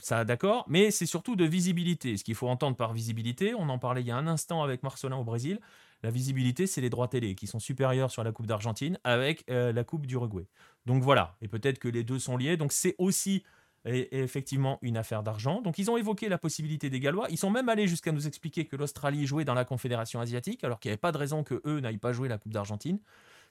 Ça, 0.00 0.24
d'accord, 0.24 0.64
mais 0.68 0.90
c'est 0.90 1.06
surtout 1.06 1.36
de 1.36 1.44
visibilité. 1.44 2.16
Ce 2.16 2.24
qu'il 2.24 2.34
faut 2.34 2.48
entendre 2.48 2.76
par 2.76 2.92
visibilité, 2.92 3.54
on 3.54 3.68
en 3.68 3.78
parlait 3.78 4.00
il 4.00 4.08
y 4.08 4.10
a 4.10 4.16
un 4.16 4.26
instant 4.26 4.64
avec 4.64 4.82
Marcelin 4.82 5.16
au 5.16 5.24
Brésil. 5.24 5.60
La 6.02 6.10
visibilité, 6.10 6.66
c'est 6.66 6.80
les 6.80 6.90
droits 6.90 7.06
télé 7.06 7.36
qui 7.36 7.46
sont 7.46 7.60
supérieurs 7.60 8.10
sur 8.10 8.24
la 8.24 8.32
Coupe 8.32 8.46
d'Argentine 8.46 8.98
avec 9.04 9.44
euh, 9.50 9.72
la 9.72 9.84
Coupe 9.84 10.06
d'Uruguay. 10.06 10.46
Donc 10.84 11.02
voilà, 11.02 11.36
et 11.40 11.48
peut-être 11.48 11.78
que 11.78 11.88
les 11.88 12.02
deux 12.02 12.18
sont 12.18 12.36
liés. 12.36 12.56
Donc 12.56 12.72
c'est 12.72 12.96
aussi 12.98 13.44
est, 13.84 14.12
effectivement 14.12 14.78
une 14.82 14.96
affaire 14.96 15.22
d'argent. 15.22 15.60
Donc 15.60 15.78
ils 15.78 15.90
ont 15.90 15.96
évoqué 15.96 16.28
la 16.28 16.38
possibilité 16.38 16.90
des 16.90 17.00
Gallois. 17.00 17.26
Ils 17.30 17.38
sont 17.38 17.50
même 17.50 17.68
allés 17.68 17.88
jusqu'à 17.88 18.12
nous 18.12 18.26
expliquer 18.26 18.66
que 18.66 18.76
l'Australie 18.76 19.26
jouait 19.26 19.44
dans 19.44 19.54
la 19.54 19.64
Confédération 19.64 20.20
asiatique, 20.20 20.64
alors 20.64 20.80
qu'il 20.80 20.90
n'y 20.90 20.92
avait 20.92 21.00
pas 21.00 21.12
de 21.12 21.18
raison 21.18 21.44
que 21.44 21.60
eux 21.66 21.80
n'aillent 21.80 21.98
pas 21.98 22.12
jouer 22.12 22.28
la 22.28 22.38
Coupe 22.38 22.52
d'Argentine. 22.52 22.98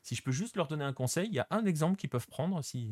Si 0.01 0.15
je 0.15 0.23
peux 0.23 0.31
juste 0.31 0.57
leur 0.57 0.67
donner 0.67 0.83
un 0.83 0.93
conseil, 0.93 1.27
il 1.27 1.33
y 1.33 1.39
a 1.39 1.47
un 1.49 1.65
exemple 1.65 1.97
qu'ils 1.97 2.09
peuvent 2.09 2.27
prendre 2.27 2.61
si, 2.61 2.91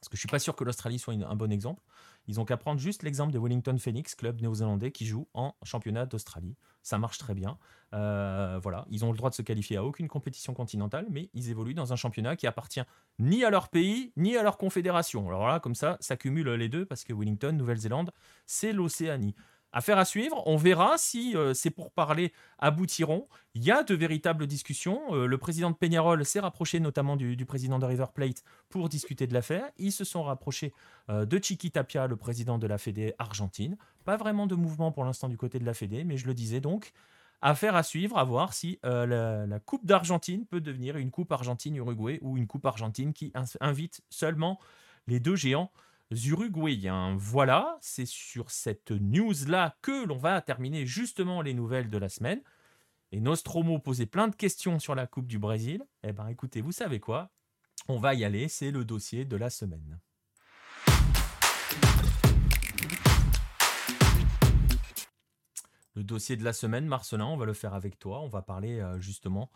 parce 0.00 0.08
que 0.08 0.16
je 0.16 0.20
suis 0.20 0.28
pas 0.28 0.38
sûr 0.38 0.54
que 0.54 0.64
l'Australie 0.64 0.98
soit 0.98 1.14
un 1.14 1.36
bon 1.36 1.50
exemple. 1.50 1.82
Ils 2.28 2.38
ont 2.38 2.44
qu'à 2.44 2.56
prendre 2.56 2.78
juste 2.78 3.02
l'exemple 3.02 3.32
de 3.32 3.38
Wellington 3.38 3.76
Phoenix, 3.78 4.14
club 4.14 4.40
néo-zélandais 4.40 4.92
qui 4.92 5.06
joue 5.06 5.26
en 5.34 5.54
championnat 5.64 6.06
d'Australie. 6.06 6.54
Ça 6.88 6.96
marche 6.96 7.18
très 7.18 7.34
bien. 7.34 7.58
Euh, 7.92 8.58
voilà, 8.62 8.86
ils 8.88 9.04
ont 9.04 9.12
le 9.12 9.18
droit 9.18 9.28
de 9.28 9.34
se 9.34 9.42
qualifier 9.42 9.76
à 9.76 9.84
aucune 9.84 10.08
compétition 10.08 10.54
continentale, 10.54 11.06
mais 11.10 11.28
ils 11.34 11.50
évoluent 11.50 11.74
dans 11.74 11.92
un 11.92 11.96
championnat 11.96 12.34
qui 12.34 12.46
appartient 12.46 12.80
ni 13.18 13.44
à 13.44 13.50
leur 13.50 13.68
pays 13.68 14.14
ni 14.16 14.38
à 14.38 14.42
leur 14.42 14.56
confédération. 14.56 15.28
Alors 15.28 15.46
là, 15.46 15.60
comme 15.60 15.74
ça, 15.74 15.98
cumule 16.18 16.48
les 16.48 16.70
deux 16.70 16.86
parce 16.86 17.04
que 17.04 17.12
Wellington, 17.12 17.52
Nouvelle-Zélande, 17.52 18.10
c'est 18.46 18.72
l'Océanie. 18.72 19.34
Affaire 19.72 19.98
à 19.98 20.06
suivre. 20.06 20.42
On 20.46 20.56
verra 20.56 20.96
si 20.96 21.36
euh, 21.36 21.52
ces 21.52 21.70
pourparlers 21.70 22.32
aboutiront. 22.58 23.28
Il 23.54 23.62
y 23.62 23.70
a 23.70 23.82
de 23.82 23.94
véritables 23.94 24.46
discussions. 24.46 25.14
Euh, 25.14 25.26
le 25.26 25.38
président 25.38 25.70
de 25.70 25.76
Peñarol 25.76 26.24
s'est 26.24 26.40
rapproché 26.40 26.80
notamment 26.80 27.16
du, 27.16 27.44
président 27.44 27.78
de 27.78 27.84
River 27.84 28.06
Plate 28.14 28.42
pour 28.70 28.88
discuter 28.88 29.26
de 29.26 29.34
l'affaire. 29.34 29.68
Ils 29.76 29.92
se 29.92 30.04
sont 30.04 30.22
rapprochés 30.22 30.72
euh, 31.10 31.26
de 31.26 31.38
Chiqui 31.42 31.70
Tapia, 31.70 32.06
le 32.06 32.16
président 32.16 32.56
de 32.56 32.66
la 32.66 32.78
Fédé 32.78 33.14
argentine. 33.18 33.76
Pas 34.04 34.16
vraiment 34.16 34.46
de 34.46 34.54
mouvement 34.54 34.90
pour 34.90 35.04
l'instant 35.04 35.28
du 35.28 35.36
côté 35.36 35.58
de 35.58 35.66
la 35.66 35.74
Fédé, 35.74 36.02
mais 36.02 36.16
je 36.16 36.26
le 36.26 36.34
disais 36.34 36.60
donc. 36.60 36.92
Affaire 37.40 37.76
à 37.76 37.84
suivre, 37.84 38.18
à 38.18 38.24
voir 38.24 38.52
si 38.52 38.80
la, 38.82 39.46
la, 39.46 39.60
Coupe 39.60 39.86
d'Argentine 39.86 40.44
peut 40.44 40.60
devenir 40.60 40.96
une 40.96 41.12
Coupe 41.12 41.30
Argentine-Uruguay 41.30 42.18
ou 42.20 42.36
une 42.36 42.48
Coupe 42.48 42.66
Argentine 42.66 43.12
qui 43.12 43.32
invite 43.60 44.00
seulement 44.10 44.58
les 45.06 45.20
deux 45.20 45.36
géants 45.36 45.70
uruguayens. 46.10 47.16
Voilà, 47.16 47.78
c'est 47.80 48.06
sur 48.06 48.50
cette 48.50 48.90
news-là 48.90 49.76
que 49.82 50.06
l'on 50.06 50.18
va 50.18 50.40
terminer 50.40 50.86
justement 50.86 51.42
les 51.42 51.54
nouvelles 51.54 51.90
de 51.90 51.98
la 51.98 52.08
semaine. 52.08 52.40
Et 53.12 53.20
Nostromo 53.20 53.78
posait 53.78 54.06
plein 54.06 54.28
de 54.28 54.36
questions 54.36 54.78
sur 54.78 54.94
la 54.94 55.06
Coupe 55.06 55.26
du 55.26 55.38
Brésil. 55.38 55.82
Eh 56.02 56.12
bien 56.12 56.28
écoutez, 56.28 56.60
vous 56.60 56.72
savez 56.72 57.00
quoi? 57.00 57.30
On 57.88 57.98
va 57.98 58.14
y 58.14 58.24
aller, 58.24 58.48
c'est 58.48 58.70
le 58.70 58.84
dossier 58.84 59.24
de 59.24 59.36
la 59.36 59.50
semaine. 59.50 59.98
Le 65.94 66.04
dossier 66.04 66.36
de 66.36 66.44
la 66.44 66.52
semaine, 66.52 66.86
Marcelin, 66.86 67.26
on 67.26 67.36
va 67.36 67.44
le 67.44 67.54
faire 67.54 67.74
avec 67.74 67.98
toi. 67.98 68.20
On 68.20 68.28
va 68.28 68.42
parler 68.42 68.78
euh, 68.78 69.00
justement 69.00 69.50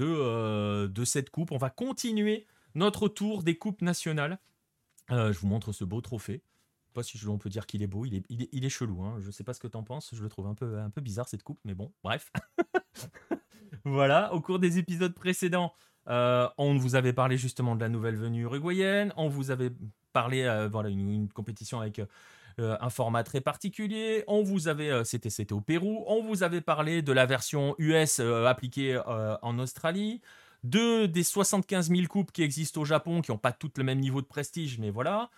euh, 0.00 0.88
de 0.88 1.04
cette 1.04 1.28
coupe. 1.30 1.52
On 1.52 1.58
va 1.58 1.70
continuer 1.70 2.46
notre 2.74 3.08
tour 3.08 3.42
des 3.42 3.58
coupes 3.58 3.82
nationales. 3.82 4.38
Euh, 5.12 5.32
je 5.32 5.38
vous 5.38 5.46
montre 5.46 5.72
ce 5.72 5.84
beau 5.84 6.00
trophée. 6.00 6.42
Je 6.82 6.88
sais 6.88 6.92
pas 6.94 7.02
si 7.02 7.26
on 7.26 7.38
peut 7.38 7.48
dire 7.48 7.66
qu'il 7.66 7.82
est 7.82 7.86
beau, 7.86 8.04
il 8.04 8.16
est, 8.16 8.24
il 8.28 8.64
est, 8.64 8.68
chelou. 8.68 9.02
Hein. 9.02 9.16
Je 9.20 9.30
sais 9.30 9.44
pas 9.44 9.54
ce 9.54 9.60
que 9.60 9.68
tu 9.68 9.76
en 9.76 9.82
penses, 9.82 10.10
je 10.12 10.22
le 10.22 10.28
trouve 10.28 10.46
un 10.46 10.54
peu, 10.54 10.78
un 10.78 10.90
peu 10.90 11.00
bizarre 11.00 11.28
cette 11.28 11.42
coupe, 11.42 11.58
mais 11.64 11.74
bon, 11.74 11.92
bref. 12.02 12.30
voilà, 13.84 14.32
au 14.34 14.40
cours 14.40 14.58
des 14.58 14.78
épisodes 14.78 15.14
précédents, 15.14 15.72
euh, 16.08 16.48
on 16.58 16.76
vous 16.76 16.94
avait 16.94 17.14
parlé 17.14 17.38
justement 17.38 17.76
de 17.76 17.80
la 17.80 17.88
nouvelle 17.88 18.16
venue 18.16 18.42
uruguayenne, 18.42 19.12
on 19.16 19.28
vous 19.28 19.50
avait 19.50 19.70
parlé, 20.12 20.42
euh, 20.42 20.68
voilà, 20.68 20.90
une, 20.90 21.28
compétition 21.30 21.80
avec 21.80 22.02
un 22.58 22.90
format 22.90 23.24
très 23.24 23.40
particulier, 23.40 24.24
on 24.26 24.42
vous 24.42 24.68
avait, 24.68 25.02
c'était, 25.04 25.30
c'était 25.30 25.54
au 25.54 25.62
Pérou, 25.62 26.04
on 26.06 26.22
vous 26.22 26.42
avait 26.42 26.60
parlé 26.60 27.00
de 27.00 27.12
la 27.12 27.24
version 27.24 27.74
US 27.78 28.20
appliquée 28.20 29.00
en 29.06 29.58
Australie, 29.58 30.20
deux 30.64 31.08
des 31.08 31.24
75 31.24 31.88
000 31.88 32.06
coupes 32.06 32.32
qui 32.32 32.42
existent 32.42 32.80
au 32.80 32.84
Japon, 32.84 33.20
qui 33.20 33.30
n'ont 33.30 33.38
pas 33.38 33.52
toutes 33.52 33.78
le 33.78 33.84
même 33.84 33.98
niveau 33.98 34.20
de 34.20 34.26
prestige, 34.26 34.78
mais 34.78 34.90
voilà. 34.90 35.30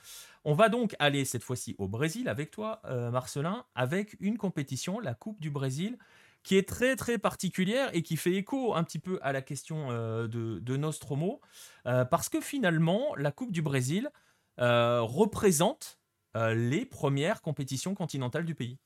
On 0.44 0.54
va 0.54 0.68
donc 0.68 0.94
aller 0.98 1.24
cette 1.24 1.42
fois-ci 1.42 1.74
au 1.78 1.88
Brésil 1.88 2.28
avec 2.28 2.50
toi, 2.50 2.80
euh, 2.84 3.10
Marcelin, 3.10 3.64
avec 3.74 4.16
une 4.20 4.36
compétition, 4.36 5.00
la 5.00 5.14
Coupe 5.14 5.40
du 5.40 5.50
Brésil, 5.50 5.96
qui 6.42 6.56
est 6.58 6.68
très 6.68 6.96
très 6.96 7.16
particulière 7.16 7.88
et 7.94 8.02
qui 8.02 8.18
fait 8.18 8.34
écho 8.34 8.74
un 8.74 8.84
petit 8.84 8.98
peu 8.98 9.18
à 9.22 9.32
la 9.32 9.40
question 9.40 9.90
euh, 9.90 10.28
de, 10.28 10.76
Nostromo, 10.76 11.40
euh, 11.86 12.04
parce 12.04 12.28
que 12.28 12.42
finalement, 12.42 13.14
la 13.16 13.32
Coupe 13.32 13.52
du 13.52 13.62
Brésil 13.62 14.10
représente 14.56 15.98
les 16.36 16.84
premières 16.84 17.42
compétitions 17.42 17.96
continentales 17.96 18.44
du 18.44 18.54
pays. 18.54 18.78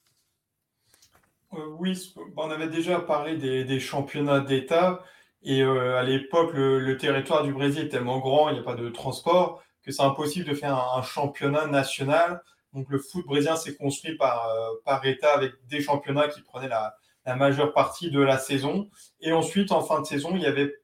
oui, 1.52 2.14
on 2.36 2.50
avait 2.50 2.68
déjà 2.68 3.00
parlé 3.00 3.36
des 3.36 3.80
championnats 3.80 4.40
d'État. 4.40 5.02
Et 5.42 5.62
euh, 5.62 5.96
à 5.96 6.02
l'époque, 6.02 6.52
le, 6.54 6.96
territoire 6.96 7.42
du 7.42 7.52
Brésil 7.52 7.84
est 7.84 7.88
tellement 7.88 8.18
grand, 8.18 8.48
il 8.48 8.54
n'y 8.54 8.60
a 8.60 8.64
pas 8.64 8.74
de 8.74 8.88
transport, 8.88 9.62
que 9.82 9.92
c'est 9.92 10.02
impossible 10.02 10.48
de 10.48 10.54
faire 10.54 10.76
un, 10.76 11.02
championnat 11.02 11.66
national. 11.66 12.42
Donc 12.72 12.90
le 12.90 12.98
foot 12.98 13.24
brésilien 13.24 13.56
s'est 13.56 13.76
construit 13.76 14.16
par, 14.16 14.48
euh, 14.48 14.70
par 14.84 15.04
État 15.06 15.32
avec 15.32 15.52
des 15.68 15.80
championnats 15.80 16.28
qui 16.28 16.42
prenaient 16.42 16.68
la, 16.68 16.96
la, 17.24 17.36
majeure 17.36 17.72
partie 17.72 18.10
de 18.10 18.20
la 18.20 18.38
saison. 18.38 18.90
Et 19.20 19.32
ensuite, 19.32 19.72
en 19.72 19.82
fin 19.82 20.00
de 20.00 20.06
saison, 20.06 20.32
il 20.34 20.42
y 20.42 20.46
avait 20.46 20.74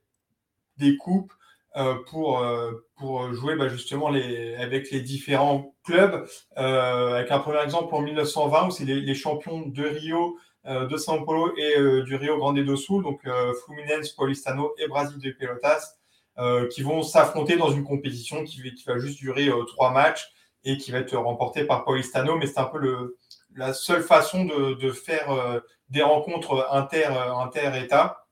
des 0.76 0.96
coupes 0.96 1.32
euh, 1.76 1.96
pour, 2.08 2.42
pour 2.96 3.34
jouer 3.34 3.56
bah, 3.56 3.68
justement 3.68 4.08
les, 4.08 4.54
avec 4.54 4.90
les 4.92 5.00
différents 5.00 5.74
clubs. 5.84 6.26
avec 6.56 7.30
un 7.30 7.38
premier 7.40 7.62
exemple 7.62 7.94
en 7.94 8.00
1920 8.00 8.68
où 8.68 8.70
c'est 8.70 8.84
les, 8.84 9.14
champions 9.14 9.66
de 9.66 9.84
Rio 9.84 10.38
de 10.64 10.96
São 10.96 11.24
Paulo 11.24 11.54
et 11.58 11.76
euh, 11.78 12.02
du 12.04 12.16
Rio 12.16 12.38
Grande 12.38 12.64
do 12.64 12.76
Sul, 12.76 13.02
donc 13.02 13.20
euh, 13.26 13.52
Fluminense, 13.64 14.10
Paulistano 14.10 14.74
et 14.78 14.88
Brasil 14.88 15.18
de 15.18 15.30
Pelotas, 15.30 15.96
qui 16.72 16.82
vont 16.82 17.04
s'affronter 17.04 17.56
dans 17.56 17.70
une 17.70 17.84
compétition 17.84 18.42
qui, 18.42 18.60
va 18.86 18.98
juste 18.98 19.20
durer 19.20 19.48
trois 19.68 19.92
matchs 19.92 20.32
et 20.64 20.78
qui 20.78 20.90
va 20.90 20.98
être 20.98 21.16
remportée 21.16 21.64
par 21.64 21.84
Paulistano, 21.84 22.36
mais 22.36 22.48
c'est 22.48 22.58
un 22.58 22.64
peu 22.64 23.14
la 23.54 23.72
seule 23.72 24.02
façon 24.02 24.44
de, 24.44 24.90
faire 24.90 25.28
des 25.90 26.02
rencontres 26.02 26.66
inter, 26.72 27.06
inter-États. 27.06 28.26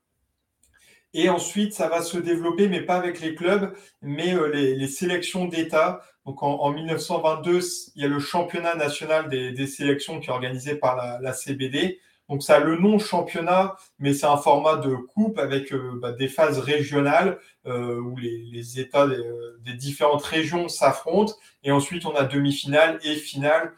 Et 1.15 1.29
ensuite, 1.29 1.75
ça 1.75 1.89
va 1.89 2.03
se 2.03 2.19
développer, 2.19 2.67
mais 2.67 2.81
pas 2.81 2.97
avec 2.97 3.21
les 3.21 3.37
clubs, 3.37 3.73
mais 4.01 4.35
les, 4.53 4.89
sélections 4.89 5.45
d'État. 5.45 6.01
Donc 6.27 6.43
en, 6.43 6.73
1922, 6.73 7.61
il 7.95 8.03
y 8.03 8.05
a 8.05 8.09
le 8.09 8.19
championnat 8.19 8.75
national 8.75 9.29
des, 9.29 9.67
sélections 9.69 10.19
qui 10.19 10.27
est 10.27 10.33
organisé 10.33 10.75
par 10.75 11.21
la 11.21 11.33
CBD. 11.33 12.01
Donc 12.29 12.43
ça 12.43 12.57
a 12.57 12.61
le 12.61 12.77
nom 12.77 12.99
championnat, 12.99 13.77
mais 13.99 14.15
c'est 14.15 14.27
un 14.27 14.37
format 14.37 14.77
de 14.77 14.95
coupe 14.95 15.39
avec 15.39 15.73
euh, 15.73 15.99
bah, 16.01 16.13
des 16.13 16.29
phases 16.29 16.59
régionales 16.59 17.39
euh, 17.67 18.01
où 18.01 18.17
les, 18.17 18.81
États 18.81 19.07
euh, 19.07 19.59
des, 19.61 19.75
différentes 19.75 20.23
régions 20.23 20.69
s'affrontent. 20.69 21.35
Et 21.63 21.73
ensuite, 21.73 22.07
on 22.07 22.15
a 22.15 22.25
demi-finale 22.25 22.99
et 23.05 23.17
finale 23.17 23.73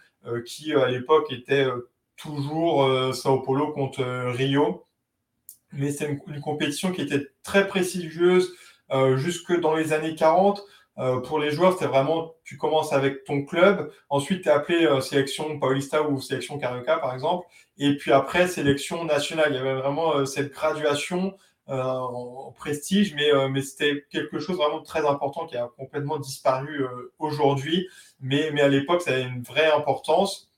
qui, 0.47 0.73
à 0.73 0.89
l'époque, 0.89 1.31
était 1.31 1.67
toujours 2.17 3.15
Sao 3.15 3.41
Paulo 3.41 3.73
contre 3.73 4.03
Rio. 4.31 4.87
Mais 5.73 5.93
c'est 5.93 6.07
une, 6.07 6.41
compétition 6.41 6.93
qui 6.93 7.03
était 7.03 7.27
très 7.43 7.69
prestigieuse 7.69 8.55
jusque 9.17 9.61
dans 9.61 9.75
les 9.75 9.93
années 9.93 10.15
40. 10.15 10.65
Euh, 10.99 11.21
pour 11.21 11.41
les 11.41 11.51
joueurs, 11.51 11.77
c'est 11.79 11.87
vraiment, 11.87 12.35
tu 12.45 12.57
commences 12.57 12.93
avec 12.93 13.25
ton 13.25 13.45
club, 13.45 13.91
ensuite 14.11 14.43
tu 14.43 14.49
es 14.49 14.53
appelé 14.53 15.01
sélection 15.01 15.59
Paulista 15.59 16.03
ou 16.09 16.21
sélection 16.21 16.57
Carioca 16.59 16.99
par 16.99 17.13
exemple, 17.15 17.47
et 17.79 17.97
puis 17.97 18.13
après 18.13 18.49
sélection 18.49 19.05
nationale. 19.05 19.49
Il 19.51 19.57
y 19.57 19.59
avait 19.59 19.75
vraiment 19.75 20.17
euh, 20.17 20.25
cette 20.25 20.53
graduation 20.53 21.37
en 21.67 22.53
prestige, 22.59 23.15
mais, 23.15 23.31
mais 23.49 23.63
c'était 23.63 24.05
quelque 24.11 24.39
chose 24.39 24.59
vraiment 24.59 24.81
de 24.81 24.85
très 24.85 25.07
important 25.07 25.47
qui 25.47 25.57
a 25.57 25.71
complètement 25.79 26.19
disparu 26.19 26.85
aujourd'hui, 27.19 27.89
mais, 28.21 28.61
à 28.61 28.69
l'époque 28.69 29.01
ça 29.01 29.13
avait 29.13 29.23
une 29.23 29.43
vraie 29.43 29.73
importance 29.73 30.51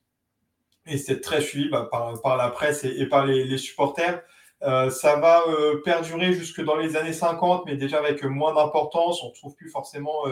et 0.85 0.99
c'était 0.99 1.21
très 1.21 1.41
suivi 1.41 1.69
bah, 1.69 1.89
par, 1.93 2.37
la 2.37 2.51
presse 2.51 2.83
et, 2.83 3.07
par 3.07 3.25
les 3.25 3.57
supporters. 3.57 4.21
ça 4.61 5.17
va 5.21 5.45
perdurer 5.85 6.33
jusque 6.33 6.61
dans 6.65 6.75
les 6.75 6.97
années 6.97 7.13
50, 7.13 7.67
mais 7.67 7.77
déjà 7.77 7.99
avec 7.99 8.25
moins 8.25 8.53
d'importance. 8.53 9.23
On 9.23 9.29
ne 9.29 9.35
trouve 9.35 9.55
plus 9.55 9.71
forcément 9.71 10.25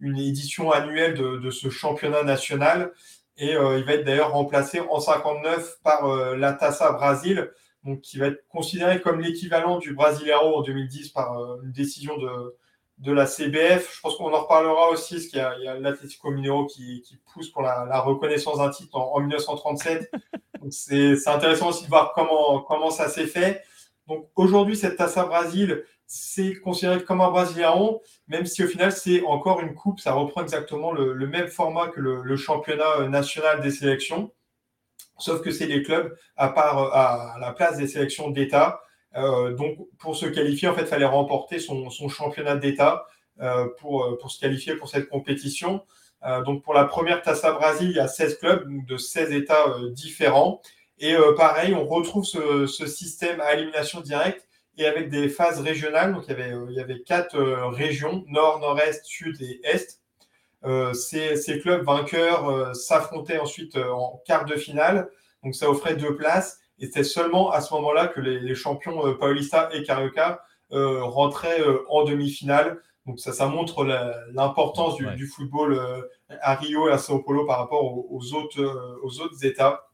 une 0.00 0.18
édition 0.18 0.70
annuelle 0.70 1.14
de, 1.14 1.50
ce 1.50 1.70
championnat 1.70 2.22
national. 2.22 2.92
Et 3.36 3.52
il 3.52 3.84
va 3.84 3.94
être 3.94 4.04
d'ailleurs 4.04 4.32
remplacé 4.32 4.80
en 4.80 5.00
59 5.00 5.80
par 5.82 6.06
la 6.36 6.52
Tassa 6.52 6.92
Brasil, 6.92 7.50
donc 7.82 8.00
qui 8.00 8.18
va 8.18 8.28
être 8.28 8.46
considéré 8.48 9.00
comme 9.00 9.20
l'équivalent 9.20 9.78
du 9.78 9.92
Brasileiro 9.92 10.58
en 10.58 10.62
2010 10.62 11.08
par 11.08 11.36
une 11.62 11.72
décision 11.72 12.16
de, 12.16 12.56
de 12.98 13.12
la 13.12 13.26
CBF. 13.26 13.96
Je 13.96 14.00
pense 14.00 14.16
qu'on 14.16 14.32
en 14.32 14.42
reparlera 14.42 14.90
aussi, 14.90 15.14
parce 15.14 15.26
qu'il 15.26 15.38
y 15.38 15.68
a, 15.68 15.74
l'Atlético 15.78 16.30
Mineiro 16.30 16.66
qui, 16.66 17.02
pousse 17.32 17.50
pour 17.50 17.62
la, 17.62 18.00
reconnaissance 18.00 18.58
d'un 18.58 18.70
titre 18.70 18.96
en, 18.96 19.20
1937. 19.20 20.10
c'est 20.70 21.28
intéressant 21.28 21.70
aussi 21.70 21.84
de 21.84 21.88
voir 21.88 22.12
comment, 22.14 22.60
comment 22.60 22.90
ça 22.90 23.08
s'est 23.08 23.26
fait. 23.26 23.62
Donc 24.06 24.28
aujourd'hui, 24.36 24.76
cette 24.76 24.96
Tassa 24.96 25.24
Brasil, 25.24 25.84
c'est 26.06 26.54
considéré 26.56 27.02
comme 27.02 27.20
un 27.20 27.30
Brasileirão, 27.30 28.00
même 28.28 28.44
si 28.44 28.62
au 28.62 28.66
final, 28.66 28.92
c'est 28.92 29.22
encore 29.24 29.60
une 29.60 29.74
coupe. 29.74 30.00
Ça 30.00 30.12
reprend 30.12 30.42
exactement 30.42 30.92
le, 30.92 31.14
même 31.26 31.48
format 31.48 31.88
que 31.88 32.00
le, 32.00 32.36
championnat 32.36 33.08
national 33.08 33.60
des 33.60 33.70
sélections. 33.70 34.32
Sauf 35.18 35.42
que 35.42 35.50
c'est 35.50 35.66
les 35.66 35.82
clubs 35.82 36.14
à 36.36 36.48
part 36.48 36.92
à 36.94 37.38
la 37.40 37.52
place 37.52 37.78
des 37.78 37.86
sélections 37.86 38.30
d'État. 38.30 38.80
Euh, 39.16 39.54
donc, 39.54 39.78
pour 39.98 40.16
se 40.16 40.26
qualifier, 40.26 40.68
en 40.68 40.74
fait, 40.74 40.82
il 40.82 40.88
fallait 40.88 41.04
remporter 41.04 41.58
son, 41.58 41.88
championnat 42.08 42.56
d'État 42.56 43.06
euh, 43.40 43.68
pour, 43.78 44.04
euh, 44.04 44.18
pour 44.18 44.30
se 44.30 44.40
qualifier 44.40 44.74
pour 44.76 44.88
cette 44.88 45.08
compétition. 45.08 45.84
donc, 46.46 46.62
pour 46.62 46.74
la 46.74 46.84
première 46.84 47.22
Tassa 47.22 47.52
Brasil, 47.52 47.90
il 47.90 47.96
y 47.96 48.00
a 48.00 48.08
16 48.08 48.38
clubs 48.38 48.86
de 48.86 48.96
16 48.96 49.32
États 49.32 49.66
différents. 49.92 50.62
Et 50.98 51.14
pareil, 51.36 51.74
on 51.74 51.86
retrouve 51.86 52.24
ce, 52.24 52.86
système 52.86 53.40
à 53.40 53.54
élimination 53.54 54.00
directe 54.00 54.46
et 54.78 54.86
avec 54.86 55.10
des 55.10 55.28
phases 55.28 55.60
régionales. 55.60 56.14
Donc, 56.14 56.24
il 56.28 56.30
y 56.30 56.34
avait, 56.34 56.54
il 56.68 56.74
y 56.74 56.80
avait 56.80 57.00
quatre 57.00 57.38
régions, 57.72 58.24
nord, 58.28 58.60
nord-est, 58.60 59.04
sud 59.04 59.36
et 59.42 59.60
est. 59.64 60.00
ces, 60.94 61.36
ces, 61.36 61.58
clubs 61.58 61.84
vainqueurs 61.84 62.74
s'affrontaient 62.76 63.38
ensuite 63.38 63.76
en 63.76 64.22
quart 64.24 64.44
de 64.44 64.54
finale. 64.54 65.10
Donc, 65.42 65.54
ça 65.54 65.68
offrait 65.68 65.96
deux 65.96 66.14
places. 66.14 66.60
Et 66.78 66.90
c'est 66.90 67.04
seulement 67.04 67.50
à 67.50 67.60
ce 67.60 67.72
moment-là 67.74 68.08
que 68.08 68.20
les, 68.20 68.54
champions 68.54 69.06
euh, 69.06 69.14
Paulista 69.14 69.68
et 69.72 69.82
Carioca 69.82 70.42
euh, 70.72 71.04
rentraient 71.04 71.60
euh, 71.60 71.84
en 71.88 72.04
demi-finale. 72.04 72.80
Donc 73.06 73.20
ça, 73.20 73.32
ça 73.32 73.46
montre 73.46 73.84
l'importance 74.32 74.96
du, 74.96 75.26
football 75.26 75.78
à 76.40 76.54
Rio 76.54 76.88
et 76.88 76.92
à 76.92 76.96
Sao 76.96 77.18
Paulo 77.18 77.44
par 77.44 77.58
rapport 77.58 77.84
aux, 77.84 78.34
autres, 78.34 78.98
aux 79.02 79.20
autres 79.20 79.44
États. 79.44 79.86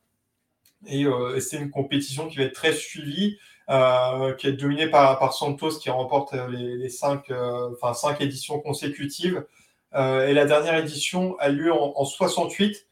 Et, 0.87 1.05
c'est 1.41 1.59
une 1.59 1.71
compétition 1.71 2.29
qui 2.29 2.39
va 2.39 2.45
être 2.45 2.55
très 2.55 2.73
suivie, 2.73 3.39
qui 4.39 4.47
est 4.47 4.53
dominée 4.53 4.89
par, 4.89 5.19
par 5.19 5.35
Santos 5.35 5.79
qui 5.79 5.91
remporte 5.91 6.35
les, 6.51 6.89
cinq, 6.89 7.31
enfin, 7.73 7.95
cinq 7.95 8.21
éditions 8.21 8.61
consécutives. 8.61 9.45
et 9.95 10.33
la 10.33 10.45
dernière 10.47 10.77
édition 10.77 11.37
a 11.39 11.51
lieu 11.51 11.73
en, 11.73 11.93
en 11.97 12.05
68, 12.05 12.87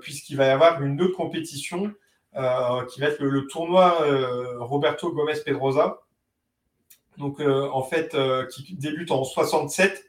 puisqu'il 0.00 0.36
va 0.36 0.46
y 0.46 0.50
avoir 0.50 0.80
une 0.82 1.00
autre 1.02 1.16
compétition 1.16 1.92
euh, 2.36 2.84
qui 2.86 3.00
va 3.00 3.08
être 3.08 3.20
le, 3.20 3.46
tournoi 3.46 4.02
euh, 4.02 4.62
Roberto 4.62 5.10
Gomez 5.12 5.40
Pedrosa. 5.44 6.02
Donc, 7.16 7.40
euh, 7.40 7.68
en 7.72 7.82
fait, 7.82 8.16
qui 8.50 8.74
débute 8.76 9.10
en 9.10 9.24
67 9.24 10.04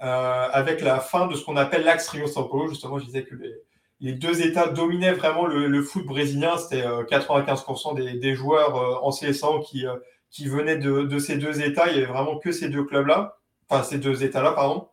avec 0.00 0.80
la 0.80 1.00
fin 1.00 1.26
de 1.26 1.34
ce 1.34 1.44
qu'on 1.44 1.56
appelle 1.56 1.84
l'axe 1.84 2.08
Rio-Sao 2.08 2.44
Paulo. 2.44 2.68
Justement, 2.68 2.98
je 2.98 3.06
disais 3.06 3.24
que 3.24 3.34
les, 3.34 3.54
deux 4.00 4.42
États 4.42 4.68
dominaient 4.68 5.12
vraiment 5.12 5.46
le, 5.46 5.82
foot 5.82 6.06
brésilien. 6.06 6.56
C'était 6.56 6.82
95% 6.82 8.18
des, 8.18 8.34
joueurs 8.34 9.04
en 9.04 9.10
CSA 9.10 9.48
qui, 9.66 9.84
qui 10.30 10.48
venaient 10.48 10.78
de, 10.78 11.02
de, 11.02 11.18
ces 11.18 11.36
deux 11.36 11.60
États. 11.62 11.88
Il 11.88 11.96
n'y 11.96 12.02
avait 12.02 12.12
vraiment 12.12 12.38
que 12.38 12.52
ces 12.52 12.68
deux 12.68 12.84
clubs-là, 12.84 13.38
enfin 13.68 13.82
ces 13.82 13.98
deux 13.98 14.24
États-là, 14.24 14.52
pardon. 14.52 14.88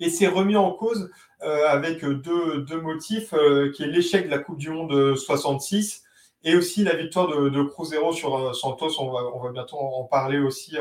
Et 0.00 0.10
c'est 0.10 0.26
remis 0.26 0.56
en 0.56 0.72
cause 0.72 1.10
euh, 1.42 1.68
avec 1.68 2.04
deux, 2.04 2.62
deux 2.62 2.80
motifs, 2.80 3.32
euh, 3.32 3.70
qui 3.72 3.82
est 3.82 3.86
l'échec 3.86 4.26
de 4.26 4.30
la 4.30 4.38
Coupe 4.38 4.58
du 4.58 4.70
Monde 4.70 5.16
66 5.16 6.02
et 6.42 6.56
aussi 6.56 6.84
la 6.84 6.94
victoire 6.94 7.28
de, 7.28 7.48
de 7.48 7.62
Cruzeiro 7.62 8.12
sur 8.12 8.36
euh, 8.36 8.52
Santos. 8.52 9.00
On 9.00 9.10
va, 9.10 9.20
on 9.34 9.40
va 9.40 9.50
bientôt 9.50 9.78
en 9.78 10.04
parler 10.04 10.38
aussi 10.38 10.76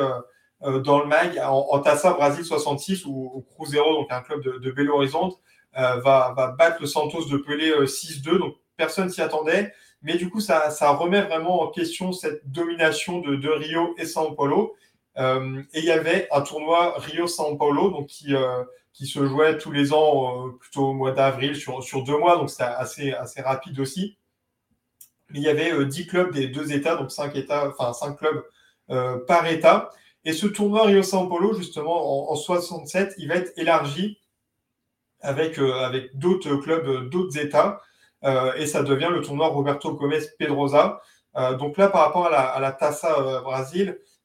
dans 0.62 1.00
le 1.00 1.08
MAG, 1.08 1.40
en, 1.40 1.68
en 1.72 1.80
Tassa 1.80 2.14
Brasil 2.14 2.46
66, 2.46 3.06
où, 3.06 3.46
Cruzeiro, 3.56 3.96
donc 3.96 4.08
un 4.12 4.22
club 4.22 4.42
de, 4.42 4.58
de 4.60 4.72
Belo 4.72 4.96
Horizonte, 4.96 5.38
va, 5.76 6.34
va, 6.36 6.48
battre 6.58 6.78
le 6.82 6.88
Santos 6.88 7.26
de 7.26 7.38
Pelé 7.38 7.72
6-2. 7.72 8.38
Donc 8.38 8.56
personne 8.78 9.10
s'y 9.10 9.22
attendait. 9.22 9.74
Mais 10.02 10.16
du 10.16 10.30
coup, 10.30 10.42
ça, 10.42 10.70
ça, 10.70 10.92
remet 10.92 11.22
vraiment 11.22 11.62
en 11.62 11.70
question 11.70 12.12
cette 12.12 12.50
domination 12.52 13.20
de, 13.20 13.36
de 13.36 13.50
Rio 13.50 13.96
et 13.98 14.06
São 14.06 14.36
Paulo. 14.36 14.76
Euh, 15.18 15.62
et 15.74 15.80
il 15.80 15.86
y 15.86 15.92
avait 15.92 16.28
un 16.32 16.42
tournoi 16.42 16.96
Rio-São 16.98 17.58
Paulo 17.58 17.90
donc 17.90 18.08
qui, 18.08 18.36
euh, 18.36 18.64
qui 18.94 19.06
se 19.06 19.26
jouait 19.26 19.58
tous 19.58 19.72
les 19.72 19.94
ans, 19.94 20.48
euh, 20.48 20.52
plutôt 20.60 20.88
au 20.88 20.94
mois 20.94 21.12
d'avril, 21.12 21.56
sur, 21.56 21.84
sur 21.84 22.04
deux 22.04 22.18
mois, 22.18 22.38
donc 22.38 22.50
c'était 22.50 22.64
assez, 22.64 23.14
assez 23.14 23.42
rapide 23.42 23.80
aussi. 23.80 24.18
Il 25.34 25.42
y 25.42 25.50
avait 25.50 25.86
10 25.86 26.08
clubs 26.08 26.34
des 26.34 26.48
deux 26.48 26.74
États, 26.74 26.96
donc 26.96 27.12
5, 27.12 27.36
états, 27.36 27.70
enfin, 27.70 27.94
5 27.94 28.18
clubs 28.18 28.44
par 29.26 29.48
État. 29.48 29.90
Et 30.26 30.34
ce 30.34 30.46
tournoi 30.46 30.86
Rio-São 30.86 31.28
Paulo, 31.28 31.54
justement, 31.54 32.30
en, 32.30 32.34
en, 32.34 32.36
67, 32.36 33.16
il 33.18 33.30
va 33.30 33.36
être 33.36 33.52
élargi 33.58 34.20
avec, 35.24 35.58
avec 35.58 36.18
d'autres 36.18 36.56
clubs, 36.58 37.10
d'autres 37.10 37.38
États. 37.40 37.82
et 38.58 38.66
ça 38.68 38.84
devient 38.84 39.10
le 39.12 39.22
tournoi 39.22 39.48
Roberto 39.48 39.94
Gomes 39.94 40.14
Pedrosa. 40.38 41.02
donc 41.60 41.78
là, 41.78 41.88
par 41.88 42.02
rapport 42.02 42.28
à 42.28 42.30
la, 42.30 42.42
à 42.42 42.60
la 42.60 42.72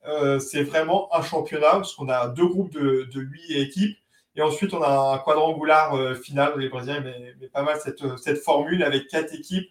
euh, 0.07 0.39
c'est 0.39 0.63
vraiment 0.63 1.15
un 1.15 1.23
championnat, 1.23 1.73
parce 1.73 1.95
qu'on 1.95 2.09
a 2.09 2.29
deux 2.29 2.47
groupes 2.47 2.73
de, 2.73 3.09
de 3.13 3.21
8 3.21 3.57
équipes. 3.57 3.99
Et 4.37 4.43
ensuite, 4.43 4.73
on 4.73 4.83
a 4.83 5.15
un 5.15 5.19
quadrangular 5.19 5.95
euh, 5.95 6.15
final. 6.15 6.55
Les 6.59 6.69
Brésiliens 6.69 7.01
mais, 7.01 7.49
pas 7.49 7.63
mal 7.63 7.79
cette, 7.81 8.03
cette, 8.19 8.39
formule 8.39 8.83
avec 8.83 9.09
quatre 9.09 9.35
équipes 9.35 9.71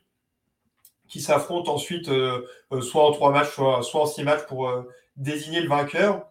qui 1.07 1.21
s'affrontent 1.21 1.73
ensuite, 1.73 2.09
euh, 2.09 2.45
soit 2.81 3.05
en 3.05 3.11
trois 3.11 3.31
matchs, 3.31 3.51
soit, 3.51 3.81
soit 3.81 4.01
en 4.01 4.05
six 4.05 4.23
matchs 4.23 4.45
pour 4.47 4.69
désigner 5.15 5.61
le 5.61 5.69
vainqueur. 5.69 6.27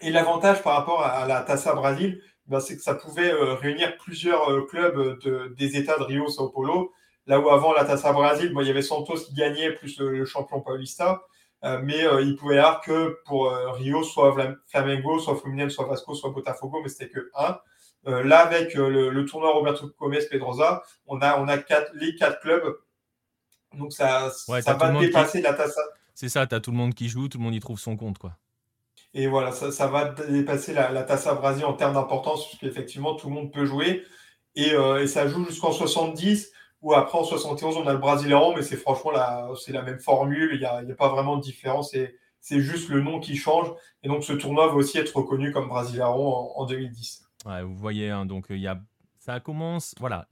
Et 0.00 0.10
l'avantage 0.10 0.62
par 0.62 0.76
rapport 0.76 1.02
à, 1.02 1.26
la 1.26 1.40
Tassa 1.42 1.74
Brasil, 1.74 2.22
ben, 2.50 2.60
c'est 2.60 2.76
que 2.76 2.82
ça 2.82 2.94
pouvait 2.94 3.32
réunir 3.32 3.96
plusieurs 3.96 4.66
clubs 4.66 5.18
de, 5.20 5.54
des 5.56 5.76
États 5.76 5.98
de 5.98 6.04
Rio, 6.04 6.28
Sao 6.28 6.50
Paulo. 6.50 6.92
Là 7.26 7.38
où 7.40 7.48
avant 7.48 7.72
la 7.72 7.84
Tassa 7.84 8.12
Brasil, 8.12 8.52
il 8.54 8.66
y 8.66 8.70
avait 8.70 8.82
Santos 8.82 9.16
qui 9.26 9.34
gagnait, 9.34 9.72
plus 9.72 9.98
le 10.00 10.24
champion 10.24 10.60
Paulista. 10.60 11.22
Euh, 11.62 11.80
mais 11.82 12.06
euh, 12.06 12.22
il 12.22 12.36
pouvait 12.36 12.56
y 12.56 12.58
avoir 12.58 12.80
que 12.80 13.18
pour 13.26 13.50
euh, 13.50 13.72
Rio, 13.72 14.02
soit 14.02 14.34
Flamengo, 14.66 15.18
soit 15.18 15.36
Fluminense, 15.36 15.72
soit 15.72 15.86
Vasco, 15.86 16.14
soit 16.14 16.30
Botafogo, 16.30 16.80
mais 16.82 16.88
c'était 16.88 17.10
que 17.10 17.30
un. 17.34 17.58
là, 18.04 18.40
avec 18.40 18.74
le, 18.74 19.24
tournoi 19.26 19.52
Roberto 19.52 19.90
Gomes 19.98 20.16
Pedrosa, 20.30 20.82
on 21.06 21.20
a, 21.20 21.38
on 21.38 21.48
a 21.48 21.58
quatre, 21.58 21.92
les 21.94 22.14
quatre 22.14 22.40
clubs. 22.40 22.78
Donc 23.74 23.92
ça, 23.92 24.30
ça 24.30 24.74
va 24.74 24.98
dépasser 24.98 25.42
la 25.42 25.52
Tassa. 25.52 25.82
C'est 26.14 26.30
ça, 26.30 26.46
tu 26.46 26.54
as 26.54 26.60
tout 26.60 26.70
le 26.70 26.76
monde 26.76 26.94
qui 26.94 27.08
joue, 27.08 27.28
tout 27.28 27.38
le 27.38 27.44
monde 27.44 27.54
y 27.54 27.60
trouve 27.60 27.78
son 27.78 27.96
compte. 27.96 28.18
quoi. 28.18 28.36
Et 29.12 29.26
voilà, 29.26 29.52
ça, 29.52 29.86
va 29.88 30.08
dépasser 30.08 30.72
la, 30.72 30.90
la 30.90 31.02
Tassa 31.02 31.34
Brasil 31.34 31.64
en 31.64 31.72
termes 31.72 31.94
d'importance, 31.94 32.46
puisqu'effectivement, 32.46 33.14
tout 33.14 33.28
le 33.28 33.34
monde 33.34 33.52
peut 33.52 33.64
jouer. 33.64 34.04
Et, 34.54 34.70
et 34.70 35.06
ça 35.06 35.26
joue 35.26 35.44
jusqu'en 35.44 35.72
70 35.72 36.52
ou 36.82 36.94
après 36.94 37.18
en 37.18 37.24
71 37.24 37.76
on 37.76 37.86
a 37.86 37.92
le 37.92 37.98
Brasileirão, 37.98 38.54
mais 38.54 38.62
c'est 38.62 38.76
franchement 38.76 39.10
la, 39.10 39.50
c'est 39.60 39.72
la 39.72 39.82
même 39.82 39.98
formule, 39.98 40.50
il 40.54 40.60
n'y 40.60 40.64
a, 40.64 40.76
a, 40.76 40.94
pas 40.94 41.08
vraiment 41.08 41.36
de 41.36 41.42
différence, 41.42 41.94
c'est 42.40 42.60
juste 42.60 42.88
le 42.88 43.02
nom 43.02 43.20
qui 43.20 43.36
change. 43.36 43.72
Et 44.02 44.08
donc 44.08 44.24
ce 44.24 44.32
tournoi 44.32 44.68
va 44.68 44.74
aussi 44.74 44.98
être 44.98 45.14
reconnu 45.16 45.52
comme 45.52 45.68
Brasileirão 45.68 46.26
en, 46.32 46.52
en 46.56 46.66
2010. 46.66 47.24
Ouais, 47.46 47.62
vous 47.62 47.76
voyez, 47.76 48.10
hein, 48.10 48.26
donc 48.26 48.46
y 48.50 48.66
a, 48.66 48.80
ça 49.18 49.40
commence, 49.40 49.94
voilà. 49.98 50.26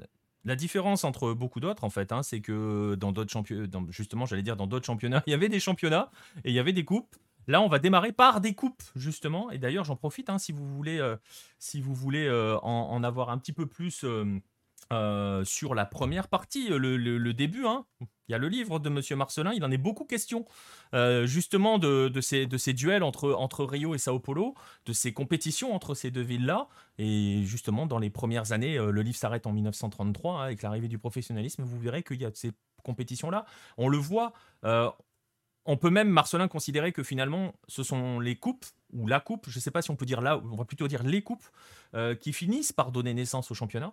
La 0.45 0.57
différence 0.57 1.05
entre 1.05 1.35
beaucoup 1.35 1.61
d'autres, 1.61 1.85
en 1.85 1.91
fait, 1.91 2.13
hein, 2.13 2.23
c'est 2.23 2.41
que 2.41 2.95
dans 2.95 3.13
d'autres 3.13 3.31
championnats, 3.31 3.69
justement, 3.91 4.25
j'allais 4.25 4.43
dire 4.43 4.57
dans 4.57 4.67
d'autres 4.67 4.87
championnats, 4.87 5.23
il 5.27 5.31
y 5.31 5.35
avait 5.35 5.49
des 5.49 5.61
championnats 5.61 6.11
et 6.45 6.51
il 6.51 6.55
y 6.55 6.59
avait 6.59 6.73
des 6.73 6.85
coupes. 6.85 7.15
Là, 7.49 7.63
on 7.63 7.69
va 7.69 7.79
démarrer 7.79 8.13
par 8.13 8.43
des 8.43 8.55
coupes, 8.55 8.83
justement. 8.95 9.51
Et 9.51 9.59
d'ailleurs, 9.59 9.85
j'en 9.85 9.97
profite, 9.97 10.29
hein, 10.29 10.39
si 10.39 10.53
vous 10.53 10.69
voulez, 10.69 10.99
euh, 10.99 11.17
si 11.59 11.81
vous 11.81 11.95
voulez 11.95 12.27
euh, 12.27 12.59
en, 12.59 13.03
avoir 13.03 13.31
un 13.31 13.39
petit 13.39 13.53
peu 13.53 13.67
plus. 13.67 14.05
Euh, 14.91 15.45
sur 15.45 15.75
la 15.75 15.85
première 15.85 16.29
partie, 16.29 16.69
le, 16.69 17.33
début. 17.33 17.67
Hein. 17.67 17.85
Il 18.01 18.33
y 18.33 18.35
a 18.35 18.39
le 18.39 18.49
livre 18.49 18.79
de 18.79 18.89
Monsieur 18.89 19.17
Marcelin, 19.17 19.53
il 19.53 19.63
en 19.63 19.71
est 19.71 19.77
beaucoup 19.77 20.07
question 20.07 20.47
justement 21.25 21.79
de, 21.79 22.21
ces, 22.23 22.47
duels 22.73 23.03
entre, 23.03 23.65
Rio 23.65 23.95
et 23.95 23.99
Sao 23.99 24.19
Paulo, 24.19 24.55
de 24.87 24.95
ces 24.95 25.13
compétitions 25.13 25.75
entre 25.75 25.95
ces 25.95 26.11
deux 26.11 26.23
villes-là. 26.23 26.69
Et 26.97 27.43
justement, 27.45 27.85
dans 27.85 27.99
les 27.99 28.09
premières 28.09 28.53
années, 28.53 28.79
le 28.79 29.03
livre 29.03 29.19
s'arrête 29.19 29.47
en 29.47 29.53
1933 29.53 30.33
hein, 30.41 30.45
avec 30.45 30.63
l'arrivée 30.63 30.89
du 30.89 30.99
professionnalisme. 30.99 31.65
Vous 31.65 31.79
verrez 31.79 32.03
qu'il 32.03 32.23
y 32.23 32.25
a 32.25 32.31
ces 32.33 32.53
compétitions-là. 32.83 33.45
On 33.77 33.89
le 33.89 33.99
voit. 33.99 34.33
On 35.69 35.77
peut 35.77 35.91
même, 35.91 36.09
Marcelin, 36.09 36.49
considérer 36.49 36.93
que 36.93 37.03
finalement, 37.03 37.55
ce 37.69 37.83
sont 37.83 38.21
les 38.21 38.37
coupes 38.37 38.65
ou 38.95 39.07
la 39.07 39.21
coupe, 39.21 39.51
je 39.51 39.59
ne 39.59 39.61
sais 39.61 39.71
pas 39.71 39.83
si 39.83 39.91
on 39.91 39.97
peut 39.97 40.07
dire 40.07 40.23
là, 40.23 40.41
on 40.51 40.57
va 40.57 40.65
plutôt 40.65 40.89
dire 40.89 41.03
les 41.03 41.21
coupes, 41.21 41.45
qui 42.21 42.33
finissent 42.33 42.73
par 42.73 42.91
donner 42.91 43.13
naissance 43.13 43.51
au 43.51 43.55
championnat. 43.55 43.93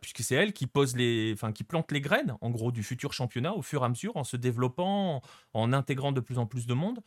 puisque 0.00 0.24
c'est 0.24 0.34
elle 0.34 0.52
qui 0.52 0.66
pose 0.66 0.96
les, 0.96 1.32
enfin 1.32 1.52
qui 1.52 1.62
plante 1.62 1.92
les 1.92 2.00
graines, 2.00 2.36
en 2.40 2.50
gros, 2.50 2.72
du 2.72 2.82
futur 2.82 3.12
championnat 3.12 3.54
au 3.54 3.62
fur 3.62 3.82
et 3.82 3.84
à 3.84 3.88
mesure, 3.88 4.16
en 4.16 4.24
se 4.24 4.36
développant, 4.36 5.22
en, 5.52 5.72
intégrant 5.72 6.10
de 6.10 6.20
plus 6.20 6.38
en 6.38 6.46
plus 6.46 6.66
de 6.66 6.74
monde, 6.74 6.98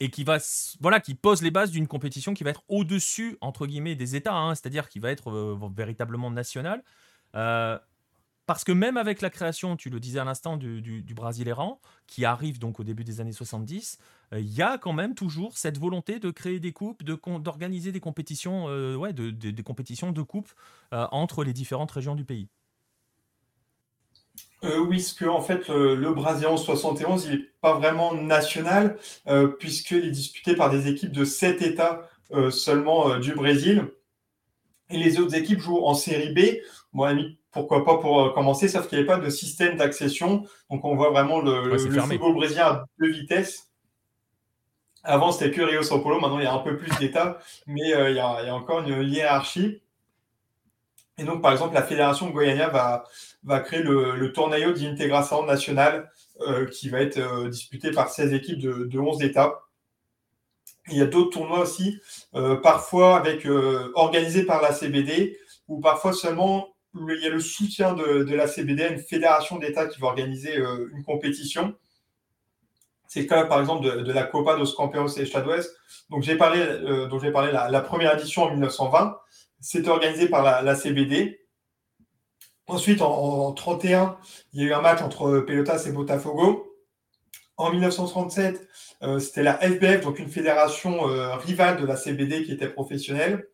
et 0.00 0.10
qui 0.10 0.24
va, 0.24 0.38
voilà, 0.80 1.00
qui 1.00 1.14
pose 1.14 1.42
les 1.42 1.50
bases 1.50 1.70
d'une 1.70 1.86
compétition 1.86 2.32
qui 2.32 2.44
va 2.44 2.50
être 2.50 2.64
au-dessus 2.68 3.36
entre 3.42 3.66
guillemets 3.66 3.94
des 3.94 4.16
États, 4.16 4.34
hein, 4.34 4.54
c'est-à-dire 4.54 4.88
qui 4.88 5.00
va 5.00 5.10
être 5.10 5.58
véritablement 5.76 6.30
nationale. 6.30 6.82
Parce 8.46 8.62
que 8.62 8.72
même 8.72 8.98
avec 8.98 9.22
la 9.22 9.30
création, 9.30 9.76
tu 9.76 9.88
le 9.88 10.00
disais 10.00 10.18
à 10.18 10.24
l'instant, 10.24 10.56
du, 10.56 10.82
du, 10.82 11.14
Brasileiran, 11.14 11.80
qui 12.06 12.26
arrive 12.26 12.58
donc 12.58 12.78
au 12.78 12.84
début 12.84 13.04
des 13.04 13.20
années 13.20 13.32
70, 13.32 13.98
euh, 14.32 14.40
il 14.40 14.52
y 14.52 14.60
a 14.60 14.76
quand 14.76 14.92
même 14.92 15.14
toujours 15.14 15.56
cette 15.56 15.78
volonté 15.78 16.18
de 16.18 16.30
créer 16.30 16.60
des 16.60 16.72
coupes, 16.72 17.02
d'organiser 17.02 17.90
des 17.90 18.00
compétitions, 18.00 18.68
euh, 18.68 18.96
ouais, 18.96 19.14
de, 19.14 19.30
des 19.30 19.62
compétitions 19.62 20.12
de 20.12 20.22
coupes 20.22 20.52
euh, 20.92 21.06
entre 21.10 21.42
les 21.42 21.54
différentes 21.54 21.90
régions 21.90 22.14
du 22.14 22.24
pays. 22.24 22.48
oui, 24.62 24.96
parce 24.96 25.14
que 25.14 25.24
en 25.24 25.40
fait, 25.40 25.68
le, 25.68 26.12
Brasileiran 26.12 26.58
71, 26.58 27.24
il 27.24 27.30
n'est 27.30 27.44
pas 27.62 27.78
vraiment 27.78 28.14
national, 28.14 28.98
puisqu'il 29.58 30.04
est 30.04 30.10
disputé 30.10 30.54
par 30.54 30.70
des 30.70 30.88
équipes 30.88 31.12
de 31.12 31.24
7 31.24 31.62
États 31.62 32.08
seulement 32.50 33.18
du 33.18 33.34
Brésil. 33.34 33.90
Et 34.90 34.98
les 34.98 35.18
autres 35.18 35.34
équipes 35.34 35.60
jouent 35.60 35.84
en 35.84 35.94
série 35.94 36.32
B. 36.32 36.60
Bon, 36.92 37.06
pourquoi 37.54 37.84
pas 37.84 37.98
pour 37.98 38.20
euh, 38.20 38.30
commencer, 38.30 38.68
sauf 38.68 38.88
qu'il 38.88 38.98
n'y 38.98 39.04
avait 39.04 39.18
pas 39.18 39.24
de 39.24 39.30
système 39.30 39.76
d'accession. 39.76 40.44
Donc 40.70 40.84
on 40.84 40.96
voit 40.96 41.10
vraiment 41.10 41.40
le, 41.40 41.78
football 41.78 42.34
brésilien 42.34 42.66
à 42.66 42.84
deux 42.98 43.10
vitesses. 43.10 43.70
Avant, 45.04 45.30
c'était 45.32 45.52
que 45.52 45.62
Rio 45.62 45.82
São 45.82 46.02
Paulo. 46.02 46.18
Maintenant, 46.18 46.40
il 46.40 46.44
y 46.44 46.48
a 46.48 46.52
un 46.52 46.58
peu 46.58 46.76
plus 46.76 46.90
d'États, 46.98 47.38
mais 47.66 47.94
euh, 47.94 48.10
il, 48.10 48.16
y 48.16 48.18
a, 48.18 48.54
encore 48.54 48.80
une 48.80 49.08
hiérarchie. 49.08 49.80
Et 51.16 51.22
donc, 51.22 51.42
par 51.42 51.52
exemple, 51.52 51.74
la 51.74 51.82
fédération 51.82 52.30
Goiânia 52.30 52.68
va, 52.70 53.04
va 53.44 53.60
créer 53.60 53.82
le, 53.82 54.16
le 54.16 54.32
Torneo 54.32 54.74
National 55.46 56.10
euh, 56.40 56.66
qui 56.66 56.88
va 56.88 57.02
être 57.02 57.48
disputé 57.48 57.92
par 57.92 58.08
16 58.08 58.32
équipes 58.32 58.58
de, 58.58 58.84
de 58.86 58.98
11 58.98 59.22
États. 59.22 59.60
il 60.88 60.98
y 60.98 61.02
a 61.02 61.06
d'autres 61.06 61.30
tournois 61.30 61.60
aussi, 61.60 62.00
parfois 62.64 63.16
avec, 63.16 63.46
organisés 63.94 64.42
par 64.42 64.60
la 64.60 64.72
CBD 64.72 65.38
ou 65.68 65.80
parfois 65.80 66.12
seulement 66.12 66.73
il 66.94 67.22
y 67.22 67.26
a 67.26 67.30
le 67.30 67.40
soutien 67.40 67.94
de, 67.94 68.34
la 68.34 68.46
CBD, 68.46 68.86
une 68.88 68.98
fédération 68.98 69.58
d'États 69.58 69.86
qui 69.86 70.00
va 70.00 70.08
organiser 70.08 70.56
euh, 70.58 70.88
une 70.94 71.02
compétition. 71.02 71.74
C'est 73.08 73.22
le 73.22 73.26
cas, 73.26 73.44
par 73.44 73.60
exemple, 73.60 73.84
de, 73.84 74.12
la 74.12 74.24
Copa 74.24 74.56
dos 74.56 74.72
Campeones 74.72 75.08
Estaduais. 75.16 75.60
Donc, 76.10 76.22
j'ai 76.22 76.36
parlé, 76.36 76.60
euh, 76.60 77.30
parlé 77.32 77.52
la, 77.52 77.80
première 77.80 78.18
édition 78.18 78.44
en 78.44 78.50
1920. 78.50 79.18
C'était 79.60 79.88
organisé 79.88 80.28
par 80.28 80.62
la, 80.62 80.74
CBD. 80.74 81.40
Ensuite, 82.66 83.02
en, 83.02 83.52
1931, 83.52 84.16
il 84.52 84.62
y 84.62 84.64
a 84.64 84.68
eu 84.68 84.72
un 84.72 84.80
match 84.80 85.02
entre 85.02 85.40
Pelotas 85.40 85.84
et 85.86 85.92
Botafogo. 85.92 86.70
En 87.56 87.70
1937, 87.70 88.68
euh, 89.02 89.18
c'était 89.20 89.44
la 89.44 89.58
FBF, 89.58 90.00
donc 90.00 90.18
une 90.18 90.28
fédération 90.28 91.02
rivale 91.38 91.80
de 91.80 91.86
la 91.86 91.96
CBD 91.96 92.42
qui 92.44 92.52
était 92.52 92.68
professionnelle. 92.68 93.46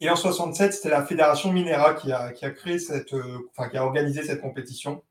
Et 0.00 0.10
en 0.10 0.16
67, 0.16 0.72
c'était 0.72 0.88
la 0.88 1.04
Fédération 1.04 1.52
Minera 1.52 1.94
qui 1.94 2.12
a, 2.12 2.32
créé 2.32 2.78
cette, 2.78 3.14
euh, 3.14 3.50
enfin, 3.50 3.68
qui 3.68 3.76
a 3.76 3.84
organisé 3.84 4.22
cette 4.22 4.40
compétition. 4.40 5.02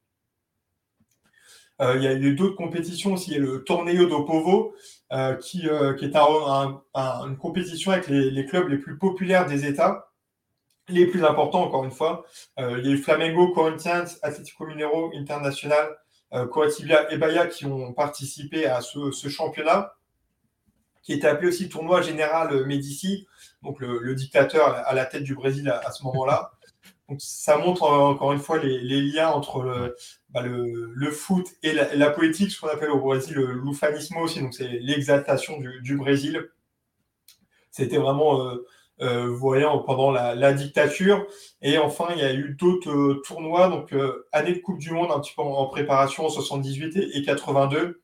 Euh, 1.81 1.95
il 1.95 2.03
y 2.03 2.07
a 2.07 2.13
eu 2.13 2.35
d'autres 2.35 2.55
compétitions 2.55 3.13
aussi. 3.13 3.31
Il 3.31 3.33
y 3.33 3.37
a 3.37 3.39
le 3.39 3.63
Torneo 3.63 4.05
do 4.05 4.25
Povo, 4.25 4.75
euh, 5.13 5.35
qui, 5.35 5.61
qui, 5.61 6.05
est 6.05 6.15
une 6.15 7.37
compétition 7.37 7.91
avec 7.91 8.07
les, 8.07 8.45
clubs 8.45 8.67
les 8.67 8.77
plus 8.77 8.97
populaires 8.97 9.45
des 9.45 9.65
États, 9.65 10.11
les 10.89 11.05
plus 11.05 11.23
importants, 11.23 11.63
encore 11.63 11.85
une 11.85 11.91
fois. 11.91 12.25
il 12.57 12.85
y 12.85 12.89
a 12.89 12.91
eu 12.91 12.97
Flamengo, 12.97 13.53
Corinthians, 13.53 14.17
Atlético 14.23 14.65
Mineiro, 14.65 15.11
International, 15.15 15.97
Coritiba 16.51 17.11
et 17.11 17.17
Bahia 17.17 17.47
qui 17.47 17.65
ont 17.65 17.93
participé 17.93 18.65
à 18.65 18.81
ce 18.81 19.29
championnat, 19.29 19.93
qui 21.01 21.13
était 21.13 21.27
appelé 21.27 21.47
aussi 21.47 21.69
Tournoi 21.69 22.01
Général 22.01 22.65
Médici, 22.65 23.27
donc 23.63 23.79
le, 23.79 24.15
dictateur 24.15 24.67
à 24.67 24.93
la 24.93 25.05
tête 25.05 25.23
du 25.23 25.35
Brésil 25.35 25.69
à, 25.69 25.91
ce 25.91 26.03
moment-là. 26.03 26.51
Donc 27.09 27.19
ça 27.21 27.57
montre 27.57 27.83
encore 27.83 28.33
une 28.33 28.39
fois 28.39 28.59
les, 28.59 29.01
liens 29.01 29.29
entre 29.29 29.63
le, 29.63 29.95
bah, 30.29 30.43
foot 31.11 31.47
et 31.63 31.73
la, 31.73 32.09
politique, 32.11 32.51
ce 32.51 32.61
qu'on 32.61 32.67
appelle 32.67 32.91
au 32.91 32.99
Brésil 32.99 33.35
le 33.35 33.47
loufanismo 33.53 34.21
aussi, 34.21 34.41
donc 34.41 34.53
c'est 34.53 34.67
l'exaltation 34.67 35.59
du, 35.59 35.97
Brésil. 35.97 36.49
C'était 37.71 37.97
vraiment 37.97 38.45
euh, 38.45 38.65
euh, 39.01 39.27
voyant 39.27 39.79
pendant 39.79 40.11
la, 40.11 40.53
dictature. 40.53 41.25
Et 41.61 41.79
enfin, 41.79 42.09
il 42.11 42.19
y 42.19 42.23
a 42.23 42.33
eu 42.33 42.55
d'autres 42.59 42.91
euh, 42.91 43.21
tournois, 43.25 43.69
donc 43.69 43.93
année 44.31 44.53
de 44.53 44.59
Coupe 44.59 44.79
du 44.79 44.91
Monde 44.91 45.11
un 45.11 45.19
petit 45.19 45.33
peu 45.35 45.41
en, 45.41 45.65
préparation 45.65 46.25
en 46.25 46.29
78 46.29 46.95
et, 46.95 47.17
et, 47.17 47.23
82, 47.23 48.01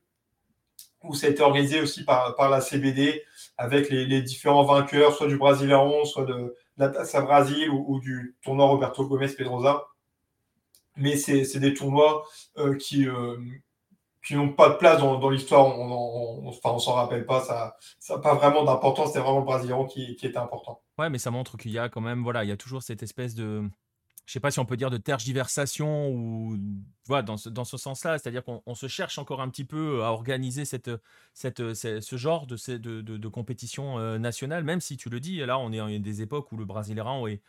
où 1.08 1.14
ça 1.14 1.28
a 1.28 1.30
été 1.30 1.42
organisé 1.42 1.82
aussi 1.82 2.04
par, 2.04 2.36
la 2.50 2.62
CBD 2.62 3.24
avec 3.58 3.90
les, 3.90 4.22
différents 4.22 4.64
vainqueurs, 4.64 5.14
soit 5.16 5.28
du 5.28 5.38
Brasileirão, 5.38 6.06
soit 6.06 6.26
de, 6.26 6.56
la 6.78 6.90
Taça 6.90 7.22
Brasil 7.22 7.70
ou, 7.70 8.00
du 8.00 8.36
tournoi 8.44 8.66
Roberto 8.66 9.08
Gomes 9.08 9.28
Pedrosa. 9.38 9.86
Mais 10.98 11.18
c'est 11.18 11.60
des 11.60 11.74
tournois 11.74 12.26
euh, 12.58 12.78
qui, 12.78 13.08
euh, 13.08 13.38
qui 14.26 14.36
n'ont 14.36 14.54
pas 14.54 14.70
de 14.70 14.76
place 14.76 15.00
dans, 15.00 15.30
l'histoire. 15.30 15.68
On 15.68 16.42
ne 16.42 16.52
on, 16.64 16.80
s'en 16.80 16.94
rappelle 16.94 17.26
pas. 17.26 17.42
Ça 17.42 17.76
n'a 18.10 18.18
pas 18.20 18.36
vraiment 18.36 18.64
d'importance. 18.64 19.08
C'était 19.08 19.20
vraiment 19.20 19.40
le 19.40 19.46
Brasileirão 19.46 19.86
qui, 19.86 20.16
qui 20.16 20.26
était 20.26 20.38
important. 20.38 20.82
Ouais, 20.98 21.10
mais 21.10 21.18
ça 21.18 21.32
montre 21.32 21.58
qu'il 21.58 21.72
y 21.72 21.80
a 21.80 21.90
quand 21.90 22.02
même, 22.02 22.24
voilà, 22.24 22.44
il 22.44 22.50
y 22.50 22.54
a 22.54 22.58
toujours 22.58 22.82
cette 22.82 23.04
espèce 23.04 23.36
de 23.36 23.70
je 24.26 24.34
sais 24.34 24.40
pas 24.40 24.52
si 24.52 24.60
on 24.60 24.66
peut 24.66 24.78
dire 24.78 24.90
de 24.90 24.98
tergiversation 24.98 26.10
ou 26.10 26.58
voilà, 27.08 27.22
dans 27.22 27.38
ce, 27.38 27.78
sens-là, 27.78 28.18
c'est-à-dire 28.18 28.44
qu'on 28.44 28.76
se 28.76 28.88
cherche 28.88 29.20
encore 29.20 29.42
un 29.42 29.50
petit 29.50 29.66
peu 29.66 30.04
à 30.04 30.12
organiser 30.12 30.66
cette, 30.66 30.90
cette, 31.34 31.74
ce 31.76 32.16
genre 32.18 32.48
de, 32.48 32.58
de, 33.02 33.28
compétition 33.28 34.00
euh, 34.00 34.18
nationale, 34.18 34.64
même 34.64 34.82
si 34.82 34.98
tu 34.98 35.10
le 35.10 35.20
dis, 35.20 35.38
là 35.38 35.60
on 35.60 35.72
est 35.72 35.80
en 35.80 36.00
des 36.00 36.22
époques 36.24 36.52
où 36.52 36.58
le 36.58 36.66
Brasileirão 36.66 37.28
est 37.28 37.42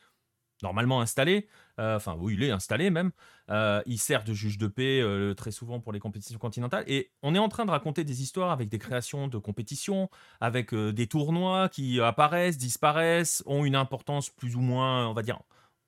normalement 0.62 1.00
installé, 1.00 1.48
euh, 1.78 1.96
enfin 1.96 2.16
oui 2.18 2.34
il 2.34 2.42
est 2.42 2.50
installé 2.50 2.90
même, 2.90 3.10
euh, 3.50 3.82
il 3.86 3.98
sert 3.98 4.24
de 4.24 4.34
juge 4.34 4.58
de 4.58 4.66
paix 4.66 5.02
très 5.36 5.50
souvent 5.52 5.80
pour 5.80 5.92
les 5.92 6.00
compétitions 6.00 6.38
continentales, 6.38 6.84
et 6.86 7.10
on 7.22 7.34
est 7.34 7.38
en 7.38 7.48
train 7.48 7.64
de 7.64 7.70
raconter 7.70 8.04
des 8.04 8.20
histoires 8.20 8.50
avec 8.50 8.68
des 8.68 8.78
créations 8.78 9.28
de 9.28 9.38
compétitions, 9.38 10.10
avec 10.42 10.74
des 10.74 11.06
tournois 11.06 11.70
qui 11.70 12.00
apparaissent, 12.02 12.58
disparaissent, 12.58 13.42
ont 13.46 13.64
une 13.64 13.76
importance 13.76 14.28
plus 14.28 14.56
ou 14.56 14.60
moins, 14.60 15.08
on 15.08 15.14
va 15.14 15.22
dire, 15.22 15.40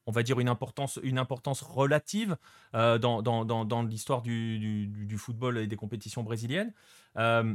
on 0.09 0.11
va 0.11 0.23
dire, 0.23 0.41
une 0.41 0.49
importance, 0.49 0.99
relative 1.61 2.39
euh, 2.75 2.97
dans, 2.99 3.83
l'histoire 3.83 4.23
du, 4.23 5.17
football 5.19 5.59
et 5.59 5.67
des 5.67 5.77
compétitions 5.77 6.23
brésiliennes. 6.23 6.73
Euh, 7.19 7.55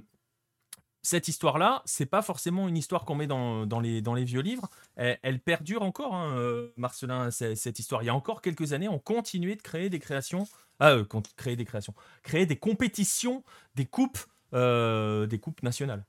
cette 1.02 1.28
histoire-là, 1.28 1.82
c'est 1.86 2.06
pas 2.06 2.22
forcément 2.22 2.68
une 2.68 2.78
histoire 2.78 3.06
qu'on 3.06 3.16
met 3.16 3.26
dans, 3.26 3.80
les, 3.82 4.24
vieux 4.24 4.42
livres. 4.42 4.70
Elle, 4.96 5.40
perdure 5.40 5.82
encore, 5.82 6.14
hein, 6.14 6.38
euh, 6.38 6.72
Marcelin, 6.78 7.32
cette 7.32 7.80
histoire. 7.80 8.04
Il 8.04 8.06
y 8.06 8.10
a 8.10 8.16
encore 8.16 8.44
quelques 8.44 8.72
années, 8.72 8.88
on 8.88 9.00
continuait 9.00 9.56
de 9.56 9.64
créer 9.64 9.90
des 9.90 10.00
créations, 10.00 10.48
ah, 10.80 10.98
créer 11.36 11.56
des 11.56 11.66
créations, 11.66 11.96
créer 12.22 12.46
des 12.46 12.58
compétitions, 12.58 13.44
des 13.74 13.88
coupes, 13.88 14.20
des 14.52 15.40
coupes 15.42 15.64
nationales. 15.64 16.06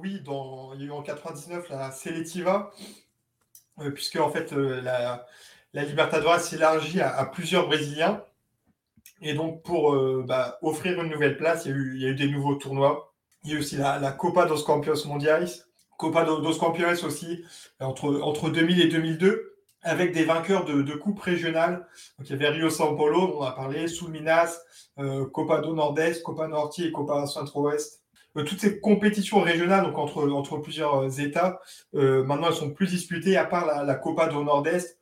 oui, 0.00 0.20
dans, 0.20 0.74
il 0.74 0.80
y 0.80 0.82
a 0.82 0.86
eu 0.88 0.90
en 0.90 1.02
99 1.02 1.68
la 1.68 1.92
Seletiva, 1.92 2.72
puisque 3.94 4.16
en 4.16 4.30
fait 4.30 4.52
euh, 4.52 4.80
la, 4.80 5.26
la 5.72 6.38
s'élargit 6.38 7.00
à, 7.00 7.24
plusieurs 7.26 7.66
Brésiliens. 7.66 8.22
Et 9.20 9.34
donc 9.34 9.62
pour 9.62 9.94
euh, 9.94 10.24
bah, 10.26 10.58
offrir 10.62 11.00
une 11.02 11.10
nouvelle 11.10 11.36
place, 11.36 11.64
il 11.66 11.70
y, 11.98 12.06
a 12.06 12.08
eu, 12.08 12.14
des 12.14 12.28
nouveaux 12.28 12.56
tournois. 12.56 13.14
Il 13.44 13.52
y 13.52 13.56
a 13.56 13.58
aussi 13.58 13.76
la, 13.76 14.12
Copa 14.12 14.46
dos 14.46 14.62
Campeões 14.62 15.06
Mundiais, 15.06 15.46
Copa 15.96 16.24
dos 16.24 16.58
Campeões 16.58 17.04
aussi 17.04 17.44
entre, 17.80 18.20
entre 18.20 18.50
2000 18.50 18.80
et 18.80 18.88
2002, 18.88 19.56
avec 19.82 20.12
des 20.12 20.24
vainqueurs 20.24 20.64
de, 20.64 20.82
de 20.82 20.94
coupes 20.94 21.20
régionales. 21.20 21.86
Donc 22.18 22.28
il 22.28 22.32
y 22.32 22.34
avait 22.34 22.48
Rio 22.48 22.68
São 22.68 22.96
Paulo, 22.96 23.36
on 23.38 23.42
a 23.42 23.52
parlé, 23.52 23.86
Sul 23.86 24.10
Minas, 24.10 24.60
Copa 25.32 25.60
do 25.60 25.74
Nordeste, 25.74 26.22
Copa 26.22 26.48
Norte 26.48 26.78
et 26.80 26.92
Copa 26.92 27.26
Centro-Ouest. 27.26 28.03
Euh, 28.36 28.44
toutes 28.44 28.60
ces 28.60 28.80
compétitions 28.80 29.40
régionales, 29.40 29.84
donc 29.84 29.98
entre, 29.98 30.28
entre 30.30 30.58
plusieurs 30.58 30.96
euh, 30.96 31.08
États, 31.08 31.60
euh, 31.94 32.24
maintenant 32.24 32.48
elles 32.48 32.54
sont 32.54 32.70
plus 32.70 32.88
disputées, 32.88 33.36
à 33.36 33.44
part 33.44 33.84
la, 33.84 33.94
Copa 33.94 34.26
do 34.26 34.42
Nord-Est. 34.42 34.98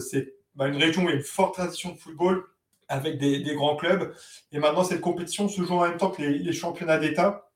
c'est 0.00 0.34
bah, 0.54 0.68
une 0.68 0.76
région 0.76 1.02
où 1.02 1.06
il 1.06 1.10
y 1.10 1.14
a 1.14 1.16
une 1.16 1.22
forte 1.22 1.54
tradition 1.54 1.92
de 1.92 1.98
football 1.98 2.44
avec 2.88 3.18
des, 3.18 3.54
grands 3.54 3.76
clubs. 3.76 4.14
Et 4.52 4.58
maintenant, 4.58 4.84
cette 4.84 5.00
compétition 5.00 5.48
se 5.48 5.62
joue 5.62 5.74
en 5.74 5.88
même 5.88 5.96
temps 5.96 6.10
que 6.10 6.22
les, 6.22 6.52
championnats 6.52 6.98
d'État. 6.98 7.50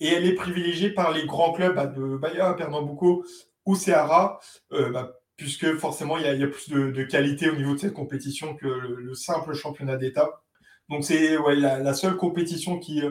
Et 0.00 0.08
elle 0.08 0.26
est 0.26 0.34
privilégiée 0.34 0.90
par 0.90 1.12
les 1.12 1.24
grands 1.24 1.52
clubs 1.52 1.74
bah, 1.74 1.86
de 1.86 2.16
Bahia, 2.16 2.52
Pernambuco 2.54 3.24
ou 3.64 3.76
Ceará, 3.76 4.40
bah, 4.70 5.18
puisque 5.36 5.74
forcément, 5.78 6.18
il 6.18 6.24
y, 6.24 6.44
a, 6.44 6.46
plus 6.46 6.68
de, 6.68 7.02
qualité 7.04 7.48
au 7.48 7.56
niveau 7.56 7.74
de 7.74 7.80
cette 7.80 7.94
compétition 7.94 8.54
que 8.54 8.66
le, 8.66 9.14
simple 9.14 9.54
championnat 9.54 9.96
d'État. 9.96 10.42
Donc, 10.90 11.02
c'est 11.02 11.38
ouais, 11.38 11.56
la, 11.56 11.94
seule 11.94 12.16
compétition 12.16 12.78
qui, 12.78 13.02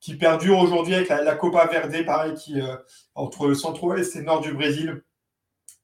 qui 0.00 0.14
perdure 0.14 0.58
aujourd'hui 0.58 0.94
avec 0.94 1.08
la, 1.08 1.34
Copa 1.34 1.66
Verde, 1.66 2.04
pareil, 2.04 2.34
qui, 2.34 2.60
euh, 2.60 2.76
entre 3.14 3.48
le 3.48 3.54
centre-ouest 3.54 4.16
et 4.16 4.22
nord 4.22 4.40
du 4.40 4.52
Brésil, 4.52 5.02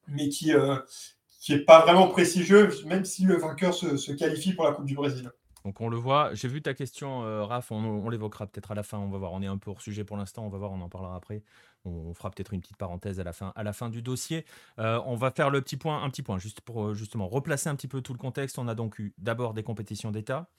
mais 0.07 0.29
qui 0.29 0.53
n'est 0.53 1.59
pas 1.61 1.83
vraiment 1.83 2.09
prestigieux, 2.09 2.71
même 2.87 3.05
si 3.05 3.25
le 3.25 3.37
vainqueur 3.37 3.75
se, 3.75 4.13
qualifie 4.13 4.53
pour 4.53 4.65
la 4.65 4.73
Coupe 4.73 4.87
du 4.87 4.95
Brésil. 4.95 5.31
Donc 5.65 5.81
on 5.81 5.89
le 5.89 5.97
voit, 5.97 6.35
j'ai 6.35 6.47
vu 6.47 6.61
ta 6.61 6.75
question, 6.75 7.21
Raph, 7.47 7.73
on, 7.73 8.11
l'évoquera 8.11 8.47
peut-être 8.47 8.71
à 8.71 8.75
la 8.75 8.83
fin, 8.83 8.99
on 8.99 9.09
va 9.09 9.17
voir, 9.17 9.33
on 9.33 9.41
est 9.41 9.47
un 9.47 9.57
peu 9.57 9.71
hors 9.71 9.81
sujet 9.81 10.05
pour 10.05 10.19
l'instant, 10.19 10.45
on 10.45 10.51
va 10.51 10.59
voir, 10.59 10.71
on 10.73 10.81
en 10.83 10.91
parlera 10.91 11.17
après. 11.17 11.43
On 11.87 12.13
fera 12.13 12.31
peut-être 12.31 12.53
une 12.53 12.61
petite 12.61 12.77
parenthèse 12.77 13.19
à 13.19 13.25
la 13.25 13.33
fin, 13.33 13.53
à 13.57 13.63
la 13.63 13.73
fin 13.73 13.89
du 13.89 14.03
dossier. 14.03 14.45
on 14.77 15.17
va 15.17 15.31
faire 15.31 15.49
le 15.49 15.63
petit 15.63 15.79
point, 15.79 16.03
un 16.03 16.11
petit 16.11 16.23
point, 16.23 16.39
juste 16.39 16.61
pour 16.61 16.95
justement 16.95 17.29
replacer 17.29 17.71
un 17.71 17.77
petit 17.77 17.89
peu 17.89 18.03
tout 18.03 18.13
le 18.13 18.19
contexte. 18.19 18.59
On 18.59 18.69
a 18.69 18.75
donc 18.75 18.99
eu 18.99 19.15
d'abord 19.17 19.55
des 19.55 19.63
compétitions 19.63 20.11
d'État, 20.11 20.51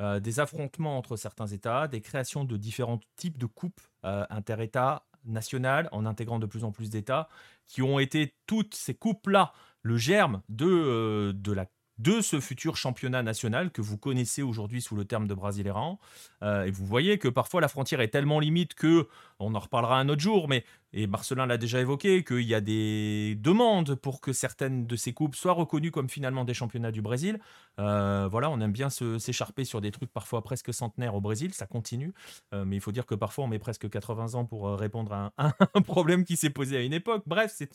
euh, 0.00 0.20
des 0.20 0.40
affrontements 0.40 0.98
entre 0.98 1.16
certains 1.16 1.46
États, 1.46 1.88
des 1.88 2.00
créations 2.00 2.44
de 2.44 2.56
différents 2.56 3.00
types 3.16 3.38
de 3.38 3.46
coupes 3.46 3.80
euh, 4.04 4.24
inter-États, 4.30 5.06
nationales, 5.24 5.88
en 5.92 6.06
intégrant 6.06 6.38
de 6.38 6.46
plus 6.46 6.64
en 6.64 6.72
plus 6.72 6.90
d'États, 6.90 7.28
qui 7.66 7.82
ont 7.82 7.98
été 7.98 8.34
toutes 8.46 8.74
ces 8.74 8.94
coupes-là 8.94 9.52
le 9.82 9.96
germe 9.96 10.42
de, 10.48 10.66
euh, 10.66 11.32
de 11.32 11.52
la 11.52 11.66
de 11.98 12.20
ce 12.20 12.40
futur 12.40 12.76
championnat 12.76 13.22
national 13.22 13.70
que 13.70 13.80
vous 13.80 13.96
connaissez 13.96 14.42
aujourd'hui 14.42 14.82
sous 14.82 14.96
le 14.96 15.04
terme 15.04 15.26
de 15.26 15.34
Brasileirão. 15.34 15.98
Euh, 16.42 16.64
et 16.64 16.70
vous 16.70 16.84
voyez 16.84 17.18
que 17.18 17.28
parfois 17.28 17.60
la 17.60 17.68
frontière 17.68 18.00
est 18.00 18.08
tellement 18.08 18.38
limite 18.38 18.74
que, 18.74 19.08
on 19.38 19.54
en 19.54 19.58
reparlera 19.58 19.98
un 19.98 20.08
autre 20.08 20.20
jour, 20.20 20.48
mais, 20.48 20.64
et 20.92 21.06
Marcelin 21.06 21.46
l'a 21.46 21.56
déjà 21.56 21.80
évoqué, 21.80 22.22
qu'il 22.24 22.42
y 22.42 22.54
a 22.54 22.60
des 22.60 23.36
demandes 23.40 23.94
pour 23.94 24.20
que 24.20 24.32
certaines 24.32 24.86
de 24.86 24.96
ces 24.96 25.12
coupes 25.12 25.34
soient 25.34 25.52
reconnues 25.52 25.90
comme 25.90 26.08
finalement 26.08 26.44
des 26.44 26.54
championnats 26.54 26.92
du 26.92 27.02
Brésil. 27.02 27.38
Euh, 27.78 28.28
voilà, 28.30 28.50
on 28.50 28.60
aime 28.60 28.72
bien 28.72 28.90
s'écharper 28.90 29.64
sur 29.64 29.80
des 29.80 29.90
trucs 29.90 30.12
parfois 30.12 30.42
presque 30.42 30.72
centenaires 30.74 31.14
au 31.14 31.20
Brésil, 31.20 31.54
ça 31.54 31.66
continue. 31.66 32.12
Euh, 32.52 32.64
mais 32.64 32.76
il 32.76 32.80
faut 32.80 32.92
dire 32.92 33.06
que 33.06 33.14
parfois 33.14 33.44
on 33.44 33.48
met 33.48 33.58
presque 33.58 33.88
80 33.88 34.34
ans 34.34 34.44
pour 34.44 34.68
répondre 34.78 35.12
à 35.12 35.32
un, 35.74 35.82
problème 35.82 36.24
qui 36.24 36.36
s'est 36.36 36.50
posé 36.50 36.76
à 36.76 36.82
une 36.82 36.92
époque. 36.92 37.22
Bref, 37.26 37.52
c'est 37.54 37.72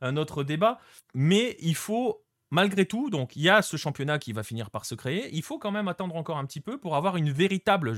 un 0.00 0.16
autre 0.16 0.44
débat. 0.44 0.78
Mais 1.14 1.56
il 1.60 1.74
faut 1.74 2.25
malgré 2.50 2.86
tout, 2.86 3.10
donc 3.10 3.36
il 3.36 3.42
y 3.42 3.50
a 3.50 3.62
ce 3.62 3.76
championnat 3.76 4.18
qui 4.18 4.32
va 4.32 4.42
finir 4.42 4.70
par 4.70 4.84
se 4.84 4.94
créer. 4.94 5.28
Il 5.34 5.42
faut 5.42 5.58
quand 5.58 5.72
même 5.72 5.88
attendre 5.88 6.16
encore 6.16 6.38
un 6.38 6.46
petit 6.46 6.60
peu 6.60 6.78
pour 6.78 6.96
avoir 6.96 7.16
une 7.16 7.30
véritable 7.30 7.96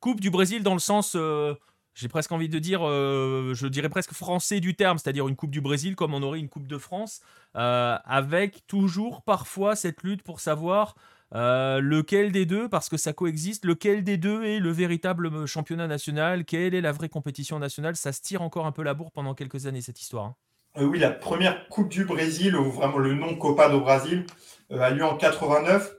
Coupe 0.00 0.20
du 0.20 0.30
Brésil 0.30 0.62
dans 0.62 0.74
le 0.74 0.78
sens, 0.78 1.14
euh, 1.16 1.54
j'ai 1.94 2.06
presque 2.06 2.30
envie 2.30 2.48
de 2.48 2.60
dire, 2.60 2.86
euh, 2.86 3.52
je 3.54 3.66
dirais 3.66 3.88
presque 3.88 4.12
français 4.12 4.60
du 4.60 4.76
terme, 4.76 4.96
c'est-à-dire 4.96 5.26
une 5.26 5.34
Coupe 5.34 5.50
du 5.50 5.60
Brésil 5.60 5.96
comme 5.96 6.14
on 6.14 6.22
aurait 6.22 6.38
une 6.38 6.48
Coupe 6.48 6.68
de 6.68 6.78
France, 6.78 7.20
euh, 7.56 7.98
avec 8.04 8.64
toujours 8.68 9.22
parfois 9.22 9.74
cette 9.74 10.02
lutte 10.04 10.22
pour 10.22 10.40
savoir 10.40 10.94
lequel 11.30 12.32
des 12.32 12.46
deux, 12.46 12.70
parce 12.70 12.88
que 12.88 12.96
ça 12.96 13.12
coexiste, 13.12 13.66
lequel 13.66 14.02
des 14.02 14.16
deux 14.16 14.44
est 14.44 14.60
le 14.60 14.70
véritable 14.70 15.44
championnat 15.46 15.86
national, 15.86 16.46
quelle 16.46 16.74
est 16.74 16.80
la 16.80 16.92
vraie 16.92 17.10
compétition 17.10 17.58
nationale. 17.58 17.96
Ça 17.96 18.12
se 18.12 18.22
tire 18.22 18.40
encore 18.40 18.64
un 18.64 18.72
peu 18.72 18.82
la 18.82 18.94
bourre 18.94 19.12
pendant 19.12 19.34
quelques 19.34 19.66
années 19.66 19.82
cette 19.82 20.00
histoire. 20.00 20.24
Hein. 20.24 20.36
Euh, 20.78 20.84
oui, 20.84 20.98
la 20.98 21.10
première 21.10 21.68
Coupe 21.68 21.88
du 21.88 22.04
Brésil, 22.04 22.54
ou 22.56 22.70
vraiment 22.70 22.98
le 22.98 23.12
nom 23.12 23.34
Copa 23.36 23.68
do 23.68 23.80
Brasil, 23.80 24.24
euh, 24.70 24.80
a 24.80 24.90
lieu 24.90 25.04
en 25.04 25.16
89. 25.16 25.94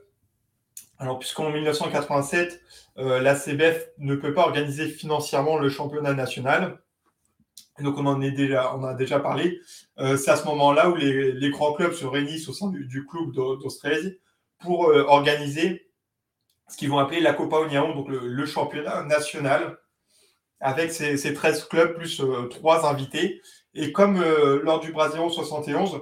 Alors, 0.98 1.18
puisqu'en 1.18 1.50
1987, 1.50 2.60
euh, 2.98 3.20
la 3.20 3.34
CBF 3.34 3.88
ne 3.98 4.14
peut 4.14 4.32
pas 4.32 4.42
organiser 4.42 4.88
financièrement 4.88 5.58
le 5.58 5.68
championnat 5.68 6.14
national. 6.14 6.80
donc, 7.80 7.98
on 7.98 8.06
en 8.06 8.22
a 8.22 8.94
déjà 8.94 9.20
parlé. 9.20 9.60
c'est 9.96 10.28
à 10.28 10.36
ce 10.36 10.44
moment-là 10.46 10.90
où 10.90 10.96
les, 10.96 11.50
grands 11.50 11.72
clubs 11.72 11.92
se 11.92 12.04
réunissent 12.04 12.48
au 12.48 12.52
sein 12.52 12.68
du, 12.68 13.06
club 13.06 13.32
d'Australie 13.32 14.18
pour 14.58 14.88
organiser 15.08 15.90
ce 16.68 16.76
qu'ils 16.76 16.90
vont 16.90 16.98
appeler 16.98 17.20
la 17.20 17.32
Copa 17.32 17.64
União, 17.64 17.94
donc 17.94 18.08
le, 18.08 18.46
championnat 18.46 19.04
national, 19.04 19.78
avec 20.60 20.92
ces, 20.92 21.16
ces 21.16 21.32
13 21.32 21.64
clubs 21.68 21.94
plus 21.94 22.20
trois 22.50 22.86
invités. 22.86 23.40
Et 23.74 23.92
comme 23.92 24.20
euh, 24.20 24.60
lors 24.62 24.80
du 24.80 24.92
Brésil 24.92 25.20
71, 25.30 26.00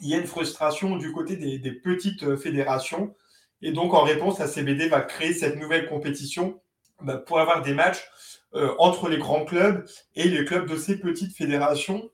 il 0.00 0.08
y 0.08 0.14
a 0.14 0.18
une 0.18 0.26
frustration 0.26 0.96
du 0.96 1.12
côté 1.12 1.36
des, 1.36 1.72
petites 1.72 2.22
euh, 2.22 2.36
fédérations. 2.36 3.14
Et 3.62 3.72
donc, 3.72 3.94
en 3.94 4.02
réponse, 4.02 4.38
la 4.38 4.46
CBD 4.46 4.88
va 4.88 5.00
créer 5.00 5.32
cette 5.32 5.56
nouvelle 5.56 5.88
compétition 5.88 6.60
bah, 7.02 7.16
pour 7.16 7.40
avoir 7.40 7.62
des 7.62 7.74
matchs 7.74 8.08
euh, 8.54 8.74
entre 8.78 9.08
les 9.08 9.18
grands 9.18 9.44
clubs 9.44 9.84
et 10.14 10.28
les 10.28 10.44
clubs 10.44 10.68
de 10.68 10.76
ces 10.76 10.98
petites 10.98 11.36
fédérations. 11.36 12.10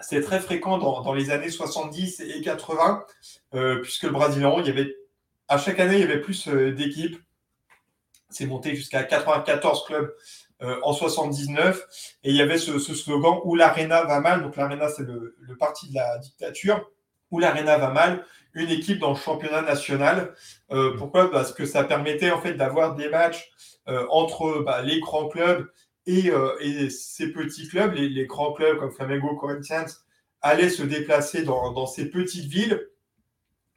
C'est 0.00 0.20
très 0.20 0.40
fréquent 0.40 0.78
dans, 0.78 1.12
les 1.12 1.30
années 1.30 1.50
70 1.50 2.20
et 2.20 2.40
80, 2.40 3.06
puisque 3.80 4.02
le 4.02 4.10
Brésilien, 4.10 4.52
il 4.58 4.66
y 4.66 4.70
avait, 4.70 4.96
à 5.46 5.56
chaque 5.56 5.78
année, 5.78 5.94
il 5.94 6.00
y 6.00 6.02
avait 6.04 6.20
plus 6.20 6.48
d'équipes. 6.48 7.16
C'est 8.28 8.46
monté 8.46 8.74
jusqu'à 8.74 9.04
94 9.04 9.84
clubs 9.86 10.12
euh, 10.64 10.78
en 10.82 10.92
79. 10.92 12.16
Et 12.24 12.30
il 12.30 12.36
y 12.36 12.40
avait 12.40 12.56
ce, 12.56 12.78
slogan 12.78 13.38
où 13.44 13.54
l'Arena 13.54 14.04
va 14.04 14.20
mal. 14.20 14.42
Donc 14.42 14.56
l'Arena, 14.56 14.88
c'est 14.88 15.02
le, 15.02 15.36
parti 15.58 15.90
de 15.90 15.94
la 15.94 16.18
dictature. 16.18 16.90
Où 17.30 17.38
l'Arena 17.38 17.78
va 17.78 17.90
mal, 17.90 18.24
une 18.52 18.70
équipe 18.70 19.00
dans 19.00 19.10
le 19.10 19.16
championnat 19.16 19.62
national. 19.62 20.34
Euh, 20.70 20.96
pourquoi? 20.96 21.30
Parce 21.30 21.52
que 21.52 21.66
ça 21.66 21.82
permettait 21.82 22.30
en 22.30 22.40
fait 22.40 22.54
d'avoir 22.54 22.94
des 22.94 23.08
matchs 23.08 23.50
euh, 23.88 24.06
entre 24.10 24.62
bah, 24.64 24.82
les 24.82 25.00
grands 25.00 25.28
clubs 25.28 25.68
et, 26.06 26.30
ces 26.90 27.32
petits 27.32 27.66
clubs. 27.68 27.92
Les, 27.94 28.26
grands 28.26 28.52
clubs 28.52 28.78
comme 28.78 28.92
Flamengo, 28.92 29.36
Corinthians 29.36 29.86
allaient 30.42 30.68
se 30.68 30.82
déplacer 30.82 31.42
dans, 31.42 31.86
ces 31.86 32.08
petites 32.08 32.46
villes. 32.46 32.88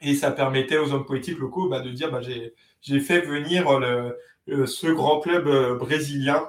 Et 0.01 0.13
ça 0.13 0.31
permettait 0.31 0.77
aux 0.77 0.93
hommes 0.93 1.05
politiques 1.05 1.39
locaux 1.39 1.67
bah, 1.67 1.79
de 1.79 1.89
dire 1.89 2.11
bah, 2.11 2.21
j'ai 2.21 2.99
fait 2.99 3.21
venir 3.21 3.65
ce 4.47 4.87
grand 4.87 5.19
club 5.19 5.79
brésilien 5.79 6.47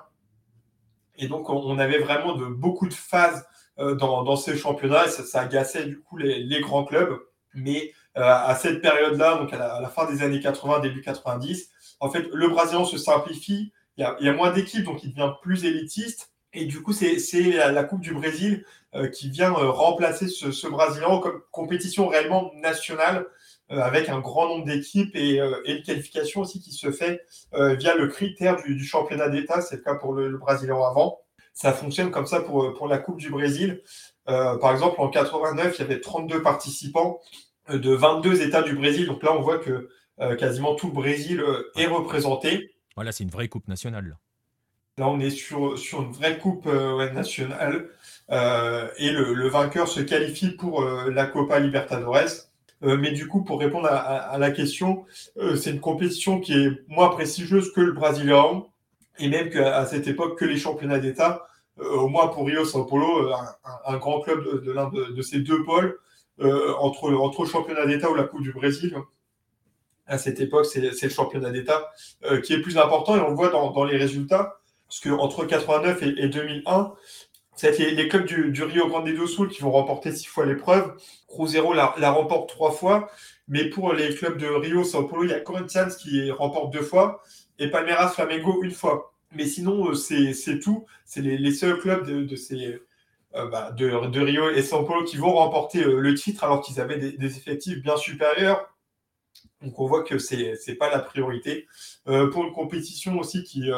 et 1.19 1.27
donc, 1.27 1.51
on 1.51 1.79
avait 1.79 1.99
vraiment 1.99 2.35
de, 2.35 2.47
beaucoup 2.47 2.89
de 2.89 2.95
phases 2.95 3.45
euh, 3.79 3.95
dans, 3.95 4.37
ces 4.37 4.57
championnats 4.57 5.07
et 5.07 5.11
ça, 5.11 5.41
agaçait 5.41 5.85
du 5.85 6.01
coup 6.01 6.17
les, 6.17 6.61
grands 6.61 6.85
clubs. 6.85 7.19
Mais 7.55 7.93
euh, 8.17 8.23
à 8.23 8.55
cette 8.55 8.81
période-là, 8.81 9.37
donc 9.37 9.53
à 9.53 9.81
la, 9.81 9.89
fin 9.89 10.11
des 10.11 10.23
années 10.23 10.41
80, 10.41 10.81
début 10.81 11.01
90, 11.01 11.71
en 12.01 12.11
fait, 12.11 12.27
le 12.33 12.49
Brésilien 12.49 12.85
se 12.85 12.99
simplifie. 12.99 13.73
Il 13.97 14.03
y 14.21 14.29
a, 14.29 14.33
moins 14.33 14.53
d'équipes, 14.53 14.85
donc 14.85 15.03
il 15.03 15.11
devient 15.11 15.33
plus 15.43 15.65
élitiste. 15.65 16.33
Et 16.53 16.67
du 16.67 16.83
coup, 16.83 16.93
c'est 16.93 17.17
la, 17.43 17.85
Coupe 17.85 18.01
du 18.01 18.15
Brésil 18.15 18.65
euh, 18.95 19.09
qui 19.09 19.29
vient 19.29 19.51
remplacer 19.51 20.29
ce, 20.29 20.53
ce, 20.53 20.69
Brésilien 20.69 21.19
comme 21.19 21.43
compétition 21.51 22.07
réellement 22.07 22.53
nationale 22.55 23.27
avec 23.71 24.09
un 24.09 24.21
grand 24.21 24.49
nombre 24.49 24.65
d'équipes 24.65 25.15
et, 25.15 25.41
une 25.67 25.83
qualification 25.83 26.41
aussi 26.41 26.61
qui 26.61 26.73
se 26.73 26.91
fait 26.91 27.25
via 27.53 27.95
le 27.95 28.07
critère 28.09 28.63
du, 28.63 28.85
championnat 28.85 29.29
d'État. 29.29 29.61
C'est 29.61 29.77
le 29.77 29.83
cas 29.83 29.95
pour 29.95 30.15
le, 30.15 30.37
Brésilien 30.39 30.77
avant. 30.77 31.21
Ça 31.53 31.73
fonctionne 31.73 32.11
comme 32.11 32.27
ça 32.27 32.41
pour, 32.41 32.73
pour 32.75 32.89
la 32.89 32.99
Coupe 32.99 33.19
du 33.19 33.31
Brésil. 33.31 33.83
par 34.27 34.73
exemple, 34.73 35.01
en 35.01 35.09
89, 35.09 35.75
il 35.77 35.81
y 35.81 35.85
avait 35.85 36.01
32 36.01 36.43
participants 36.43 37.21
de 37.69 37.95
22 37.95 38.43
États 38.43 38.63
du 38.63 38.75
Brésil. 38.75 39.07
Donc 39.07 39.23
là, 39.23 39.33
on 39.33 39.43
voit 39.43 39.59
que 39.59 39.89
quasiment 40.39 40.75
tout 40.75 40.89
le 40.89 40.95
Brésil 40.95 41.45
est 41.77 41.87
représenté. 41.87 42.75
Voilà, 42.97 43.13
c'est 43.13 43.25
une 43.25 43.31
vraie 43.31 43.49
Coupe 43.49 43.69
nationale. 43.69 44.17
Là, 44.97 45.09
on 45.09 45.21
est 45.21 45.31
sur, 45.31 45.79
sur 45.79 46.03
une 46.03 46.11
vraie 46.11 46.39
Coupe 46.39 46.67
nationale. 46.67 47.91
et 48.31 49.11
le, 49.11 49.35
le, 49.35 49.49
vainqueur 49.49 49.89
se 49.89 50.01
qualifie 50.01 50.51
pour 50.51 50.83
la 50.83 51.27
Copa 51.27 51.61
Libertadores. 51.61 52.48
Euh, 52.85 52.97
mais 52.97 53.11
du 53.11 53.27
coup, 53.27 53.43
pour 53.43 53.59
répondre 53.59 53.89
à, 53.91 54.39
la 54.39 54.51
question, 54.51 55.05
euh, 55.37 55.57
c'est 55.57 55.71
une 55.71 55.81
compétition 55.81 56.41
qui 56.41 56.53
est 56.53 56.71
moins 56.89 57.09
prestigieuse 57.09 57.73
que 57.73 57.81
le 57.81 57.93
Brésilien 57.93 58.65
et 59.19 59.29
même 59.29 59.51
qu'à 59.51 59.85
cette 59.87 60.07
époque 60.07 60.39
que 60.39 60.45
les 60.45 60.57
championnats 60.57 61.01
d'État. 61.01 61.47
Euh, 61.81 61.97
au 61.97 62.09
moins 62.09 62.29
pour 62.29 62.47
Rio 62.47 62.65
Sao 62.65 62.85
Paulo, 62.85 63.33
un, 63.85 63.97
grand 63.99 64.21
club 64.21 64.65
de, 64.65 64.73
l'un 64.73 64.91
de, 64.91 65.23
ces 65.23 65.41
deux 65.41 65.65
pôles, 65.65 65.99
entre, 66.41 67.13
entre 67.15 67.43
le 67.43 67.49
championnat 67.49 67.87
d'État 67.87 68.11
ou 68.11 68.15
la 68.15 68.25
Coupe 68.25 68.43
du 68.43 68.53
Brésil. 68.53 68.97
À 70.07 70.19
cette 70.19 70.41
époque, 70.41 70.67
c'est 70.67 70.81
le 70.81 71.09
championnat 71.09 71.51
d'État 71.51 71.91
qui 72.45 72.53
est 72.53 72.61
plus 72.61 72.79
important 72.79 73.17
et 73.17 73.21
on 73.21 73.31
le 73.31 73.35
voit 73.35 73.51
dans, 73.51 73.85
les 73.85 73.97
résultats. 73.97 74.61
Parce 74.89 75.01
qu'entre 75.01 75.45
89 75.45 76.03
et, 76.03 76.15
et 76.17 76.29
2001, 76.29 76.95
c'est 77.59 77.77
les, 77.77 78.09
clubs 78.09 78.25
du, 78.25 78.63
Rio 78.63 78.87
Grande 78.87 79.13
do 79.13 79.27
Sul 79.27 79.49
qui 79.49 79.63
vont 79.63 79.73
remporter 79.73 80.13
six 80.13 80.27
fois 80.27 80.47
l'épreuve. 80.47 80.95
Cruzeiro 81.27 81.73
la, 81.73 82.11
remporte 82.13 82.49
trois 82.49 82.71
fois. 82.71 83.11
Mais 83.49 83.65
pour 83.69 83.93
les 83.95 84.15
clubs 84.15 84.39
de 84.39 84.47
Rio, 84.47 84.85
Sao 84.85 85.09
Paulo, 85.09 85.25
il 85.25 85.31
y 85.31 85.35
a 85.35 85.41
Corinthians 85.41 85.89
qui 85.99 86.31
remporte 86.31 86.73
deux 86.73 86.83
fois 86.83 87.21
et 87.59 87.69
Palmeiras 87.69 88.11
Flamengo 88.11 88.63
une 88.63 88.71
fois. 88.71 89.13
Mais 89.33 89.45
sinon, 89.45 89.91
euh, 89.91 89.95
c'est 89.95 90.61
tout. 90.61 90.87
C'est 91.05 91.21
les, 91.21 91.53
seuls 91.53 91.81
clubs 91.81 92.07
de, 92.07 92.37
ces, 92.37 92.79
euh, 93.35 93.47
bah, 93.49 93.73
de, 93.73 94.21
Rio 94.21 94.51
et 94.51 94.63
Sao 94.63 94.85
Paulo 94.85 95.05
qui 95.05 95.17
vont 95.17 95.33
remporter 95.33 95.83
euh, 95.83 95.99
le 95.99 96.15
titre 96.15 96.45
alors 96.45 96.61
qu'ils 96.61 96.81
avaient 96.81 96.99
des, 96.99 97.37
effectifs 97.37 97.83
bien 97.83 97.97
supérieurs. 97.97 98.73
Donc 99.63 99.81
on 99.81 99.87
voit 99.89 100.05
que 100.05 100.19
ce 100.19 100.37
n'est 100.37 100.77
pas 100.77 100.91
la 100.91 101.01
priorité. 101.01 101.67
pour 102.05 102.45
une 102.45 102.53
compétition 102.53 103.19
aussi 103.19 103.43
qui, 103.43 103.69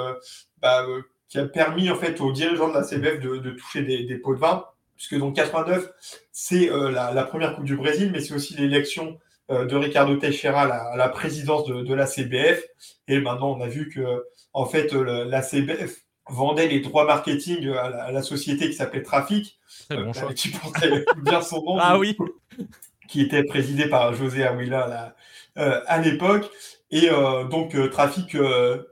bah, 0.59 0.85
qui 1.31 1.39
a 1.39 1.47
permis 1.47 1.89
en 1.89 1.95
fait 1.95 2.21
aux 2.21 2.33
dirigeants 2.33 2.69
de 2.69 2.75
la 2.75 2.83
CBF 2.83 3.21
de, 3.21 3.51
toucher 3.53 3.83
des, 3.83 4.19
pots 4.19 4.35
de 4.35 4.41
vin, 4.41 4.67
puisque 4.97 5.17
donc 5.17 5.37
89, 5.37 5.89
c'est 6.33 6.71
euh, 6.71 6.91
la, 6.91 7.23
première 7.23 7.55
Coupe 7.55 7.65
du 7.65 7.77
Brésil, 7.77 8.11
mais 8.13 8.21
c'est 8.21 8.35
aussi 8.35 8.55
l'élection 8.55 9.17
euh, 9.51 9.65
de 9.65 9.77
Ricardo 9.77 10.17
Teixeira 10.17 10.63
à 10.63 10.97
la, 10.97 11.09
présidence 11.09 11.65
de, 11.67 11.95
la 11.95 12.07
CBF. 12.07 12.65
Et 13.07 13.21
maintenant, 13.21 13.57
on 13.57 13.61
a 13.61 13.69
vu 13.69 13.89
que 13.89 14.25
en 14.53 14.67
fait 14.67 14.93
la 14.93 15.41
CBF 15.41 16.05
vendait 16.29 16.67
les 16.67 16.81
droits 16.81 17.07
marketing 17.07 17.69
à 17.69 18.11
la, 18.11 18.23
société 18.23 18.67
qui 18.67 18.75
s'appelait 18.75 19.03
Trafic. 19.03 19.61
Bon 19.89 20.13
choix. 20.13 20.35
Qui 20.35 20.49
portait 20.49 21.05
bien 21.23 21.43
son 21.43 21.63
nom. 21.63 21.79
ah 21.81 21.97
oui. 21.97 22.17
qui 23.07 23.21
était 23.21 23.45
présidé 23.45 23.87
par 23.89 24.15
José 24.15 24.45
Aouila 24.45 25.15
à 25.55 25.99
l'époque. 26.01 26.51
Et 26.91 27.09
donc, 27.51 27.77
Trafic 27.91 28.37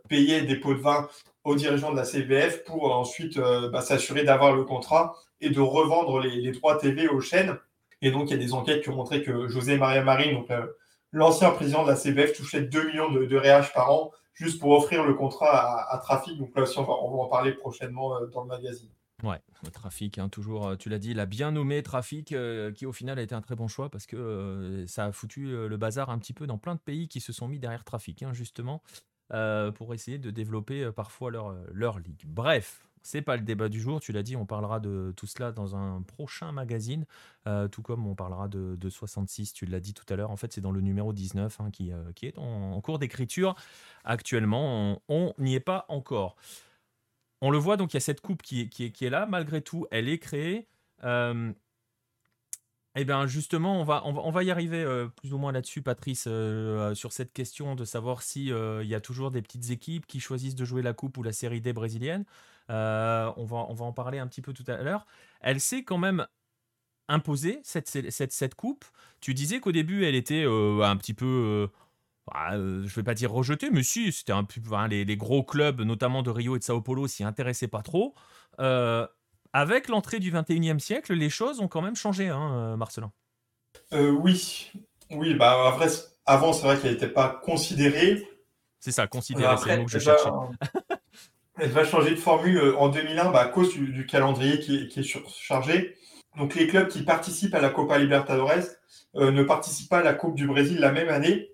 payait 0.09 0.43
des 0.43 0.55
pots 0.55 0.74
de 0.74 0.81
vin 0.81 1.09
aux 1.49 1.57
dirigeants 1.57 1.91
de 1.91 1.97
la 1.97 2.05
CBF 2.05 2.65
pour 2.65 2.95
ensuite 2.95 3.39
bah, 3.39 3.81
s'assurer 3.81 4.25
d'avoir 4.25 4.55
le 4.55 4.65
contrat 4.65 5.16
et 5.41 5.51
de 5.51 5.61
revendre 5.61 6.20
les, 6.20 6.53
droits 6.53 6.77
TV 6.77 7.09
aux 7.09 7.20
chaînes. 7.20 7.57
Et 8.03 8.11
donc, 8.11 8.31
il 8.31 8.33
y 8.33 8.35
a 8.35 8.45
des 8.45 8.55
enquêtes 8.55 8.83
qui 8.83 8.91
ont 8.91 8.97
montré 8.97 9.23
que 9.23 9.49
José 9.49 9.77
Maria 9.77 10.03
Marine, 10.03 10.35
donc 10.35 10.49
l'ancien 11.12 11.51
président 11.51 11.83
de 11.85 11.89
la 11.89 11.97
CBF, 11.97 12.33
touchait 12.33 12.62
2 12.62 12.87
millions 12.89 13.11
de, 13.11 13.25
de 13.25 13.73
par 13.75 13.91
an 13.91 14.12
juste 14.39 14.61
pour 14.61 14.70
offrir 14.70 15.05
le 15.05 15.15
contrat 15.15 15.91
à, 15.91 15.99
Trafic. 15.99 16.39
Donc 16.39 16.55
là 16.55 16.62
aussi, 16.62 16.79
on 16.79 16.85
va, 16.85 16.93
en 16.93 17.27
parler 17.27 17.53
prochainement 17.53 18.16
euh, 18.16 18.27
dans 18.27 18.43
le 18.43 18.49
magazine. 18.49 18.89
Ouais, 19.25 19.41
le 19.65 19.70
Trafic, 19.70 20.19
hein, 20.19 20.29
toujours, 20.29 20.69
euh, 20.69 20.77
tu 20.77 20.89
l'as 20.89 21.01
dit, 21.01 21.11
il 21.11 21.19
a 21.19 21.27
bien 21.27 21.51
nommé 21.51 21.83
Trafic, 21.83 22.31
euh, 22.31 22.70
qui 22.70 22.87
au 22.87 22.93
final 22.93 23.19
a 23.19 23.23
été 23.23 23.35
un 23.35 23.41
très 23.41 23.57
bon 23.57 23.66
choix 23.66 23.91
parce 23.91 24.07
que 24.07 24.85
ça 24.87 25.07
a 25.07 25.12
foutu 25.12 25.47
le 25.47 25.77
bazar 25.77 26.11
un 26.11 26.19
petit 26.19 26.33
peu 26.33 26.47
dans 26.47 26.57
plein 26.57 26.77
de 26.77 26.81
pays 26.81 27.09
qui 27.09 27.19
se 27.19 27.33
sont 27.33 27.49
mis 27.49 27.59
derrière 27.59 27.83
Trafic, 27.83 28.23
hein, 28.23 28.33
justement, 28.33 28.81
pour 29.31 29.95
essayer 29.95 30.19
de 30.19 30.31
développer 30.31 30.91
parfois 30.93 31.31
leur, 31.31 31.55
leur 31.73 31.99
ligue. 31.99 32.25
Bref, 32.27 32.89
c'est 33.03 33.23
pas 33.23 33.37
le 33.37 33.43
débat 33.43 33.69
du 33.69 33.81
jour, 33.81 34.01
tu 34.01 34.13
l'as 34.13 34.23
dit, 34.23 34.37
on 34.37 34.47
parlera 34.47 34.81
de 34.81 35.13
tout 35.17 35.27
cela 35.27 35.53
dans 35.53 35.77
un 35.77 36.03
prochain 36.03 36.53
magazine, 36.53 37.07
euh, 37.47 37.69
tout 37.69 37.83
comme 37.83 38.07
on 38.07 38.15
parlera 38.15 38.49
de, 38.49 38.77
66, 38.89 39.53
tu 39.53 39.67
l'as 39.67 39.81
dit 39.81 39.95
tout 39.95 40.05
à 40.13 40.17
l'heure. 40.17 40.31
En 40.31 40.37
fait, 40.37 40.53
c'est 40.53 40.61
dans 40.61 40.73
le 40.73 40.81
numéro 40.81 41.13
19 41.13 41.61
hein, 41.61 41.71
qui, 41.71 41.93
euh, 41.93 42.13
qui, 42.15 42.27
est 42.27 42.39
en, 42.39 42.79
cours 42.81 42.99
d'écriture 42.99 43.55
actuellement. 44.05 45.03
On 45.09 45.33
n'y 45.39 45.55
est 45.55 45.61
pas 45.61 45.87
encore. 45.89 46.37
On 47.41 47.51
le 47.51 47.59
voit, 47.59 47.77
donc 47.77 47.95
il 47.95 47.97
y 47.97 47.99
a 47.99 48.01
cette 48.01 48.21
coupe 48.21 48.43
qui 48.43 48.63
est, 48.63 48.69
qui 48.69 49.05
est, 49.05 49.11
là, 49.11 49.27
malgré 49.27 49.63
tout, 49.63 49.87
elle 49.91 50.09
est 50.09 50.19
créée. 50.19 50.69
Euh, 51.05 51.53
eh 53.01 53.05
bien, 53.05 53.27
justement, 53.27 53.81
on 53.81 53.85
va, 53.85 54.03
on 54.05 54.31
va, 54.31 54.43
y 54.43 54.51
arriver 54.51 54.85
plus 55.16 55.33
ou 55.33 55.39
moins 55.39 55.53
là-dessus, 55.53 55.83
Patrice, 55.83 56.23
sur 56.95 57.12
cette 57.12 57.33
question 57.33 57.75
de 57.75 57.85
savoir 57.85 58.23
s'il 58.23 58.49
il 58.49 58.87
y 58.89 58.95
a 58.95 59.01
toujours 59.01 59.31
des 59.31 59.43
petites 59.43 59.70
équipes 59.70 60.07
qui 60.07 60.20
choisissent 60.20 60.55
de 60.55 60.65
jouer 60.65 60.83
la 60.83 60.93
Coupe 60.93 61.16
ou 61.19 61.23
la 61.23 61.33
Série 61.33 61.61
D 61.61 61.73
brésilienne. 61.73 62.25
Euh, 62.70 63.33
on, 63.37 63.45
va, 63.45 63.66
on 63.69 63.75
va 63.75 63.85
en 63.87 63.93
parler 63.93 64.19
un 64.19 64.27
petit 64.27 64.43
peu 64.43 64.53
tout 64.53 64.65
à 64.66 64.77
l'heure. 64.83 65.07
Elle 65.41 65.61
s'est 65.61 65.85
quand 65.85 65.99
même 65.99 66.27
imposée, 67.09 67.61
cette, 67.65 67.89
cette, 67.89 68.33
cette 68.33 68.55
coupe. 68.55 68.85
Tu 69.20 69.35
disais 69.35 69.61
qu'au 69.61 69.73
début, 69.73 70.05
elle 70.05 70.15
était 70.15 70.45
euh, 70.45 70.83
un 70.83 70.97
petit 70.97 71.15
peu 71.15 71.27
euh, 71.27 71.66
bah, 72.27 72.51
je 72.53 72.59
ne 72.59 72.89
vais 72.89 73.03
pas 73.03 73.15
dire 73.15 73.33
rejetée, 73.33 73.70
mais 73.70 73.83
si, 73.83 74.12
c'était 74.12 74.33
un 74.33 74.45
peu. 74.45 74.61
les, 74.89 75.16
gros 75.16 75.43
clubs, 75.43 75.81
notamment 75.81 76.23
de 76.23 76.31
Rio 76.31 76.57
et 76.57 76.59
de 76.59 76.65
Sao 76.65 76.83
Paulo, 76.83 77.07
s'y 77.07 77.25
intéressaient 77.25 77.69
pas 77.69 77.83
trop. 77.83 78.15
Avec 79.53 79.89
l'entrée 79.89 80.19
du 80.19 80.33
21e 80.33 80.79
siècle, 80.79 81.15
les 81.15 81.31
choses 81.31 81.61
ont 81.61 81.69
quand 81.69 81.83
même 81.83 81.97
changé, 81.97 82.29
hein, 82.29 82.77
Marcelin. 82.77 83.12
oui, 83.93 84.70
oui, 85.11 85.35
bah 85.35 85.69
après, 85.69 85.89
avant, 86.27 86.53
c'est 86.53 86.66
vrai 86.66 86.79
qu'elle 86.79 86.93
n'était 86.93 87.09
pas 87.09 87.41
considérée. 87.43 88.29
C'est 88.81 88.93
ça, 88.93 89.07
considérée, 89.07 89.57
c'est 89.57 89.75
le 89.75 89.79
mot 89.79 89.85
que 89.87 89.91
je 89.91 89.99
cherchais. 89.99 90.29
Elle 91.61 91.70
va 91.70 91.85
changer 91.85 92.11
de 92.11 92.16
formule 92.16 92.57
euh, 92.57 92.77
en 92.77 92.89
2001 92.89 93.31
bah, 93.31 93.41
à 93.41 93.47
cause 93.47 93.75
du, 93.75 94.07
calendrier 94.07 94.61
qui 94.61 94.89
est, 94.95 95.03
surchargé. 95.03 95.97
Donc 96.37 96.55
les 96.55 96.69
clubs 96.69 96.87
qui 96.87 97.03
participent 97.03 97.55
à 97.55 97.61
la 97.61 97.70
Copa 97.70 97.99
Libertadores 97.99 98.53
euh, 99.16 99.33
ne 99.33 99.43
participent 99.43 99.89
pas 99.89 99.99
à 99.99 100.03
la 100.05 100.15
Coupe 100.15 100.37
du 100.37 100.47
Brésil 100.47 100.79
la 100.79 100.93
même 100.93 101.09
année. 101.09 101.51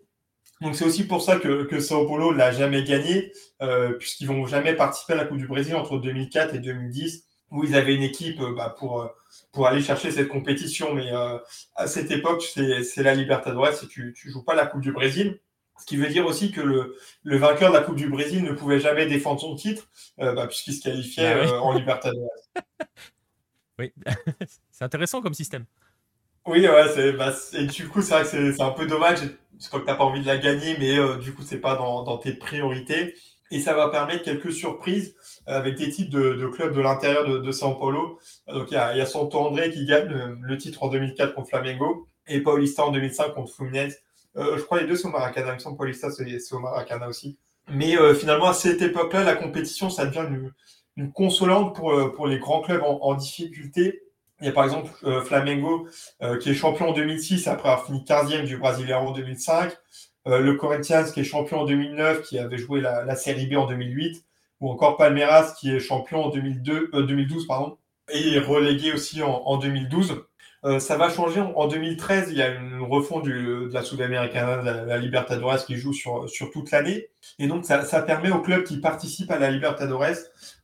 Donc 0.60 0.76
c'est 0.76 0.84
aussi 0.84 1.06
pour 1.06 1.22
ça 1.22 1.36
que, 1.36 1.64
que 1.64 1.80
Sao 1.80 2.06
Paulo 2.06 2.32
l'a 2.32 2.52
jamais 2.52 2.84
gagné, 2.84 3.32
euh, 3.62 3.92
puisqu'ils 3.94 4.26
vont 4.26 4.46
jamais 4.46 4.74
participer 4.74 5.14
à 5.14 5.16
la 5.16 5.24
Coupe 5.24 5.38
du 5.38 5.46
Brésil 5.46 5.74
entre 5.74 5.98
2004 5.98 6.54
et 6.54 6.58
2010, 6.58 7.24
où 7.54 7.64
ils 7.64 7.74
avaient 7.74 7.94
une 7.94 8.02
équipe 8.02 8.40
euh, 8.40 8.54
bah, 8.54 8.74
pour, 8.78 9.10
pour 9.52 9.66
aller 9.66 9.80
chercher 9.80 10.10
cette 10.10 10.28
compétition. 10.28 10.92
Mais 10.94 11.10
à 11.74 11.86
cette 11.86 12.10
époque, 12.10 12.42
c'est 12.42 13.02
la 13.02 13.14
Libertadores 13.14 13.82
et 13.82 13.86
tu 13.86 14.14
ne 14.26 14.30
joues 14.30 14.44
pas 14.44 14.54
la 14.54 14.66
Coupe 14.66 14.82
du 14.82 14.92
Brésil. 14.92 15.40
Ce 15.78 15.86
qui 15.86 15.96
veut 15.96 16.08
dire 16.08 16.26
aussi 16.26 16.52
que 16.52 16.60
le, 16.60 16.96
le, 17.24 17.36
vainqueur 17.36 17.70
de 17.70 17.76
la 17.76 17.82
Coupe 17.82 17.96
du 17.96 18.08
Brésil 18.08 18.44
ne 18.44 18.52
pouvait 18.52 18.78
jamais 18.78 19.06
défendre 19.06 19.40
son 19.40 19.56
titre, 19.56 19.88
euh, 20.20 20.32
bah, 20.32 20.46
puisqu'il 20.46 20.74
se 20.74 20.82
qualifiait 20.82 21.34
bah 21.34 21.52
euh, 21.52 21.58
en 21.58 21.72
Libertadores. 21.72 22.30
oui, 23.78 23.92
c'est 24.70 24.84
intéressant 24.84 25.20
comme 25.20 25.34
système. 25.34 25.64
Oui, 26.46 26.66
ouais, 26.68 27.12
bah, 27.12 27.34
et 27.54 27.66
du 27.66 27.88
coup, 27.88 28.02
c'est 28.02 28.14
vrai 28.14 28.22
que 28.22 28.52
c'est 28.52 28.62
un 28.62 28.70
peu 28.70 28.86
dommage. 28.86 29.20
Je 29.60 29.68
crois 29.68 29.80
que 29.80 29.84
tu 29.84 29.90
n'as 29.90 29.96
pas 29.96 30.04
envie 30.04 30.20
de 30.20 30.26
la 30.26 30.38
gagner, 30.38 30.76
mais 30.78 30.98
euh, 30.98 31.16
du 31.16 31.34
coup, 31.34 31.42
c'est 31.42 31.60
pas 31.60 31.74
dans, 31.74 32.02
dans, 32.04 32.18
tes 32.18 32.34
priorités. 32.34 33.14
Et 33.50 33.60
ça 33.60 33.74
va 33.74 33.88
permettre 33.88 34.24
quelques 34.24 34.52
surprises 34.52 35.14
avec 35.46 35.76
des 35.76 35.90
titres 35.90 36.10
de, 36.10 36.46
clubs 36.48 36.74
de 36.74 36.80
l'intérieur 36.80 37.24
de, 37.24 37.52
São 37.52 37.78
Paulo. 37.78 38.18
Donc, 38.48 38.70
il 38.70 38.74
y 38.74 38.76
a, 38.76 38.96
y 38.96 39.06
Santo 39.06 39.38
André 39.38 39.70
qui 39.70 39.84
gagne 39.84 40.08
le, 40.40 40.58
titre 40.58 40.82
en 40.82 40.88
2004 40.88 41.34
contre 41.34 41.50
Flamengo 41.50 42.08
et 42.26 42.40
Paulista 42.40 42.84
en 42.84 42.90
2005 42.90 43.34
contre 43.34 43.54
Fluminense. 43.54 43.94
Euh, 44.36 44.56
je 44.58 44.62
crois 44.62 44.80
les 44.80 44.86
deux 44.86 45.04
au 45.06 45.10
Maracana. 45.10 45.52
Il 45.52 45.54
me 45.54 45.58
semble 45.58 45.76
Paulista, 45.76 46.10
c'est 46.10 46.52
au 46.52 46.58
Maracana 46.58 47.08
aussi. 47.08 47.38
Mais 47.68 47.96
euh, 47.96 48.14
finalement, 48.14 48.48
à 48.48 48.54
cette 48.54 48.82
époque-là, 48.82 49.24
la 49.24 49.36
compétition, 49.36 49.90
ça 49.90 50.06
devient 50.06 50.26
une, 50.96 51.12
consolante 51.12 51.74
pour, 51.74 51.92
euh, 51.92 52.12
pour 52.12 52.26
les 52.26 52.38
grands 52.38 52.60
clubs 52.60 52.82
en, 52.82 53.14
difficulté. 53.14 54.00
Il 54.40 54.46
y 54.46 54.48
a 54.48 54.52
par 54.52 54.64
exemple 54.64 54.90
Flamengo 55.24 55.86
qui 56.40 56.50
est 56.50 56.54
champion 56.54 56.88
en 56.88 56.92
2006 56.92 57.46
après 57.46 57.68
avoir 57.68 57.86
fini 57.86 58.04
15e 58.04 58.44
du 58.44 58.56
Brasileiro 58.56 59.08
en 59.08 59.12
2005. 59.12 59.72
Le 60.26 60.54
Corinthians 60.54 61.04
qui 61.12 61.20
est 61.20 61.24
champion 61.24 61.60
en 61.60 61.64
2009 61.64 62.22
qui 62.22 62.38
avait 62.38 62.58
joué 62.58 62.80
la, 62.80 63.04
la 63.04 63.16
Série 63.16 63.46
B 63.46 63.56
en 63.56 63.66
2008. 63.66 64.24
Ou 64.60 64.70
encore 64.70 64.96
Palmeiras 64.96 65.54
qui 65.58 65.70
est 65.70 65.80
champion 65.80 66.24
en 66.24 66.28
2002, 66.30 66.90
2012 66.92 67.46
pardon, 67.46 67.76
et 68.08 68.38
relégué 68.38 68.92
aussi 68.92 69.22
en, 69.22 69.42
en 69.44 69.58
2012. 69.58 70.24
Euh, 70.64 70.78
ça 70.78 70.96
va 70.96 71.10
changer 71.10 71.40
en, 71.40 71.68
2013. 71.68 72.28
Il 72.30 72.38
y 72.38 72.42
a 72.42 72.48
une 72.48 72.80
refonte 72.80 73.26
de 73.26 73.68
la 73.72 73.82
Sud-Américaine, 73.82 74.62
de 74.64 74.86
la, 74.86 74.98
Libertadores 74.98 75.64
qui 75.66 75.76
joue 75.76 75.92
sur, 75.92 76.28
sur 76.28 76.50
toute 76.50 76.70
l'année. 76.70 77.08
Et 77.38 77.46
donc, 77.46 77.66
ça, 77.66 77.84
ça, 77.84 78.00
permet 78.00 78.30
aux 78.30 78.40
clubs 78.40 78.64
qui 78.64 78.78
participent 78.78 79.30
à 79.30 79.38
la 79.38 79.50
Libertadores 79.50 80.16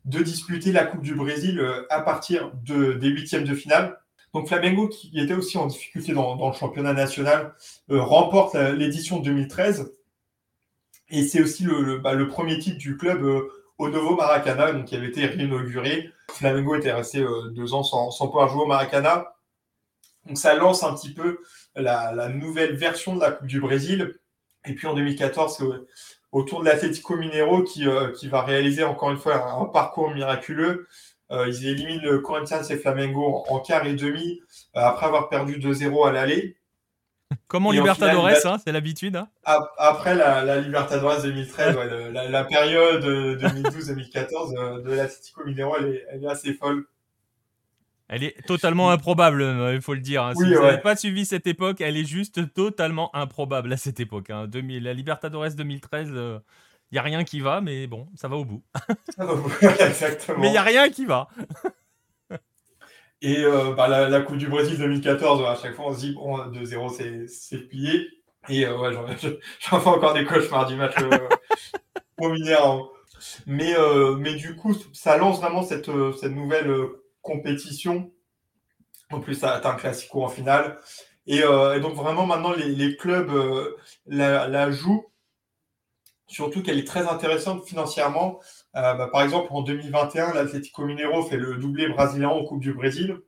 de 0.06 0.22
disputer 0.22 0.72
la 0.72 0.84
Coupe 0.84 1.02
du 1.02 1.14
Brésil 1.14 1.60
euh, 1.60 1.86
à 1.90 2.00
partir 2.00 2.50
de, 2.64 2.94
des 2.94 3.08
huitièmes 3.08 3.44
de 3.44 3.54
finale. 3.54 3.98
Donc, 4.34 4.48
Flamengo, 4.48 4.88
qui 4.88 5.18
était 5.18 5.34
aussi 5.34 5.58
en 5.58 5.66
difficulté 5.66 6.12
dans, 6.12 6.48
le 6.48 6.54
championnat 6.54 6.92
national, 6.92 7.54
euh, 7.90 8.00
remporte 8.02 8.54
l'édition 8.54 9.18
2013. 9.18 9.92
Et 11.08 11.26
c'est 11.26 11.42
aussi 11.42 11.64
le, 11.64 11.98
bah, 11.98 12.14
le, 12.14 12.28
premier 12.28 12.58
titre 12.58 12.78
du 12.78 12.96
club 12.96 13.24
au 13.78 13.88
Novo 13.88 14.14
Maracana, 14.14 14.82
qui 14.82 14.94
avait 14.94 15.08
été 15.08 15.26
réinauguré. 15.26 16.10
Flamengo 16.30 16.76
était 16.76 16.92
resté 16.92 17.24
deux 17.52 17.74
ans 17.74 17.82
sans, 17.82 18.26
pouvoir 18.26 18.48
jouer 18.48 18.62
au 18.62 18.66
Maracana. 18.66 19.34
Donc 20.26 20.38
ça 20.38 20.54
lance 20.54 20.82
un 20.84 20.94
petit 20.94 21.12
peu 21.12 21.40
la, 21.74 22.28
nouvelle 22.28 22.76
version 22.76 23.16
de 23.16 23.20
la 23.20 23.32
Coupe 23.32 23.46
du 23.46 23.60
Brésil. 23.60 24.18
Et 24.66 24.74
puis 24.74 24.86
en 24.86 24.94
2014, 24.94 25.56
c'est 25.56 25.64
autour 26.32 26.60
de 26.60 26.66
l'Atlético 26.66 27.16
Mineiro 27.16 27.64
euh, 27.80 28.12
qui 28.12 28.28
va 28.28 28.42
réaliser 28.42 28.84
encore 28.84 29.10
une 29.10 29.18
fois 29.18 29.52
un, 29.52 29.64
parcours 29.64 30.10
miraculeux. 30.10 30.86
Euh, 31.30 31.48
ils 31.48 31.66
éliminent 31.66 32.02
le 32.02 32.18
Corinthians 32.18 32.62
et 32.68 32.76
Flamengo 32.76 33.44
en, 33.48 33.60
quart 33.60 33.86
et 33.86 33.94
demi 33.94 34.40
euh, 34.76 34.80
après 34.80 35.06
avoir 35.06 35.28
perdu 35.28 35.58
2-0 35.58 36.08
à 36.08 36.12
l'aller. 36.12 36.56
Comme 37.46 37.66
en 37.66 37.70
Libertadores, 37.70 38.26
hein, 38.44 38.58
c'est 38.64 38.72
l'habitude. 38.72 39.14
Hein. 39.14 39.28
Après 39.44 40.16
la, 40.16 40.60
Libertadores 40.60 41.22
2013, 41.22 41.76
la, 42.12 42.44
période 42.44 43.04
2012-2014 43.40 44.82
de 44.82 44.92
l'Atlético 44.92 45.44
Mineiro, 45.44 45.76
elle 45.78 46.22
est 46.22 46.26
assez 46.26 46.54
folle. 46.54 46.86
Elle 48.08 48.24
est 48.24 48.44
totalement 48.44 48.90
improbable, 48.90 49.40
euh, 49.40 49.72
il 49.72 49.80
faut 49.80 49.94
le 49.94 50.00
dire. 50.00 50.24
Hein. 50.24 50.32
Si 50.34 50.42
vous 50.42 50.60
n'avez 50.60 50.78
pas 50.78 50.96
suivi 50.96 51.24
cette 51.24 51.46
époque, 51.46 51.80
elle 51.80 51.96
est 51.96 52.04
juste 52.04 52.52
totalement 52.52 53.14
improbable 53.14 53.72
à 53.72 53.76
cette 53.76 54.00
époque. 54.00 54.30
Hein. 54.30 54.48
2000, 54.48 54.82
la 54.82 54.94
Libertadores 54.94 55.54
2013, 55.54 56.10
il 56.92 56.98
euh, 56.98 56.98
n'y 56.98 56.98
a 56.98 57.02
rien 57.02 57.24
qui 57.24 57.40
va, 57.40 57.60
mais 57.60 57.86
bon, 57.86 58.08
ça 58.14 58.28
va 58.28 58.36
au 58.36 58.44
bout. 58.44 58.62
Exactement. 59.80 60.38
Mais 60.38 60.48
il 60.48 60.52
n'y 60.52 60.58
a 60.58 60.62
rien 60.62 60.88
qui 60.90 61.04
va. 61.04 61.28
Et 63.22 63.44
euh, 63.44 63.74
bah, 63.74 63.86
la, 63.86 64.20
Coupe 64.22 64.38
du 64.38 64.48
Brésil 64.48 64.78
2014, 64.78 65.44
à 65.46 65.54
chaque 65.54 65.74
fois, 65.74 65.88
on 65.88 65.92
se 65.92 66.00
dit, 66.00 66.14
bon, 66.14 66.38
2-0, 66.38 67.26
c'est 67.28 67.68
plié. 67.68 68.08
Et 68.48 68.66
ouais, 68.66 68.92
j'en 68.94 69.80
fais 69.80 69.88
encore 69.88 70.14
des 70.14 70.24
cauchemars 70.24 70.66
du 70.66 70.76
match 70.76 70.94
au 72.18 72.30
hein. 72.32 72.88
Mais, 73.46 73.74
mais 74.18 74.34
du 74.34 74.56
coup, 74.56 74.74
ça 74.94 75.18
lance 75.18 75.38
vraiment 75.38 75.62
cette, 75.62 75.90
cette 76.18 76.32
nouvelle 76.32 76.74
compétition. 77.20 78.10
En 79.10 79.20
plus, 79.20 79.40
tu 79.40 79.44
as, 79.44 79.66
un 79.66 79.74
classico 79.74 80.24
en 80.24 80.28
finale. 80.28 80.78
Euh, 81.28 81.74
et, 81.74 81.80
donc, 81.80 81.94
vraiment, 81.94 82.26
maintenant, 82.26 82.52
les, 82.52 82.96
clubs 82.96 83.30
euh, 83.30 83.76
la, 84.06 84.70
jouent. 84.70 85.06
Surtout 86.30 86.62
qu'elle 86.62 86.78
est 86.78 86.86
très 86.86 87.08
intéressante 87.08 87.66
financièrement. 87.66 88.40
Euh, 88.76 88.94
bah, 88.94 89.08
par 89.10 89.22
exemple, 89.22 89.48
en 89.50 89.62
2021, 89.62 90.32
l'Atlético 90.32 90.84
Mineiro 90.84 91.22
fait 91.22 91.36
le 91.36 91.56
doublé 91.56 91.88
brésilien 91.88 92.28
en 92.28 92.44
Coupe 92.44 92.60
du 92.60 92.72
Brésil. 92.72 93.18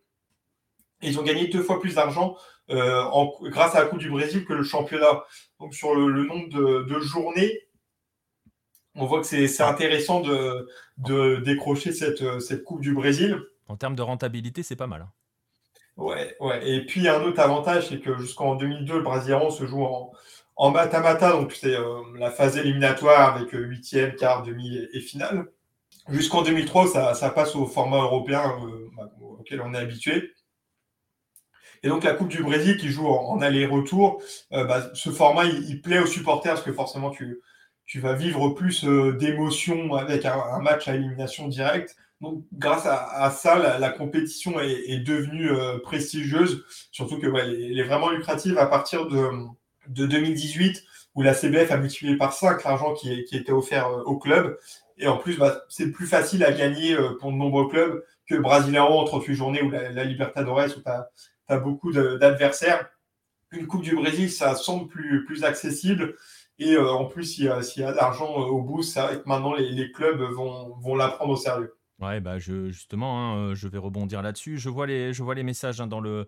ils 1.03 1.19
ont 1.19 1.25
gagné 1.25 1.49
deux 1.49 1.63
fois 1.63 1.81
plus 1.81 1.97
d'argent 1.97 2.37
grâce 2.69 3.75
à 3.75 3.81
la 3.81 3.87
Coupe 3.87 3.99
du 3.99 4.09
Brésil 4.09 4.45
que 4.45 4.53
le 4.53 4.63
championnat. 4.63 5.25
Donc, 5.59 5.75
sur 5.75 5.95
le, 5.95 6.25
nombre 6.25 6.49
de, 6.49 7.01
journées, 7.01 7.61
on 8.95 9.05
voit 9.07 9.21
que 9.21 9.27
c'est 9.27 9.63
intéressant 9.63 10.21
de, 10.21 10.69
de 10.99 11.37
décrocher 11.45 11.93
cette, 11.93 12.41
cette 12.41 12.63
Coupe 12.63 12.81
du 12.81 12.95
Brésil. 12.95 13.43
En 13.67 13.77
termes 13.77 13.97
de 13.97 14.03
rentabilité, 14.03 14.63
c'est 14.63 14.77
pas 14.77 14.87
mal. 14.87 15.03
Hein. 15.03 15.13
Ouais, 15.97 16.37
ouais. 16.41 16.67
Et 16.69 16.87
puis, 16.87 17.09
un 17.09 17.23
autre 17.23 17.41
avantage, 17.41 17.89
c'est 17.89 18.01
que 18.01 18.17
jusqu'en 18.19 18.55
2002, 18.55 18.95
le 18.95 19.03
Brésilien 19.03 19.51
se 19.51 19.67
joue 19.67 19.85
en, 19.85 20.13
en 20.63 20.71
mata-mata, 20.71 21.33
donc 21.33 21.55
c'est 21.55 21.75
euh, 21.75 22.03
la 22.17 22.31
phase 22.31 22.57
éliminatoire 22.57 23.35
avec 23.35 23.53
euh, 23.53 23.59
huitième, 23.59 24.15
quart, 24.15 24.45
demi 24.45 24.79
et, 24.93 25.01
finale. 25.01 25.47
Jusqu'en 26.09 26.43
2003, 26.43 27.15
ça, 27.15 27.31
passe 27.31 27.57
au 27.57 27.67
format 27.67 28.01
européen 28.01 28.45
euh, 28.65 28.89
auquel 29.41 29.61
on 29.61 29.75
est 29.75 29.79
habitué. 29.79 30.31
Et 31.83 31.89
donc 31.89 32.05
la 32.05 32.15
Coupe 32.15 32.29
du 32.29 32.45
Brésil 32.45 32.77
qui 32.77 32.91
joue 32.91 33.09
en, 33.09 33.41
aller-retour, 33.41 34.23
bah, 34.53 34.89
ce 34.95 35.11
format 35.11 35.47
il, 35.47 35.83
plaît 35.83 35.99
aux 35.99 36.07
supporters 36.07 36.53
parce 36.53 36.65
que 36.65 36.73
forcément 36.73 37.11
tu, 37.11 37.43
vas 37.97 38.15
vivre 38.15 38.51
plus 38.51 38.85
d'émotions 38.85 39.95
avec 39.95 40.25
un, 40.25 40.61
match 40.61 40.87
à 40.87 40.95
élimination 40.95 41.49
directe. 41.49 41.97
Donc 42.21 42.45
grâce 42.53 42.87
à, 42.87 43.29
ça, 43.33 43.79
la, 43.81 43.91
compétition 43.91 44.61
est, 44.61 45.01
devenue 45.01 45.51
prestigieuse, 45.83 46.65
surtout 46.93 47.19
que 47.19 47.27
elle 47.37 47.77
est 47.77 47.83
vraiment 47.83 48.11
lucrative 48.11 48.59
à 48.59 48.67
partir 48.67 49.09
de 49.09 49.29
de 49.89 50.07
2018 50.07 50.85
où 51.15 51.23
la 51.23 51.35
CBF 51.35 51.71
a 51.71 51.77
multiplié 51.77 52.17
par 52.17 52.33
5 52.33 52.65
l'argent 52.65 52.95
qui, 52.95 53.13
était 53.13 53.53
offert 53.53 53.89
euh, 53.89 54.03
au 54.05 54.19
club. 54.19 54.59
Et 54.99 55.07
en 55.07 55.17
plus, 55.17 55.37
bah, 55.37 55.63
c'est 55.69 55.91
plus 55.91 56.07
facile 56.07 56.45
à 56.45 56.53
gagner 56.53 56.95
euh, 56.95 57.17
pour 57.19 57.33
de 57.33 57.37
nombreux 57.37 57.69
clubs 57.69 58.03
que 58.27 58.37
Brasileiro 58.37 58.99
en 58.99 59.05
38 59.05 59.35
journées 59.35 59.63
ou 59.63 59.71
la, 59.71 60.05
Libertadores 60.05 60.77
où 60.77 60.81
tu 60.81 60.89
as, 61.49 61.59
beaucoup 61.59 61.93
d'adversaires. 61.93 62.89
Une 63.51 63.67
Coupe 63.67 63.83
du 63.83 63.95
Brésil, 63.95 64.31
ça 64.31 64.55
semble 64.55 64.89
plus, 64.89 65.45
accessible. 65.45 66.17
Et 66.59 66.75
euh, 66.75 66.91
en 66.91 67.05
plus, 67.05 67.25
s'il 67.25 67.45
y 67.45 67.49
a, 67.49 67.89
a 67.89 67.93
d'argent 67.93 68.35
au 68.35 68.63
bout, 68.63 68.81
que 68.81 69.29
maintenant 69.29 69.55
les, 69.55 69.93
clubs 69.93 70.21
vont 70.33 70.95
la 70.95 71.09
prendre 71.09 71.33
au 71.33 71.37
sérieux. 71.37 71.75
Ouais, 72.03 72.21
bah 72.21 72.41
je, 72.41 72.71
justement, 72.73 73.33
hein, 73.33 73.37
euh, 73.37 73.55
je 73.55 73.69
vais 73.69 73.79
rebondir 73.79 74.23
là-dessus. 74.23 74.59
Je 74.59 74.69
vois 74.69 74.87
les, 74.89 75.43
messages 75.45 75.81
hein, 75.81 75.87
dans, 75.87 76.01
le, 76.01 76.27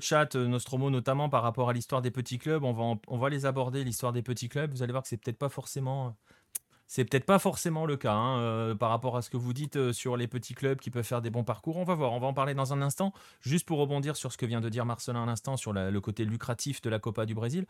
chat, 0.00 0.34
euh, 0.34 0.48
Nostromo 0.48 0.90
notamment 0.90 1.28
par 1.28 1.44
rapport 1.44 1.70
à 1.70 1.72
l'histoire 1.72 2.02
des 2.02 2.10
petits 2.10 2.38
clubs. 2.38 2.64
On 2.64 2.72
va, 2.72 3.00
on 3.06 3.16
va 3.16 3.28
les 3.28 3.46
aborder, 3.46 3.84
l'histoire 3.84 4.12
des 4.12 4.22
petits 4.22 4.48
clubs. 4.48 4.72
Vous 4.72 4.82
allez 4.82 4.90
voir 4.90 5.04
que 5.04 5.08
c'est 5.08 5.16
peut-être 5.16 5.38
pas 5.38 5.48
forcément 5.48 6.16
c'est 6.86 7.04
peut-être 7.04 7.24
pas 7.24 7.38
forcément 7.38 7.86
le 7.86 7.96
cas 7.96 8.12
hein, 8.12 8.38
euh, 8.38 8.74
par 8.74 8.90
rapport 8.90 9.16
à 9.16 9.22
ce 9.22 9.30
que 9.30 9.36
vous 9.36 9.52
dites 9.52 9.76
euh, 9.76 9.92
sur 9.92 10.16
les 10.16 10.26
petits 10.26 10.54
clubs 10.54 10.78
qui 10.78 10.90
peuvent 10.90 11.04
faire 11.04 11.22
des 11.22 11.30
bons 11.30 11.44
parcours. 11.44 11.76
On 11.76 11.84
va 11.84 11.94
voir, 11.94 12.12
on 12.12 12.20
va 12.20 12.26
en 12.26 12.34
parler 12.34 12.54
dans 12.54 12.72
un 12.72 12.82
instant. 12.82 13.12
Juste 13.40 13.66
pour 13.66 13.78
rebondir 13.78 14.16
sur 14.16 14.32
ce 14.32 14.38
que 14.38 14.46
vient 14.46 14.60
de 14.60 14.68
dire 14.68 14.84
Marcelin 14.84 15.22
à 15.22 15.26
l'instant 15.26 15.56
sur 15.56 15.72
le 15.72 16.00
côté 16.00 16.24
lucratif 16.24 16.82
de 16.82 16.90
la 16.90 16.98
Copa 16.98 17.26
du 17.26 17.34
Brésil. 17.34 17.66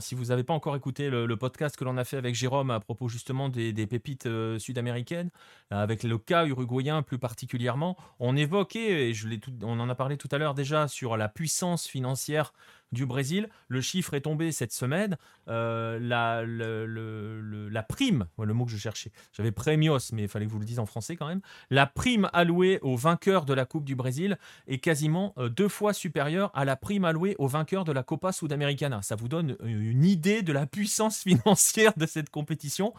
si 0.00 0.14
vous 0.14 0.24
n'avez 0.26 0.44
pas 0.44 0.54
encore 0.54 0.76
écouté 0.76 1.10
le, 1.10 1.34
podcast 1.36 1.76
que 1.76 1.84
l'on 1.84 1.96
a 1.96 2.04
fait 2.04 2.16
avec 2.16 2.34
Jérôme 2.34 2.70
à 2.70 2.80
propos 2.80 3.08
justement 3.08 3.48
des, 3.48 3.86
pépites 3.86 4.26
euh, 4.26 4.58
sud-américaines, 4.58 5.30
avec 5.70 6.02
le 6.04 6.16
cas 6.16 6.46
uruguayen 6.46 7.02
plus 7.02 7.18
particulièrement, 7.18 7.96
on 8.20 8.36
évoquait, 8.36 9.10
et 9.10 9.14
on 9.62 9.80
en 9.80 9.88
a 9.88 9.94
parlé 9.94 10.16
tout 10.16 10.28
à 10.30 10.38
l'heure 10.38 10.54
déjà, 10.54 10.88
sur 10.88 11.16
la 11.16 11.28
puissance 11.28 11.86
financière 11.86 12.52
du 12.92 13.06
Brésil. 13.06 13.48
Le 13.68 13.80
chiffre 13.80 14.14
est 14.14 14.22
tombé 14.22 14.52
cette 14.52 14.72
semaine. 14.72 15.16
Euh, 15.48 15.98
la, 16.00 17.82
prime, 17.82 18.26
le 18.38 18.54
mot 18.54 18.64
que 18.64 18.70
je 18.70 18.76
cherchais, 18.76 19.12
j'avais 19.32 19.52
premios, 19.52 19.98
mais 20.12 20.22
il 20.22 20.28
fallait 20.28 20.46
que 20.46 20.50
vous 20.50 20.58
le 20.58 20.64
disiez 20.64 20.80
en 20.80 20.86
français 20.86 21.16
quand 21.16 21.26
même. 21.26 21.40
La 21.70 21.86
prime 21.86 22.28
allouée 22.32 22.78
au 22.82 22.96
vainqueur 22.96 23.44
de 23.44 23.52
la 23.52 23.64
Coupe 23.64 23.84
du 23.84 23.94
Brésil 23.94 24.38
est 24.66 24.78
quasiment 24.78 25.34
euh, 25.38 25.48
deux 25.48 25.68
fois 25.68 25.92
supérieure 25.92 26.50
à 26.54 26.64
la 26.64 26.76
prime 26.76 27.04
allouée 27.04 27.36
au 27.38 27.46
vainqueur 27.46 27.84
de 27.84 27.92
la 27.92 28.02
Copa 28.02 28.32
Sudamericana. 28.32 29.02
Ça 29.02 29.16
vous 29.16 29.28
donne 29.28 29.56
une 29.64 30.04
idée 30.04 30.42
de 30.42 30.52
la 30.52 30.66
puissance 30.66 31.18
financière 31.22 31.92
de 31.96 32.06
cette 32.06 32.30
compétition. 32.30 32.94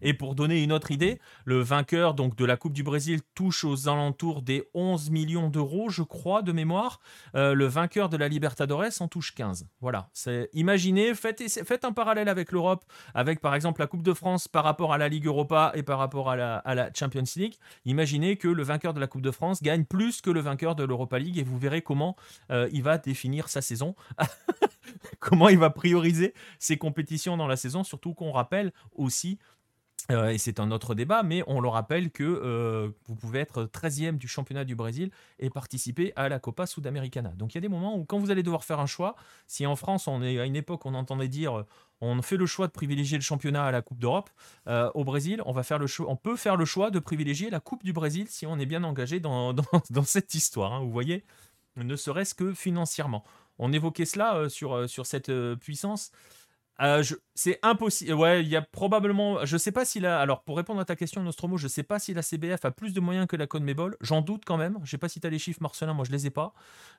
Et 0.00 0.14
pour 0.14 0.34
donner 0.34 0.62
une 0.62 0.72
autre 0.72 0.90
idée, 0.90 1.20
le 1.44 1.60
vainqueur 1.60 2.14
donc 2.14 2.36
de 2.36 2.44
la 2.44 2.56
Coupe 2.56 2.72
du 2.72 2.82
Brésil 2.82 3.20
touche 3.34 3.64
aux 3.64 3.88
alentours 3.88 4.42
des 4.42 4.68
11 4.74 5.10
millions 5.10 5.48
d'euros, 5.48 5.90
je 5.90 6.02
crois, 6.02 6.42
de 6.42 6.52
mémoire. 6.52 7.00
Euh, 7.34 7.54
le 7.54 7.66
vainqueur 7.66 8.08
de 8.08 8.16
la 8.16 8.28
Libertadores 8.28 9.00
en 9.00 9.08
touche 9.08 9.34
voilà. 9.80 10.10
Imaginez, 10.52 11.14
faites, 11.14 11.42
faites 11.64 11.84
un 11.84 11.92
parallèle 11.92 12.28
avec 12.28 12.52
l'Europe, 12.52 12.84
avec 13.14 13.40
par 13.40 13.54
exemple 13.54 13.80
la 13.80 13.86
Coupe 13.86 14.02
de 14.02 14.12
France 14.12 14.48
par 14.48 14.64
rapport 14.64 14.92
à 14.92 14.98
la 14.98 15.08
Ligue 15.08 15.26
Europa 15.26 15.72
et 15.74 15.82
par 15.82 15.98
rapport 15.98 16.30
à 16.30 16.36
la, 16.36 16.90
Champions 16.94 17.24
League. 17.36 17.54
Imaginez 17.84 18.36
que 18.36 18.48
le 18.48 18.62
vainqueur 18.62 18.94
de 18.94 19.00
la 19.00 19.06
Coupe 19.06 19.22
de 19.22 19.30
France 19.30 19.62
gagne 19.62 19.84
plus 19.84 20.20
que 20.20 20.30
le 20.30 20.40
vainqueur 20.40 20.74
de 20.74 20.84
l'Europa 20.84 21.18
League 21.18 21.38
et 21.38 21.42
vous 21.42 21.58
verrez 21.58 21.82
comment 21.82 22.16
euh, 22.50 22.68
il 22.72 22.82
va 22.82 22.98
définir 22.98 23.48
sa 23.48 23.62
saison. 23.62 23.94
comment 25.20 25.48
il 25.48 25.58
va 25.58 25.70
prioriser 25.70 26.34
ses 26.58 26.76
compétitions 26.76 27.36
dans 27.36 27.46
la 27.46 27.56
saison, 27.56 27.84
surtout 27.84 28.14
qu'on 28.14 28.32
rappelle 28.32 28.72
aussi 28.94 29.38
euh, 30.10 30.28
et 30.28 30.38
c'est 30.38 30.60
un 30.60 30.70
autre 30.70 30.94
débat, 30.94 31.22
mais 31.22 31.42
on 31.46 31.60
le 31.60 31.68
rappelle 31.68 32.10
que 32.10 32.24
euh, 32.24 32.90
vous 33.06 33.14
pouvez 33.14 33.40
être 33.40 33.64
13e 33.64 34.18
du 34.18 34.28
championnat 34.28 34.64
du 34.64 34.74
Brésil 34.74 35.10
et 35.38 35.50
participer 35.50 36.12
à 36.16 36.28
la 36.28 36.38
Copa 36.38 36.66
Sudamericana. 36.66 37.30
Donc 37.30 37.52
il 37.52 37.56
y 37.56 37.58
a 37.58 37.60
des 37.60 37.68
moments 37.68 37.96
où 37.96 38.04
quand 38.04 38.18
vous 38.18 38.30
allez 38.30 38.42
devoir 38.42 38.64
faire 38.64 38.80
un 38.80 38.86
choix, 38.86 39.16
si 39.46 39.66
en 39.66 39.76
France 39.76 40.08
on 40.08 40.22
est 40.22 40.38
à 40.38 40.44
une 40.44 40.56
époque 40.56 40.86
on 40.86 40.94
entendait 40.94 41.28
dire 41.28 41.64
on 42.00 42.20
fait 42.22 42.36
le 42.36 42.46
choix 42.46 42.66
de 42.66 42.72
privilégier 42.72 43.18
le 43.18 43.22
championnat 43.22 43.64
à 43.64 43.70
la 43.70 43.82
Coupe 43.82 43.98
d'Europe, 43.98 44.30
euh, 44.66 44.90
au 44.94 45.04
Brésil 45.04 45.42
on, 45.46 45.52
va 45.52 45.62
faire 45.62 45.78
le 45.78 45.86
on 46.06 46.16
peut 46.16 46.36
faire 46.36 46.56
le 46.56 46.64
choix 46.64 46.90
de 46.90 46.98
privilégier 46.98 47.50
la 47.50 47.60
Coupe 47.60 47.84
du 47.84 47.92
Brésil 47.92 48.26
si 48.28 48.46
on 48.46 48.58
est 48.58 48.66
bien 48.66 48.84
engagé 48.84 49.20
dans, 49.20 49.52
dans, 49.90 50.04
cette 50.04 50.34
histoire. 50.34 50.72
Hein. 50.72 50.80
vous 50.80 50.90
voyez, 50.90 51.24
ne 51.76 51.96
serait-ce 51.96 52.34
que 52.34 52.54
financièrement. 52.54 53.24
On 53.58 53.72
évoquait 53.72 54.06
cela 54.06 54.48
sur, 54.48 54.88
sur 54.88 55.04
cette 55.04 55.30
puissance. 55.56 56.12
Euh, 56.80 57.02
c'est 57.34 57.58
impossible. 57.62 58.14
Ouais, 58.14 58.42
il 58.42 58.48
y 58.48 58.56
a 58.56 58.62
probablement. 58.62 59.44
Je 59.44 59.56
sais 59.56 59.72
pas 59.72 59.84
si 59.84 60.00
la. 60.00 60.20
Alors, 60.20 60.42
pour 60.42 60.56
répondre 60.56 60.80
à 60.80 60.84
ta 60.84 60.96
question, 60.96 61.22
Nostromo, 61.22 61.58
je 61.58 61.68
sais 61.68 61.82
pas 61.82 61.98
si 61.98 62.14
la 62.14 62.22
CBF 62.22 62.64
a 62.64 62.70
plus 62.70 62.94
de 62.94 63.00
moyens 63.00 63.26
que 63.26 63.36
la 63.36 63.46
CONMEBOL. 63.46 63.96
J'en 64.00 64.22
doute 64.22 64.44
quand 64.46 64.56
même. 64.56 64.78
Je 64.84 64.90
sais 64.90 64.98
pas 64.98 65.08
si 65.08 65.20
tu 65.20 65.26
as 65.26 65.30
les 65.30 65.38
chiffres, 65.38 65.60
Marcelin. 65.60 65.92
Moi, 65.92 66.04
je 66.06 66.12
les 66.12 66.26
ai 66.26 66.30
pas. 66.30 66.54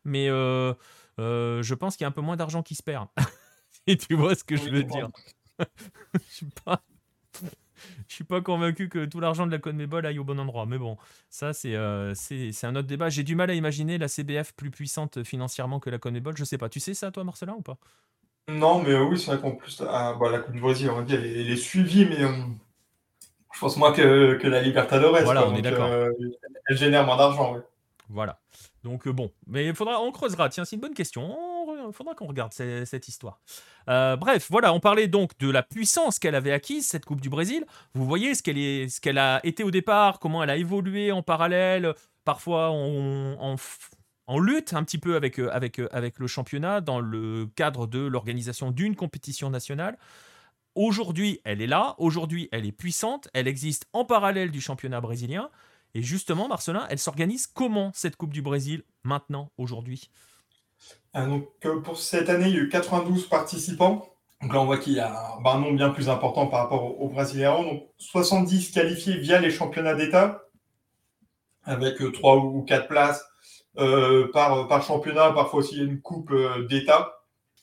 Mais 0.06 0.30
euh, 0.30 0.74
euh, 1.20 1.64
je 1.64 1.74
pense 1.74 1.98
qu'il 1.98 2.04
y 2.04 2.06
a 2.06 2.10
un 2.10 2.12
peu 2.12 2.22
moins 2.22 2.38
d'argent 2.38 2.62
qui 2.62 2.76
se 2.76 2.84
perd. 2.84 3.08
Et 3.88 3.98
tu 3.98 4.14
vois 4.14 4.36
ce 4.36 4.44
que 4.44 4.56
je 4.56 4.70
veux 4.70 4.84
dire. 4.84 5.10
je 5.60 6.34
suis 6.34 6.50
pas. 6.64 6.82
Je 8.08 8.14
suis 8.14 8.24
pas 8.24 8.42
convaincu 8.42 8.90
que 8.90 9.06
tout 9.06 9.20
l'argent 9.20 9.48
de 9.48 9.52
la 9.52 9.58
CONMEBOL 9.58 10.06
aille 10.06 10.20
au 10.20 10.24
bon 10.24 10.40
endroit. 10.40 10.68
Mais 10.68 10.78
bon, 10.78 10.98
ça, 11.32 11.52
c'est 11.52 11.76
c'est 12.14 12.68
un 12.68 12.76
autre 12.76 12.88
débat. 12.88 13.10
J'ai 13.10 13.24
du 13.24 13.34
mal 13.34 13.50
à 13.50 13.56
imaginer 13.56 13.98
la 13.98 14.08
CBF 14.08 14.54
plus 14.54 14.70
puissante 14.70 15.24
financièrement 15.24 15.80
que 15.80 15.90
la 15.90 15.98
CONMEBOL. 15.98 16.38
Je 16.38 16.44
sais 16.44 16.60
pas. 16.60 16.70
Tu 16.70 16.80
sais 16.80 16.94
ça, 16.94 17.10
toi, 17.10 17.24
Marcelin, 17.24 17.54
ou 17.54 17.64
pas? 17.64 17.80
Non, 18.50 18.82
mais 18.82 18.92
euh, 18.92 19.04
oui, 19.04 19.20
c'est 19.20 19.32
vrai 19.32 19.40
qu'en 19.40 19.52
plus, 19.52 19.82
ah, 19.88 20.16
bah, 20.20 20.30
la 20.30 20.40
Coupe 20.40 20.54
du 20.54 20.62
Brésil, 20.62 20.90
on 20.90 21.06
elle, 21.06 21.26
est, 21.26 21.42
elle 21.42 21.50
est 21.50 21.56
suivie, 21.56 22.06
mais 22.06 22.24
euh, 22.24 22.32
je 23.54 23.60
pense 23.60 23.78
moins 23.78 23.92
que, 23.92 24.36
que 24.36 24.48
la 24.48 24.62
Libertadores. 24.62 25.22
Voilà, 25.24 25.48
on 25.48 25.56
est 25.56 25.62
d'accord. 25.62 25.88
Euh, 25.88 26.10
elle 26.68 26.78
génère 26.78 27.06
moins 27.06 27.18
d'argent, 27.18 27.54
oui. 27.56 27.62
Voilà. 28.10 28.40
Donc 28.84 29.08
bon, 29.08 29.32
mais 29.48 29.68
il 29.68 29.76
faudra, 29.76 30.02
on 30.02 30.12
creusera. 30.12 30.50
Tiens, 30.50 30.66
c'est 30.66 30.76
une 30.76 30.82
bonne 30.82 30.94
question. 30.94 31.38
Il 31.88 31.94
faudra 31.94 32.14
qu'on 32.14 32.28
regarde 32.28 32.52
cette, 32.52 33.08
histoire. 33.08 33.40
bref, 33.88 34.48
voilà, 34.50 34.74
on 34.74 34.80
parlait 34.80 35.08
donc 35.08 35.38
de 35.38 35.50
la 35.50 35.64
puissance 35.64 36.20
qu'elle 36.20 36.36
avait 36.36 36.52
acquise 36.52 36.88
cette 36.88 37.06
Coupe 37.06 37.22
du 37.22 37.30
Brésil. 37.30 37.66
Vous 37.94 38.06
voyez 38.06 38.36
ce 38.36 38.44
qu'elle 38.44 38.58
est, 38.58 38.90
ce 38.90 39.00
qu'elle 39.00 39.18
a 39.18 39.40
été 39.44 39.64
au 39.64 39.72
départ, 39.72 40.20
comment 40.20 40.44
elle 40.44 40.50
a 40.50 40.58
évolué 40.58 41.12
en 41.12 41.22
parallèle. 41.22 41.94
Parfois, 42.26 42.72
on, 42.72 43.38
on, 43.40 43.56
en 44.32 44.40
lutte 44.40 44.74
un 44.74 44.86
petit 44.86 44.98
peu 44.98 45.18
avec, 45.18 45.40
euh, 45.40 45.52
euh, 45.54 45.88
avec 45.92 46.18
le 46.18 46.26
championnat 46.26 46.80
dans 46.80 47.02
le 47.02 47.50
cadre 47.58 47.86
de 47.86 48.00
l'organisation 48.00 48.72
d'une 48.72 48.96
compétition 48.96 49.50
nationale. 49.50 49.98
Aujourd'hui, 50.74 51.42
elle 51.44 51.62
est 51.62 51.68
là, 51.68 51.96
aujourd'hui, 51.98 52.48
elle 52.54 52.66
est 52.66 52.72
puissante, 52.72 53.28
elle 53.34 53.50
existe 53.50 53.88
en 53.92 54.06
parallèle 54.06 54.50
du 54.50 54.62
championnat 54.62 55.02
brésilien. 55.02 55.50
Et 55.96 56.02
justement, 56.02 56.48
Marcelin, 56.48 56.88
elle 56.90 56.98
s'organise 56.98 57.46
comment 57.46 57.92
cette 57.94 58.16
Coupe 58.16 58.32
du 58.32 58.42
Brésil 58.42 58.84
maintenant, 59.04 59.52
aujourd'hui? 59.58 60.10
Ah, 61.14 61.26
euh, 61.66 61.82
Pour 61.82 61.98
cette 61.98 62.30
année, 62.30 62.48
il 62.48 62.56
y 62.56 62.58
a 62.58 62.62
eu 62.62 62.70
92 62.70 63.28
participants. 63.28 64.08
Donc 64.42 64.54
là, 64.54 64.62
on 64.62 64.66
voit 64.66 64.78
qu'il 64.78 64.94
y 64.94 65.02
a 65.02 65.36
un, 65.44 65.60
nombre 65.60 65.76
bien 65.76 65.90
plus 65.90 66.08
important 66.08 66.48
par 66.48 66.62
rapport 66.62 67.02
aux, 67.02 67.10
Brésiliens. 67.10 67.62
Donc 67.64 67.84
70 67.98 68.72
qualifiés 68.72 69.18
via 69.18 69.42
les 69.42 69.52
championnats 69.52 69.94
d'État, 69.94 70.46
avec 71.66 71.98
3 72.14 72.38
ou 72.38 72.62
4 72.62 72.88
places 72.88 73.26
par, 73.76 74.68
par 74.68 74.84
championnat, 74.84 75.32
parfois 75.32 75.60
aussi 75.60 75.78
une 75.78 76.02
coupe 76.02 76.32
euh, 76.32 76.66
d'État. 76.68 77.18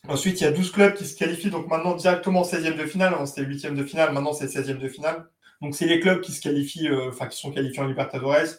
Ensuite, 0.09 0.41
il 0.41 0.45
y 0.45 0.47
a 0.47 0.53
12 0.53 0.73
clubs 0.73 0.95
qui 0.95 1.05
se 1.05 1.17
qualifient 1.17 1.51
donc 1.51 1.69
maintenant 1.69 1.95
directement 1.95 2.41
en 2.41 2.45
16e 2.45 2.77
de 2.77 2.87
finale. 2.87 3.15
Avant, 3.15 3.27
c'était 3.27 3.47
8e 3.49 3.75
de 3.75 3.85
finale, 3.85 4.13
maintenant 4.13 4.33
c'est 4.33 4.47
16e 4.47 4.79
de 4.79 4.89
finale. 4.89 5.27
Donc, 5.61 5.75
c'est 5.75 5.87
les 5.87 6.01
clubs 6.01 6.21
qui 6.21 6.33
se 6.33 6.41
qualifient, 6.41 6.89
euh, 6.89 7.09
enfin, 7.09 7.27
qui 7.27 7.37
sont 7.37 7.51
qualifiés 7.51 7.83
en 7.83 7.87
Libertadores. 7.87 8.55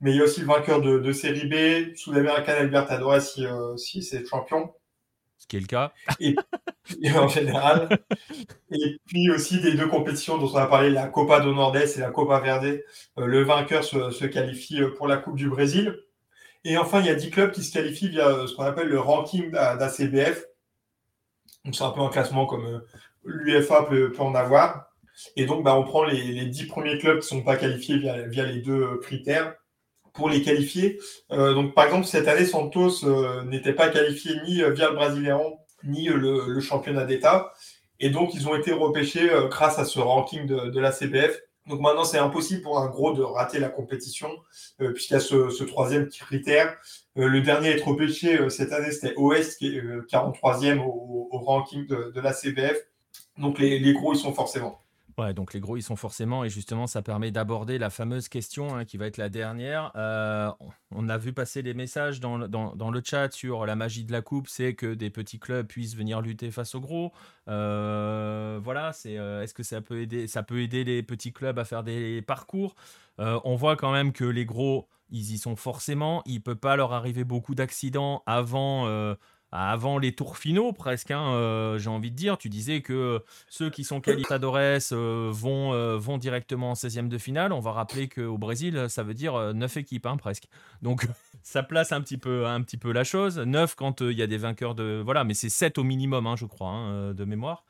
Mais 0.00 0.10
il 0.10 0.16
y 0.16 0.20
a 0.20 0.24
aussi 0.24 0.40
le 0.40 0.46
vainqueur 0.46 0.80
de, 0.80 0.98
de 0.98 1.12
série 1.12 1.46
B, 1.46 1.96
Sud-Américaine 1.96 2.56
et 2.60 2.64
Libertadores 2.64 3.20
si, 3.20 3.44
si 3.76 4.02
c'est 4.02 4.26
champion. 4.26 4.72
Ce 5.38 5.46
qui 5.46 5.56
est 5.56 5.60
le 5.60 5.66
cas. 5.66 5.92
Et, 6.20 6.36
en 7.16 7.28
général. 7.28 7.88
Et 8.70 8.98
puis 9.06 9.30
aussi 9.30 9.60
des 9.60 9.74
deux 9.74 9.88
compétitions 9.88 10.38
dont 10.38 10.50
on 10.52 10.56
a 10.56 10.66
parlé, 10.66 10.90
la 10.90 11.06
Copa 11.06 11.40
do 11.40 11.52
Nordeste 11.52 11.98
et 11.98 12.00
la 12.00 12.10
Copa 12.10 12.40
Verde. 12.40 12.80
le 13.16 13.42
vainqueur 13.42 13.82
se, 13.82 14.10
se, 14.10 14.24
qualifie 14.24 14.80
pour 14.96 15.08
la 15.08 15.16
Coupe 15.16 15.36
du 15.36 15.48
Brésil. 15.48 15.96
Et 16.64 16.76
enfin, 16.76 17.00
il 17.00 17.06
y 17.06 17.10
a 17.10 17.14
10 17.14 17.30
clubs 17.30 17.50
qui 17.50 17.62
se 17.62 17.72
qualifient 17.72 18.10
via 18.10 18.28
euh, 18.28 18.46
ce 18.46 18.54
qu'on 18.54 18.62
appelle 18.62 18.88
le 18.88 19.00
ranking 19.00 19.50
d'ACBF. 19.50 20.44
Donc, 21.64 21.74
c'est 21.74 21.84
un 21.84 21.90
peu 21.90 22.00
un 22.00 22.08
classement 22.08 22.46
comme 22.46 22.66
euh, 22.66 22.80
l'UFA 23.24 23.84
peut, 23.84 24.12
en 24.18 24.34
avoir. 24.34 24.86
Et 25.36 25.46
donc, 25.46 25.64
bah, 25.64 25.76
on 25.76 25.84
prend 25.84 26.04
les, 26.04 26.22
les 26.22 26.46
10 26.46 26.66
premiers 26.66 26.98
clubs 26.98 27.20
qui 27.20 27.34
ne 27.34 27.40
sont 27.40 27.44
pas 27.44 27.56
qualifiés 27.56 27.98
via, 27.98 28.46
les 28.46 28.60
deux 28.60 28.98
critères 28.98 29.54
pour 30.12 30.28
les 30.28 30.42
qualifier. 30.42 30.98
Euh, 31.30 31.54
donc, 31.54 31.74
par 31.74 31.84
exemple, 31.84 32.06
cette 32.06 32.28
année, 32.28 32.44
Santos 32.44 33.04
euh, 33.04 33.42
n'était 33.44 33.72
pas 33.72 33.88
qualifié 33.88 34.34
ni 34.44 34.56
via 34.56 34.88
le 34.88 34.94
Brasileirão, 34.94 35.58
ni 35.84 36.06
le, 36.06 36.46
le 36.48 36.60
championnat 36.60 37.04
d'État. 37.04 37.52
Et 38.00 38.10
donc, 38.10 38.34
ils 38.34 38.48
ont 38.48 38.56
été 38.56 38.72
repêchés 38.72 39.30
grâce 39.48 39.78
à 39.78 39.84
ce 39.84 40.00
ranking 40.00 40.46
de, 40.46 40.70
de 40.70 40.80
la 40.80 40.90
CBF. 40.90 41.38
Donc 41.66 41.80
maintenant, 41.80 42.04
c'est 42.04 42.18
impossible 42.18 42.62
pour 42.62 42.78
un 42.78 42.88
gros 42.88 43.12
de 43.12 43.22
rater 43.22 43.60
la 43.60 43.68
compétition, 43.68 44.30
puisqu'il 44.78 45.14
y 45.14 45.16
a 45.16 45.20
ce, 45.20 45.48
ce, 45.50 45.62
troisième 45.62 46.08
critère. 46.08 46.76
le 47.14 47.40
dernier 47.40 47.68
à 47.68 47.76
être 47.76 47.86
repêché 47.86 48.50
cette 48.50 48.72
année, 48.72 48.90
c'était 48.90 49.14
OS, 49.16 49.54
qui 49.56 49.76
est 49.76 49.80
43e 49.80 50.80
au, 50.80 51.28
au 51.30 51.38
ranking 51.38 51.86
de, 51.86 52.10
de, 52.12 52.20
la 52.20 52.32
CBF. 52.32 52.78
Donc 53.38 53.60
les, 53.60 53.78
les, 53.78 53.92
gros, 53.92 54.12
ils 54.12 54.18
sont 54.18 54.34
forcément. 54.34 54.81
Ouais, 55.18 55.34
donc 55.34 55.52
les 55.52 55.60
gros, 55.60 55.76
ils 55.76 55.82
sont 55.82 55.96
forcément, 55.96 56.42
et 56.42 56.48
justement, 56.48 56.86
ça 56.86 57.02
permet 57.02 57.30
d'aborder 57.30 57.76
la 57.76 57.90
fameuse 57.90 58.28
question 58.28 58.74
hein, 58.74 58.84
qui 58.86 58.96
va 58.96 59.06
être 59.06 59.18
la 59.18 59.28
dernière. 59.28 59.92
Euh, 59.94 60.50
on 60.90 61.08
a 61.08 61.18
vu 61.18 61.34
passer 61.34 61.60
les 61.60 61.74
messages 61.74 62.18
dans, 62.18 62.38
le 62.38 63.02
chat 63.04 63.30
sur 63.30 63.66
la 63.66 63.76
magie 63.76 64.04
de 64.04 64.12
la 64.12 64.22
coupe, 64.22 64.48
c'est 64.48 64.74
que 64.74 64.94
des 64.94 65.10
petits 65.10 65.38
clubs 65.38 65.66
puissent 65.66 65.96
venir 65.96 66.22
lutter 66.22 66.50
face 66.50 66.74
aux 66.74 66.80
gros. 66.80 67.12
Euh, 67.48 68.58
voilà, 68.62 68.92
c'est 68.94 69.18
euh, 69.18 69.42
est-ce 69.42 69.52
que 69.52 69.62
ça 69.62 69.82
peut 69.82 70.00
aider, 70.00 70.84
les 70.84 71.02
petits 71.02 71.32
clubs 71.32 71.58
à 71.58 71.64
faire 71.64 71.82
des 71.82 72.22
parcours? 72.22 72.74
On 73.18 73.54
voit 73.54 73.76
quand 73.76 73.92
même 73.92 74.12
que 74.12 74.24
les 74.24 74.46
gros, 74.46 74.88
ils 75.10 75.34
y 75.34 75.38
sont 75.38 75.56
forcément. 75.56 76.22
Il 76.24 76.42
peut 76.42 76.56
pas 76.56 76.76
leur 76.76 76.92
arriver 76.92 77.24
beaucoup 77.24 77.54
d'accidents 77.54 78.22
avant 78.26 78.86
avant 79.52 79.98
les 79.98 80.12
tours 80.12 80.38
finaux 80.38 80.72
presque, 80.72 81.10
hein, 81.10 81.34
euh, 81.34 81.78
j'ai 81.78 81.90
envie 81.90 82.10
de 82.10 82.16
dire. 82.16 82.38
Tu 82.38 82.48
disais 82.48 82.80
que 82.80 83.22
ceux 83.48 83.68
qui 83.68 83.84
sont 83.84 84.00
qualificadores 84.00 84.56
euh, 84.56 85.30
vont, 85.30 85.74
euh, 85.74 85.98
vont 85.98 86.16
directement 86.16 86.70
en 86.70 86.74
16e 86.74 87.08
de 87.08 87.18
finale. 87.18 87.52
On 87.52 87.60
va 87.60 87.72
rappeler 87.72 88.08
qu'au 88.08 88.38
Brésil, 88.38 88.86
ça 88.88 89.02
veut 89.02 89.12
dire 89.14 89.54
9 89.54 89.76
équipes 89.76 90.06
hein, 90.06 90.16
presque. 90.16 90.48
Donc 90.80 91.06
ça 91.42 91.62
place 91.62 91.92
un 91.92 92.00
petit 92.00 92.16
peu, 92.16 92.46
un 92.46 92.62
petit 92.62 92.78
peu 92.78 92.92
la 92.92 93.04
chose. 93.04 93.38
9 93.38 93.74
quand 93.74 94.00
il 94.00 94.16
y 94.16 94.22
a 94.22 94.26
des 94.26 94.38
vainqueurs 94.38 94.74
de... 94.74 95.02
Voilà, 95.04 95.22
mais 95.24 95.34
c'est 95.34 95.50
7 95.50 95.76
au 95.76 95.84
minimum, 95.84 96.26
hein, 96.26 96.36
je 96.36 96.46
crois, 96.46 97.12
de 97.12 97.24
mémoire. 97.24 97.64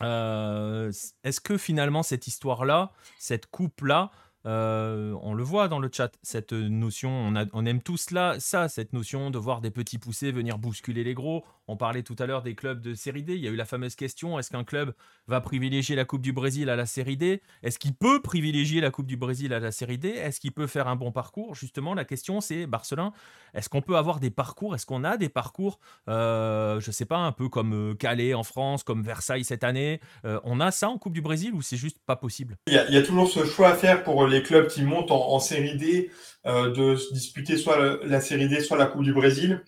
Est-ce 0.00 1.40
que 1.40 1.58
finalement 1.58 2.04
cette 2.04 2.28
histoire-là, 2.28 2.92
cette 3.18 3.46
coupe-là, 3.46 4.12
euh, 4.46 5.14
on 5.22 5.34
le 5.34 5.42
voit 5.42 5.68
dans 5.68 5.80
le 5.80 5.90
chat, 5.92 6.12
cette 6.22 6.52
notion, 6.52 7.10
on, 7.10 7.34
a, 7.34 7.46
on 7.52 7.66
aime 7.66 7.82
tous 7.82 8.10
là, 8.10 8.36
ça, 8.38 8.68
cette 8.68 8.92
notion 8.92 9.30
de 9.30 9.38
voir 9.38 9.60
des 9.60 9.70
petits 9.70 9.98
poussés 9.98 10.30
venir 10.30 10.58
bousculer 10.58 11.02
les 11.02 11.14
gros. 11.14 11.44
On 11.68 11.76
parlait 11.76 12.02
tout 12.02 12.16
à 12.18 12.26
l'heure 12.26 12.42
des 12.42 12.54
clubs 12.54 12.80
de 12.80 12.94
série 12.94 13.22
D. 13.22 13.34
Il 13.34 13.40
y 13.40 13.48
a 13.48 13.50
eu 13.50 13.56
la 13.56 13.64
fameuse 13.64 13.96
question 13.96 14.38
est-ce 14.38 14.50
qu'un 14.50 14.64
club 14.64 14.94
va 15.26 15.40
privilégier 15.40 15.96
la 15.96 16.04
Coupe 16.04 16.22
du 16.22 16.32
Brésil 16.32 16.70
à 16.70 16.76
la 16.76 16.86
série 16.86 17.16
D? 17.16 17.42
Est-ce 17.62 17.78
qu'il 17.78 17.94
peut 17.94 18.22
privilégier 18.22 18.80
la 18.80 18.90
Coupe 18.90 19.06
du 19.06 19.16
Brésil 19.16 19.52
à 19.52 19.58
la 19.58 19.72
série 19.72 19.98
D? 19.98 20.08
Est-ce 20.10 20.38
qu'il 20.38 20.52
peut 20.52 20.68
faire 20.68 20.86
un 20.86 20.96
bon 20.96 21.10
parcours? 21.10 21.54
Justement, 21.54 21.94
la 21.94 22.04
question 22.04 22.40
c'est 22.40 22.66
Barcelone, 22.66 23.10
est-ce 23.54 23.68
qu'on 23.68 23.82
peut 23.82 23.96
avoir 23.96 24.20
des 24.20 24.30
parcours? 24.30 24.74
Est-ce 24.74 24.86
qu'on 24.86 25.02
a 25.02 25.16
des 25.16 25.28
parcours 25.28 25.80
euh, 26.08 26.78
Je 26.78 26.90
sais 26.90 27.04
pas, 27.04 27.18
un 27.18 27.32
peu 27.32 27.48
comme 27.48 27.90
euh, 27.90 27.94
Calais 27.94 28.34
en 28.34 28.44
France, 28.44 28.84
comme 28.84 29.02
Versailles 29.02 29.44
cette 29.44 29.64
année 29.64 30.00
euh, 30.24 30.38
On 30.44 30.60
a 30.60 30.70
ça 30.70 30.88
en 30.88 30.98
Coupe 30.98 31.14
du 31.14 31.22
Brésil 31.22 31.52
ou 31.54 31.62
c'est 31.62 31.76
juste 31.76 31.98
pas 32.06 32.16
possible? 32.16 32.56
Il 32.68 32.74
y, 32.74 32.96
a, 32.96 33.02
toujours 33.02 33.28
ce 33.28 33.44
choix 33.44 33.70
à 33.70 33.74
faire 33.74 34.04
pour 34.04 34.26
les 34.26 34.42
clubs 34.42 34.68
qui 34.68 34.82
montent 34.82 35.10
en, 35.10 35.38
série 35.40 35.76
D 35.76 36.10
de 36.44 37.12
disputer 37.12 37.56
soit 37.56 38.04
la 38.04 38.20
série 38.20 38.48
D, 38.48 38.60
soit 38.60 38.76
la 38.76 38.86
Coupe 38.86 39.02
du 39.02 39.12
Brésil. 39.12 39.62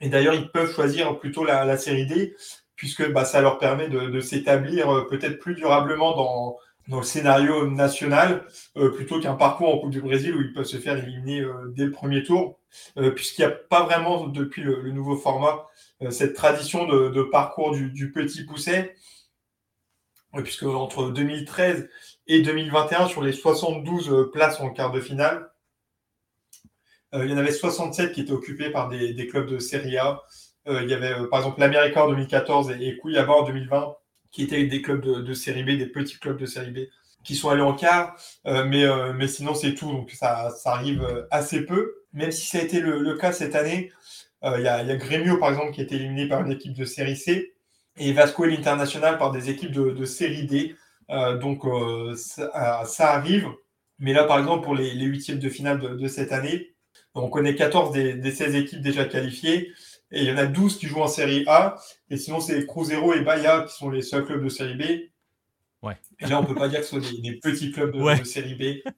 Et 0.00 0.08
d'ailleurs, 0.08 0.34
ils 0.34 0.50
peuvent 0.50 0.72
choisir 0.72 1.18
plutôt 1.18 1.44
la, 1.44 1.64
la 1.64 1.76
série 1.76 2.06
D, 2.06 2.36
puisque 2.76 3.10
bah, 3.12 3.24
ça 3.24 3.40
leur 3.40 3.58
permet 3.58 3.88
de, 3.88 4.06
de 4.06 4.20
s'établir 4.20 4.90
euh, 4.90 5.06
peut-être 5.06 5.38
plus 5.38 5.54
durablement 5.54 6.16
dans, 6.16 6.58
dans 6.88 6.98
le 6.98 7.04
scénario 7.04 7.66
national, 7.66 8.46
euh, 8.76 8.90
plutôt 8.90 9.20
qu'un 9.20 9.34
parcours 9.34 9.74
en 9.74 9.78
Coupe 9.78 9.90
du 9.90 10.00
Brésil 10.00 10.34
où 10.34 10.40
ils 10.40 10.52
peuvent 10.52 10.64
se 10.64 10.78
faire 10.78 10.96
éliminer 10.96 11.40
euh, 11.40 11.72
dès 11.74 11.84
le 11.84 11.92
premier 11.92 12.22
tour, 12.24 12.58
euh, 12.98 13.10
puisqu'il 13.12 13.42
n'y 13.42 13.46
a 13.46 13.50
pas 13.50 13.84
vraiment, 13.84 14.26
depuis 14.26 14.62
le, 14.62 14.80
le 14.80 14.90
nouveau 14.90 15.16
format, 15.16 15.66
euh, 16.02 16.10
cette 16.10 16.34
tradition 16.34 16.86
de, 16.86 17.10
de 17.10 17.22
parcours 17.22 17.72
du, 17.72 17.90
du, 17.90 18.12
petit 18.12 18.44
pousset, 18.44 18.94
puisque 20.42 20.64
entre 20.64 21.10
2013 21.10 21.88
et 22.26 22.42
2021, 22.42 23.08
sur 23.08 23.22
les 23.22 23.32
72 23.32 24.30
places 24.32 24.60
en 24.60 24.70
quart 24.70 24.92
de 24.92 25.00
finale, 25.00 25.36
euh, 25.36 25.49
il 27.12 27.28
y 27.28 27.32
en 27.32 27.38
avait 27.38 27.52
67 27.52 28.12
qui 28.12 28.20
étaient 28.20 28.32
occupés 28.32 28.70
par 28.70 28.88
des, 28.88 29.26
clubs 29.26 29.48
de 29.48 29.58
Serie 29.58 29.98
A. 29.98 30.22
Euh, 30.68 30.82
il 30.82 30.90
y 30.90 30.94
avait 30.94 31.12
euh, 31.12 31.26
par 31.28 31.40
exemple 31.40 31.60
l'América 31.60 32.04
en 32.04 32.08
2014 32.08 32.70
et, 32.70 32.88
et 32.88 32.98
Cuiabá 32.98 33.32
en 33.32 33.44
2020 33.44 33.96
qui 34.30 34.42
étaient 34.42 34.64
des 34.64 34.82
clubs 34.82 35.00
de, 35.00 35.22
de, 35.22 35.34
série 35.34 35.64
B, 35.64 35.78
des 35.78 35.86
petits 35.86 36.18
clubs 36.18 36.38
de 36.38 36.46
série 36.46 36.70
B 36.70 36.78
qui 37.24 37.34
sont 37.34 37.50
allés 37.50 37.62
en 37.62 37.74
quart, 37.74 38.16
euh, 38.46 38.64
mais, 38.64 38.84
euh, 38.84 39.12
mais 39.12 39.28
sinon 39.28 39.54
c'est 39.54 39.74
tout, 39.74 39.90
donc 39.90 40.10
ça, 40.12 40.50
arrive 40.64 41.26
assez 41.30 41.66
peu. 41.66 41.96
Même 42.12 42.30
si 42.30 42.46
ça 42.46 42.58
a 42.58 42.62
été 42.62 42.80
le, 42.80 43.14
cas 43.16 43.32
cette 43.32 43.54
année, 43.54 43.92
il 44.42 44.62
y, 44.62 44.68
a, 44.68 44.82
y 44.82 44.98
Grêmio 44.98 45.36
par 45.38 45.50
exemple 45.50 45.72
qui 45.72 45.80
a 45.80 45.84
été 45.84 45.96
éliminé 45.96 46.26
par 46.28 46.40
une 46.42 46.52
équipe 46.52 46.72
de 46.72 46.84
série 46.84 47.16
C 47.16 47.52
et 47.98 48.12
Vasco 48.12 48.44
et 48.44 48.50
l'International 48.50 49.18
par 49.18 49.32
des 49.32 49.50
équipes 49.50 49.72
de, 49.72 49.90
de 49.90 50.04
série 50.06 50.46
D. 50.46 50.76
donc 51.40 51.62
ça, 52.16 52.84
ça, 52.86 53.12
arrive, 53.12 53.48
mais 53.98 54.14
là 54.14 54.24
par 54.24 54.38
exemple 54.38 54.64
pour 54.64 54.74
les, 54.74 54.94
les 54.94 55.04
huitièmes 55.04 55.38
de 55.38 55.48
finale 55.50 55.98
de 55.98 56.08
cette 56.08 56.32
année, 56.32 56.72
on 57.14 57.28
connaît 57.28 57.54
14 57.54 57.92
des, 57.92 58.14
des 58.14 58.30
16 58.30 58.54
équipes 58.54 58.80
déjà 58.80 59.04
qualifiées. 59.04 59.72
Et 60.12 60.22
il 60.22 60.24
y 60.24 60.32
en 60.32 60.36
a 60.36 60.46
12 60.46 60.78
qui 60.78 60.86
jouent 60.86 61.02
en 61.02 61.08
série 61.08 61.44
A. 61.46 61.76
Et 62.10 62.16
sinon, 62.16 62.40
c'est 62.40 62.66
Cruzeiro 62.66 63.14
et 63.14 63.20
Bahia 63.20 63.62
qui 63.62 63.74
sont 63.76 63.90
les 63.90 64.02
seuls 64.02 64.24
clubs 64.24 64.42
de 64.42 64.48
série 64.48 64.74
B. 64.74 64.82
Ouais. 65.82 65.96
Et 66.18 66.26
là, 66.26 66.40
on 66.40 66.44
peut 66.44 66.54
pas 66.54 66.68
dire 66.68 66.80
que 66.80 66.86
ce 66.86 66.90
sont 66.90 66.98
des, 66.98 67.20
des 67.20 67.36
petits 67.38 67.70
clubs 67.70 67.92
de, 67.92 68.00
ouais. 68.00 68.18
de 68.18 68.24
série 68.24 68.54
B. 68.54 68.88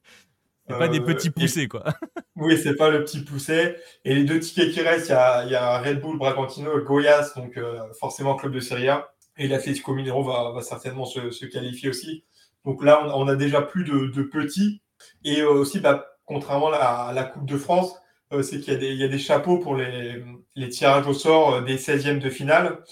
C'est 0.69 0.75
euh, 0.75 0.79
pas 0.79 0.89
des 0.89 1.01
petits 1.01 1.31
poussés, 1.31 1.63
et... 1.63 1.69
quoi. 1.69 1.83
oui, 2.37 2.57
c'est 2.57 2.77
pas 2.77 2.89
le 2.89 3.03
petit 3.03 3.21
poussé. 3.21 3.75
Et 4.05 4.15
les 4.15 4.23
deux 4.23 4.39
tickets 4.39 4.73
qui 4.73 4.81
restent, 4.81 5.09
il 5.09 5.13
y 5.13 5.15
a, 5.15 5.45
y 5.45 5.55
a, 5.57 5.81
Red 5.81 6.01
Bull, 6.01 6.19
Bragantino 6.19 6.79
et 6.79 6.85
Goiás, 6.85 7.33
donc 7.35 7.57
euh, 7.57 7.81
forcément 7.99 8.37
club 8.37 8.53
de 8.53 8.61
série 8.61 8.89
A. 8.89 9.13
Et 9.37 9.49
l'Atlético 9.49 9.93
Mineiro 9.93 10.23
va, 10.23 10.53
va 10.53 10.63
certainement 10.63 11.05
se, 11.05 11.33
se, 11.33 11.47
qualifier 11.47 11.89
aussi. 11.89 12.25
Donc 12.65 12.85
là, 12.85 13.05
on, 13.05 13.23
on 13.23 13.29
a 13.29 13.35
déjà 13.35 13.61
plus 13.61 13.83
de, 13.83 14.07
de 14.07 14.23
petits. 14.23 14.83
Et 15.25 15.41
euh, 15.41 15.51
aussi, 15.51 15.81
bah, 15.81 16.07
contrairement 16.27 16.73
à 16.73 17.13
la 17.13 17.25
Coupe 17.25 17.47
de 17.47 17.57
France, 17.57 17.97
euh, 18.33 18.43
c'est 18.43 18.61
qu'il 18.61 18.83
y, 18.83 19.05
a 19.05 19.09
des 19.09 19.19
chapeaux 19.19 19.59
pour 19.59 19.77
les, 19.77 20.69
tirages 20.71 21.07
au 21.07 21.13
sort 21.13 21.55
euh, 21.55 21.61
des 21.61 21.77
16e 21.77 22.19
de 22.19 22.31
finale. 22.31 22.83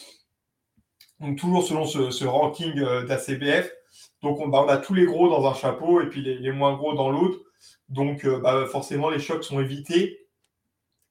Donc 1.18 1.38
toujours 1.38 1.62
selon 1.66 1.86
ce, 1.86 2.24
ranking 2.24 2.78
euh, 2.78 3.04
d'ACBF. 3.04 3.72
Donc 4.22 4.40
on, 4.40 4.48
bah, 4.48 4.62
on, 4.64 4.68
a 4.68 4.76
tous 4.76 4.94
les 4.94 5.06
gros 5.06 5.30
dans 5.30 5.48
un 5.48 5.54
chapeau 5.54 6.00
et 6.02 6.06
puis 6.06 6.22
les, 6.22 6.52
moins 6.52 6.74
gros 6.76 6.94
dans 6.94 7.10
l'autre. 7.10 7.38
Donc 7.88 8.26
bah, 8.26 8.66
forcément 8.70 9.08
les 9.08 9.18
chocs 9.18 9.44
sont 9.44 9.60
évités. 9.60 10.26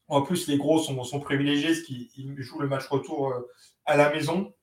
En 0.08 0.22
plus 0.22 0.48
les 0.48 0.58
gros 0.58 0.80
sont, 0.80 1.20
privilégiés, 1.20 1.76
ce 1.76 1.84
qui 1.84 2.12
jouent 2.38 2.62
le 2.62 2.68
match 2.68 2.88
retour 2.88 3.34
à 3.86 3.98
la 3.98 4.12
maison. 4.12 4.54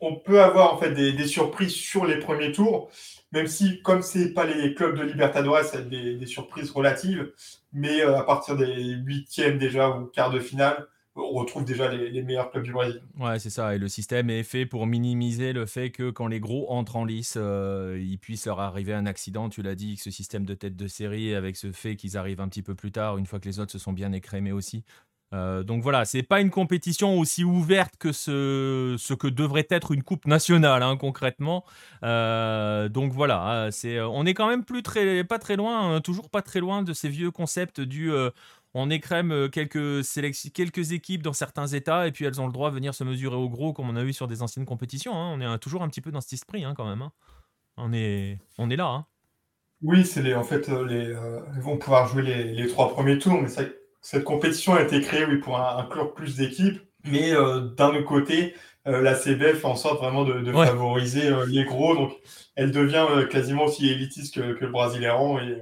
On 0.00 0.16
peut 0.16 0.42
avoir 0.42 0.78
fait 0.78 0.92
des 0.92 1.26
surprises 1.26 1.74
sur 1.74 2.06
les 2.06 2.18
premiers 2.18 2.52
tours, 2.52 2.90
même 3.34 3.48
si, 3.48 3.82
comme 3.82 4.00
c'est 4.00 4.32
pas 4.32 4.46
les 4.46 4.74
clubs 4.74 4.96
de 4.96 5.02
Libertadores, 5.02 5.64
c'est 5.64 5.88
des, 5.88 6.14
des, 6.14 6.26
surprises 6.26 6.70
relatives, 6.70 7.32
mais 7.72 8.00
euh, 8.00 8.16
à 8.16 8.22
partir 8.22 8.56
des 8.56 8.92
huitièmes 8.92 9.58
déjà 9.58 9.90
ou 9.90 10.06
quarts 10.06 10.30
de 10.30 10.38
finale, 10.38 10.86
on 11.16 11.32
retrouve 11.32 11.64
déjà 11.64 11.90
les, 11.90 12.10
les, 12.10 12.22
meilleurs 12.22 12.52
clubs 12.52 12.62
du 12.62 12.72
Brésil. 12.72 13.02
Ouais, 13.18 13.40
c'est 13.40 13.50
ça. 13.50 13.74
Et 13.74 13.78
le 13.78 13.88
système 13.88 14.30
est 14.30 14.44
fait 14.44 14.66
pour 14.66 14.86
minimiser 14.86 15.52
le 15.52 15.66
fait 15.66 15.90
que 15.90 16.10
quand 16.10 16.28
les 16.28 16.38
gros 16.38 16.70
entrent 16.70 16.96
en 16.96 17.04
lice, 17.04 17.34
euh, 17.36 18.00
il 18.00 18.18
puisse 18.18 18.46
leur 18.46 18.60
arriver 18.60 18.94
un 18.94 19.06
accident. 19.06 19.48
Tu 19.48 19.62
l'as 19.62 19.74
dit, 19.74 19.96
ce 19.96 20.12
système 20.12 20.44
de 20.44 20.54
tête 20.54 20.76
de 20.76 20.86
série, 20.86 21.34
avec 21.34 21.56
ce 21.56 21.72
fait 21.72 21.96
qu'ils 21.96 22.16
arrivent 22.16 22.40
un 22.40 22.48
petit 22.48 22.62
peu 22.62 22.76
plus 22.76 22.92
tard, 22.92 23.18
une 23.18 23.26
fois 23.26 23.40
que 23.40 23.48
les 23.48 23.58
autres 23.58 23.72
se 23.72 23.78
sont 23.78 23.92
bien 23.92 24.12
écrémés 24.12 24.52
aussi. 24.52 24.84
Euh, 25.34 25.64
donc 25.64 25.82
voilà, 25.82 26.04
c'est 26.04 26.22
pas 26.22 26.40
une 26.40 26.50
compétition 26.50 27.18
aussi 27.18 27.42
ouverte 27.44 27.96
que 27.98 28.12
ce, 28.12 29.14
que 29.14 29.26
devrait 29.26 29.66
être 29.68 29.92
une 29.92 30.02
coupe 30.04 30.26
nationale 30.26 30.82
hein, 30.82 30.96
concrètement. 30.96 31.64
Euh, 32.04 32.88
donc 32.88 33.12
voilà, 33.12 33.66
hein, 33.66 33.70
c'est, 33.72 34.00
on 34.00 34.24
est 34.26 34.34
quand 34.34 34.48
même 34.48 34.64
plus 34.64 34.82
très, 34.82 35.24
pas 35.24 35.40
très 35.40 35.56
loin, 35.56 35.96
hein, 35.96 36.00
toujours 36.00 36.30
pas 36.30 36.40
très 36.40 36.60
loin 36.60 36.82
de 36.82 36.92
ces 36.92 37.08
vieux 37.08 37.32
concepts 37.32 37.80
du 37.80 38.12
euh, 38.12 38.30
on 38.74 38.90
écrème 38.90 39.48
quelques, 39.50 40.02
quelques 40.52 40.92
équipes 40.92 41.22
dans 41.22 41.32
certains 41.32 41.66
états 41.66 42.06
et 42.06 42.12
puis 42.12 42.24
elles 42.24 42.40
ont 42.40 42.46
le 42.46 42.52
droit 42.52 42.70
de 42.70 42.74
venir 42.76 42.94
se 42.94 43.04
mesurer 43.04 43.36
au 43.36 43.48
gros 43.48 43.72
comme 43.72 43.88
on 43.88 43.96
a 43.96 44.02
eu 44.02 44.12
sur 44.12 44.28
des 44.28 44.42
anciennes 44.42 44.66
compétitions. 44.66 45.14
Hein. 45.14 45.36
On 45.36 45.40
est 45.40 45.58
toujours 45.58 45.82
un 45.82 45.88
petit 45.88 46.00
peu 46.00 46.10
dans 46.10 46.20
cet 46.20 46.32
esprit 46.34 46.64
quand 46.76 46.88
même. 46.88 47.08
On, 47.76 47.92
est, 47.92 48.38
on 48.58 48.70
est 48.70 48.76
là. 48.76 49.06
Oui, 49.82 50.04
c'est 50.04 50.34
en 50.34 50.44
fait, 50.44 50.68
les, 50.68 51.06
euh, 51.06 51.40
vont 51.60 51.76
pouvoir 51.76 52.08
jouer 52.08 52.22
les, 52.22 52.44
les 52.52 52.66
trois 52.68 52.90
premiers 52.90 53.18
tours, 53.18 53.40
mais 53.40 53.48
ça 53.48 53.62
cette 54.04 54.24
compétition 54.24 54.74
a 54.74 54.82
été 54.82 55.00
créée 55.00 55.24
oui, 55.24 55.38
pour 55.38 55.58
inclure 55.58 56.12
plus 56.12 56.36
d'équipes, 56.36 56.78
mais 57.04 57.32
euh, 57.32 57.60
d'un 57.60 57.88
autre 57.88 58.04
côté, 58.04 58.54
euh, 58.86 59.00
la 59.00 59.14
CBF 59.14 59.60
fait 59.60 59.64
en 59.64 59.76
sorte 59.76 59.98
vraiment 59.98 60.24
de, 60.24 60.40
de 60.40 60.52
ouais. 60.52 60.66
favoriser 60.66 61.28
euh, 61.28 61.46
les 61.46 61.64
gros, 61.64 61.96
donc 61.96 62.12
elle 62.54 62.70
devient 62.70 63.06
euh, 63.10 63.24
quasiment 63.24 63.64
aussi 63.64 63.88
élitiste 63.88 64.34
que, 64.34 64.52
que 64.52 64.66
le 64.66 64.70
Brasileiran 64.70 65.38
et, 65.40 65.58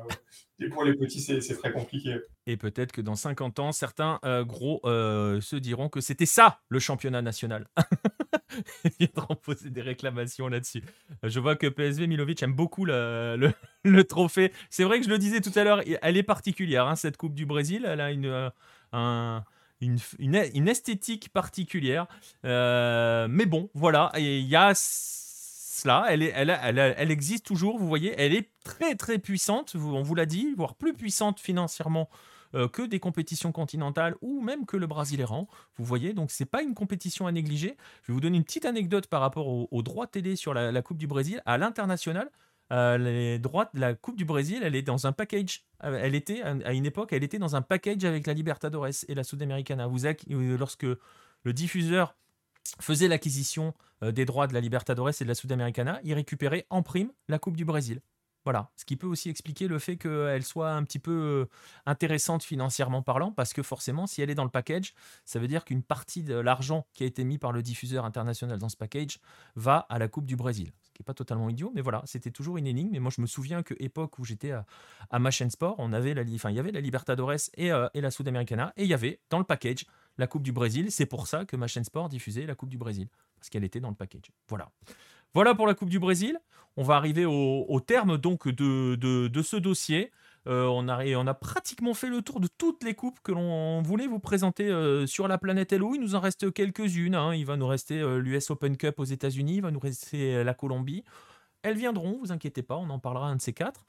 et 0.63 0.69
pour 0.69 0.85
les 0.85 0.95
petits, 0.95 1.21
c'est 1.21 1.57
très 1.57 1.73
compliqué. 1.73 2.19
Et 2.47 2.57
peut-être 2.57 2.93
que 2.93 3.01
dans 3.01 3.15
50 3.15 3.59
ans, 3.59 3.73
certains 3.73 4.21
gros 4.43 4.81
se 4.85 5.57
diront 5.57 5.89
que 5.89 6.01
c'était 6.01 6.27
ça 6.27 6.61
le 6.69 6.79
championnat 6.79 7.23
national. 7.23 7.67
Ils 8.99 9.09
viendront 9.15 9.35
poser 9.37 9.71
des 9.71 9.83
réclamations 9.83 10.49
là-dessus. 10.49 10.83
Je 11.23 11.41
vois 11.41 11.57
que 11.57 11.67
PSV 11.67 12.07
Milovic 12.07 12.43
aime 12.43 12.55
beaucoup 12.55 12.85
le, 12.85 13.53
trophée. 14.03 14.53
C'est 14.71 14.85
vrai 14.85 14.99
que 14.99 15.05
je 15.05 15.11
le 15.11 15.19
disais 15.19 15.41
tout 15.41 15.53
à 15.55 15.65
l'heure, 15.65 15.83
elle 16.03 16.17
est 16.17 16.23
particulière, 16.23 16.87
hein, 16.87 16.97
cette 16.97 17.17
Coupe 17.17 17.35
du 17.35 17.47
Brésil. 17.47 17.87
Elle 17.89 18.01
a 18.01 18.11
une, 18.11 18.51
un, 18.93 19.45
une, 19.81 19.99
une, 20.19 20.69
esthétique 20.69 21.31
particulière. 21.31 22.07
mais 22.45 23.47
bon, 23.47 23.71
voilà, 23.75 24.11
il 24.17 24.47
y 24.47 24.57
a 24.57 24.75
cela, 25.73 26.05
elle, 26.11 27.11
existe 27.11 27.47
toujours, 27.47 27.79
vous 27.79 27.89
voyez, 27.89 28.15
elle 28.19 28.35
est 28.35 28.51
très 28.63 28.95
très 28.95 29.19
puissante, 29.19 29.75
on 29.75 30.03
vous 30.03 30.15
l'a 30.15 30.27
dit, 30.27 30.53
voire 30.55 30.75
plus 30.75 30.93
puissante 30.93 31.41
financièrement 31.41 32.11
euh, 32.55 32.69
que 32.69 32.83
des 32.83 33.01
compétitions 33.01 33.53
continentales 33.53 34.15
ou 34.21 34.43
même 34.43 34.67
que 34.67 34.77
le 34.77 34.87
Brasileiran. 34.87 35.49
Vous 35.79 35.85
voyez, 35.87 36.13
donc 36.13 36.31
c'est 36.31 36.45
pas 36.45 36.63
une 36.63 36.75
compétition 36.75 37.27
à 37.27 37.33
négliger. 37.33 37.79
Je 38.03 38.13
vais 38.13 38.15
vous 38.15 38.21
donner 38.21 38.37
une 38.37 38.45
petite 38.45 38.67
anecdote 38.67 39.07
par 39.07 39.23
rapport 39.23 39.49
aux 39.49 39.69
au 39.71 39.83
droits 39.83 40.07
télé 40.07 40.37
sur 40.37 40.53
la, 40.53 40.83
Coupe 40.83 40.99
du 40.99 41.07
Brésil. 41.07 41.41
À 41.47 41.57
l'international, 41.57 42.31
euh, 42.71 42.99
les 42.99 43.39
droits 43.39 43.71
de 43.73 43.81
la 43.81 43.95
Coupe 43.95 44.17
du 44.17 44.27
Brésil, 44.27 44.61
elle 44.63 44.75
est 44.75 44.83
dans 44.83 45.07
un 45.07 45.13
package. 45.13 45.65
Euh, 45.85 45.99
elle 46.03 46.15
était 46.15 46.43
à 46.43 46.75
une 46.75 46.85
époque, 46.85 47.15
elle 47.15 47.25
était 47.25 47.39
dans 47.39 47.57
un 47.57 47.63
package 47.63 48.05
avec 48.05 48.27
la 48.27 48.35
Libertadores 48.35 48.89
et 49.09 49.15
la 49.15 49.25
Sudamericana. 49.25 49.87
Vous 49.87 50.01
lorsque 50.29 50.85
le 51.45 51.53
diffuseur 51.55 52.15
faisait 52.81 53.09
l'acquisition 53.09 53.75
des 54.03 54.25
droits 54.25 54.47
de 54.47 54.55
la 54.55 54.61
Libertadores 54.61 55.11
et 55.21 55.25
de 55.25 55.29
la 55.29 55.35
Sudamericana, 55.35 56.01
il 56.03 56.15
récupérait 56.15 56.67
en 56.71 56.83
prime 56.83 57.13
la 57.29 57.39
Coupe 57.39 57.57
du 57.57 57.65
Brésil. 57.65 58.01
Voilà, 58.45 58.73
ce 58.75 58.85
qui 58.85 58.97
peut 58.97 59.07
aussi 59.07 59.31
expliquer 59.31 59.69
le 59.69 59.79
fait 59.79 59.97
qu'elle 59.97 60.43
soit 60.43 60.73
un 60.73 60.83
petit 60.83 60.99
peu 60.99 61.13
euh, 61.13 61.47
intéressante 61.87 62.43
financièrement 62.43 63.01
parlant, 63.01 63.31
parce 63.31 63.53
que 63.53 63.63
forcément, 63.63 64.09
si 64.09 64.21
elle 64.21 64.31
est 64.31 64.35
dans 64.35 64.43
le 64.43 64.51
package, 64.51 64.95
ça 65.25 65.39
veut 65.39 65.47
dire 65.47 65.65
qu'une 65.65 65.85
partie 65.85 66.25
de 66.25 66.35
l'argent 66.35 66.85
qui 66.93 67.05
a 67.05 67.07
été 67.07 67.23
mis 67.23 67.39
par 67.39 67.53
le 67.53 67.63
diffuseur 67.63 68.05
international 68.05 68.59
dans 68.59 68.69
ce 68.69 68.77
package 68.77 69.21
va 69.55 69.87
à 69.89 70.01
la 70.01 70.09
Coupe 70.09 70.27
du 70.27 70.35
Brésil. 70.35 70.73
Ce 70.83 70.91
qui 70.91 71.03
n'est 71.03 71.05
pas 71.05 71.15
totalement 71.15 71.49
idiot, 71.49 71.71
mais 71.73 71.83
voilà, 71.83 72.03
c'était 72.05 72.33
toujours 72.33 72.57
une 72.57 72.67
énigme. 72.67 72.91
Mais 72.91 72.99
moi, 72.99 73.13
je 73.15 73.21
me 73.21 73.27
souviens 73.27 73.63
que 73.63 73.75
époque 73.79 74.19
où 74.19 74.25
j'étais 74.25 74.51
à, 74.51 74.67
à 75.11 75.21
ma 75.21 75.31
sport, 75.31 75.77
on 75.79 75.93
avait 75.93 76.15
la, 76.15 76.23
il 76.23 76.57
y 76.57 76.59
avait 76.59 76.73
la 76.73 76.81
Libertadores 76.81 77.49
et, 77.55 77.71
euh, 77.71 77.89
et 77.95 78.01
la 78.01 78.11
Sudamericana, 78.11 78.73
et 78.77 78.83
il 78.83 78.89
y 78.89 78.95
avait 78.95 79.21
dans 79.31 79.39
le 79.39 79.45
package 79.45 79.87
la 80.19 80.27
Coupe 80.27 80.43
du 80.43 80.53
Brésil. 80.53 80.91
C'est 80.91 81.07
pour 81.07 81.27
ça 81.27 81.45
que 81.45 81.57
ma 81.57 81.67
chaîne 81.67 81.85
sport 81.85 82.09
diffusait 82.09 82.47
la 82.47 82.55
Coupe 82.55 82.69
du 82.69 82.79
Brésil, 82.79 83.09
parce 83.37 83.49
qu'elle 83.51 83.65
était 83.65 83.81
dans 83.81 83.91
le 83.91 83.95
package. 83.95 84.31
Voilà. 84.49 84.71
Voilà 85.35 85.55
pour 85.55 85.67
la 85.67 85.75
Coupe 85.75 85.89
du 85.89 85.99
Brésil. 85.99 86.39
On 86.77 86.83
va 86.83 86.97
arriver 86.97 87.25
au, 87.27 87.81
terme 87.81 88.17
donc 88.17 88.49
de, 88.49 88.97
de, 88.97 89.43
ce 89.43 89.57
dossier. 89.57 90.11
Euh, 90.47 90.65
on, 90.67 90.89
a, 90.89 91.05
on 91.17 91.27
a 91.27 91.35
pratiquement 91.35 91.95
fait 91.95 92.09
le 92.09 92.23
tour 92.23 92.41
de 92.41 92.49
toutes 92.59 92.83
les 92.83 92.95
coupes 92.95 93.21
que 93.23 93.31
l'on 93.31 93.81
voulait 93.83 94.07
vous 94.07 94.19
présenter 94.19 94.69
euh, 94.69 95.07
sur 95.07 95.29
la 95.29 95.39
planète 95.39 95.73
Hello. 95.73 95.95
Il 95.95 96.01
nous 96.01 96.15
en 96.15 96.21
reste 96.21 96.53
quelques-unes. 96.53 97.15
Hein. 97.15 97.35
Il 97.35 97.45
va 97.45 97.57
nous 97.57 97.67
rester 97.67 98.01
euh, 98.01 98.19
l'US 98.19 98.51
Open 98.51 98.77
Cup 98.77 98.99
aux 98.99 99.05
États-Unis, 99.05 99.57
il 99.57 99.63
va 99.63 99.71
nous 99.71 99.79
rester 99.79 100.43
la 100.43 100.55
Colombie. 100.55 101.05
Elles 101.63 101.77
viendront, 101.77 102.19
vous 102.19 102.33
inquiétez 102.33 102.63
pas, 102.63 102.77
on 102.77 102.91
en 102.91 102.99
parlera 102.99 103.29
un 103.29 103.37
de 103.37 103.43
ces 103.43 103.53
quatre. 103.53 103.85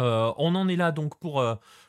on 0.00 0.54
en 0.54 0.68
est 0.68 0.76
là 0.76 0.90
donc 0.92 1.16
pour, 1.18 1.44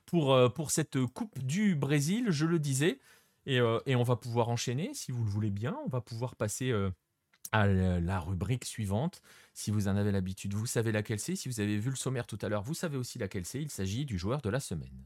pour, 0.06 0.54
pour 0.54 0.70
cette 0.70 1.04
Coupe 1.06 1.40
du 1.40 1.76
Brésil, 1.76 2.28
je 2.30 2.46
le 2.46 2.60
disais. 2.60 3.00
Et, 3.46 3.58
et, 3.86 3.96
on 3.96 4.04
va 4.04 4.16
pouvoir 4.16 4.50
enchaîner, 4.50 4.92
si 4.94 5.12
vous 5.12 5.24
le 5.24 5.30
voulez 5.30 5.52
bien. 5.52 5.78
On 5.86 5.90
va 5.90 6.02
pouvoir 6.02 6.36
passer 6.36 6.74
à 7.52 7.68
la 7.68 8.20
rubrique 8.20 8.66
suivante. 8.66 9.22
Si 9.54 9.72
vous 9.72 9.88
en 9.88 9.96
avez 9.96 10.12
l'habitude, 10.12 10.54
vous 10.54 10.66
savez 10.66 10.92
laquelle 10.92 11.20
c'est. 11.20 11.36
Si 11.36 11.48
vous 11.50 11.60
avez 11.60 11.78
vu 11.78 11.90
le 11.90 11.96
sommaire 11.96 12.28
tout 12.28 12.40
à 12.42 12.50
l'heure, 12.50 12.64
vous 12.64 12.74
savez 12.74 12.98
aussi 12.98 13.20
laquelle 13.20 13.46
c'est. 13.46 13.62
Il 13.62 13.70
s'agit 13.70 14.06
du 14.06 14.18
joueur 14.18 14.42
de 14.42 14.50
la 14.50 14.60
semaine. 14.60 15.06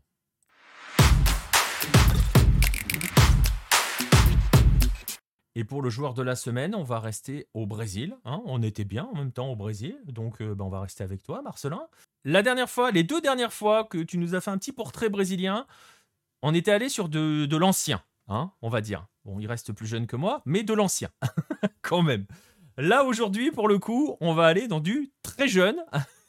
Et 5.55 5.63
pour 5.63 5.81
le 5.81 5.89
joueur 5.89 6.13
de 6.13 6.21
la 6.21 6.35
semaine, 6.35 6.73
on 6.73 6.83
va 6.83 6.99
rester 6.99 7.47
au 7.53 7.65
Brésil. 7.65 8.15
Hein. 8.23 8.41
On 8.45 8.63
était 8.63 8.85
bien 8.85 9.05
en 9.11 9.15
même 9.15 9.31
temps 9.31 9.51
au 9.51 9.55
Brésil, 9.55 9.99
donc 10.05 10.41
euh, 10.41 10.55
ben, 10.55 10.65
on 10.65 10.69
va 10.69 10.81
rester 10.81 11.03
avec 11.03 11.21
toi, 11.21 11.41
Marcelin. 11.41 11.87
La 12.23 12.43
dernière 12.43 12.69
fois, 12.69 12.91
les 12.91 13.03
deux 13.03 13.19
dernières 13.19 13.51
fois 13.51 13.83
que 13.83 13.97
tu 13.97 14.17
nous 14.17 14.35
as 14.35 14.41
fait 14.41 14.51
un 14.51 14.57
petit 14.57 14.71
portrait 14.71 15.09
brésilien, 15.09 15.67
on 16.43 16.53
était 16.53 16.71
allé 16.71 16.87
sur 16.87 17.09
de 17.09 17.57
l'ancien, 17.57 18.01
hein, 18.29 18.51
on 18.61 18.69
va 18.69 18.81
dire. 18.81 19.07
Bon, 19.25 19.39
il 19.39 19.47
reste 19.47 19.73
plus 19.73 19.87
jeune 19.87 20.07
que 20.07 20.15
moi, 20.15 20.41
mais 20.45 20.63
de 20.63 20.73
l'ancien, 20.73 21.09
quand 21.81 22.01
même. 22.01 22.25
Là, 22.77 23.03
aujourd'hui, 23.03 23.51
pour 23.51 23.67
le 23.67 23.77
coup, 23.77 24.15
on 24.21 24.33
va 24.33 24.45
aller 24.45 24.69
dans 24.69 24.79
du 24.79 25.11
très 25.21 25.49
jeune, 25.49 25.83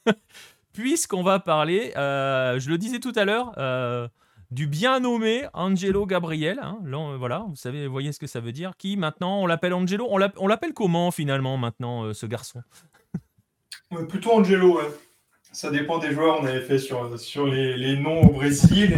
puisqu'on 0.73 1.23
va 1.23 1.39
parler, 1.39 1.93
euh, 1.97 2.59
je 2.59 2.69
le 2.69 2.77
disais 2.77 2.99
tout 2.99 3.13
à 3.15 3.25
l'heure, 3.25 3.55
euh, 3.59 4.09
du 4.51 4.67
bien 4.67 4.99
nommé 4.99 5.47
Angelo 5.55 6.07
Gabriel. 6.07 6.59
Hein. 6.61 6.81
voilà, 7.19 7.45
vous 7.49 7.55
savez, 7.55 7.87
voyez 7.87 8.11
ce 8.11 8.19
que 8.19 8.27
ça 8.27 8.41
veut 8.41 8.51
dire. 8.51 8.73
Qui 8.77 8.97
maintenant, 8.97 9.41
on 9.41 9.47
l'appelle 9.47 9.75
Angelo. 9.75 10.09
On 10.11 10.47
l'appelle 10.49 10.75
comment 10.75 11.13
finalement 11.13 11.57
maintenant, 11.57 12.05
euh, 12.05 12.13
ce 12.15 12.27
garçon? 12.27 12.63
Plutôt 14.09 14.33
Angelo, 14.33 14.79
ouais. 14.79 14.89
Ça 15.53 15.71
dépend 15.71 15.99
des 15.99 16.13
joueurs. 16.13 16.41
On 16.41 16.47
avait 16.47 16.63
fait 16.63 16.79
sur, 16.79 17.47
les, 17.47 17.97
noms 17.97 18.23
au 18.23 18.33
Brésil. 18.33 18.93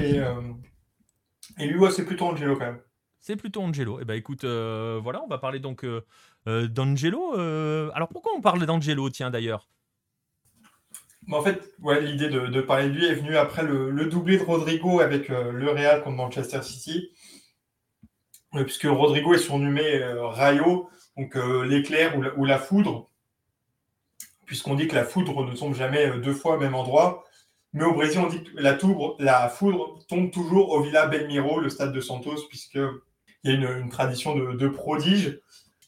Et, 1.58 1.66
lui, 1.66 1.80
c'est 1.90 2.04
plutôt 2.06 2.26
Angelo 2.26 2.56
quand 2.56 2.66
même. 2.66 2.80
C'est 3.22 3.36
plutôt 3.36 3.62
Angelo. 3.62 4.00
Eh 4.00 4.04
ben 4.04 4.14
écoute, 4.14 4.42
euh, 4.42 4.98
voilà, 5.00 5.22
on 5.22 5.28
va 5.28 5.38
parler 5.38 5.60
donc 5.60 5.84
euh, 5.84 6.04
euh, 6.48 6.66
d'Angelo. 6.66 7.34
alors 7.94 8.08
pourquoi 8.08 8.32
on 8.36 8.40
parle 8.40 8.66
d'Angelo, 8.66 9.08
tiens 9.10 9.30
d'ailleurs? 9.30 9.68
En 11.30 11.40
fait, 11.40 11.72
l'idée 12.00 12.28
de, 12.28 12.60
parler 12.62 12.88
de 12.88 12.94
lui 12.94 13.06
est 13.06 13.14
venue 13.14 13.36
après 13.36 13.62
le, 13.62 14.06
doublé 14.06 14.38
de 14.38 14.42
Rodrigo 14.42 14.98
avec 14.98 15.28
le 15.28 15.70
Real 15.70 16.02
contre 16.02 16.16
Manchester 16.16 16.62
City. 16.62 17.12
puisque 18.50 18.88
Rodrigo 18.88 19.32
est 19.32 19.38
surnommé 19.38 20.02
Rayo, 20.02 20.90
donc 21.16 21.36
l'éclair 21.64 22.18
ou, 22.36 22.44
la 22.44 22.58
foudre, 22.58 23.08
puisqu'on 24.46 24.74
dit 24.74 24.88
que 24.88 24.96
la 24.96 25.04
foudre 25.04 25.46
ne 25.46 25.54
tombe 25.54 25.74
jamais 25.76 26.18
deux 26.18 26.34
fois 26.34 26.56
au 26.56 26.58
même 26.58 26.74
endroit. 26.74 27.24
Mais 27.72 27.84
au 27.84 27.94
Brésil, 27.94 28.18
on 28.18 28.26
dit 28.26 28.42
que 28.42 28.50
la, 28.56 28.76
la 29.20 29.48
foudre 29.48 30.04
tombe 30.08 30.32
toujours 30.32 30.70
au 30.72 30.82
Villa 30.82 31.06
Belmiro, 31.06 31.60
le 31.60 31.70
stade 31.70 31.92
de 31.92 32.00
Santos, 32.00 32.48
puisque 32.48 32.80
il 33.44 33.50
y 33.50 33.66
a 33.66 33.70
une, 33.78 33.88
tradition 33.88 34.36
de, 34.36 34.68
prodige. 34.68 35.40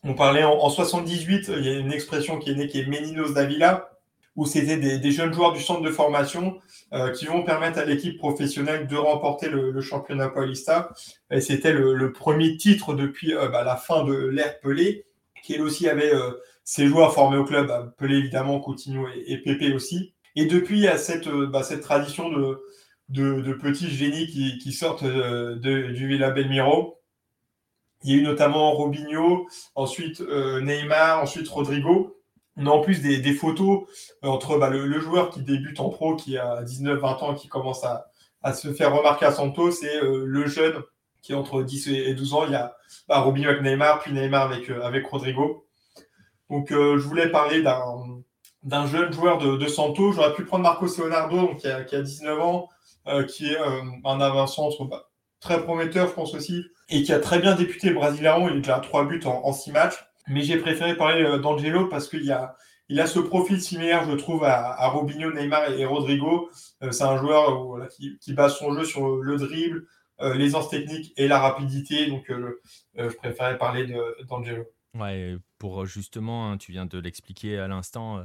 On 0.02 0.14
parlait 0.14 0.44
en, 0.44 0.68
78, 0.68 1.50
il 1.56 1.64
y 1.64 1.68
a 1.68 1.78
une 1.78 1.92
expression 1.92 2.38
qui 2.38 2.50
est 2.50 2.54
née 2.54 2.66
qui 2.66 2.80
est 2.80 2.86
Meninos 2.86 3.32
d'Avila, 3.32 3.90
où 4.36 4.46
c'était 4.46 4.76
des, 4.76 5.12
jeunes 5.12 5.32
joueurs 5.32 5.52
du 5.52 5.60
centre 5.60 5.82
de 5.82 5.90
formation 5.90 6.58
euh, 6.92 7.12
qui 7.12 7.26
vont 7.26 7.44
permettre 7.44 7.78
à 7.78 7.84
l'équipe 7.84 8.18
professionnelle 8.18 8.88
de 8.88 8.96
remporter 8.96 9.48
le, 9.48 9.80
championnat 9.80 10.28
paulista. 10.28 10.90
Et 11.30 11.40
c'était 11.40 11.72
le, 11.72 12.12
premier 12.12 12.56
titre 12.56 12.94
depuis 12.94 13.34
euh, 13.34 13.48
bah, 13.48 13.62
la 13.62 13.76
fin 13.76 14.04
de 14.04 14.14
l'ère 14.14 14.58
Pelé, 14.60 15.06
qui 15.42 15.54
elle 15.54 15.62
aussi 15.62 15.88
avait 15.88 16.12
euh, 16.12 16.32
ses 16.64 16.86
joueurs 16.86 17.14
formés 17.14 17.36
au 17.36 17.44
club, 17.44 17.68
bah, 17.68 17.94
Pelé 17.96 18.16
évidemment, 18.16 18.58
Coutinho 18.58 19.06
et, 19.26 19.38
Pépé 19.38 19.72
aussi. 19.72 20.14
Et 20.34 20.46
depuis, 20.46 20.78
il 20.78 20.82
y 20.82 20.88
a 20.88 20.98
cette, 20.98 21.28
bah, 21.28 21.62
cette 21.62 21.82
tradition 21.82 22.28
de, 22.28 22.60
de, 23.10 23.52
petits 23.52 23.88
génies 23.88 24.26
qui, 24.26 24.58
qui 24.58 24.72
sortent 24.72 25.04
du 25.04 26.08
Villa 26.08 26.30
Belmiro 26.30 26.98
il 28.04 28.12
y 28.12 28.14
a 28.14 28.20
eu 28.20 28.22
notamment 28.22 28.72
Robinho, 28.72 29.48
ensuite 29.74 30.20
euh, 30.20 30.60
Neymar, 30.60 31.22
ensuite 31.22 31.48
Rodrigo. 31.48 32.14
On 32.56 32.66
a 32.66 32.70
en 32.70 32.80
plus 32.80 33.00
des, 33.00 33.32
photos 33.32 33.88
euh, 34.22 34.28
entre 34.28 34.58
bah, 34.58 34.68
le, 34.68 35.00
joueur 35.00 35.30
qui 35.30 35.42
débute 35.42 35.80
en 35.80 35.88
pro, 35.88 36.14
qui 36.14 36.36
a 36.36 36.62
19-20 36.62 37.04
ans, 37.24 37.34
qui 37.34 37.48
commence 37.48 37.82
à, 37.82 38.06
se 38.52 38.72
faire 38.74 38.94
remarquer 38.94 39.24
à 39.24 39.32
Santos, 39.32 39.82
et 39.82 39.96
euh, 40.02 40.24
le 40.26 40.46
jeune 40.46 40.82
qui 41.22 41.32
est 41.32 41.34
entre 41.34 41.62
10 41.62 41.88
et 41.88 42.14
12 42.14 42.34
ans. 42.34 42.44
Il 42.44 42.52
y 42.52 42.56
a 42.56 42.76
bah, 43.08 43.20
Robinho 43.20 43.48
avec 43.48 43.62
Neymar, 43.62 44.00
puis 44.00 44.12
Neymar 44.12 44.52
avec, 44.52 45.06
Rodrigo. 45.06 45.66
Donc 46.50 46.68
je 46.70 46.98
voulais 46.98 47.30
parler 47.30 47.62
d'un 48.62 48.86
jeune 48.86 49.10
joueur 49.14 49.38
de, 49.38 49.66
Santos. 49.66 50.12
J'aurais 50.12 50.34
pu 50.34 50.44
prendre 50.44 50.62
Marco 50.62 50.84
Leonardo, 50.84 51.54
qui, 51.54 51.66
a, 51.66 51.82
19 51.82 52.38
ans, 52.38 52.68
qui 53.26 53.50
est 53.50 53.58
un 54.04 54.20
avant-centre 54.20 54.84
bah, 54.84 55.08
très 55.40 55.62
prometteur, 55.62 56.08
je 56.08 56.12
pense 56.12 56.34
aussi, 56.34 56.66
et 56.88 57.02
qui 57.02 57.12
a 57.12 57.20
très 57.20 57.38
bien 57.38 57.54
débuté 57.54 57.88
le 57.88 57.94
Brasileirão. 57.94 58.48
Il 58.48 58.70
à 58.70 58.80
3 58.80 59.06
buts 59.06 59.20
en, 59.24 59.52
6 59.52 59.72
matchs. 59.72 60.04
Mais 60.28 60.42
j'ai 60.42 60.56
préféré 60.56 60.96
parler 60.96 61.22
euh, 61.22 61.38
d'Angelo 61.38 61.86
parce 61.86 62.08
qu'il 62.08 62.30
a, 62.32 62.56
il 62.88 63.00
a 63.00 63.06
ce 63.06 63.18
profil 63.18 63.60
similaire, 63.60 64.08
je 64.08 64.16
trouve, 64.16 64.44
à, 64.44 64.88
Robinho, 64.88 65.32
Neymar 65.32 65.70
et, 65.70 65.84
Rodrigo. 65.84 66.50
Euh, 66.82 66.92
c'est 66.92 67.04
un 67.04 67.18
joueur 67.18 67.76
euh, 67.76 67.88
qui, 68.20 68.32
base 68.32 68.56
son 68.56 68.74
jeu 68.74 68.84
sur 68.84 69.16
le 69.16 69.36
dribble, 69.36 69.86
l'aisance 70.20 70.70
technique 70.70 71.12
et 71.16 71.28
la 71.28 71.40
rapidité. 71.40 72.06
Donc, 72.06 72.30
je 72.96 73.16
préférais 73.16 73.58
parler 73.58 73.92
d'Angelo. 74.28 74.64
Ouais, 74.94 75.36
pour 75.58 75.86
justement, 75.86 76.52
hein, 76.52 76.56
tu 76.56 76.70
viens 76.70 76.86
de 76.86 76.98
l'expliquer 76.98 77.58
à 77.58 77.66
l'instant, 77.66 78.24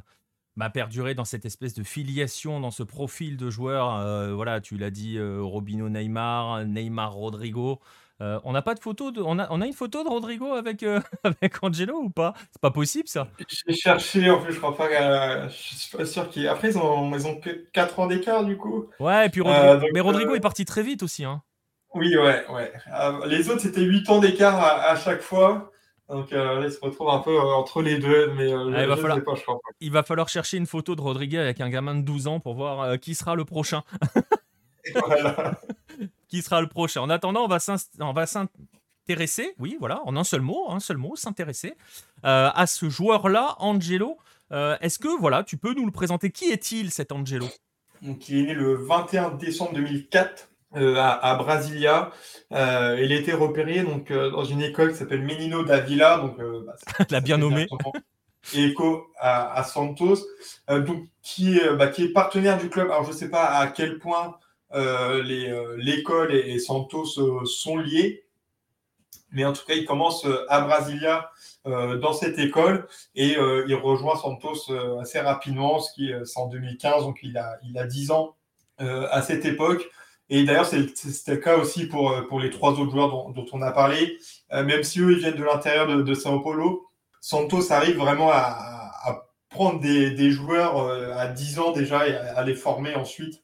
m'a 0.56 0.70
perduré 0.70 1.16
dans 1.16 1.26
cette 1.26 1.46
espèce 1.46 1.74
de 1.74 1.84
filiation, 1.84 2.60
dans 2.60 2.70
ce 2.70 2.84
profil 2.84 3.38
de 3.38 3.50
joueur. 3.50 4.36
voilà, 4.36 4.62
tu 4.62 4.78
l'as 4.78 4.92
dit, 4.92 5.18
Robinho, 5.20 5.90
Neymar, 5.90 6.66
Neymar, 6.66 7.14
Rodrigo. 7.14 7.82
On 8.20 8.52
n'a 8.52 8.62
pas 8.62 8.76
de 8.76 8.80
photo 8.80 9.12
de. 9.12 9.22
On 9.22 9.40
a, 9.40 9.48
on 9.52 9.62
a 9.62 9.66
une 9.66 9.74
photo 9.74 10.04
de 10.04 10.10
Rodrigo 10.10 10.54
avec, 10.54 10.84
avec 11.24 11.64
Angelo 11.64 11.96
ou 11.96 12.10
pas? 12.10 12.34
C'est 12.52 12.62
pas 12.62 12.72
possible 12.72 13.08
ça 13.08 13.28
J'ai 13.68 13.76
cherché, 13.76 14.30
en 14.30 14.42
plus, 14.42 14.54
je 14.54 14.58
crois 14.58 14.76
pas. 14.76 15.48
je 15.48 15.54
suis 15.54 15.98
pas 15.98 16.06
sûr 16.06 16.30
qu'ils. 16.30 16.48
Après, 16.48 16.70
ils 16.70 16.78
ont, 16.78 17.14
ils 17.16 17.28
ont 17.28 17.40
4 17.74 18.00
ans 18.00 18.08
d'écart 18.08 18.44
du 18.44 18.58
coup. 18.58 18.88
Ouais, 19.00 19.28
et 19.28 19.30
puis 19.30 19.42
Rodrigo. 19.42 19.88
mais 19.94 20.00
Rodrigo 20.02 20.36
est 20.36 20.40
parti 20.40 20.66
très 20.66 20.84
vite 20.84 21.04
aussi. 21.04 21.26
Hein. 21.26 21.42
Oui, 21.94 22.16
ouais, 22.16 22.46
ouais. 22.50 22.72
les 23.28 23.50
autres, 23.50 23.62
c'était 23.62 23.82
8 23.82 24.10
ans 24.10 24.20
d'écart 24.20 24.62
à, 24.62 24.96
chaque 24.96 25.22
fois. 25.22 25.72
Donc 26.08 26.32
là, 26.32 26.60
ils 26.64 26.72
se 26.72 26.80
retrouvent 26.82 27.10
un 27.10 27.20
peu 27.20 27.40
entre 27.40 27.82
les 27.82 27.98
deux, 28.00 28.32
mais 28.34 28.52
ah, 28.52 28.82
il, 28.82 28.88
va 28.88 28.98
falloir... 28.98 29.20
il 29.80 29.92
va 29.92 30.04
falloir 30.04 30.28
cher 30.30 30.44
une 30.54 30.66
photo 30.66 30.96
de 30.96 31.02
Rodrigo 31.02 31.38
avec 31.38 31.62
un 31.62 31.70
gamin 31.70 31.96
de 31.96 32.02
12 32.02 32.28
ans 32.28 32.40
pour 32.40 32.56
voir 32.56 32.82
euh, 32.82 32.98
qui 32.98 33.16
sera 33.16 33.36
le 33.36 33.46
prochain. 33.46 33.84
qui 36.30 36.42
sera 36.42 36.62
le 36.62 36.68
prochain. 36.68 37.02
En 37.02 37.10
attendant, 37.10 37.46
on 37.46 38.14
va 38.14 38.26
s'intéresser, 38.26 39.54
oui, 39.60 39.78
voilà, 39.80 40.02
en 40.06 40.16
un 40.16 40.24
seul 40.24 40.42
mot, 40.42 40.70
un 40.70 40.80
seul 40.80 40.98
mot, 40.98 41.16
s'intéresser 41.16 41.74
euh, 42.26 42.50
à 42.54 42.68
ce 42.68 42.90
joueur-là, 42.90 43.56
Angelo. 43.60 44.18
Euh, 44.52 44.78
est-ce 44.82 45.00
que, 45.00 45.20
voilà, 45.20 45.44
tu 45.44 45.58
peux 45.58 45.74
nous 45.74 45.86
le 45.86 45.92
présenter? 45.92 46.32
Qui 46.32 46.46
est-il, 46.46 46.92
cet 46.92 47.12
Angelo? 47.12 47.48
Donc, 48.02 48.30
Il 48.30 48.40
est 48.40 48.44
né 48.48 48.54
le 48.54 48.76
21 48.76 49.32
décembre 49.32 49.74
2004 49.74 50.50
à, 50.72 51.36
Brasilia. 51.36 52.12
il 52.52 52.56
a 52.58 53.16
été 53.16 53.34
repéré 53.34 53.82
donc, 53.82 54.14
dans 54.14 54.46
une 54.46 54.62
école 54.62 54.92
qui 54.92 54.98
s'appelle 54.98 55.24
Menino 55.24 55.64
da 55.64 55.80
Villa. 55.80 56.20
Donc, 56.20 56.38
bah, 56.38 56.76
La 57.10 57.22
bien 57.22 57.38
nommée 57.38 57.68
écho 58.54 59.08
à, 59.20 59.64
Santos, 59.64 60.20
euh, 60.70 60.80
donc, 60.82 61.08
qui, 61.22 61.58
est, 61.58 61.74
bah, 61.76 61.88
qui 61.88 62.06
est 62.06 62.14
partenaire 62.14 62.58
du 62.58 62.70
club. 62.70 62.90
Alors, 62.90 63.04
je 63.04 63.12
ne 63.12 63.16
sais 63.16 63.30
pas 63.30 63.46
à 63.46 63.68
quel 63.68 64.00
point 64.00 64.28
euh, 64.28 64.32
euh, 64.32 64.38
l'école 64.74 66.34
et, 66.34 66.60
Santos 66.60 67.46
sont 67.46 67.78
liés, 67.78 68.26
mais 69.32 69.46
en 69.46 69.54
tout 69.54 69.66
cas, 69.66 69.76
il 69.76 69.86
commence 69.86 70.26
à 70.48 70.62
Brasilia 70.62 71.32
dans 71.66 72.14
cette 72.14 72.40
école 72.40 72.88
et 73.16 73.36
il 73.68 73.76
rejoint 73.76 74.16
Santos 74.16 74.72
assez 75.02 75.20
rapidement, 75.20 75.80
ce 75.80 75.94
qui 75.94 76.12
c'est 76.26 76.40
en 76.40 76.48
2015, 76.48 77.04
donc 77.04 77.20
il 77.24 77.38
a, 77.38 77.58
il 77.64 77.78
a 77.78 77.86
10 77.86 78.12
ans 78.12 78.36
à 78.78 79.22
cette 79.22 79.46
époque. 79.46 79.90
Et 80.32 80.44
d'ailleurs, 80.44 80.68
c'était 80.68 81.32
le 81.32 81.38
cas 81.38 81.58
aussi 81.58 81.88
pour, 81.88 82.16
pour 82.28 82.40
les 82.40 82.52
trois 82.52 82.74
autres 82.74 82.92
joueurs 82.92 83.10
dont, 83.10 83.46
on 83.52 83.62
a 83.62 83.72
parlé, 83.72 84.20
même 84.52 84.84
si 84.84 85.00
eux, 85.00 85.14
ils 85.14 85.20
viennent 85.20 85.36
de 85.36 85.44
l'intérieur 85.44 85.88
de, 85.88 86.14
Sao 86.14 86.40
Paulo. 86.42 86.90
Santos 87.22 87.72
arrive 87.72 87.98
vraiment 87.98 88.30
à, 88.32 89.26
prendre 89.50 89.80
des, 89.80 90.32
joueurs 90.32 90.78
euh, 90.78 91.12
à 91.16 91.28
10 91.28 91.60
ans 91.60 91.72
déjà 91.72 92.08
et 92.08 92.16
à, 92.16 92.44
les 92.44 92.54
former 92.54 92.96
ensuite. 92.96 93.44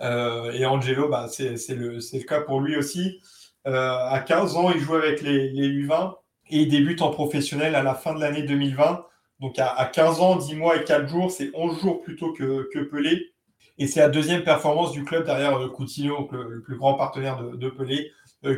Euh, 0.00 0.52
et 0.52 0.66
Angelo, 0.66 1.08
bah, 1.08 1.26
c'est 1.28 1.54
le, 1.68 1.98
le, 1.98 2.24
cas 2.24 2.40
pour 2.40 2.60
lui 2.60 2.76
aussi. 2.76 3.20
Euh, 3.66 3.98
à 4.08 4.20
15 4.20 4.56
ans, 4.56 4.70
il 4.70 4.80
joue 4.80 4.94
avec 4.94 5.22
les, 5.22 5.50
U20 5.52 6.14
et 6.50 6.60
il 6.60 6.68
débute 6.68 7.02
en 7.02 7.10
professionnel 7.10 7.74
à 7.74 7.82
la 7.82 7.94
fin 7.94 8.14
de 8.14 8.20
l'année 8.20 8.42
2020. 8.42 9.04
Donc 9.40 9.58
à, 9.58 9.84
15 9.92 10.20
ans, 10.20 10.36
10 10.36 10.54
mois 10.56 10.76
et 10.76 10.84
4 10.84 11.08
jours, 11.08 11.30
c'est 11.30 11.50
11 11.54 11.80
jours 11.80 12.02
plutôt 12.02 12.32
que, 12.32 12.68
que 12.72 12.78
Pelé. 12.80 13.32
Et 13.78 13.86
c'est 13.86 14.00
la 14.00 14.08
deuxième 14.08 14.42
performance 14.42 14.92
du 14.92 15.04
club 15.04 15.26
derrière 15.26 15.58
Coutinho, 15.72 16.28
le, 16.32 16.62
plus 16.62 16.76
grand 16.76 16.94
partenaire 16.94 17.42
de, 17.42 17.68
Pelé, 17.68 18.10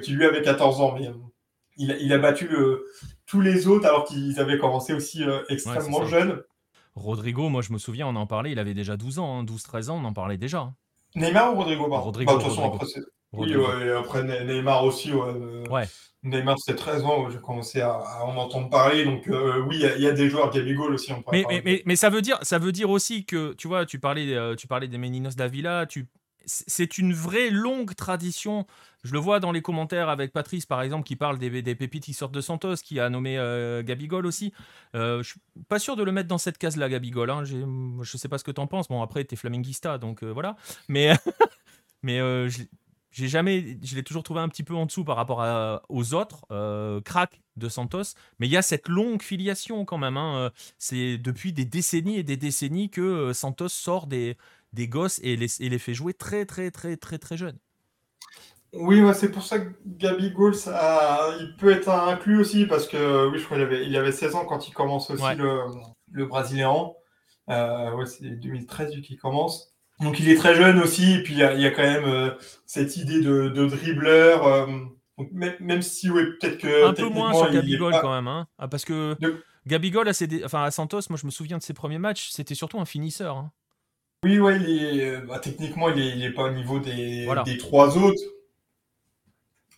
qui 0.03 0.13
lui 0.13 0.25
avait 0.25 0.43
14 0.43 0.81
ans. 0.81 0.95
Mais 0.97 1.11
il, 1.77 2.13
a 2.13 2.19
battu 2.19 2.49
tous 3.29 3.41
les 3.41 3.69
autres 3.69 3.87
alors 3.87 4.05
qu'ils 4.05 4.41
avaient 4.41 4.59
commencé 4.59 4.93
aussi 4.93 5.23
euh, 5.23 5.43
extrêmement 5.49 6.05
jeunes. 6.07 6.43
Rodrigo, 6.95 7.49
moi 7.49 7.63
je 7.63 7.73
me 7.73 7.79
souviens, 7.79 8.09
on 8.09 8.17
en 8.17 8.27
parlait, 8.27 8.51
il 8.51 8.59
avait 8.59 8.75
déjà 8.75 8.97
12 8.97 9.21
ans, 9.21 9.45
12-13 9.45 9.47
hein, 9.47 9.89
ans, 9.91 10.01
on 10.03 10.05
en 10.05 10.13
parlait 10.13 10.39
déjà. 10.39 10.73
Neymar 11.15 11.55
ou 11.55 11.57
Rodrigo, 11.57 11.89
bah, 11.89 11.99
Rodrigo, 11.99 12.33
de 12.33 12.39
toute 12.39 12.49
façon, 12.49 12.73
après, 12.75 12.87
oui, 13.33 13.55
après 13.99 14.23
Neymar 14.45 14.85
aussi. 14.85 15.13
Euh, 15.13 15.65
ouais. 15.71 15.85
Neymar, 16.23 16.57
c'était 16.59 16.77
13 16.77 17.05
ans, 17.05 17.31
j'ai 17.31 17.39
commencé 17.39 17.81
à, 17.81 18.25
en 18.25 18.37
entendre 18.37 18.69
parler. 18.71 19.05
Donc, 19.05 19.29
euh, 19.29 19.63
oui, 19.69 19.81
il 19.97 20.03
y, 20.03 20.07
a 20.07 20.13
des 20.13 20.29
joueurs, 20.29 20.51
Gabigol 20.51 20.95
aussi. 20.95 21.13
On 21.13 21.23
mais, 21.31 21.45
mais, 21.49 21.83
mais, 21.85 21.97
ça, 21.97 22.11
veut 22.11 22.23
dire, 22.23 22.39
ça 22.43 22.59
veut 22.59 22.73
dire 22.73 22.91
aussi 22.91 23.25
que, 23.25 23.53
tu 23.55 23.69
vois, 23.69 23.87
tu 23.87 24.01
parlais, 24.01 24.57
tu 24.57 24.67
parlais 24.67 24.89
des 24.89 24.99
Meninos 24.99 25.37
d'Avila, 25.37 25.87
tu, 25.87 26.09
c'est 26.49 26.99
une 26.99 27.13
vraie 27.13 27.51
longue 27.51 27.95
tradition. 27.95 28.67
Je 29.05 29.13
le 29.13 29.19
vois 29.19 29.39
dans 29.39 29.53
les 29.53 29.63
commentaires 29.63 30.09
avec 30.09 30.33
Patrice, 30.33 30.67
par 30.67 30.83
exemple, 30.83 31.07
qui 31.07 31.15
parle 31.15 31.39
des, 31.39 31.75
pépites 31.75 32.05
qui 32.05 32.15
sortent 32.15 32.33
de 32.33 32.41
Santos, 32.41 32.77
qui 32.77 32.99
a 32.99 33.09
nommé 33.11 33.39
euh, 33.39 33.83
Gabigol 33.83 34.27
aussi. 34.27 34.53
Euh, 34.95 35.23
je 35.23 35.31
suis 35.31 35.41
pas 35.69 35.79
sûr 35.79 35.95
de 35.95 36.03
le 36.03 36.11
mettre 36.11 36.29
dans 36.29 36.39
cette 36.39 36.59
case-là, 36.59 36.89
Gabigol. 36.89 37.31
Hein. 37.31 37.45
Je 37.45 38.17
sais 38.17 38.29
pas 38.29 38.39
ce 38.39 38.45
que 38.45 38.51
tu 38.51 38.61
en 38.61 38.67
penses. 38.67 38.89
Bon, 38.89 39.03
après, 39.03 39.25
tu 39.25 39.35
es 39.35 39.37
flaminguista, 39.37 39.99
donc 39.99 40.23
euh, 40.25 40.33
voilà. 40.33 40.57
Mais, 40.89 41.13
mais 42.03 42.19
j'ai 43.11 43.29
jamais, 43.29 43.79
je 43.83 43.95
l'ai 43.95 44.03
toujours 44.03 44.23
trouvé 44.23 44.41
un 44.41 44.49
petit 44.49 44.65
peu 44.65 44.75
en 44.75 44.87
dessous 44.87 45.05
par 45.05 45.17
rapport 45.17 45.45
aux 45.89 46.15
autres 46.15 46.47
cracks 47.03 47.41
de 47.57 47.69
Santos. 47.69 48.15
Mais 48.39 48.47
il 48.47 48.51
y 48.51 48.57
a 48.57 48.63
cette 48.63 48.89
longue 48.89 49.23
filiation 49.23 49.85
quand 49.85 49.99
même. 49.99 50.17
Hein. 50.17 50.51
C'est 50.79 51.19
depuis 51.19 51.53
des 51.53 51.65
décennies 51.65 52.17
et 52.17 52.23
des 52.23 52.37
décennies 52.37 52.91
que 52.91 53.33
Santos 53.33 53.69
sort 53.69 54.07
des 54.07 54.37
des 54.73 54.89
gosses 54.89 55.21
et 55.23 55.37
les, 55.37 55.63
et 55.63 55.69
les 55.69 55.79
fait 55.79 55.95
jouer 55.95 56.15
très, 56.15 56.45
très, 56.45 56.71
très, 56.71 56.97
très, 56.97 57.19
très 57.19 57.37
jeunes. 57.37 57.59
Oui, 58.75 59.03
c'est 59.15 59.31
pour 59.31 59.45
ça 59.45 59.61
que 59.61 59.73
Gabi 59.87 60.31
Gaulle, 60.31 60.55
il 61.41 61.57
peut 61.59 61.71
être 61.71 61.89
inclus 61.89 62.39
aussi, 62.39 62.67
parce 62.67 62.87
que 62.87 63.29
oui, 63.29 63.39
je 63.39 63.45
crois 63.45 63.57
qu'il 63.57 63.65
avait, 63.65 63.87
il 63.87 63.97
avait 63.97 64.13
16 64.13 64.35
ans 64.35 64.45
quand 64.45 64.69
il 64.69 64.75
commence 64.75 65.11
aussi 65.11 65.35
le, 65.37 65.61
le 66.11 66.27
Brésilien. 66.27 66.91
Euh, 67.49 67.95
ouais, 67.95 68.07
c'est 68.07 68.29
2013 68.29 69.01
qu'il 69.01 69.19
commence. 69.19 69.75
Donc 70.01 70.21
il 70.21 70.29
est 70.29 70.37
très 70.37 70.55
jeune 70.55 70.79
aussi, 70.81 71.15
et 71.15 71.23
puis 71.23 71.35
il 71.35 71.39
y 71.39 71.43
a, 71.43 71.71
quand 71.71 71.83
même 71.83 72.05
euh, 72.05 72.31
cette 72.67 72.97
idée 72.97 73.21
de, 73.21 73.49
de 73.49 73.67
dribbleur. 73.67 74.47
Euh, 74.47 74.67
même, 75.33 75.83
si, 75.83 76.11
oui, 76.11 76.23
peut-être 76.39 76.59
que. 76.59 76.87
Un 76.87 76.93
peu 76.93 77.09
moins 77.09 77.33
sur 77.33 77.51
Gabigol 77.51 77.93
quand 78.01 78.15
même, 78.15 78.29
hein. 78.29 78.47
ah, 78.59 78.69
parce 78.69 78.85
que 78.85 79.17
Gabigol, 79.67 80.09
à, 80.09 80.13
enfin, 80.45 80.63
à 80.63 80.71
Santos, 80.71 81.01
moi 81.11 81.19
je 81.21 81.27
me 81.27 81.31
souviens 81.31 81.59
de 81.59 81.63
ses 81.63 81.75
premiers 81.75 81.99
matchs, 81.99 82.31
c'était 82.31 82.55
surtout 82.55 82.79
un 82.79 82.85
finisseur. 82.85 83.37
Hein. 83.37 83.51
Oui, 84.25 84.41
ouais, 84.41 84.57
il 84.57 84.99
est, 84.99 85.11
euh, 85.11 85.21
bah, 85.21 85.39
techniquement, 85.39 85.91
il 85.91 86.19
n'est 86.19 86.33
pas 86.33 86.45
au 86.45 86.51
niveau 86.51 86.81
des, 86.81 87.29
des 87.45 87.57
trois 87.57 87.97
autres. 87.97 88.21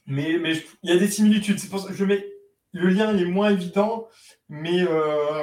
Mais, 0.07 0.39
mais 0.41 0.55
il 0.83 0.91
y 0.91 0.97
a 0.97 0.99
des 0.99 1.09
similitudes. 1.09 1.59
C'est 1.59 1.69
pour 1.69 1.81
ça 1.81 1.89
que 1.89 1.95
je 1.95 2.05
mets 2.05 2.27
le 2.73 2.89
lien 2.89 3.17
est 3.17 3.25
moins 3.25 3.51
évident, 3.51 4.09
mais, 4.49 4.83
euh, 4.83 5.43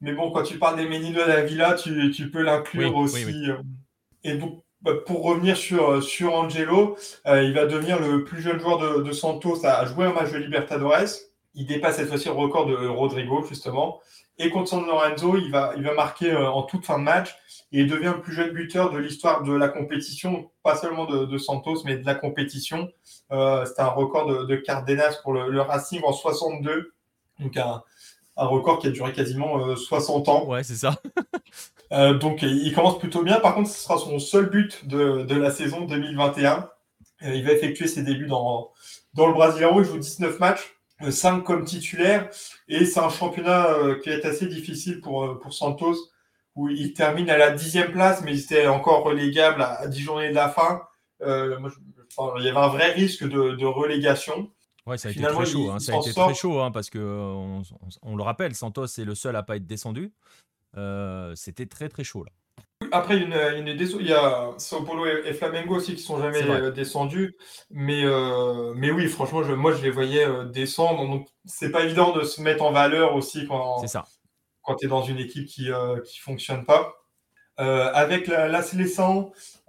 mais 0.00 0.12
bon, 0.12 0.32
quand 0.32 0.42
tu 0.42 0.58
parles 0.58 0.76
des 0.76 0.88
Menino 0.88 1.22
de 1.22 1.28
la 1.28 1.44
Villa, 1.44 1.74
tu, 1.74 2.10
tu 2.10 2.30
peux 2.30 2.42
l'inclure 2.42 2.96
aussi. 2.96 3.48
Euh. 3.48 3.56
Et 4.24 4.34
donc, 4.34 4.62
bah, 4.82 4.92
pour 5.06 5.22
revenir 5.22 5.56
sur, 5.56 6.02
sur 6.02 6.34
Angelo, 6.34 6.98
il 7.24 7.54
va 7.54 7.66
devenir 7.66 8.00
le 8.00 8.24
plus 8.24 8.42
jeune 8.42 8.58
joueur 8.60 8.78
de, 8.78 9.02
de 9.02 9.12
Santos 9.12 9.64
à 9.64 9.86
jouer 9.86 10.06
un 10.06 10.12
match 10.12 10.32
de 10.32 10.38
Libertadores. 10.38 11.06
Il 11.54 11.66
dépasse 11.66 11.96
cette 11.96 12.08
fois-ci 12.08 12.26
le 12.26 12.34
record 12.34 12.66
de 12.66 12.86
Rodrigo, 12.86 13.44
justement. 13.48 14.00
Et 14.38 14.50
contre 14.50 14.68
San 14.68 14.84
Lorenzo, 14.84 15.36
il 15.36 15.50
va, 15.50 15.72
il 15.76 15.82
va 15.82 15.94
marquer 15.94 16.30
euh, 16.30 16.50
en 16.50 16.62
toute 16.62 16.84
fin 16.84 16.98
de 16.98 17.04
match 17.04 17.34
et 17.72 17.80
il 17.80 17.90
devient 17.90 18.12
le 18.14 18.20
plus 18.20 18.32
jeune 18.32 18.50
buteur 18.50 18.90
de 18.90 18.98
l'histoire 18.98 19.42
de 19.42 19.52
la 19.52 19.68
compétition, 19.68 20.50
pas 20.62 20.76
seulement 20.76 21.04
de, 21.06 21.38
Santos, 21.38 21.82
mais 21.84 21.96
de 21.96 22.06
la 22.06 22.14
compétition. 22.14 22.90
Euh, 23.32 23.64
C'était 23.64 23.82
un 23.82 23.88
record 23.88 24.26
de, 24.26 24.44
de 24.44 24.56
Cardenas 24.56 25.18
pour 25.22 25.32
le, 25.32 25.60
Racing 25.60 26.02
en 26.04 26.12
62. 26.12 26.92
Donc 27.40 27.56
un, 27.56 27.82
un, 28.36 28.46
record 28.46 28.78
qui 28.78 28.86
a 28.86 28.90
duré 28.90 29.12
quasiment 29.12 29.74
60 29.74 30.28
euh, 30.28 30.30
ans. 30.30 30.46
Ouais, 30.46 30.62
c'est 30.62 30.76
ça. 30.76 31.00
euh, 31.92 32.14
donc 32.14 32.42
il 32.42 32.72
commence 32.74 32.98
plutôt 32.98 33.22
bien. 33.22 33.40
Par 33.40 33.54
contre, 33.54 33.68
ce 33.68 33.78
sera 33.78 33.98
son 33.98 34.18
seul 34.18 34.48
but 34.48 34.86
de, 34.86 35.22
de 35.22 35.34
la 35.34 35.50
saison 35.50 35.82
2021. 35.82 36.68
Euh, 37.22 37.34
il 37.34 37.44
va 37.44 37.52
effectuer 37.52 37.88
ses 37.88 38.02
débuts 38.02 38.26
dans, 38.26 38.70
dans 39.14 39.26
le 39.26 39.32
Brasileiro. 39.32 39.80
Il 39.80 39.86
joue 39.86 39.98
19 39.98 40.38
matchs. 40.38 40.72
5 41.10 41.42
comme 41.42 41.64
titulaire. 41.64 42.30
Et 42.68 42.84
c'est 42.84 43.00
un 43.00 43.10
championnat 43.10 43.70
euh, 43.70 44.00
qui 44.00 44.10
est 44.10 44.24
assez 44.24 44.46
difficile 44.46 45.00
pour, 45.00 45.24
euh, 45.24 45.38
pour 45.38 45.52
Santos, 45.52 45.96
où 46.54 46.68
il 46.68 46.94
termine 46.94 47.30
à 47.30 47.38
la 47.38 47.50
dixième 47.50 47.92
place, 47.92 48.22
mais 48.22 48.34
il 48.34 48.40
était 48.40 48.66
encore 48.66 49.04
relégable 49.04 49.62
à, 49.62 49.86
10 49.86 50.00
journées 50.00 50.30
de 50.30 50.34
la 50.34 50.48
fin. 50.48 50.82
Euh, 51.22 51.58
il 52.38 52.44
y 52.44 52.48
avait 52.48 52.58
un 52.58 52.68
vrai 52.68 52.92
risque 52.92 53.24
de, 53.24 53.54
de 53.54 53.66
relégation. 53.66 54.50
Ouais, 54.86 54.98
ça 54.98 55.08
a 55.08 55.10
été 55.10 55.22
très 55.22 55.46
chaud. 55.46 55.70
Hein. 55.70 55.78
ça 55.78 55.94
a 55.94 55.98
été 55.98 56.12
très 56.12 56.34
chaud 56.34 56.60
hein, 56.60 56.70
parce 56.70 56.90
que 56.90 56.98
on, 56.98 57.62
on, 58.02 58.16
le 58.16 58.22
rappelle, 58.22 58.54
Santos 58.54 58.86
est 58.86 59.04
le 59.04 59.14
seul 59.14 59.34
à 59.36 59.42
pas 59.42 59.56
être 59.56 59.66
descendu. 59.66 60.12
C'était 61.34 61.66
très 61.66 61.88
très 61.88 62.04
chaud 62.04 62.24
là. 62.24 62.30
Après, 62.92 63.16
il 63.16 63.28
y, 63.28 63.34
a, 63.34 63.54
il 63.54 64.06
y 64.06 64.12
a 64.12 64.50
Sao 64.58 64.82
Paulo 64.82 65.06
et, 65.06 65.32
Flamengo 65.32 65.76
aussi 65.76 65.94
qui 65.94 66.02
sont 66.02 66.20
jamais 66.20 66.42
euh, 66.42 66.70
descendus. 66.70 67.36
Mais, 67.70 68.04
euh, 68.04 68.72
mais 68.74 68.90
oui, 68.90 69.08
franchement, 69.08 69.42
je, 69.42 69.52
moi, 69.52 69.72
je 69.72 69.82
les 69.82 69.90
voyais 69.90 70.26
euh, 70.26 70.44
descendre. 70.44 71.06
Donc, 71.08 71.28
c'est 71.44 71.70
pas 71.70 71.82
évident 71.82 72.12
de 72.12 72.22
se 72.22 72.40
mettre 72.40 72.64
en 72.64 72.72
valeur 72.72 73.14
aussi 73.14 73.46
quand, 73.46 73.84
quand 74.62 74.74
tu 74.76 74.86
es 74.86 74.88
dans 74.88 75.02
une 75.02 75.18
équipe 75.18 75.46
qui 75.46 75.68
ne 75.68 76.02
fonctionne 76.20 76.64
pas. 76.64 76.94
avec 77.56 78.26
la, 78.26 78.48
la 78.48 78.62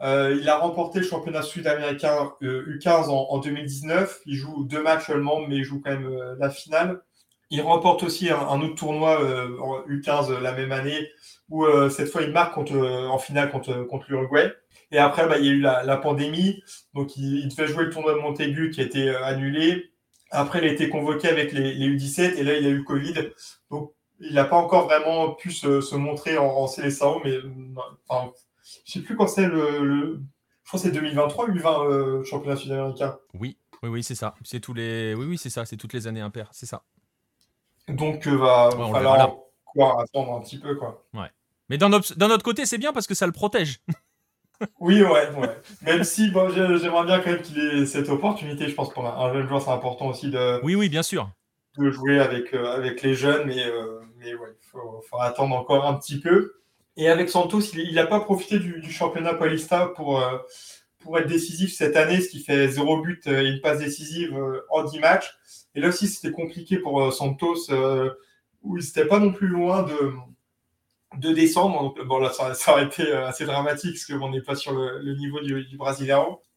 il 0.02 0.50
a 0.50 0.58
remporté 0.58 1.00
le 1.00 1.06
championnat 1.06 1.42
sud-américain 1.42 2.34
U15 2.42 3.10
en, 3.10 3.38
2019. 3.40 4.22
Il 4.26 4.36
joue 4.36 4.64
deux 4.64 4.82
matchs 4.82 5.08
seulement, 5.08 5.42
mais 5.42 5.58
il 5.58 5.64
joue 5.64 5.82
quand 5.82 5.92
même 5.92 6.36
la 6.40 6.50
finale. 6.50 7.02
Il 7.50 7.62
remporte 7.62 8.04
aussi 8.04 8.30
un, 8.30 8.40
un 8.40 8.62
autre 8.62 8.76
tournoi 8.76 9.20
en 9.62 9.82
U15 9.88 10.40
la 10.40 10.52
même 10.52 10.72
année 10.72 11.10
où 11.50 11.66
euh, 11.66 11.90
cette 11.90 12.10
fois 12.10 12.22
il 12.22 12.32
marque 12.32 12.54
contre, 12.54 12.76
euh, 12.76 13.08
en 13.08 13.18
finale 13.18 13.52
contre, 13.52 13.84
contre 13.84 14.06
l'Uruguay. 14.10 14.54
Et 14.92 14.98
après, 14.98 15.28
bah, 15.28 15.38
il 15.38 15.46
y 15.46 15.50
a 15.50 15.52
eu 15.52 15.60
la, 15.60 15.84
la 15.84 15.98
pandémie, 15.98 16.64
donc 16.94 17.18
il, 17.18 17.48
devait 17.50 17.68
jouer 17.68 17.86
le 17.86 17.90
tournoi 17.90 18.14
de 18.14 18.20
Montaigu 18.20 18.70
qui 18.70 18.82
a 18.82 18.84
été 18.86 19.10
euh, 19.10 19.24
annulé. 19.24 19.92
Après, 20.32 20.60
il 20.60 20.66
a 20.66 20.72
été 20.72 20.90
convoqué 20.90 21.28
avec 21.28 21.52
les, 21.52 21.74
U17 21.74 22.36
et 22.36 22.44
là, 22.44 22.58
il 22.58 22.66
a 22.66 22.70
eu 22.70 22.84
Covid. 22.84 23.14
Donc, 23.70 23.94
il 24.20 24.34
n'a 24.34 24.46
pas 24.46 24.56
encore 24.56 24.86
vraiment 24.86 25.34
pu 25.34 25.52
se, 25.52 25.96
montrer 25.96 26.38
en, 26.38 26.48
en 26.48 26.68
mais 27.24 27.38
enfin, 28.08 28.32
je 28.86 28.92
sais 28.92 29.02
plus 29.02 29.16
quand 29.16 29.28
c'est 29.28 29.48
le, 29.48 30.22
Je 30.64 30.68
crois 30.68 30.80
que 30.80 30.86
c'est 30.86 30.92
2023 30.92 31.50
U20 31.50 31.86
euh, 31.86 32.24
championnat 32.24 32.56
sud-américain. 32.56 33.18
Oui, 33.34 33.58
oui, 33.84 33.90
oui, 33.90 34.04
c'est 34.04 34.16
ça. 34.16 34.36
C'est 34.44 34.60
tous 34.60 34.74
les. 34.74 35.14
Oui, 35.16 35.26
oui, 35.26 35.38
c'est 35.38 35.50
ça. 35.50 35.66
C'est 35.66 35.78
toutes 35.78 35.94
les 35.94 36.08
années 36.08 36.22
impaires. 36.22 36.50
C'est 36.52 36.66
ça. 36.66 36.84
Donc, 37.88 38.28
euh, 38.28 38.36
va 38.36 38.70
falloir 38.72 40.00
attendre 40.00 40.34
un 40.34 40.42
petit 40.42 40.60
peu, 40.60 40.76
quoi. 40.76 41.06
Ouais. 41.14 41.30
Mais 41.70 41.78
d'un 41.78 41.92
autre 41.92 42.44
côté, 42.44 42.66
c'est 42.66 42.78
bien 42.78 42.94
parce 42.94 43.08
que 43.08 43.16
ça 43.16 43.26
le 43.26 43.32
protège. 43.32 43.80
oui, 44.80 45.02
ouais, 45.02 45.30
ouais. 45.36 45.58
Même 45.82 46.04
si 46.04 46.32
bon, 46.32 46.50
j'aimerais 46.50 47.06
bien 47.06 47.20
quand 47.20 47.32
même 47.32 47.42
qu'il 47.42 47.60
ait 47.60 47.86
cette 47.86 48.10
opportunité. 48.10 48.68
Je 48.68 48.76
pense 48.76 48.92
pour 48.92 49.06
un 49.06 49.34
jeune 49.34 49.48
joueur, 49.48 49.62
c'est 49.62 49.72
important 49.72 50.08
aussi 50.08 50.30
de. 50.30 50.60
Oui, 50.64 50.76
oui, 50.76 50.90
bien 50.90 51.04
sûr. 51.04 51.30
De 51.78 51.92
jouer 51.92 52.20
avec, 52.20 52.54
euh, 52.54 52.76
avec 52.76 53.04
les 53.04 53.14
jeunes, 53.14 53.48
mais, 53.48 53.64
euh, 53.64 54.00
mais 54.18 54.34
ouais, 54.34 54.50
il 54.60 54.68
faut, 54.68 55.20
attendre 55.20 55.56
encore 55.56 55.86
un 55.86 55.94
petit 55.96 56.20
peu. 56.20 56.54
Et 56.96 57.08
avec 57.10 57.30
Santos, 57.30 57.62
il 57.76 57.94
n'a 57.94 58.08
pas 58.08 58.20
profité 58.20 58.58
du, 58.58 58.92
championnat 58.92 59.36
Paulista 59.36 59.88
pour, 59.96 60.20
euh, 60.20 60.38
pour 61.00 61.20
être 61.20 61.28
décisif 61.28 61.72
cette 61.76 61.96
année, 61.96 62.20
ce 62.22 62.30
qui 62.30 62.40
fait 62.40 62.68
zéro 62.70 63.00
but 63.02 63.28
et 63.28 63.48
une 63.48 63.62
passe 63.62 63.78
décisive 63.78 64.36
en 64.72 64.84
10 64.84 65.00
matchs. 65.00 65.38
Et 65.76 65.82
là 65.82 65.90
aussi, 65.90 66.08
c'était 66.08 66.32
compliqué 66.32 66.80
pour 66.80 67.14
Santos, 67.14 67.72
où 68.64 68.78
il 68.78 68.84
n'était 68.84 69.06
pas 69.06 69.20
non 69.20 69.32
plus 69.32 69.48
loin 69.48 69.84
de 69.84 69.94
de 71.20 71.32
décembre. 71.32 71.82
Donc, 71.82 72.02
bon, 72.06 72.20
là, 72.20 72.32
ça, 72.32 72.72
aurait 72.72 72.86
été 72.86 73.04
euh, 73.04 73.28
assez 73.28 73.46
dramatique 73.46 73.96
parce 73.96 74.20
qu'on 74.20 74.30
n'est 74.30 74.42
pas 74.42 74.56
sur 74.56 74.74
le, 74.74 75.16
niveau 75.16 75.40
du, 75.42 75.66
du. 75.66 75.78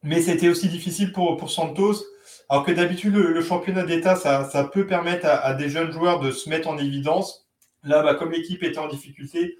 Mais 0.02 0.20
c'était 0.20 0.48
aussi 0.48 0.68
difficile 0.68 1.12
pour, 1.12 1.50
Santos. 1.50 2.04
Alors 2.48 2.64
que 2.64 2.72
d'habitude, 2.72 3.14
le, 3.14 3.42
championnat 3.42 3.84
d'État, 3.84 4.16
ça, 4.16 4.70
peut 4.72 4.86
permettre 4.86 5.26
à, 5.26 5.54
des 5.54 5.68
jeunes 5.68 5.92
joueurs 5.92 6.20
de 6.20 6.30
se 6.30 6.48
mettre 6.48 6.68
en 6.68 6.78
évidence. 6.78 7.48
Là, 7.82 8.02
bah, 8.02 8.14
comme 8.14 8.32
l'équipe 8.32 8.62
était 8.62 8.78
en 8.78 8.88
difficulté, 8.88 9.56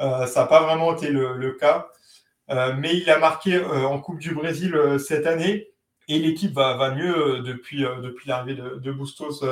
euh, 0.00 0.26
ça 0.26 0.42
n'a 0.42 0.46
pas 0.46 0.62
vraiment 0.62 0.94
été 0.94 1.08
le, 1.10 1.52
cas. 1.52 1.88
Euh, 2.50 2.74
mais 2.76 2.96
il 2.96 3.08
a 3.10 3.18
marqué 3.18 3.62
en 3.64 3.98
Coupe 4.00 4.18
du 4.18 4.34
Brésil 4.34 4.76
cette 4.98 5.26
année. 5.26 5.68
Et 6.06 6.18
l'équipe 6.18 6.52
va, 6.52 6.76
va 6.76 6.94
mieux 6.94 7.40
depuis, 7.40 7.84
l'arrivée 8.26 8.60
de, 8.60 8.92
Bustos 8.92 9.42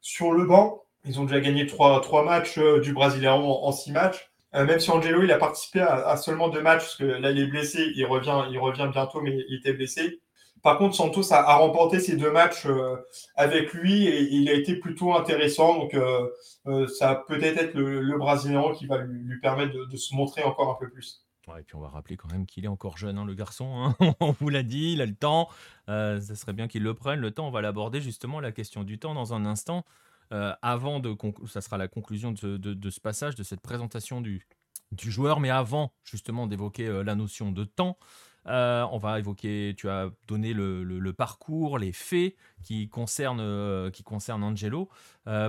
sur 0.00 0.32
le 0.32 0.44
banc. 0.44 0.84
Ils 1.04 1.18
ont 1.20 1.24
déjà 1.24 1.40
gagné 1.40 1.66
trois, 1.66 2.24
matchs 2.24 2.58
du 2.58 2.92
Brasileiro 2.92 3.64
en 3.64 3.72
six 3.72 3.92
matchs. 3.92 4.27
Euh, 4.54 4.64
même 4.64 4.80
si 4.80 4.90
Angelo 4.90 5.22
il 5.22 5.32
a 5.32 5.38
participé 5.38 5.80
à, 5.80 6.16
seulement 6.16 6.48
deux 6.48 6.62
matchs, 6.62 6.80
parce 6.80 6.96
que 6.96 7.04
là 7.04 7.30
il 7.30 7.38
est 7.38 7.46
blessé, 7.46 7.92
il 7.94 8.04
revient, 8.06 8.44
il 8.50 8.58
revient 8.58 8.88
bientôt, 8.90 9.20
mais 9.20 9.36
il 9.48 9.56
était 9.56 9.74
blessé. 9.74 10.20
Par 10.62 10.78
contre, 10.78 10.96
Santos 10.96 11.32
a, 11.32 11.56
remporté 11.56 12.00
ces 12.00 12.16
deux 12.16 12.32
matchs 12.32 12.66
euh, 12.66 12.96
avec 13.36 13.72
lui 13.74 14.06
et, 14.06 14.22
il 14.32 14.48
a 14.48 14.54
été 14.54 14.74
plutôt 14.76 15.14
intéressant. 15.14 15.78
Donc, 15.78 15.94
euh, 15.94 16.28
ça 16.88 17.24
peut-être 17.28 17.58
être 17.58 17.74
le, 17.74 18.18
Brésilien 18.18 18.72
qui 18.74 18.86
va 18.86 18.98
lui, 18.98 19.38
permettre 19.40 19.72
de, 19.72 19.96
se 19.96 20.14
montrer 20.14 20.42
encore 20.42 20.70
un 20.70 20.76
peu 20.80 20.90
plus. 20.90 21.24
et 21.58 21.62
puis 21.62 21.76
on 21.76 21.80
va 21.80 21.88
rappeler 21.88 22.16
quand 22.16 22.30
même 22.32 22.44
qu'il 22.44 22.64
est 22.64 22.68
encore 22.68 22.96
jeune, 22.96 23.18
hein, 23.18 23.24
le 23.24 23.34
garçon. 23.34 23.94
Hein. 24.00 24.14
on 24.20 24.32
vous 24.32 24.48
l'a 24.48 24.64
dit, 24.64 24.94
il 24.94 25.02
a 25.02 25.06
le 25.06 25.14
temps. 25.14 25.48
ça 25.86 26.34
serait 26.34 26.54
bien 26.54 26.66
qu'il 26.66 26.82
le 26.82 26.94
prenne. 26.94 27.20
Le 27.20 27.30
temps, 27.30 27.46
on 27.46 27.52
va 27.52 27.60
l'aborder 27.60 28.00
justement, 28.00 28.40
la 28.40 28.50
question 28.50 28.82
du 28.82 28.98
temps 28.98 29.14
dans 29.14 29.34
un 29.34 29.46
instant. 29.46 29.84
Euh, 30.32 30.54
avant 30.62 31.00
de 31.00 31.16
ça 31.46 31.60
sera 31.60 31.78
la 31.78 31.88
conclusion 31.88 32.32
de, 32.32 32.90
ce 32.90 33.00
passage, 33.00 33.34
de 33.34 33.42
cette 33.42 33.60
présentation 33.60 34.20
du, 34.20 34.46
joueur, 34.96 35.40
mais 35.40 35.50
avant 35.50 35.92
justement 36.04 36.46
d'évoquer 36.46 36.86
euh, 36.86 37.02
la 37.02 37.14
notion 37.14 37.52
de 37.52 37.64
temps, 37.64 37.98
euh, 38.46 38.86
on 38.92 38.98
va 38.98 39.18
évoquer, 39.18 39.74
tu 39.76 39.88
as 39.90 40.10
donné 40.26 40.54
le, 40.54 41.12
parcours, 41.12 41.78
les 41.78 41.92
faits 41.92 42.34
qui 42.62 42.88
concernent, 42.88 43.90
qui 43.90 44.02
concernent 44.02 44.44
Angelo. 44.44 44.88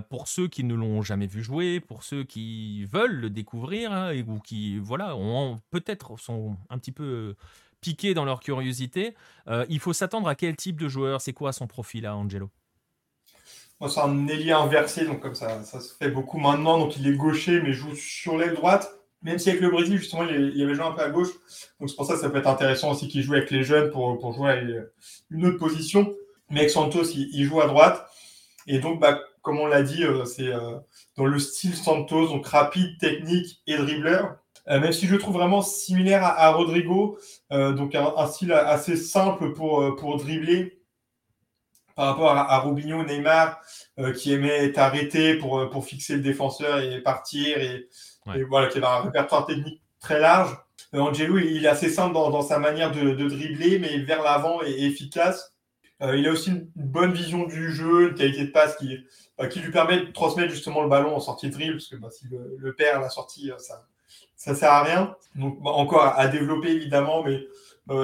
pour 0.10 0.27
ceux 0.27 0.47
qui 0.47 0.64
ne 0.64 0.73
l'ont 0.73 1.01
jamais 1.01 1.27
vu 1.27 1.41
jouer, 1.41 1.80
pour 1.80 2.03
ceux 2.03 2.23
qui 2.23 2.85
veulent 2.85 3.15
le 3.15 3.30
découvrir, 3.30 3.91
hein, 3.93 4.14
ou 4.27 4.39
qui 4.39 4.80
voilà, 4.80 5.15
peut-être 5.69 6.18
sont 6.19 6.57
un 6.69 6.77
petit 6.77 6.91
peu 6.91 7.35
piqués 7.80 8.14
dans 8.14 8.26
leur 8.26 8.41
curiosité, 8.41 9.15
il 9.69 9.80
faut 9.80 9.93
s'attendre 9.93 10.27
à 10.27 10.35
quel 10.35 10.57
type 10.57 10.77
de 10.77 10.89
joueur? 10.89 11.22
C'est 11.22 11.34
quoi 11.34 11.53
son 11.53 11.68
profil 11.68 12.06
à 12.06 12.18
Angelo? 12.18 12.49
Moi, 13.80 13.89
c'est 13.89 14.01
un 14.01 14.27
ailier 14.27 14.51
inversé, 14.51 15.06
donc 15.06 15.22
comme 15.22 15.35
ça, 15.35 15.64
ça 15.64 15.80
se 15.80 15.93
fait 15.93 16.10
beaucoup 16.10 16.38
maintenant. 16.38 16.77
Donc, 16.77 16.97
il 16.97 17.07
est 17.07 17.15
gaucher, 17.15 17.61
mais 17.61 17.72
joue 17.72 17.95
sur 17.95 18.38
l'aile 18.38 18.53
droite. 18.53 18.91
Même 19.22 19.39
si 19.39 19.49
avec 19.49 19.61
le 19.61 19.69
Brésil, 19.69 19.97
justement, 19.97 20.23
il, 20.23 20.57
y 20.57 20.64
avait 20.64 20.76
joué 20.76 20.85
un 20.85 20.91
peu 20.91 21.01
à 21.01 21.10
gauche. 21.10 21.30
Donc, 21.80 21.89
c'est 21.89 21.95
pour 21.95 22.06
ça 22.06 22.14
que 22.14 22.19
ça 22.19 22.30
peut 22.30 22.39
être 22.39 22.47
intéressant 22.47 22.91
aussi 22.91 23.07
qu'il 23.07 23.22
joue 23.22 23.34
avec 23.34 23.51
les 23.51 23.64
jeunes 23.64 23.89
pour, 23.89 24.34
jouer 24.34 24.51
à 24.51 24.61
une 25.30 25.45
autre 25.45 25.57
position. 25.57 26.14
Mais 26.49 26.60
avec 26.60 26.72
Santos, 26.72 27.06
il, 27.14 27.43
joue 27.45 27.61
à 27.61 27.68
droite. 27.68 28.06
Et 28.68 28.80
donc, 28.80 28.99
bah, 28.99 29.19
comme 29.41 29.60
on 29.60 29.68
l'a 29.68 29.81
dit, 29.81 30.03
euh, 30.03 30.26
c'est 30.26 30.47
euh, 30.47 30.77
dans 31.15 31.26
le 31.26 31.39
style 31.39 31.76
Santos, 31.76 32.27
donc 32.27 32.45
rapide, 32.47 32.97
technique 32.99 33.61
et 33.65 33.77
dribbleur. 33.77 34.35
Euh, 34.68 34.80
même 34.80 34.91
si 34.91 35.07
je 35.07 35.14
le 35.14 35.19
trouve 35.19 35.35
vraiment 35.35 35.61
similaire 35.61 36.23
à, 36.23 36.51
Rodrigo, 36.51 37.18
donc 37.49 37.95
un, 37.95 38.27
style 38.27 38.51
assez 38.51 38.97
simple 38.97 39.53
pour 39.53 40.18
dribbler, 40.18 40.78
par 41.99 42.07
rapport 42.07 42.31
à, 42.31 42.53
à 42.53 42.59
Robinho, 42.59 43.03
Neymar, 43.03 43.59
euh, 43.99 44.13
qui 44.13 44.31
aimait 44.31 44.67
être 44.67 44.77
arrêté 44.77 45.34
pour, 45.34 45.59
euh, 45.59 45.69
pour 45.69 45.84
fixer 45.84 46.15
le 46.15 46.21
défenseur 46.21 46.80
et 46.80 47.01
partir, 47.01 47.59
et, 47.59 47.89
voilà, 48.47 48.67
qui 48.67 48.77
avait 48.77 48.88
un 48.88 49.01
répertoire 49.01 49.45
technique 49.45 49.81
très 49.99 50.17
large. 50.17 50.55
Euh, 50.93 50.99
Angelo, 50.99 51.38
il 51.39 51.65
est 51.65 51.67
assez 51.67 51.89
simple 51.89 52.13
dans, 52.13 52.30
dans 52.30 52.41
sa 52.41 52.57
manière 52.57 52.93
de, 52.93 53.01
de, 53.01 53.27
dribbler, 53.27 53.80
mais 53.80 53.97
vers 53.97 54.23
l'avant 54.23 54.61
et, 54.65 54.85
efficace. 54.85 55.53
il 55.99 56.26
a 56.26 56.31
aussi 56.31 56.51
une 56.51 56.69
bonne 56.77 57.11
vision 57.11 57.43
du 57.43 57.69
jeu, 57.69 58.11
une 58.11 58.15
qualité 58.15 58.45
de 58.45 58.51
passe 58.51 58.77
qui, 58.77 58.97
qui 59.49 59.59
lui 59.59 59.71
permet 59.73 59.99
de 59.99 60.11
transmettre 60.13 60.51
justement 60.51 60.81
le 60.84 60.88
ballon 60.88 61.13
en 61.13 61.19
sortie 61.19 61.49
de 61.49 61.51
dribble, 61.51 61.73
parce 61.73 61.89
que 61.89 61.95
bah, 61.97 62.09
si 62.11 62.27
le, 62.31 62.55
le 62.57 62.73
perd 62.76 63.01
la 63.01 63.09
sortie, 63.09 63.51
ça 63.57 63.85
ça 64.38 64.55
sert 64.55 64.71
à 64.71 64.84
rien. 64.84 65.17
Donc 65.35 65.61
bah, 65.61 65.71
encore 65.71 66.03
à, 66.03 66.17
à, 66.17 66.30
développer 66.30 66.69
évidemment, 66.69 67.26
mais 67.26 67.45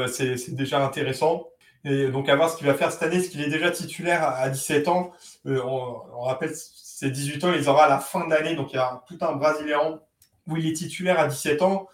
c'est 0.09 0.53
déjà 0.53 0.84
intéressant. 0.84 1.47
Et 1.86 2.07
donc, 2.10 2.28
à 2.30 2.36
voir 2.36 2.49
ce 2.49 2.57
qu'il 2.57 2.66
va 2.66 2.74
faire 2.74 2.91
cette 2.91 3.03
année, 3.03 3.22
ce 3.22 3.30
qu'il 3.30 3.41
est 3.41 3.49
déjà 3.49 3.70
titulaire 3.70 4.28
à 4.28 4.49
17 4.49 4.88
ans. 4.88 5.12
Euh, 5.45 5.62
on, 5.64 6.22
rappelle, 6.22 6.52
ses 6.56 7.12
18 7.12 7.44
ans, 7.44 7.53
il 7.53 7.70
aura 7.70 7.86
à 7.86 7.90
la 7.90 7.99
fin 7.99 8.28
d'année. 8.28 8.56
Donc, 8.56 8.74
il 8.74 8.78
y 8.78 8.80
a 8.80 9.03
tout 9.07 9.18
un 9.22 9.34
Brésilien 9.34 9.99
où 10.48 10.57
il 10.57 10.68
est 10.68 10.74
titulaire 10.74 11.20
à 11.20 11.28
17 11.28 11.62
ans. 11.62 11.88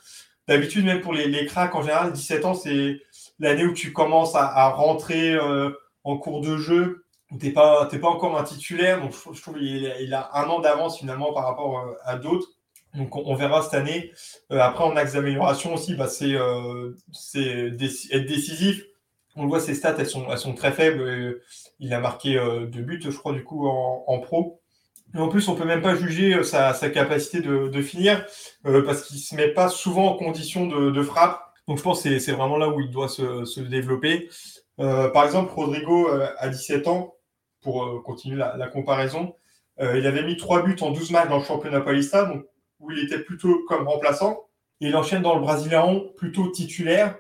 D'habitude, 0.48 0.86
même 0.86 1.02
pour 1.02 1.14
les, 1.14 1.28
les 1.28 1.46
cracks, 1.46 1.76
en 1.76 1.82
général, 1.82 2.14
17 2.14 2.46
ans, 2.46 2.54
c'est 2.54 3.02
l'année 3.40 3.66
où 3.66 3.74
tu 3.74 3.92
commences 3.92 4.34
à, 4.34 4.70
rentrer 4.70 5.34
euh, 5.34 5.72
en 6.06 6.18
cours 6.18 6.40
de 6.40 6.56
jeu, 6.58 7.06
tu 7.30 7.48
n'es 7.48 7.52
pas, 7.52 7.86
pas 7.86 8.08
encore 8.08 8.38
un 8.40 8.44
titulaire. 8.44 9.02
Donc, 9.02 9.12
je, 9.34 9.42
trouve 9.42 9.58
qu'il 9.58 9.94
il 10.00 10.14
a 10.14 10.30
un 10.36 10.48
an 10.48 10.62
d'avance 10.62 11.00
finalement 11.00 11.34
par 11.34 11.44
rapport 11.44 11.80
euh, 11.80 11.94
à 12.06 12.16
d'autres. 12.16 12.48
Donc, 12.94 13.16
on, 13.16 13.36
verra 13.36 13.62
cette 13.62 13.74
année. 13.74 14.12
après, 14.50 14.84
en 14.86 14.96
axe 14.96 15.14
d'amélioration 15.14 15.74
aussi, 15.74 15.96
bah, 15.96 16.08
c'est 16.08 16.32
être 16.34 18.26
décisif 18.26 18.86
on 19.36 19.44
le 19.44 19.50
voit, 19.50 19.60
ses 19.60 19.76
stats, 19.76 19.96
elles 19.98 20.08
sont, 20.08 20.54
très 20.56 20.72
faibles. 20.72 21.42
Il 21.80 21.94
a 21.94 22.00
marqué 22.00 22.38
euh, 22.38 22.66
deux 22.66 22.82
buts, 22.82 23.02
je 23.04 23.10
crois, 23.18 23.34
du 23.34 23.44
coup, 23.44 23.68
en, 23.68 24.20
pro. 24.20 24.62
Et 25.16 25.18
en 25.18 25.30
plus, 25.30 25.48
on 25.48 25.56
peut 25.56 25.66
même 25.66 25.82
pas 25.82 25.96
juger 25.96 26.36
euh, 26.36 26.44
sa, 26.44 26.74
capacité 26.90 27.42
de, 27.42 27.82
finir 27.82 28.26
euh, 28.66 28.84
parce 28.86 29.04
qu'il 29.04 29.20
se 29.20 29.36
met 29.36 29.50
pas 29.50 29.70
souvent 29.70 30.12
en 30.12 30.18
condition 30.18 30.68
de, 30.68 31.04
frappe. 31.04 31.42
Donc, 31.68 31.78
je 31.78 31.84
pense 31.84 32.04
que 32.04 32.20
c'est 32.20 32.32
vraiment 32.32 32.58
là 32.58 32.70
où 32.70 32.82
il 32.82 32.92
doit 32.92 33.10
se, 33.10 33.60
développer. 33.62 34.30
par 34.78 35.24
exemple, 35.24 35.54
Rodrigo, 35.54 36.10
à 36.38 36.50
17 36.50 36.88
ans, 36.88 37.16
pour 37.62 38.04
continuer 38.04 38.38
la, 38.38 38.68
comparaison, 38.68 39.36
il 39.80 40.06
avait 40.06 40.24
mis 40.24 40.36
trois 40.36 40.64
buts 40.64 40.76
en 40.82 40.92
12 40.92 41.12
matchs 41.12 41.30
dans 41.30 41.38
le 41.38 41.44
championnat 41.44 41.82
Paulista, 41.82 42.34
où 42.80 42.92
il 42.92 43.00
était 43.00 43.20
plutôt 43.20 43.62
comme 43.68 43.88
remplaçant. 43.88 44.48
Il 44.82 44.96
enchaîne 44.96 45.22
dans 45.22 45.36
le 45.36 45.42
Brésilien 45.42 46.02
plutôt 46.18 46.48
titulaire 46.48 47.16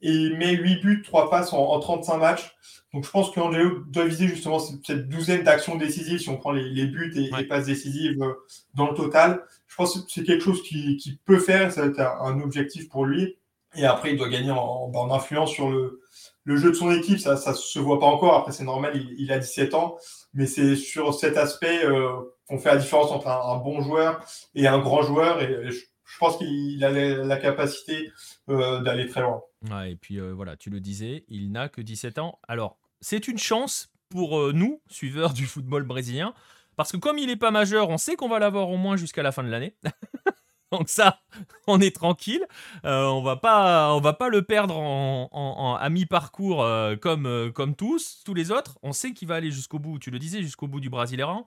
il 0.00 0.36
met 0.36 0.52
8 0.52 0.80
buts, 0.82 1.02
3 1.02 1.30
passes 1.30 1.52
en, 1.52 1.78
35 1.80 2.18
matchs. 2.18 2.54
Donc 2.92 3.04
je 3.04 3.10
pense 3.10 3.30
qu'Angelo 3.30 3.80
doit 3.88 4.06
viser 4.06 4.28
justement 4.28 4.58
cette 4.58 5.08
douzaine 5.08 5.42
d'actions 5.42 5.76
décisives 5.76 6.18
si 6.18 6.28
on 6.28 6.36
prend 6.36 6.52
les, 6.52 6.86
buts 6.86 7.12
et 7.16 7.30
les 7.36 7.44
passes 7.44 7.66
décisives 7.66 8.22
euh, 8.22 8.34
dans 8.74 8.88
le 8.90 8.94
total. 8.94 9.42
Je 9.66 9.74
pense 9.76 10.00
que 10.00 10.10
c'est 10.10 10.24
quelque 10.24 10.42
chose 10.42 10.62
qu'il 10.62 10.96
qui 10.96 11.18
peut 11.24 11.38
faire, 11.38 11.72
ça 11.72 11.82
va 11.82 11.88
être 11.88 12.00
un, 12.00 12.40
objectif 12.40 12.88
pour 12.88 13.04
lui. 13.04 13.36
Et 13.74 13.84
après, 13.84 14.12
il 14.12 14.16
doit 14.16 14.28
gagner 14.28 14.50
en, 14.50 14.90
en, 14.94 15.10
influence 15.12 15.50
sur 15.50 15.70
le, 15.70 16.00
le, 16.44 16.56
jeu 16.56 16.70
de 16.70 16.74
son 16.74 16.90
équipe. 16.90 17.18
Ça 17.18 17.34
ne 17.34 17.54
se 17.54 17.78
voit 17.78 18.00
pas 18.00 18.06
encore. 18.06 18.34
Après, 18.34 18.52
c'est 18.52 18.64
normal, 18.64 18.92
il, 19.18 19.30
a 19.32 19.38
17 19.38 19.74
ans. 19.74 19.98
Mais 20.32 20.46
c'est 20.46 20.76
sur 20.76 21.12
cet 21.12 21.36
aspect 21.36 21.84
euh, 21.84 22.10
qu'on 22.48 22.58
fait 22.58 22.70
la 22.70 22.78
différence 22.78 23.10
entre 23.10 23.28
un, 23.28 23.58
bon 23.58 23.82
joueur 23.82 24.24
et 24.54 24.66
un 24.66 24.78
grand 24.78 25.02
joueur. 25.02 25.42
Et, 25.42 25.70
je, 25.70 25.80
je, 26.06 26.18
pense 26.18 26.38
qu'il 26.38 26.84
a 26.84 26.90
la, 26.90 27.36
capacité 27.36 28.10
euh, 28.48 28.80
d'aller 28.80 29.06
très 29.08 29.22
loin 29.22 29.42
et 29.86 29.96
puis 29.96 30.20
euh, 30.20 30.32
voilà, 30.32 30.56
tu 30.56 30.70
le 30.70 30.80
disais, 30.80 31.24
il 31.28 31.50
n'a 31.50 31.68
que 31.68 31.80
17 31.80 32.18
ans. 32.18 32.38
Alors, 32.46 32.78
c'est 33.00 33.28
une 33.28 33.38
chance 33.38 33.92
pour 34.08 34.38
euh, 34.38 34.52
nous, 34.52 34.80
suiveurs 34.88 35.32
du 35.32 35.46
football 35.46 35.82
brésilien, 35.82 36.34
parce 36.76 36.92
que 36.92 36.96
comme 36.96 37.18
il 37.18 37.26
n'est 37.26 37.36
pas 37.36 37.50
majeur, 37.50 37.88
on 37.88 37.98
sait 37.98 38.14
qu'on 38.16 38.28
va 38.28 38.38
l'avoir 38.38 38.68
au 38.68 38.76
moins 38.76 38.96
jusqu'à 38.96 39.22
la 39.22 39.32
fin 39.32 39.42
de 39.42 39.48
l'année. 39.48 39.74
Donc 40.72 40.88
ça, 40.88 41.20
on 41.66 41.80
est 41.80 41.94
tranquille. 41.94 42.46
On 42.84 43.22
va 43.22 43.36
pas, 43.36 43.94
on 43.94 44.00
va 44.00 44.12
pas 44.12 44.28
le 44.28 44.42
perdre 44.42 44.76
en, 44.76 45.76
à 45.80 45.88
mi-parcours 45.90 46.66
comme, 47.00 47.52
comme 47.52 47.74
tous, 47.74 48.22
tous 48.24 48.34
les 48.34 48.50
autres. 48.50 48.78
On 48.82 48.92
sait 48.92 49.12
qu'il 49.12 49.28
va 49.28 49.36
aller 49.36 49.50
jusqu'au 49.50 49.78
bout. 49.78 49.98
Tu 49.98 50.10
le 50.10 50.18
disais, 50.18 50.42
jusqu'au 50.42 50.66
bout 50.66 50.80
du 50.80 50.90
Brasileirão. 50.90 51.46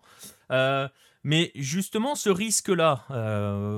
Mais 1.24 1.52
justement, 1.56 2.16
ce 2.16 2.30
risque-là, 2.30 3.06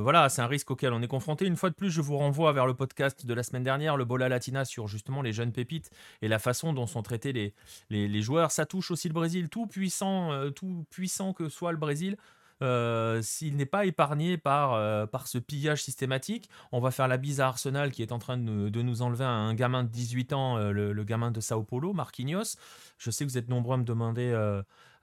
voilà, 0.04 0.30
c'est 0.30 0.42
un 0.42 0.48
risque 0.48 0.72
auquel 0.72 0.94
on 0.94 1.02
est 1.02 1.08
confronté. 1.08 1.46
Une 1.46 1.56
fois 1.56 1.70
de 1.70 1.76
plus, 1.76 1.90
je 1.90 2.02
vous 2.02 2.18
renvoie 2.18 2.52
vers 2.54 2.66
le 2.66 2.74
podcast 2.74 3.26
de 3.26 3.34
la 3.34 3.44
semaine 3.44 3.64
dernière, 3.64 3.98
le 3.98 4.06
Bola 4.06 4.30
Latina, 4.30 4.66
sur 4.66 4.88
justement 4.88 5.22
les 5.22 5.34
jeunes 5.34 5.52
pépites 5.52 5.90
et 6.22 6.28
la 6.28 6.40
façon 6.40 6.74
dont 6.74 6.88
sont 6.88 7.02
traités 7.02 7.54
les, 7.90 8.22
joueurs. 8.22 8.52
Ça 8.52 8.66
touche 8.66 8.92
aussi 8.92 9.08
le 9.08 9.14
Brésil, 9.14 9.50
tout 9.50 9.68
puissant, 9.68 10.52
tout 10.52 10.86
puissant 10.90 11.34
que 11.34 11.50
soit 11.50 11.72
le 11.72 11.78
Brésil. 11.78 12.18
Euh, 12.62 13.22
s'il 13.24 13.56
n'est 13.56 13.66
pas 13.66 13.86
épargné 13.86 14.38
par, 14.38 14.74
euh, 14.74 15.08
par 15.08 15.28
ce 15.28 15.38
pillage 15.38 15.84
systématique, 15.84 16.50
on 16.72 16.80
va 16.80 16.92
faire 16.92 17.08
la 17.08 17.18
bise 17.18 17.42
à 17.42 17.48
Arsenal 17.48 17.92
qui 17.92 18.04
est 18.04 18.12
en 18.12 18.20
train 18.20 18.38
de, 18.38 18.70
de 18.70 18.82
nous 18.82 19.02
enlever 19.02 19.26
un 19.26 19.54
gamin 19.56 19.84
de 19.84 19.90
18 19.90 20.34
ans, 20.34 20.58
euh, 20.58 20.72
le, 20.72 21.04
gamin 21.04 21.32
de 21.32 21.40
Sao 21.40 21.64
Paulo, 21.64 21.94
Marquinhos. 21.94 22.56
Je 22.98 23.10
sais 23.10 23.26
que 23.26 23.32
vous 23.32 23.38
êtes 23.38 23.50
nombreux 23.50 23.74
à 23.76 23.78
me 23.78 23.84
demander, 23.84 24.32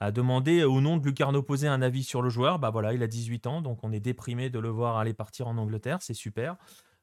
à 0.00 0.12
demander 0.12 0.62
au 0.62 0.80
nom 0.80 0.96
de 0.96 1.04
Lucarno 1.04 1.42
Posé 1.42 1.66
un 1.66 1.82
avis 1.82 2.04
sur 2.04 2.22
le 2.22 2.28
joueur. 2.28 2.58
Bah 2.60 2.70
voilà, 2.70 2.92
il 2.92 3.02
a 3.02 3.08
18 3.08 3.46
ans, 3.48 3.60
donc 3.60 3.80
on 3.82 3.92
est 3.92 4.00
déprimé 4.00 4.50
de 4.50 4.60
le 4.60 4.68
voir 4.68 4.96
aller 4.96 5.14
partir 5.14 5.48
en 5.48 5.58
Angleterre, 5.58 5.98
c'est 6.00 6.14
super. 6.14 6.56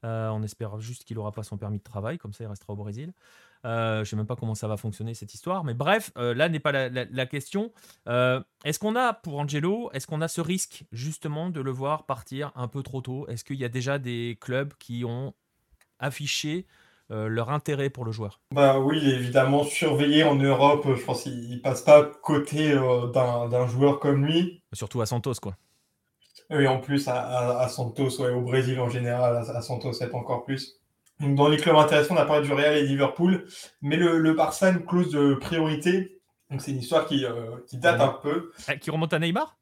on 0.03 0.41
espère 0.44 0.80
juste 0.80 1.03
qu'il 1.03 1.18
n'aura 1.18 1.34
pas 1.34 1.44
son 1.44 1.57
permis 1.57 1.80
de 1.80 1.84
travail, 1.84 2.18
comme 2.18 2.34
ça 2.34 2.45
il 2.45 2.48
restera 2.48 2.73
au 2.73 2.77
Brésil. 2.77 3.11
Euh, 3.66 3.96
je 3.98 4.00
ne 4.02 4.06
sais 4.06 4.16
même 4.16 4.28
pas 4.28 4.36
comment 4.36 4.54
ça 4.54 4.68
va 4.68 4.78
fonctionner 4.78 5.16
cette 5.16 5.34
histoire, 5.34 5.64
mais 5.64 5.74
bref, 5.74 6.12
euh, 6.18 6.36
là 6.36 6.50
n'est 6.50 6.60
pas 6.60 6.72
la, 6.72 7.26
question. 7.26 7.72
Euh, 8.08 8.40
est-ce 8.64 8.78
qu'on 8.78 8.96
a 8.96 9.14
pour 9.14 9.40
Angelo, 9.40 9.90
est-ce 9.94 10.06
qu'on 10.06 10.22
a 10.22 10.28
ce 10.28 10.40
risque 10.40 10.84
justement 10.92 11.50
de 11.50 11.62
le 11.62 11.72
voir 11.72 12.06
partir 12.06 12.52
un 12.56 12.68
peu 12.68 12.84
trop 12.84 13.02
tôt? 13.02 13.26
Est-ce 13.28 13.44
qu'il 13.44 13.58
y 13.58 13.66
a 13.66 13.70
déjà 13.70 13.98
des 13.98 14.38
clubs 14.40 14.74
qui 14.78 15.04
ont 15.04 15.34
affiché 16.00 16.66
leur 17.10 17.52
intérêt 17.52 17.92
pour 17.92 18.04
le 18.04 18.12
joueur? 18.12 18.42
Bah 18.52 18.80
oui, 18.80 18.98
évidemment, 18.98 19.64
surveiller 19.64 20.24
en 20.24 20.36
Europe, 20.36 20.88
je 20.96 21.04
pense 21.04 21.24
qu'il 21.24 21.62
passe 21.62 21.82
pas 21.82 22.04
côté 22.04 22.74
d'un 22.74 23.68
joueur 23.68 24.00
comme 24.00 24.26
lui. 24.26 24.62
Surtout 24.74 25.02
à 25.02 25.06
Santos, 25.06 25.36
quoi. 25.42 25.56
Oui, 26.52 26.68
en 26.68 26.80
plus 26.80 27.08
à, 27.08 27.68
Santos, 27.70 28.22
ouais, 28.22 28.32
au 28.32 28.42
Brésil 28.42 28.80
en 28.80 28.90
général, 28.90 29.38
à, 29.38 29.40
à 29.40 29.62
Santos, 29.62 29.94
c'est 29.94 30.14
encore 30.14 30.46
plus. 30.46 30.80
Donc, 31.20 31.36
dans 31.36 31.48
les 31.48 31.58
clubs 31.58 31.76
intéressants, 31.76 32.16
on 32.16 32.18
a 32.18 32.26
parlé 32.26 32.46
du 32.46 32.54
Real 32.54 32.76
et 32.76 32.84
Liverpool, 32.84 33.46
mais 33.82 33.96
le, 33.96 34.20
le 34.20 34.34
Barça 34.34 34.68
a 34.68 34.72
une 34.72 34.86
clause 34.86 35.12
de 35.12 35.36
priorité. 35.36 36.20
Donc, 36.50 36.62
c'est 36.62 36.72
une 36.72 36.80
histoire 36.80 37.06
qui, 37.06 37.26
euh, 37.26 37.58
qui 37.68 37.78
date 37.78 38.02
un 38.02 38.10
peu. 38.10 38.52
Ah, 38.68 38.76
qui 38.76 38.92
remonte 38.92 39.14
à 39.14 39.20
Neymar? 39.20 39.58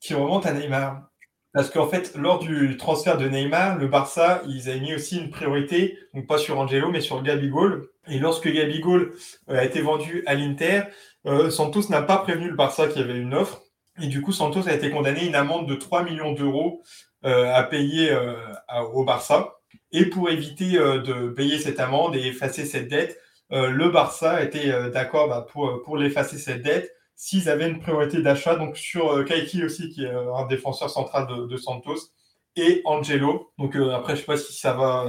Qui 0.00 0.14
remonte 0.14 0.46
à 0.46 0.52
Neymar. 0.52 1.08
Parce 1.52 1.70
qu'en 1.70 1.88
fait, 1.88 2.14
lors 2.14 2.38
du 2.38 2.76
transfert 2.76 3.16
de 3.16 3.28
Neymar, 3.28 3.78
le 3.78 3.88
Barça, 3.88 4.42
ils 4.46 4.68
avaient 4.68 4.80
mis 4.80 4.94
aussi 4.94 5.18
une 5.18 5.30
priorité, 5.30 5.98
donc 6.14 6.26
pas 6.26 6.38
sur 6.38 6.58
Angelo, 6.58 6.90
mais 6.90 7.00
sur 7.00 7.22
Gabigol. 7.22 7.88
Et 8.08 8.18
lorsque 8.18 8.48
Gabigol 8.48 9.14
euh, 9.48 9.58
a 9.58 9.64
été 9.64 9.80
vendu 9.80 10.22
à 10.26 10.34
l'Inter, 10.34 10.82
euh, 11.26 11.50
Santos 11.50 11.88
n'a 11.88 12.02
pas 12.02 12.18
prévenu 12.18 12.48
le 12.48 12.56
Barça 12.56 12.86
qu'il 12.86 13.00
y 13.00 13.04
avait 13.04 13.18
une 13.18 13.34
offre. 13.34 13.62
Et 14.00 14.06
du 14.06 14.20
coup, 14.20 14.32
Santos 14.32 14.68
a 14.68 14.72
été 14.72 14.90
condamné 14.90 15.20
à 15.20 15.24
une 15.24 15.34
amende 15.34 15.66
de 15.66 15.74
3 15.74 16.04
millions 16.04 16.32
d'euros 16.32 16.82
à 17.22 17.62
payer 17.64 18.14
au 18.92 19.04
Barça. 19.04 19.55
Et 19.96 20.04
pour 20.04 20.28
éviter 20.28 20.76
euh, 20.76 21.00
de 21.00 21.30
payer 21.30 21.58
cette 21.58 21.80
amende 21.80 22.16
et 22.16 22.26
effacer 22.26 22.66
cette 22.66 22.88
dette, 22.88 23.18
euh, 23.52 23.70
le 23.70 23.88
Barça 23.88 24.42
était 24.42 24.70
euh, 24.70 24.90
d'accord 24.90 25.26
bah, 25.26 25.46
pour, 25.50 25.82
pour 25.82 25.96
l'effacer 25.96 26.36
cette 26.36 26.60
dette 26.60 26.92
s'ils 27.14 27.48
avaient 27.48 27.66
une 27.66 27.80
priorité 27.80 28.20
d'achat, 28.20 28.56
donc 28.56 28.76
sur 28.76 29.24
Kaiki 29.24 29.64
aussi, 29.64 29.88
qui 29.88 30.04
est 30.04 30.10
un 30.10 30.44
défenseur 30.44 30.90
central 30.90 31.26
de, 31.48 31.56
Santos, 31.56 32.10
et 32.56 32.82
Angelo. 32.84 33.54
Donc 33.58 33.74
après, 33.74 34.12
je 34.12 34.20
ne 34.20 34.20
sais 34.20 34.26
pas 34.26 34.36
si 34.36 34.52
ça 34.52 34.74
va. 34.74 35.06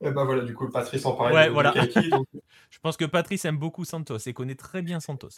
bah 0.00 0.24
voilà, 0.24 0.42
du 0.42 0.52
coup, 0.52 0.68
Patrice 0.68 1.06
en 1.06 1.12
parlait 1.12 1.46
de, 1.46 1.52
voilà. 1.52 1.72
je 2.70 2.78
pense 2.82 2.96
que 2.96 3.04
Patrice 3.04 3.44
aime 3.44 3.56
beaucoup 3.56 3.84
Santos 3.84 4.18
et 4.26 4.32
connaît 4.32 4.56
très 4.56 4.82
bien 4.82 4.98
Santos. 4.98 5.28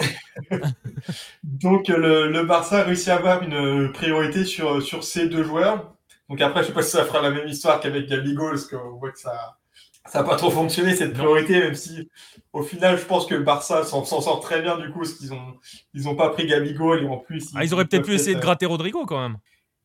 donc 1.42 1.88
le, 1.88 2.30
le, 2.30 2.44
Barça 2.44 2.78
a 2.78 2.84
réussi 2.84 3.10
à 3.10 3.16
avoir 3.16 3.42
une 3.42 3.92
priorité 3.92 4.46
sur, 4.46 4.80
sur 4.82 5.04
ces 5.04 5.28
deux 5.28 5.44
joueurs. 5.44 5.93
Donc 6.28 6.40
après, 6.40 6.62
je 6.62 6.68
sais 6.68 6.72
pas 6.72 6.82
si 6.82 6.90
ça 6.90 7.04
fera 7.04 7.20
la 7.20 7.30
même 7.30 7.46
histoire 7.48 7.80
qu'avec 7.80 8.06
Gabigol, 8.06 8.50
parce 8.50 8.66
qu'on 8.66 8.96
voit 8.98 9.10
que 9.10 9.18
ça 9.18 9.58
ça 10.06 10.20
n'a 10.20 10.28
pas 10.28 10.36
trop 10.36 10.50
fonctionné 10.50 10.94
cette 10.94 11.14
priorité, 11.14 11.60
même 11.60 11.74
si 11.74 12.10
au 12.52 12.62
final, 12.62 12.98
je 12.98 13.04
pense 13.04 13.26
que 13.26 13.34
Barça 13.36 13.84
s'en 13.84 14.04
sort 14.04 14.40
très 14.40 14.60
bien 14.60 14.76
du 14.76 14.90
coup, 14.90 14.98
parce 14.98 15.14
qu'ils 15.14 15.32
ont 15.32 15.54
ils 15.94 16.08
ont 16.08 16.14
pas 16.14 16.28
pris 16.30 16.46
Gabigol 16.46 17.02
et 17.02 17.08
en 17.08 17.16
plus 17.18 17.52
ils, 17.52 17.58
ah, 17.58 17.72
auraient 17.72 17.86
peut-être 17.86 18.04
pu 18.04 18.14
essayer 18.14 18.34
de 18.34 18.40
gratter 18.40 18.66
Rodrigo 18.66 19.06
quand 19.06 19.20
même. 19.20 19.38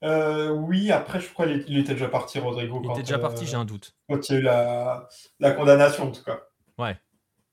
Euh, 0.03 0.49
oui, 0.49 0.91
après, 0.91 1.19
je 1.19 1.29
crois 1.29 1.45
qu'il 1.45 1.77
était 1.77 1.93
déjà 1.93 2.07
parti, 2.07 2.39
Rodrigo. 2.39 2.81
Il 2.83 2.91
était 2.91 3.01
déjà 3.01 3.19
parti, 3.19 3.43
euh, 3.43 3.47
j'ai 3.47 3.55
un 3.55 3.65
doute. 3.65 3.95
Quand 4.09 4.29
il 4.29 4.33
y 4.33 4.35
a 4.37 4.39
eu 4.39 4.43
la, 4.43 5.09
la 5.39 5.51
condamnation, 5.51 6.05
en 6.05 6.11
tout 6.11 6.23
cas. 6.23 6.39
Ouais. 6.77 6.97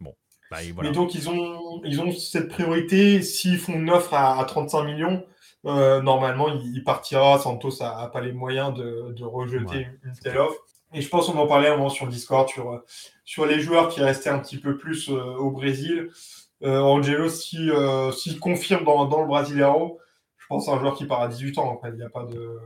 Bon. 0.01 0.15
Bah, 0.51 0.59
voilà. 0.73 0.89
Mais 0.89 0.95
donc, 0.95 1.15
ils 1.15 1.29
ont, 1.29 1.83
ils 1.85 2.01
ont 2.01 2.13
cette 2.13 2.49
priorité. 2.49 3.21
S'ils 3.23 3.59
font 3.59 3.75
une 3.75 3.91
offre 3.91 4.15
à, 4.15 4.39
à 4.39 4.45
35 4.45 4.85
millions, 4.85 5.27
euh, 5.67 6.01
normalement, 6.01 6.49
il, 6.49 6.85
partira. 6.85 7.39
Santos 7.39 7.81
n'a 7.81 8.09
pas 8.09 8.21
les 8.21 8.33
moyens 8.33 8.73
de, 8.75 9.25
rejeter 9.25 9.89
une, 10.05 10.13
telle 10.23 10.39
offre. 10.39 10.61
Et 10.93 11.01
je 11.01 11.09
pense 11.09 11.27
qu'on 11.27 11.39
en 11.39 11.47
parlait 11.47 11.69
un 11.69 11.77
moment 11.77 11.89
sur 11.89 12.07
Discord 12.07 12.49
sur, 12.49 12.83
sur 13.25 13.45
les 13.45 13.61
joueurs 13.61 13.89
qui 13.89 14.01
restaient 14.01 14.31
un 14.31 14.39
petit 14.39 14.59
peu 14.59 14.79
plus 14.79 15.11
euh, 15.11 15.35
au 15.37 15.51
Brésil. 15.51 16.11
Euh, 16.63 16.81
Angelo, 16.81 17.29
s'il 17.29 17.73
si, 18.13 18.39
confirme 18.39 18.85
dans, 18.85 19.05
dans 19.07 19.21
le 19.21 19.27
Brasileiro, 19.27 19.99
je 20.39 20.47
pense 20.47 20.69
à 20.69 20.73
un 20.73 20.79
joueur 20.79 20.95
qui 20.95 21.05
part 21.05 21.21
à 21.21 21.29
18 21.29 21.59
ans. 21.59 21.81
il 21.85 21.95
n'y 21.95 22.03
a 22.03 22.11
pas 22.11 22.25
de. 22.25 22.59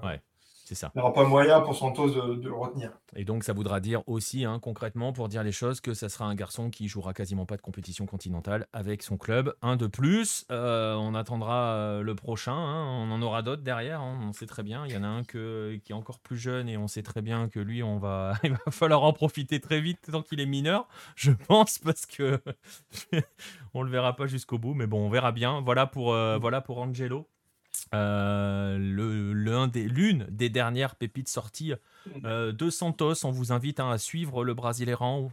Ça. 0.74 0.90
Il 0.94 0.98
n'y 0.98 1.02
aura 1.02 1.12
pas 1.12 1.24
moyen 1.24 1.60
pour 1.60 1.74
Santos 1.74 2.10
de, 2.10 2.48
le 2.48 2.52
retenir. 2.52 2.92
Et 3.16 3.24
donc, 3.24 3.44
ça 3.44 3.52
voudra 3.52 3.80
dire 3.80 4.02
aussi, 4.06 4.44
hein, 4.44 4.58
concrètement, 4.60 5.12
pour 5.12 5.28
dire 5.28 5.42
les 5.42 5.52
choses, 5.52 5.80
que 5.80 5.94
ça 5.94 6.08
sera 6.08 6.26
un 6.26 6.34
garçon 6.34 6.70
qui 6.70 6.88
jouera 6.88 7.12
quasiment 7.12 7.46
pas 7.46 7.56
de 7.56 7.62
compétition 7.62 8.06
continentale 8.06 8.66
avec 8.72 9.02
son 9.02 9.16
club. 9.16 9.54
Un 9.62 9.76
de 9.76 9.86
plus. 9.86 10.44
Euh, 10.50 10.94
on 10.94 11.14
attendra 11.14 11.74
euh, 11.74 12.02
le 12.02 12.14
prochain. 12.14 12.54
Hein. 12.54 12.86
on 12.86 13.10
en 13.10 13.22
aura 13.22 13.42
d'autres 13.42 13.62
derrière. 13.62 14.00
Hein. 14.00 14.18
on 14.22 14.32
sait 14.32 14.46
très 14.46 14.62
bien. 14.62 14.86
Il 14.86 14.92
y 14.92 14.96
en 14.96 15.02
a 15.02 15.08
un 15.08 15.24
que, 15.24 15.78
qui 15.84 15.92
est 15.92 15.94
encore 15.94 16.18
plus 16.20 16.36
jeune 16.36 16.68
et 16.68 16.76
on 16.76 16.88
sait 16.88 17.02
très 17.02 17.22
bien 17.22 17.48
que 17.48 17.60
lui, 17.60 17.82
on 17.82 17.98
va, 17.98 18.34
il 18.44 18.52
va 18.52 18.70
falloir 18.70 19.02
en 19.02 19.12
profiter 19.12 19.60
très 19.60 19.80
vite 19.80 20.10
tant 20.10 20.22
qu'il 20.22 20.40
est 20.40 20.46
mineur, 20.46 20.88
je 21.16 21.32
pense, 21.32 21.78
parce 21.78 22.06
que 22.06 22.40
on 23.74 23.82
le 23.82 23.90
verra 23.90 24.16
pas 24.16 24.26
jusqu'au 24.26 24.58
bout. 24.58 24.74
Mais 24.74 24.86
bon, 24.86 25.06
on 25.06 25.10
verra 25.10 25.32
bien. 25.32 25.60
Voilà 25.60 25.86
pour, 25.86 26.12
euh, 26.12 26.38
voilà 26.38 26.60
pour 26.60 26.78
Angelo. 26.78 27.28
Euh, 27.94 28.78
l'une 28.78 29.68
des, 29.68 29.88
des, 30.30 30.48
dernières 30.48 30.94
pépites 30.94 31.28
sorties 31.28 31.74
euh, 32.24 32.52
de 32.52 32.70
Santos. 32.70 33.24
On 33.24 33.30
vous 33.30 33.52
invite 33.52 33.80
hein, 33.80 33.90
à 33.90 33.98
suivre 33.98 34.44
le 34.44 34.54
Brasileiran. 34.54 35.30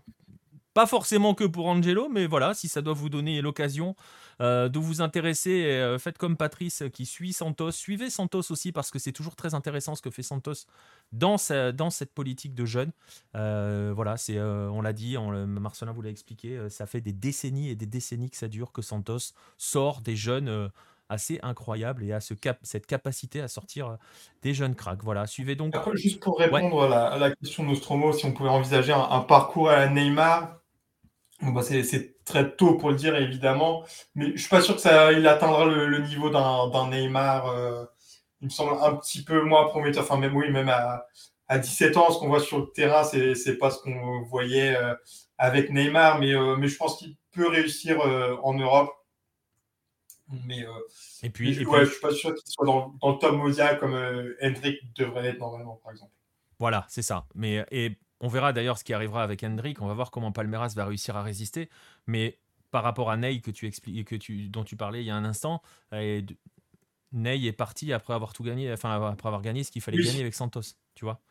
Pas 0.74 0.86
forcément 0.86 1.34
que 1.34 1.44
pour 1.44 1.66
Angelo, 1.66 2.08
mais 2.08 2.28
voilà, 2.28 2.54
si 2.54 2.68
ça 2.68 2.84
doit 2.84 2.94
vous 2.94 3.10
donner 3.10 3.42
l'occasion 3.42 3.96
euh, 4.42 4.70
de 4.70 4.78
vous 4.78 5.02
intéresser, 5.02 5.96
faites 6.00 6.20
comme 6.20 6.38
Patrice 6.38 6.84
qui 6.94 7.08
suit 7.08 7.34
Santos. 7.34 7.72
Suivez 7.72 8.12
Santos 8.12 8.52
aussi 8.52 8.72
parce 8.72 8.92
que 8.92 9.00
c'est 9.00 9.12
toujours 9.12 9.36
très 9.36 9.56
intéressant 9.56 9.96
ce 9.96 10.04
que 10.04 10.12
fait 10.12 10.22
Santos 10.22 10.68
dans, 11.12 11.38
dans 11.74 11.90
cette 11.90 12.14
politique 12.14 12.54
de 12.54 12.66
jeunes. 12.66 12.92
voilà, 13.34 14.18
c'est, 14.18 14.40
on 14.40 14.82
l'a 14.82 14.94
dit, 14.94 15.18
on, 15.18 15.48
Marcelin 15.48 15.94
vous 15.94 16.04
l'a 16.04 16.12
expliqué, 16.12 16.70
ça 16.70 16.86
fait 16.86 17.02
des 17.02 17.14
décennies 17.14 17.70
et 17.70 17.76
des 17.76 17.88
décennies 17.88 18.30
que 18.30 18.38
ça 18.38 18.48
dure 18.48 18.72
que 18.72 18.84
Santos 18.84 19.34
sort 19.58 20.02
des 20.02 20.16
jeunes 20.16 20.70
assez 21.10 21.40
incroyable 21.42 22.04
et 22.04 22.14
à 22.14 22.20
ce 22.20 22.34
cap, 22.34 22.60
cette 22.64 22.86
capacité 22.86 23.42
à 23.42 23.48
sortir 23.48 23.88
euh, 23.88 23.96
des 24.42 24.54
jeunes 24.54 24.76
cracks. 24.76 25.04
Voilà, 25.04 25.28
suivez 25.28 25.56
donc. 25.56 25.76
juste 25.96 26.22
pour 26.22 26.38
répondre 26.38 26.84
à, 26.84 27.18
la, 27.18 27.36
question 27.36 27.64
de 27.64 27.70
Nostromo, 27.70 28.14
si 28.14 28.26
on 28.26 28.32
pouvait 28.32 28.50
envisager 28.50 28.94
un, 28.94 29.20
parcours 29.22 29.70
à 29.70 29.88
Neymar, 29.88 30.60
bah 31.42 31.62
c'est 31.62 32.24
très 32.26 32.56
tôt 32.56 32.76
pour 32.76 32.90
le 32.90 32.96
dire 32.96 33.16
évidemment, 33.16 33.84
mais 34.16 34.32
je 34.36 34.42
suis 34.42 34.50
pas 34.50 34.62
sûr 34.62 34.76
que 34.76 34.82
ça 34.82 35.12
il 35.12 35.28
atteindra 35.28 35.66
le, 35.66 36.00
niveau 36.00 36.30
d'un 36.30 36.90
Neymar. 36.90 37.48
Euh, 37.48 37.86
il 38.42 38.46
me 38.46 38.50
semble 38.52 38.78
un 38.82 38.96
petit 38.96 39.24
peu 39.24 39.42
moins 39.42 39.68
prometteur. 39.68 40.04
Enfin 40.04 40.18
même 40.18 40.36
oui, 40.36 40.52
même 40.52 40.70
à, 40.70 41.06
à 41.48 41.58
17 41.58 41.98
ans, 41.98 42.12
ce 42.12 42.20
qu'on 42.20 42.28
voit 42.28 42.40
sur 42.40 42.60
le 42.60 42.72
terrain, 42.72 43.04
c'est 43.04 43.36
c'est 43.36 43.58
pas 43.58 43.72
ce 43.72 43.80
qu'on 43.80 44.22
voyait 44.24 44.76
euh, 44.76 44.94
avec 45.38 45.72
Neymar, 45.72 46.20
mais 46.20 46.34
mais 46.58 46.68
je 46.68 46.78
pense 46.78 46.98
qu'il 46.98 47.16
peut 47.32 47.48
réussir 47.48 48.00
en 48.44 48.54
Europe. 48.54 48.92
Mais, 50.46 50.66
euh, 50.66 50.72
et 51.24 51.30
puis, 51.30 51.54
je, 51.54 51.64
ne 51.64 51.86
suis 51.86 52.02
pas 52.02 52.12
sûr 52.12 52.34
qu'il 52.34 52.52
soit 52.52 52.66
dans, 52.66 52.94
le 53.02 53.20
top 53.20 53.34
mondial 53.34 53.80
comme 53.80 53.94
euh, 53.94 54.36
Hendrik 54.42 54.94
devrait 54.96 55.28
être 55.28 55.40
normalement, 55.40 55.80
par 55.84 55.94
exemple. 55.94 56.12
Voilà, 56.60 56.86
c'est 56.90 57.02
ça. 57.02 57.26
Mais, 57.36 57.66
et 57.72 57.98
on 58.20 58.28
verra 58.28 58.52
d'ailleurs 58.52 58.78
ce 58.78 58.84
qui 58.84 58.94
arrivera 58.94 59.24
avec 59.24 59.44
Hendrik. 59.44 59.82
On 59.82 59.88
va 59.88 59.94
voir 59.94 60.12
comment 60.12 60.32
Palmeiras 60.32 60.74
va 60.76 60.86
réussir 60.86 61.16
à 61.16 61.24
résister. 61.24 61.70
Mais 62.08 62.40
par 62.72 62.84
rapport 62.84 63.10
à 63.10 63.18
Ney 63.18 63.40
que 63.40 63.52
tu 63.52 63.68
expliques, 63.68 64.08
que 64.08 64.16
tu, 64.16 64.50
dont 64.50 64.64
tu 64.64 64.76
parlais 64.76 65.02
il 65.02 65.08
y 65.08 65.12
a 65.12 65.16
un 65.16 65.26
instant, 65.26 65.62
et, 65.94 66.26
Ney 67.14 67.46
est 67.46 67.54
parti 67.54 67.94
après 67.94 68.14
avoir 68.14 68.34
tout 68.34 68.44
gagné, 68.44 68.72
enfin 68.72 69.02
après 69.10 69.28
avoir 69.28 69.42
gagné 69.42 69.64
ce 69.64 69.72
qu'il 69.72 69.82
fallait 69.82 70.04
gagner 70.04 70.22
avec 70.22 70.34
Santos, 70.34 70.76
tu 70.94 71.06
vois. 71.06 71.22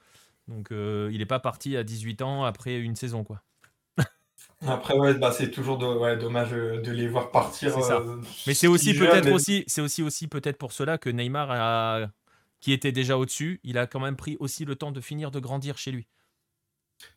Donc 0.48 0.72
euh, 0.72 1.10
il 1.12 1.18
n'est 1.18 1.26
pas 1.26 1.40
parti 1.40 1.76
à 1.76 1.84
18 1.84 2.22
ans 2.22 2.44
après 2.44 2.78
une 2.78 2.96
saison, 2.96 3.24
quoi. 3.24 3.42
Après, 4.66 4.96
ouais, 4.96 5.14
bah, 5.14 5.32
c'est 5.32 5.50
toujours 5.50 5.76
dommage 5.76 6.52
euh, 6.54 6.80
de 6.80 6.90
les 6.90 7.08
voir 7.08 7.30
partir. 7.30 7.76
Euh, 7.76 8.16
Mais 8.46 8.54
c'est 8.54 8.66
aussi 8.66 8.94
peut-être 8.94 9.30
aussi, 9.30 9.64
c'est 9.66 9.82
aussi 9.82 10.02
aussi 10.02 10.28
peut-être 10.28 10.56
pour 10.56 10.72
cela 10.72 10.96
que 10.96 11.10
Neymar 11.10 11.50
a 11.50 12.06
qui 12.60 12.72
était 12.72 12.90
déjà 12.90 13.18
au-dessus, 13.18 13.60
il 13.64 13.76
a 13.76 13.86
quand 13.86 14.00
même 14.00 14.16
pris 14.16 14.36
aussi 14.40 14.64
le 14.64 14.76
temps 14.76 14.92
de 14.92 15.00
finir 15.00 15.30
de 15.30 15.38
grandir 15.38 15.76
chez 15.76 15.92
lui. 15.92 16.06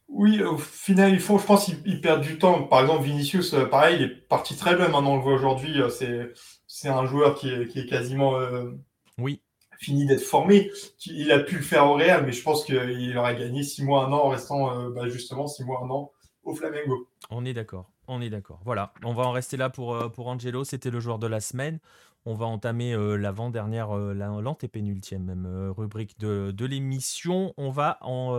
Oui, 0.09 0.43
au 0.43 0.57
final, 0.57 1.13
il 1.13 1.19
faut, 1.19 1.39
je 1.39 1.45
pense 1.45 1.65
qu'il 1.65 2.01
perd 2.01 2.21
du 2.21 2.37
temps. 2.37 2.63
Par 2.63 2.81
exemple, 2.81 3.03
Vinicius, 3.03 3.53
euh, 3.53 3.65
pareil, 3.65 3.95
il 3.95 4.01
est 4.03 4.15
parti 4.27 4.57
très 4.57 4.75
bien. 4.75 4.89
Maintenant, 4.89 5.13
on 5.13 5.15
le 5.15 5.21
voit 5.21 5.33
aujourd'hui. 5.33 5.81
C'est, 5.89 6.33
c'est 6.67 6.89
un 6.89 7.05
joueur 7.05 7.35
qui 7.35 7.49
est, 7.49 7.67
qui 7.67 7.79
est 7.79 7.85
quasiment 7.85 8.37
euh, 8.37 8.71
oui. 9.17 9.41
fini 9.79 10.05
d'être 10.05 10.23
formé. 10.23 10.71
Il 11.05 11.31
a 11.31 11.39
pu 11.39 11.55
le 11.55 11.61
faire 11.61 11.87
au 11.87 11.93
Real, 11.93 12.25
mais 12.25 12.33
je 12.33 12.43
pense 12.43 12.65
qu'il 12.65 13.17
aurait 13.17 13.37
gagné 13.37 13.63
six 13.63 13.83
mois, 13.83 14.05
un 14.05 14.11
an 14.11 14.25
en 14.25 14.29
restant 14.29 14.89
bah, 14.89 15.07
justement 15.07 15.47
six 15.47 15.63
mois, 15.63 15.81
un 15.85 15.89
an 15.89 16.11
au 16.43 16.53
Flamengo. 16.53 17.07
On 17.29 17.45
est 17.45 17.53
d'accord. 17.53 17.91
On 18.07 18.21
est 18.21 18.29
d'accord. 18.29 18.59
Voilà, 18.65 18.93
on 19.03 19.13
va 19.13 19.23
en 19.23 19.31
rester 19.31 19.55
là 19.57 19.69
pour, 19.69 20.11
pour 20.11 20.27
Angelo. 20.27 20.63
C'était 20.63 20.89
le 20.89 20.99
joueur 20.99 21.19
de 21.19 21.27
la 21.27 21.39
semaine. 21.39 21.79
On 22.25 22.33
va 22.35 22.45
entamer 22.45 22.93
euh, 22.93 23.15
l'avant-dernière, 23.15 23.95
euh, 23.95 24.13
l'antépénultième 24.13 25.23
même 25.23 25.45
euh, 25.45 25.71
rubrique 25.71 26.19
de, 26.19 26.51
de 26.51 26.65
l'émission. 26.65 27.53
On 27.57 27.71
va 27.71 27.97
en 28.01 28.29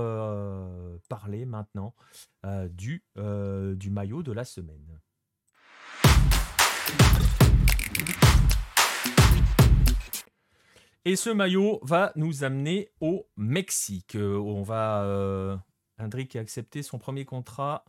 parler 1.09 1.47
maintenant 1.47 1.95
du, 2.71 3.05
du 3.17 3.91
maillot 3.91 4.23
de 4.23 4.33
la 4.33 4.45
semaine. 4.45 5.01
Et 11.07 11.17
ce 11.17 11.31
maillot 11.31 11.81
va 11.83 12.13
nous 12.17 12.45
amener 12.45 12.91
au 13.01 13.27
Mexique. 13.37 14.17
on 14.17 14.63
va 14.63 15.65
Hendrik 16.01 16.37
a 16.37 16.41
accepté 16.41 16.83
son 16.83 16.99
premier 16.99 17.25
contrat. 17.25 17.85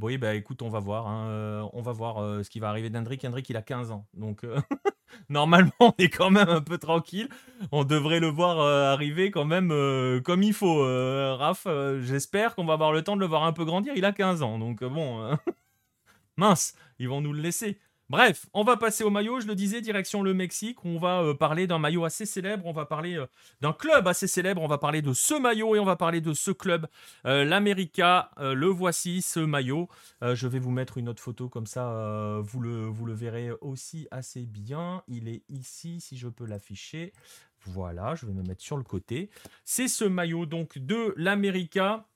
oui, 0.00 0.18
bah 0.18 0.34
écoute, 0.34 0.62
on 0.62 0.68
va 0.68 0.80
voir. 0.80 1.06
Hein, 1.08 1.68
on 1.72 1.82
va 1.82 1.92
voir 1.92 2.44
ce 2.44 2.48
qui 2.48 2.60
va 2.60 2.68
arriver 2.68 2.90
d'Hendrik. 2.90 3.24
Hendrik, 3.24 3.48
il 3.50 3.56
a 3.56 3.62
15 3.62 3.90
ans. 3.90 4.06
Donc, 4.14 4.44
normalement, 5.28 5.72
on 5.80 5.94
est 5.98 6.08
quand 6.08 6.30
même 6.30 6.48
un 6.48 6.60
peu 6.60 6.78
tranquille. 6.78 7.28
On 7.72 7.84
devrait 7.84 8.20
le 8.20 8.28
voir 8.28 8.60
euh, 8.60 8.92
arriver 8.92 9.30
quand 9.30 9.44
même 9.44 9.70
euh, 9.72 10.20
comme 10.20 10.42
il 10.42 10.52
faut. 10.52 10.82
Euh, 10.82 11.34
Raph, 11.34 11.66
j'espère 12.00 12.54
qu'on 12.54 12.64
va 12.64 12.74
avoir 12.74 12.92
le 12.92 13.02
temps 13.02 13.16
de 13.16 13.20
le 13.20 13.26
voir 13.26 13.44
un 13.44 13.52
peu 13.52 13.64
grandir. 13.64 13.92
Il 13.96 14.04
a 14.04 14.12
15 14.12 14.42
ans, 14.42 14.58
donc 14.58 14.82
bon. 14.84 15.36
mince, 16.36 16.74
ils 16.98 17.08
vont 17.08 17.20
nous 17.20 17.32
le 17.32 17.40
laisser. 17.40 17.78
Bref, 18.08 18.46
on 18.54 18.62
va 18.62 18.76
passer 18.76 19.02
au 19.02 19.10
maillot, 19.10 19.40
je 19.40 19.48
le 19.48 19.56
disais, 19.56 19.80
direction 19.80 20.22
le 20.22 20.32
Mexique. 20.32 20.84
On 20.84 20.96
va 20.96 21.22
euh, 21.22 21.34
parler 21.34 21.66
d'un 21.66 21.80
maillot 21.80 22.04
assez 22.04 22.24
célèbre, 22.24 22.64
on 22.66 22.72
va 22.72 22.86
parler 22.86 23.16
euh, 23.16 23.26
d'un 23.60 23.72
club 23.72 24.06
assez 24.06 24.28
célèbre, 24.28 24.62
on 24.62 24.68
va 24.68 24.78
parler 24.78 25.02
de 25.02 25.12
ce 25.12 25.34
maillot 25.34 25.74
et 25.74 25.80
on 25.80 25.84
va 25.84 25.96
parler 25.96 26.20
de 26.20 26.32
ce 26.32 26.52
club, 26.52 26.86
euh, 27.26 27.44
l'América. 27.44 28.30
le 28.38 28.66
voici, 28.66 29.22
ce 29.22 29.40
maillot. 29.40 29.88
je 30.22 30.46
vais 30.46 30.60
vous 30.60 30.70
mettre 30.70 30.98
une 30.98 31.08
autre 31.08 31.22
photo 31.22 31.48
comme 31.48 31.66
ça, 31.66 32.40
vous, 32.42 32.60
le, 32.60 32.86
vous 32.86 33.06
le 33.06 33.12
verrez 33.12 33.50
aussi 33.60 34.06
assez 34.10 34.46
bien. 34.46 35.02
Il 35.08 35.28
est 35.28 35.42
ici, 35.48 36.00
si 36.00 36.16
je 36.16 36.28
peux 36.28 36.46
l'afficher. 36.46 37.12
Voilà, 37.64 38.14
je 38.14 38.26
vais 38.26 38.32
me 38.32 38.42
mettre 38.42 38.62
sur 38.62 38.76
le 38.76 38.84
côté. 38.84 39.30
C'est 39.64 39.88
ce 39.88 40.04
maillot 40.04 40.46
donc 40.46 40.78
de 40.78 41.12
l'América. 41.16 42.06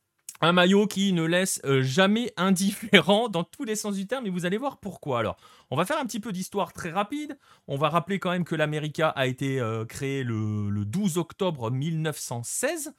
Un 0.43 0.53
maillot 0.53 0.87
qui 0.87 1.13
ne 1.13 1.23
laisse 1.23 1.61
euh, 1.65 1.83
jamais 1.83 2.33
indifférent 2.39 3.29
dans 3.29 3.45
tous 3.45 3.65
les 3.65 3.77
sens 3.77 3.95
du 3.95 4.07
terme, 4.07 4.27
et 4.27 4.31
vous 4.31 4.47
allez 4.47 4.57
voir 4.57 4.79
pourquoi. 4.79 5.19
Alors, 5.19 5.37
on 5.71 5.77
va 5.77 5.85
faire 5.85 5.99
un 5.99 6.07
petit 6.07 6.21
peu 6.21 6.33
d'histoire 6.33 6.73
très 6.73 6.91
rapide. 6.91 7.39
On 7.69 7.77
va 7.77 7.91
rappeler 7.91 8.19
quand 8.19 8.31
même 8.31 8.45
que 8.45 8.55
l'América 8.55 9.09
a 9.11 9.27
été 9.27 9.61
euh, 9.61 9.85
créé 9.85 10.25
le, 10.25 10.85
12 10.85 11.19
octobre 11.19 11.71
1916. 11.71 12.95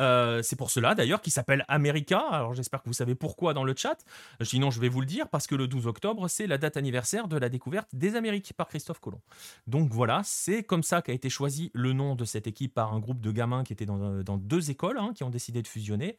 Euh, 0.00 0.42
c'est 0.42 0.56
pour 0.56 0.70
cela 0.70 0.94
d'ailleurs 0.94 1.20
qu'il 1.20 1.32
s'appelle 1.32 1.64
America. 1.68 2.18
Alors 2.30 2.54
j'espère 2.54 2.82
que 2.82 2.88
vous 2.88 2.94
savez 2.94 3.14
pourquoi 3.14 3.54
dans 3.54 3.64
le 3.64 3.74
chat. 3.76 3.96
Sinon 4.42 4.70
je 4.70 4.80
vais 4.80 4.88
vous 4.88 5.00
le 5.00 5.06
dire 5.06 5.28
parce 5.28 5.46
que 5.46 5.54
le 5.54 5.68
12 5.68 5.86
octobre 5.86 6.26
c'est 6.28 6.48
la 6.48 6.58
date 6.58 6.76
anniversaire 6.76 7.28
de 7.28 7.36
la 7.36 7.48
découverte 7.48 7.88
des 7.92 8.16
Amériques 8.16 8.54
par 8.56 8.68
Christophe 8.68 8.98
Colomb. 8.98 9.20
Donc 9.66 9.92
voilà, 9.92 10.22
c'est 10.24 10.64
comme 10.64 10.82
ça 10.82 11.00
qu'a 11.00 11.12
été 11.12 11.30
choisi 11.30 11.70
le 11.74 11.92
nom 11.92 12.16
de 12.16 12.24
cette 12.24 12.46
équipe 12.46 12.74
par 12.74 12.92
un 12.92 12.98
groupe 12.98 13.20
de 13.20 13.30
gamins 13.30 13.62
qui 13.62 13.72
étaient 13.72 13.86
dans, 13.86 14.36
deux 14.36 14.70
écoles 14.70 14.98
hein, 14.98 15.12
qui 15.14 15.22
ont 15.22 15.30
décidé 15.30 15.62
de 15.62 15.68
fusionner. 15.68 16.16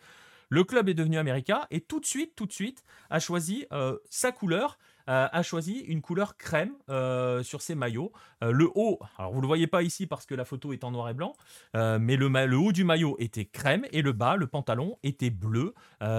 Le 0.50 0.64
club 0.64 0.90
est 0.90 0.94
devenu 0.94 1.18
America 1.18 1.68
et 1.72 1.82
tout 1.82 2.00
de 2.00 2.06
suite, 2.06 2.36
tout 2.36 2.46
de 2.46 2.52
suite, 2.52 2.84
a 3.10 3.20
choisi 3.20 3.66
euh, 3.72 3.98
sa 4.10 4.32
couleur. 4.32 4.78
Euh, 5.08 5.28
a 5.32 5.44
choisi 5.44 5.82
une 5.82 6.02
couleur 6.02 6.36
crème 6.36 6.74
euh, 6.90 7.44
sur 7.44 7.62
ses 7.62 7.76
maillots. 7.76 8.12
le 8.42 8.68
haut, 8.74 9.00
alors 9.20 9.34
vous 9.34 9.38
ne 9.38 9.42
le 9.42 9.48
voyez 9.48 9.68
pas 9.68 9.84
ici 9.84 10.08
parce 10.08 10.26
que 10.26 10.34
la 10.34 10.46
photo 10.46 10.74
est 10.74 10.84
en 10.84 10.90
noir 10.90 11.10
et 11.10 11.14
blanc, 11.14 11.36
mais 11.76 12.16
le, 12.16 12.58
haut 12.58 12.72
du 12.72 12.84
maillot 12.84 13.16
était 13.20 13.46
crème 13.46 13.86
et 13.92 14.02
le 14.02 14.14
bas, 14.14 14.36
le 14.36 14.48
pantalon, 14.48 14.98
était 15.04 15.30
bleu. 15.30 15.76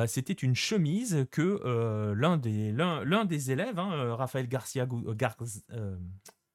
C'était 0.07 0.35
une 0.35 0.55
chemise 0.55 1.27
que 1.32 2.12
l'un 2.15 2.36
des, 2.36 2.70
l'un, 2.70 3.24
des 3.24 3.51
élèves, 3.51 3.81
hein, 3.81 4.15
Raphaël 4.15 4.47
Garcia 4.47 4.86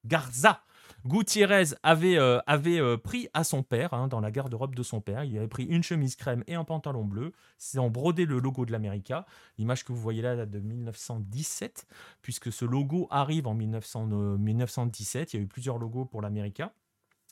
Garza, 0.04 0.62
Gutiérrez 1.04 1.74
avait, 1.82 2.16
euh, 2.16 2.40
euh, 2.48 2.96
pris 2.96 3.28
à 3.34 3.42
son 3.42 3.62
père, 3.62 3.92
hein, 3.92 4.06
dans 4.06 4.20
la 4.20 4.30
garde-robe 4.30 4.74
de 4.74 4.82
son 4.82 5.00
père, 5.00 5.24
il 5.24 5.36
avait 5.36 5.48
pris 5.48 5.64
une 5.64 5.82
chemise 5.82 6.14
crème 6.14 6.44
et 6.46 6.54
un 6.54 6.64
pantalon 6.64 7.04
bleu. 7.04 7.32
C'est 7.58 7.78
en 7.78 7.90
brodé 7.90 8.24
le 8.24 8.38
logo 8.38 8.64
de 8.64 8.72
l'América. 8.72 9.26
L'image 9.58 9.84
que 9.84 9.92
vous 9.92 10.00
voyez 10.00 10.22
là 10.22 10.36
date 10.36 10.50
de 10.50 10.60
1917, 10.60 11.86
puisque 12.22 12.52
ce 12.52 12.64
logo 12.64 13.08
arrive 13.10 13.48
en 13.48 13.54
1917. 13.54 15.34
Il 15.34 15.36
y 15.36 15.40
a 15.40 15.42
eu 15.42 15.48
plusieurs 15.48 15.78
logos 15.78 16.04
pour 16.04 16.22
l'América. 16.22 16.72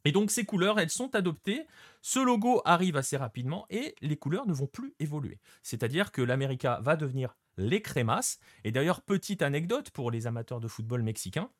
Et 0.05 0.13
donc 0.13 0.31
ces 0.31 0.45
couleurs, 0.45 0.81
elles 0.81 0.91
sont 0.91 1.15
adoptées, 1.15 1.67
ce 2.01 2.19
logo 2.21 2.63
arrive 2.65 2.97
assez 2.97 3.19
rapidement 3.19 3.67
et 3.69 3.95
les 4.01 4.17
couleurs 4.17 4.47
ne 4.47 4.55
vont 4.55 4.67
plus 4.67 4.95
évoluer. 4.99 5.39
C'est-à-dire 5.63 6.11
que 6.11 6.23
l'América 6.23 6.81
va 6.83 6.97
devenir 6.97 7.37
les 7.59 7.83
crémas. 7.83 8.39
Et 8.65 8.73
d'ailleurs, 8.73 9.03
petite 9.03 9.43
anecdote 9.43 9.91
pour 9.91 10.11
les 10.11 10.27
amateurs 10.27 10.61
de 10.61 10.69
football 10.69 11.03
mexicains, 11.03 11.51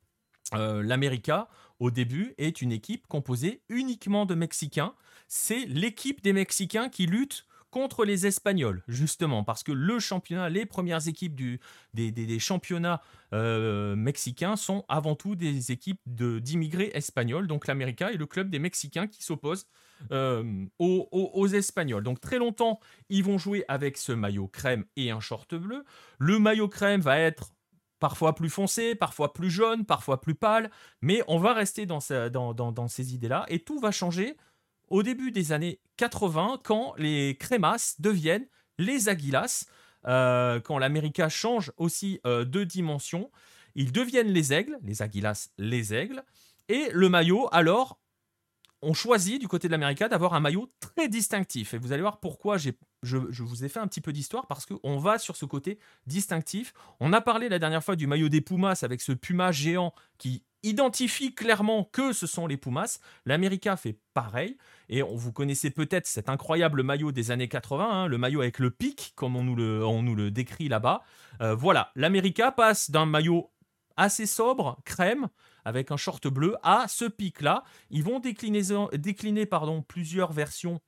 euh, 0.55 0.83
L'América, 0.83 1.49
au 1.79 1.91
début, 1.91 2.35
est 2.39 2.63
une 2.63 2.73
équipe 2.73 3.07
composée 3.07 3.63
uniquement 3.69 4.27
de 4.27 4.35
Mexicains. 4.35 4.95
C'est 5.29 5.65
l'équipe 5.67 6.23
des 6.23 6.33
Mexicains 6.33 6.89
qui 6.89 7.07
lutte 7.07 7.47
contre 7.71 8.05
les 8.05 8.27
Espagnols, 8.27 8.83
justement, 8.89 9.45
parce 9.45 9.63
que 9.63 9.73
le 9.73 9.99
championnat, 10.01 10.49
les 10.49 10.67
premières 10.67 11.07
équipes 11.07 11.35
du, 11.35 11.61
des, 11.95 12.39
championnats 12.39 13.01
euh, 13.33 13.95
mexicains 13.95 14.57
sont 14.57 14.85
avant 14.89 15.15
tout 15.15 15.37
des 15.37 15.71
équipes 15.71 16.01
d'immigrés 16.07 16.91
espagnols. 16.95 17.47
Donc 17.47 17.67
l'América 17.67 18.13
est 18.13 18.17
le 18.17 18.27
club 18.27 18.51
des 18.51 18.59
Mexicains 18.59 19.07
qui 19.07 19.23
s'oppose 19.23 19.67
euh, 20.11 20.67
aux, 20.79 21.09
aux, 21.13 21.47
Espagnols. 21.47 22.03
Donc 22.03 22.21
très 22.21 22.39
longtemps, 22.39 22.81
ils 23.09 23.23
vont 23.23 23.39
jouer 23.39 23.65
avec 23.69 23.97
ce 23.97 24.13
maillot 24.13 24.49
crème 24.49 24.85
et 24.97 25.11
un 25.11 25.21
short 25.21 25.55
bleu. 25.55 25.85
Le 26.19 26.39
maillot 26.39 26.69
crème 26.69 27.01
va 27.01 27.19
être 27.19 27.53
parfois 28.01 28.35
plus 28.35 28.51
foncé, 28.51 28.95
parfois 28.95 29.33
plus 29.33 29.51
jaune, 29.51 29.85
parfois 29.85 30.21
plus 30.21 30.35
pâle, 30.35 30.71
mais 31.03 31.23
on 31.29 31.39
va 31.39 31.53
rester 31.53 31.87
dans, 31.87 32.01
ces 32.01 33.15
idées-là, 33.15 33.45
et 33.49 33.61
tout 33.61 33.79
va 33.79 33.93
changer 33.93 34.37
au 34.89 35.05
début 35.05 35.31
des 35.31 35.53
années 35.53 35.79
80, 35.99 36.61
quand 36.65 36.95
les 36.97 37.37
crémas 37.39 37.95
deviennent 38.01 38.49
les 38.79 39.09
aguilas, 39.09 39.67
euh, 40.07 40.59
quand 40.61 40.79
l'América 40.79 41.29
change 41.29 41.71
aussi 41.77 42.21
euh, 42.27 42.45
de 42.45 42.65
dimension, 42.65 43.31
ils 43.77 43.93
deviennent 43.93 44.33
les 44.33 44.53
aigles, 44.53 44.79
les 44.83 45.03
aguilas, 45.03 45.51
les 45.59 45.95
aigles, 45.95 46.25
et 46.69 46.89
le 46.93 47.09
maillot, 47.09 47.49
alors, 47.53 48.01
on 48.83 48.95
choisit 48.95 49.41
du 49.41 49.49
côté 49.49 49.69
de 49.69 49.73
l'América 49.73 50.09
d'avoir 50.09 50.35
un 50.35 50.41
maillot 50.41 50.69
très 50.81 51.09
distinctif. 51.09 51.75
Et 51.75 51.79
vous 51.79 51.93
allez 51.93 52.03
voir 52.03 52.21
pourquoi 52.21 52.57
je, 52.57 52.71
vous 53.03 53.65
ai 53.65 53.69
fait 53.69 53.81
un 53.81 53.87
petit 53.87 54.01
peu 54.01 54.13
d'histoire 54.13 54.47
parce 54.47 54.67
qu'on 54.67 54.99
va 54.99 55.19
sur 55.19 55.37
ce 55.37 55.45
côté 55.45 55.79
distinctif. 56.07 56.73
On 56.99 57.13
a 57.13 57.21
parlé 57.21 57.49
la 57.49 57.59
dernière 57.59 57.85
fois 57.85 57.97
du 57.97 58.07
maillot 58.07 58.29
des 58.29 58.41
Pumas 58.41 58.81
avec 58.83 59.01
ce 59.01 59.13
puma 59.13 59.53
géant 59.53 59.95
qui 60.19 60.45
identifie 60.63 61.35
clairement 61.35 61.85
que 61.85 62.13
ce 62.13 62.27
sont 62.27 62.47
les 62.47 62.57
Pumas. 62.57 63.01
L'América 63.27 63.77
fait 63.77 63.99
pareil. 64.15 64.57
Et 64.89 65.03
on, 65.03 65.15
vous 65.15 65.33
connaissez 65.33 65.71
peut-être 65.71 66.07
cet 66.07 66.29
incroyable 66.29 66.83
maillot 66.83 67.13
des 67.13 67.31
années 67.31 67.49
80, 67.49 67.89
hein, 67.89 68.07
le 68.07 68.19
maillot 68.19 68.41
avec 68.41 68.59
le 68.59 68.71
pic, 68.71 69.13
comme 69.15 69.37
on 69.37 69.45
nous 69.45 69.57
le, 69.57 69.85
on 69.85 70.03
nous 70.03 70.15
le 70.15 70.31
décrit 70.31 70.69
là-bas. 70.69 71.03
Euh, 71.41 71.55
voilà, 71.55 71.93
l'América 71.95 72.51
passe 72.51 72.91
d'un 72.91 73.07
maillot 73.07 73.51
assez 74.01 74.25
sobre, 74.25 74.79
crème, 74.85 75.29
avec 75.65 75.91
un 75.91 75.97
short 75.97 76.27
bleu, 76.27 76.57
à 76.63 76.87
ce 76.89 77.05
pic-là. 77.05 77.65
Ils 77.91 78.03
vont 78.03 78.19
décliner, 78.19 79.47
plusieurs 79.87 80.33
versions 80.33 80.81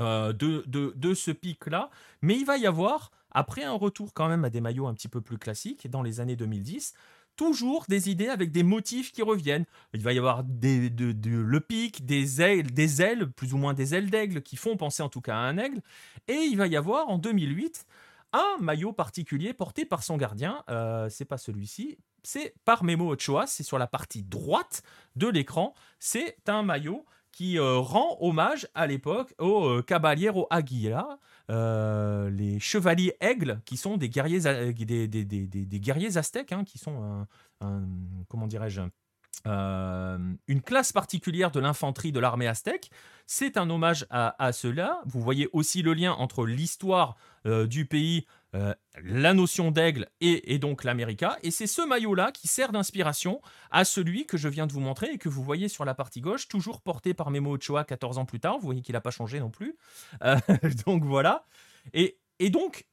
euh, 0.00 0.32
de, 0.32 1.14
ce 1.14 1.30
pic-là. 1.30 1.90
Mais 2.22 2.34
il 2.34 2.46
va 2.46 2.56
y 2.56 2.66
avoir, 2.66 3.10
après 3.30 3.62
un 3.62 3.74
retour 3.74 4.14
quand 4.14 4.28
même 4.28 4.44
à 4.44 4.50
des 4.50 4.62
maillots 4.62 4.86
un 4.86 4.94
petit 4.94 5.08
peu 5.08 5.20
plus 5.20 5.36
classiques 5.36 5.90
dans 5.90 6.02
les 6.02 6.20
années 6.20 6.34
2010, 6.34 6.94
toujours 7.36 7.84
des 7.90 8.08
idées 8.08 8.28
avec 8.28 8.50
des 8.52 8.62
motifs 8.62 9.12
qui 9.12 9.20
reviennent. 9.20 9.66
Il 9.92 10.02
va 10.02 10.14
y 10.14 10.18
avoir 10.18 10.42
de, 10.42 10.88
le 11.28 11.60
pic, 11.60 12.06
des 12.06 12.40
ailes, 12.40 12.72
des 12.72 13.02
ailes, 13.02 13.30
plus 13.30 13.52
ou 13.52 13.58
moins 13.58 13.74
des 13.74 13.94
ailes 13.94 14.08
d'aigle, 14.08 14.40
qui 14.40 14.56
font 14.56 14.78
penser 14.78 15.02
en 15.02 15.10
tout 15.10 15.20
cas 15.20 15.36
à 15.36 15.40
un 15.40 15.58
aigle. 15.58 15.82
Et 16.26 16.38
il 16.50 16.56
va 16.56 16.66
y 16.66 16.76
avoir 16.76 17.10
en 17.10 17.18
2008 17.18 17.84
un 18.32 18.56
maillot 18.60 18.92
particulier 18.92 19.52
porté 19.52 19.84
par 19.84 20.02
son 20.02 20.16
gardien. 20.16 20.64
Euh, 20.68 21.08
c'est 21.10 21.24
pas 21.24 21.38
celui-ci, 21.38 21.98
c'est 22.26 22.54
par 22.64 22.82
Memo 22.82 23.12
Ochoa. 23.12 23.46
C'est 23.46 23.62
sur 23.62 23.78
la 23.78 23.86
partie 23.86 24.24
droite 24.24 24.82
de 25.14 25.28
l'écran. 25.28 25.74
C'est 26.00 26.36
un 26.48 26.64
maillot 26.64 27.06
qui 27.30 27.58
euh, 27.58 27.76
rend 27.76 28.16
hommage 28.20 28.66
à 28.74 28.88
l'époque 28.88 29.32
aux 29.38 29.66
euh, 29.66 29.82
Caballero 29.82 30.48
Aguila, 30.50 31.18
euh, 31.50 32.28
les 32.30 32.58
chevaliers 32.58 33.14
aigles, 33.20 33.60
qui 33.64 33.76
sont 33.76 33.96
des 33.96 34.08
guerriers, 34.08 34.40
des, 34.40 35.80
guerriers 35.80 36.16
aztèques, 36.16 36.50
hein, 36.50 36.64
qui 36.64 36.78
sont 36.78 37.26
un, 37.60 37.84
comment 38.28 38.46
dirais-je 38.46 38.82
une 39.44 40.62
classe 40.62 40.90
particulière 40.90 41.52
de 41.52 41.60
l'infanterie 41.60 42.10
de 42.10 42.18
l'armée 42.18 42.48
aztèque. 42.48 42.90
C'est 43.26 43.56
un 43.56 43.70
hommage 43.70 44.04
à, 44.10 44.50
cela. 44.52 45.00
Vous 45.06 45.20
voyez 45.20 45.48
aussi 45.52 45.82
le 45.82 45.94
lien 45.94 46.12
entre 46.14 46.46
l'histoire 46.46 47.14
du 47.44 47.86
pays 47.86 48.26
euh, 48.56 48.74
la 49.02 49.34
notion 49.34 49.70
d'aigle 49.70 50.08
et, 50.22 50.58
donc 50.58 50.82
l'América. 50.82 51.38
Et 51.42 51.50
c'est 51.50 51.66
ce 51.66 51.82
maillot-là 51.82 52.32
qui 52.32 52.48
sert 52.48 52.72
d'inspiration 52.72 53.42
à 53.70 53.84
celui 53.84 54.24
que 54.24 54.38
je 54.38 54.48
viens 54.48 54.66
de 54.66 54.72
vous 54.72 54.80
montrer 54.80 55.10
et 55.12 55.18
que 55.18 55.28
vous 55.28 55.44
voyez 55.44 55.68
sur 55.68 55.84
la 55.84 55.94
partie 55.94 56.22
gauche, 56.22 56.48
toujours 56.48 56.80
porté 56.80 57.12
par 57.12 57.30
Memo 57.30 57.56
Ochoa 57.56 57.84
14 57.84 58.16
ans 58.16 58.24
plus 58.24 58.40
tard. 58.40 58.58
Vous 58.58 58.64
voyez 58.64 58.80
qu'il 58.80 58.94
n'a 58.94 59.02
pas 59.02 59.10
changé 59.10 59.40
non 59.40 59.50
plus. 59.50 59.76
Euh, 60.22 60.38
donc 60.86 61.04
voilà. 61.04 61.44
Et, 61.92 62.18
et 62.38 62.48
donc, 62.48 62.86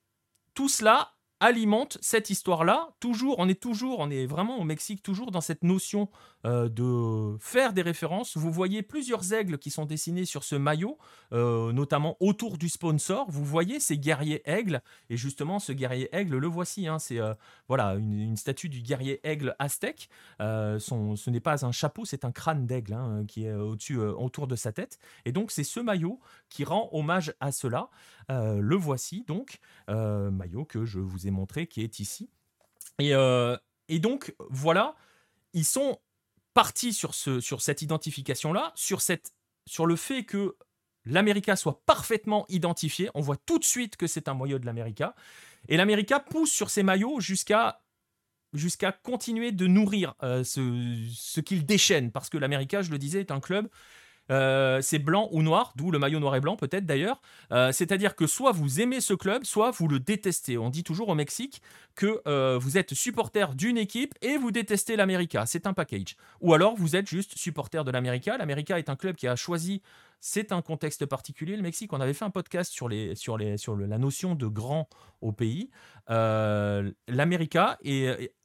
tout 0.54 0.68
cela 0.68 1.14
alimente 1.44 1.98
cette 2.00 2.30
histoire-là. 2.30 2.90
Toujours, 3.02 3.36
on 3.38 3.50
est 3.50 3.62
toujours, 3.62 4.00
on 4.00 4.10
est 4.10 4.26
vraiment 4.26 4.60
au 4.60 4.64
Mexique, 4.64 5.04
toujours 5.04 5.30
dans 5.30 5.42
cette 5.42 5.64
notion 5.64 6.08
euh, 6.46 6.70
de 6.70 7.38
faire 7.40 7.74
des 7.74 7.82
références. 7.82 8.38
Vous 8.38 8.50
voyez 8.50 8.82
plusieurs 8.82 9.34
aigles 9.34 9.58
qui 9.58 9.70
sont 9.70 9.86
dessinés 9.86 10.24
sur 10.24 10.46
ce 10.46 10.56
maillot, 10.56 10.98
euh, 11.34 11.74
notamment 11.74 12.16
autour 12.22 12.58
du 12.58 12.70
sponsor. 12.70 13.30
Vous 13.30 13.44
voyez 13.44 13.82
ces 13.82 13.98
guerriers 13.98 14.42
aigles, 14.46 14.82
et 15.10 15.18
justement, 15.18 15.60
ce 15.60 15.74
guerrier 15.74 16.08
aigle, 16.16 16.38
le 16.38 16.48
voici. 16.48 16.88
Hein, 16.88 16.98
c'est 16.98 17.20
euh, 17.20 17.34
voilà 17.68 17.96
une, 17.96 18.38
statue 18.38 18.70
du 18.70 18.82
guerrier 18.82 19.20
aigle 19.28 19.54
aztèque. 19.60 20.10
Ce 20.40 21.30
n'est 21.30 21.40
pas 21.42 21.66
un 21.66 21.74
chapeau, 21.74 22.06
c'est 22.06 22.24
un 22.24 22.32
crâne 22.32 22.66
d'aigle 22.66 22.94
hein, 22.94 23.26
qui 23.28 23.46
est 23.46 23.54
au-dessus, 23.54 24.00
autour 24.00 24.48
de 24.48 24.56
sa 24.56 24.72
tête. 24.72 24.98
Et 25.26 25.34
donc, 25.34 25.52
c'est 25.52 25.66
ce 25.66 25.82
maillot 25.82 26.22
qui 26.48 26.64
rend 26.64 26.88
hommage 26.94 27.34
à 27.42 27.52
cela. 27.52 27.90
Le 28.30 28.76
voici 28.76 29.24
donc, 29.28 29.60
maillot 29.88 30.66
que 30.66 30.86
je 30.86 31.00
vous 31.00 31.28
ai 31.28 31.32
montré 31.32 31.68
qui 31.68 31.82
est 31.82 32.00
ici. 32.00 32.30
Et, 33.00 33.14
euh, 33.14 33.58
et 33.90 34.00
donc, 34.00 34.36
voilà, 34.50 34.96
ils 35.54 35.66
sont 35.66 36.00
partis 36.54 36.94
sur, 36.94 37.14
ce, 37.14 37.40
sur 37.40 37.62
cette 37.62 37.82
identification-là, 37.82 38.72
sur, 38.76 39.02
sur 39.66 39.86
le 39.86 39.96
fait 39.96 40.24
que 40.24 40.56
l'América 41.06 41.56
soit 41.56 41.84
parfaitement 41.86 42.46
identifié. 42.50 43.10
On 43.16 43.22
voit 43.22 43.38
tout 43.38 43.60
de 43.60 43.64
suite 43.64 43.98
que 43.98 44.08
c'est 44.08 44.28
un 44.28 44.34
maillot 44.36 44.60
de 44.60 44.66
l'América. 44.66 45.16
Et 45.68 45.78
l'América 45.78 46.20
pousse 46.20 46.52
sur 46.52 46.70
ces 46.70 46.84
maillots 46.84 47.20
jusqu'à 47.20 47.80
jusqu'à 48.54 48.92
continuer 48.92 49.52
de 49.52 49.66
nourrir 49.66 50.14
euh, 50.22 50.44
ce, 50.44 51.10
ce 51.12 51.42
qu'il 51.42 51.66
déchaîne. 51.66 52.12
Parce 52.12 52.30
que 52.30 52.38
l'América, 52.38 52.84
je 52.84 52.92
le 52.92 53.00
disais, 53.00 53.20
est 53.20 53.32
un 53.32 53.40
club 53.40 53.68
euh, 54.32 54.82
c'est 54.82 55.00
blanc 55.00 55.28
ou 55.32 55.42
noir, 55.42 55.74
d'où 55.76 55.92
le 55.92 56.00
maillot 56.00 56.20
noir 56.20 56.36
et 56.36 56.40
blanc 56.40 56.56
peut-être 56.56 56.86
d'ailleurs. 56.86 57.22
Euh, 57.52 57.72
c'est-à-dire 57.72 58.16
que 58.16 58.28
soit 58.28 58.52
vous 58.52 58.82
aimez 58.82 59.02
ce 59.02 59.14
club, 59.14 59.44
soit 59.44 59.72
vous 59.72 59.88
le 59.88 60.00
détestez. 60.00 60.58
On 60.58 60.70
dit 60.70 60.84
toujours 60.84 61.10
au 61.10 61.16
Mexique 61.16 61.62
que 61.96 62.22
euh, 62.28 62.58
vous 62.60 62.78
êtes 62.78 62.94
supporter 62.94 63.54
d'une 63.56 63.78
équipe 63.78 64.14
et 64.22 64.38
vous 64.38 64.52
détestez 64.52 64.96
l'América. 64.96 65.46
C'est 65.46 65.68
un 65.68 65.74
package. 65.74 66.16
Ou 66.42 66.54
alors 66.54 66.76
vous 66.76 66.96
êtes 66.96 67.08
juste 67.08 67.38
supporter 67.38 67.84
de 67.84 67.92
l'América. 67.92 68.38
L'América 68.38 68.80
est 68.80 68.90
un 68.90 68.96
club 68.96 69.16
qui 69.16 69.28
a 69.28 69.36
choisi 69.36 69.82
c'est 70.26 70.54
un 70.54 70.62
contexte 70.62 71.06
particulier. 71.06 71.58
Le 71.58 71.62
Mexique, 71.62 71.92
on 71.92 72.00
avait 72.00 72.14
fait 72.14 72.24
un 72.24 72.30
podcast 72.30 72.72
sur, 72.72 72.88
la 72.88 73.98
notion 73.98 74.36
de 74.36 74.48
grand 74.48 74.88
au 75.20 75.34
pays. 75.34 75.70
Euh, 76.10 76.90
L'América 77.10 77.78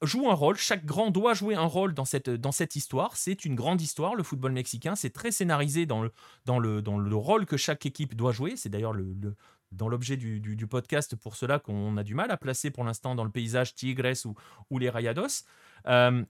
joue 0.01 0.29
un 0.29 0.33
rôle. 0.33 0.57
Chaque 0.57 0.83
grand 0.83 1.09
doit 1.09 1.33
jouer 1.33 1.55
un 1.55 1.63
rôle 1.63 1.93
dans 1.93 2.03
cette, 2.03 2.75
histoire. 2.75 3.15
C'est 3.15 3.45
une 3.45 3.55
grande 3.55 3.79
histoire, 3.79 4.15
le 4.15 4.23
football 4.23 4.51
mexicain. 4.51 4.97
C'est 4.97 5.11
très 5.11 5.31
scénarisé 5.31 5.85
dans 5.85 6.01
le, 6.01 7.15
rôle 7.15 7.45
que 7.45 7.55
chaque 7.55 7.85
équipe 7.85 8.13
doit 8.13 8.33
jouer. 8.33 8.57
C'est 8.57 8.67
d'ailleurs 8.67 8.91
le, 8.91 9.15
dans 9.71 9.87
l'objet 9.87 10.17
du, 10.17 10.67
podcast 10.67 11.15
pour 11.15 11.37
cela 11.37 11.59
qu'on 11.59 11.95
a 11.95 12.03
du 12.03 12.13
mal 12.13 12.29
à 12.29 12.35
placer 12.35 12.71
pour 12.71 12.83
l'instant 12.83 13.15
dans 13.15 13.23
le 13.23 13.31
paysage 13.31 13.73
Tigres 13.73 14.25
ou, 14.25 14.35
ou 14.69 14.79
les 14.79 14.89
Rayados. 14.89 15.45
Euh, 15.87 16.25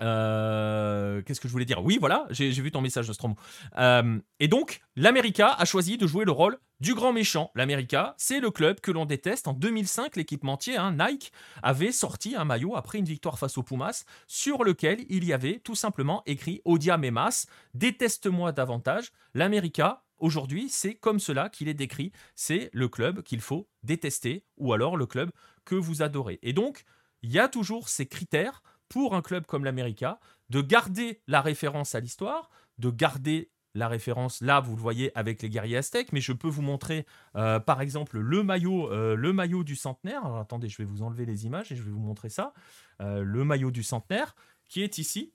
euh, 0.00 1.22
qu'est-ce 1.22 1.40
que 1.40 1.48
je 1.48 1.52
voulais 1.52 1.64
dire? 1.64 1.84
Oui, 1.84 1.98
voilà, 2.00 2.26
j'ai 2.30 2.50
vu 2.50 2.70
ton 2.70 2.80
message, 2.80 3.08
Nostromo. 3.08 3.36
Euh, 3.78 4.18
et 4.40 4.48
donc, 4.48 4.80
l'América 4.96 5.52
a 5.52 5.64
choisi 5.64 5.96
de 5.98 6.06
jouer 6.06 6.24
le 6.24 6.32
rôle 6.32 6.58
du 6.80 6.94
grand 6.94 7.12
méchant. 7.12 7.50
L'América, 7.54 8.14
c'est 8.18 8.40
le 8.40 8.50
club 8.50 8.80
que 8.80 8.90
l'on 8.90 9.04
déteste. 9.04 9.48
En 9.48 9.52
2005, 9.52 10.16
l'équipementier, 10.16 10.76
hein, 10.76 10.96
Nike, 10.98 11.32
avait 11.62 11.92
sorti 11.92 12.36
un 12.36 12.44
maillot 12.44 12.76
après 12.76 12.98
une 12.98 13.04
victoire 13.04 13.38
face 13.38 13.58
aux 13.58 13.62
Pumas, 13.62 14.04
sur 14.26 14.62
lequel 14.62 15.04
il 15.08 15.24
y 15.24 15.32
avait 15.32 15.58
tout 15.58 15.74
simplement 15.74 16.22
écrit 16.26 16.60
Odia 16.64 16.96
Memas, 16.96 17.46
déteste-moi 17.74 18.52
davantage. 18.52 19.10
L'América, 19.34 20.04
aujourd'hui, 20.18 20.68
c'est 20.68 20.94
comme 20.94 21.18
cela 21.18 21.48
qu'il 21.48 21.68
est 21.68 21.74
décrit. 21.74 22.12
C'est 22.36 22.70
le 22.72 22.88
club 22.88 23.22
qu'il 23.22 23.40
faut 23.40 23.68
détester, 23.82 24.44
ou 24.56 24.72
alors 24.72 24.96
le 24.96 25.06
club 25.06 25.30
que 25.64 25.74
vous 25.74 26.02
adorez. 26.02 26.38
Et 26.42 26.52
donc, 26.52 26.84
il 27.22 27.32
y 27.32 27.40
a 27.40 27.48
toujours 27.48 27.88
ces 27.88 28.06
critères 28.06 28.62
pour 28.88 29.14
un 29.14 29.22
club 29.22 29.46
comme 29.46 29.64
l'América 29.64 30.18
de 30.50 30.60
garder 30.60 31.20
la 31.26 31.40
référence 31.40 31.94
à 31.94 32.00
l'histoire, 32.00 32.50
de 32.78 32.90
garder 32.90 33.50
la 33.74 33.88
référence 33.88 34.40
là, 34.40 34.60
vous 34.60 34.74
le 34.74 34.80
voyez 34.80 35.16
avec 35.16 35.42
les 35.42 35.48
guerriers 35.48 35.76
aztèques, 35.76 36.12
mais 36.12 36.20
je 36.20 36.32
peux 36.32 36.48
vous 36.48 36.62
montrer 36.62 37.06
euh, 37.36 37.60
par 37.60 37.80
exemple 37.80 38.18
le 38.18 38.42
maillot, 38.42 38.92
euh, 38.92 39.14
le 39.14 39.32
maillot 39.32 39.64
du 39.64 39.76
centenaire. 39.76 40.24
attendez, 40.36 40.68
je 40.68 40.78
vais 40.78 40.84
vous 40.84 41.02
enlever 41.02 41.26
les 41.26 41.46
images 41.46 41.70
et 41.72 41.76
je 41.76 41.82
vais 41.82 41.90
vous 41.90 41.98
montrer 41.98 42.28
ça. 42.28 42.52
Euh, 43.00 43.22
le 43.22 43.44
maillot 43.44 43.70
du 43.70 43.82
centenaire 43.82 44.34
qui 44.68 44.82
est 44.82 44.98
ici, 44.98 45.32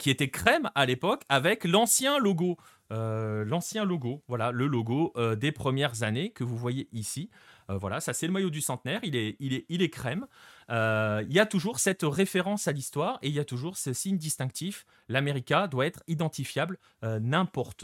qui 0.00 0.10
était 0.10 0.30
crème 0.30 0.68
à 0.74 0.84
l'époque 0.84 1.22
avec 1.28 1.64
l'ancien 1.64 2.18
logo. 2.18 2.56
l'ancien 2.90 3.84
logo, 3.84 4.24
voilà, 4.26 4.50
le 4.50 4.66
logo 4.66 5.14
des 5.36 5.52
premières 5.52 6.02
années 6.02 6.32
que 6.32 6.42
vous 6.42 6.56
voyez 6.56 6.88
ici. 6.92 7.30
voilà, 7.68 8.00
ça 8.00 8.12
c'est 8.12 8.26
le 8.26 8.32
maillot 8.32 8.50
du 8.50 8.60
centenaire, 8.60 9.00
il 9.04 9.14
est, 9.14 9.36
il 9.38 9.54
est, 9.54 9.66
il 9.68 9.80
est 9.80 9.88
crème. 9.88 10.26
Euh, 10.70 11.24
il 11.28 11.34
y 11.34 11.40
a 11.40 11.46
toujours 11.46 11.80
cette 11.80 12.02
référence 12.02 12.68
à 12.68 12.72
l'histoire 12.72 13.18
et 13.22 13.28
il 13.28 13.34
y 13.34 13.40
a 13.40 13.44
toujours 13.44 13.76
ce 13.76 13.92
signe 13.92 14.16
distinctif. 14.16 14.86
L'América 15.08 15.66
doit 15.66 15.86
être 15.86 16.02
identifiable 16.06 16.78
euh, 17.02 17.18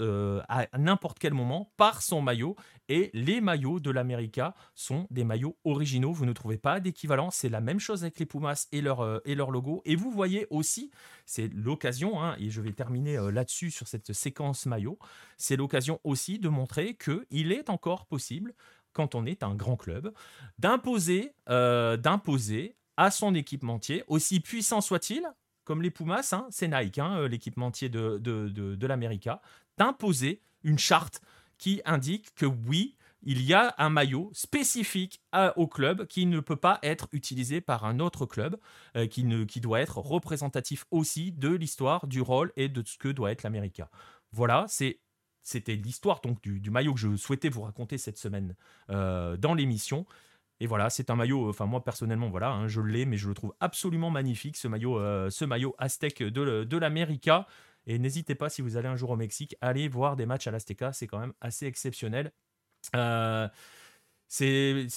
euh, 0.01 0.43
à 0.49 0.67
n'importe 0.79 1.19
quel 1.19 1.35
moment 1.35 1.73
par 1.77 2.03
son 2.03 2.23
maillot. 2.23 2.57
Et 2.89 3.11
les 3.15 3.41
maillots 3.41 3.81
de 3.81 3.91
l'América 3.91 4.55
sont 4.75 5.09
des 5.11 5.25
maillots 5.25 5.57
originaux. 5.65 6.13
Vous 6.13 6.27
ne 6.27 6.33
trouvez 6.33 6.59
pas 6.59 6.79
d'équivalent. 6.79 7.31
C'est 7.33 7.49
la 7.49 7.61
même 7.61 7.81
chose 7.81 8.05
avec 8.05 8.21
les 8.21 8.27
Pumas 8.27 8.69
et 8.71 8.81
leur, 8.81 9.21
et 9.27 9.35
leur 9.35 9.51
logo. 9.51 9.83
Et 9.85 9.97
vous 9.97 10.13
voyez 10.13 10.47
aussi, 10.51 10.93
c'est 11.25 11.49
l'occasion, 11.53 12.23
hein, 12.23 12.37
et 12.39 12.49
je 12.51 12.61
vais 12.61 12.73
terminer 12.73 13.19
là-dessus 13.33 13.73
sur 13.73 13.89
cette 13.89 14.13
séquence 14.13 14.67
maillot, 14.67 15.01
c'est 15.37 15.57
l'occasion 15.57 15.99
aussi 16.05 16.39
de 16.39 16.49
montrer 16.49 16.95
qu'il 16.95 17.51
est 17.51 17.71
encore 17.71 18.07
possible 18.07 18.55
quand 18.97 19.15
on 19.15 19.27
est 19.27 19.43
un 19.43 19.55
grand 19.55 19.77
club, 19.77 20.11
d'imposer, 20.59 21.35
euh, 21.51 21.99
d'imposer 21.99 22.77
à 22.97 23.11
son 23.11 23.35
équipementier, 23.35 24.03
aussi 24.09 24.41
puissant 24.41 24.81
soit-il, 24.81 25.23
comme 25.65 25.83
les 25.83 25.91
Pumas, 25.91 26.31
hein, 26.33 26.47
c'est 26.51 26.67
Nike, 26.67 26.99
hein, 26.99 27.19
euh, 27.19 27.29
l'équipementier 27.29 27.91
de, 27.91 28.17
de, 28.17 28.49
de, 28.49 28.87
l'América, 28.87 29.43
d'imposer 29.77 30.41
une 30.63 30.79
charte 30.79 31.21
qui 31.59 31.83
indique 31.85 32.35
que 32.35 32.47
oui, 32.47 32.97
il 33.23 33.43
y 33.43 33.53
a 33.53 33.75
un 33.77 33.91
maillot 33.91 34.31
spécifique 34.33 35.21
au 35.57 35.67
club 35.67 36.07
qui 36.07 36.25
ne 36.25 36.41
peut 36.41 36.57
pas 36.57 36.79
être 36.83 37.09
utilisé 37.13 37.61
par 37.61 37.85
un 37.85 38.01
autre 38.01 38.25
club, 38.25 38.57
euh, 38.97 39.07
qui, 39.07 39.25
ne, 39.25 39.45
doit 39.61 39.81
être 39.81 39.99
représentatif 39.99 40.87
aussi 40.91 41.33
de 41.33 41.51
l'histoire, 41.51 42.07
du 42.07 42.23
rôle 42.23 42.51
et 42.57 42.71
de 42.71 42.83
ce 42.87 42.97
que 42.97 43.09
doit 43.09 43.31
être 43.33 43.43
l'América. 43.43 43.91
Voilà, 44.33 44.65
c'est 44.69 45.01
c'était 45.47 45.77
l'histoire 45.77 46.21
donc 46.23 46.43
du, 46.43 46.71
maillot 46.71 46.93
que 46.93 46.99
je 46.99 47.15
souhaitais 47.17 47.49
vous 47.49 47.63
raconter 47.63 47.99
cette 47.99 48.19
semaine 48.19 48.57
euh, 48.91 49.37
dans 49.37 49.55
l'émission. 49.55 50.05
Et 50.59 50.67
voilà, 50.67 50.91
c'est 50.91 51.09
un 51.09 51.15
maillot, 51.15 51.49
enfin 51.49 51.67
moi 51.67 51.85
personnellement, 51.85 52.29
voilà, 52.31 52.51
hein, 52.51 52.67
je 52.67 52.81
l'ai, 52.81 53.05
mais 53.07 53.17
je 53.17 53.29
le 53.29 53.35
trouve 53.35 53.55
absolument 53.61 54.11
magnifique, 54.11 54.57
ce 54.57 54.67
maillot, 54.67 54.99
euh, 54.99 55.31
ce 55.31 55.45
maillot 55.45 55.77
aztèque 55.79 56.23
de, 56.23 56.65
de 56.65 56.77
l'América. 56.77 57.47
Et 57.87 58.01
n'hésitez 58.01 58.35
pas, 58.35 58.49
si 58.49 58.61
vous 58.61 58.77
allez 58.77 58.89
un 58.89 58.97
jour 58.97 59.11
au 59.11 59.17
Mexique, 59.17 59.55
allez 59.61 59.87
voir 59.87 60.17
des 60.17 60.27
matchs 60.27 60.49
à 60.49 60.51
l'Azteca, 60.51 60.93
c'est 60.93 61.07
quand 61.07 61.21
même 61.21 61.35
assez 61.41 61.67
exceptionnel. 61.67 62.33
Euh, 62.97 63.49
c'est 64.27 64.89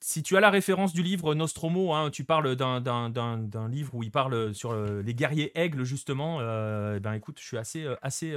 si 0.00 0.22
tu 0.22 0.36
as 0.36 0.40
la 0.40 0.50
référence 0.50 0.92
du 0.92 1.02
livre 1.02 1.34
Nostromo, 1.34 1.94
hein, 1.94 2.10
tu 2.10 2.24
parles 2.24 2.56
d'un 2.56 3.68
livre 3.68 3.94
où 3.94 4.02
il 4.02 4.10
parle 4.10 4.52
sur 4.52 4.74
les 4.74 5.14
guerriers 5.14 5.56
aigles, 5.58 5.84
justement, 5.84 6.38
ben 6.38 7.12
écoute, 7.14 7.38
je 7.40 7.46
suis 7.46 7.58
assez, 7.58 7.86
assez, 8.02 8.36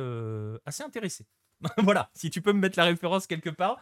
assez 0.65 0.83
intéressé. 0.83 1.25
voilà, 1.77 2.09
si 2.13 2.29
tu 2.29 2.41
peux 2.41 2.53
me 2.53 2.59
mettre 2.59 2.77
la 2.77 2.85
référence 2.85 3.27
quelque 3.27 3.49
part, 3.49 3.79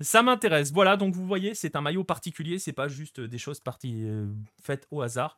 ça 0.00 0.22
m'intéresse. 0.22 0.72
Voilà, 0.72 0.96
donc 0.96 1.14
vous 1.14 1.26
voyez, 1.26 1.54
c'est 1.54 1.76
un 1.76 1.80
maillot 1.80 2.04
particulier, 2.04 2.58
c'est 2.58 2.72
pas 2.72 2.88
juste 2.88 3.20
des 3.20 3.38
choses 3.38 3.60
parties, 3.60 4.04
euh, 4.04 4.26
faites 4.62 4.86
au 4.90 5.02
hasard. 5.02 5.36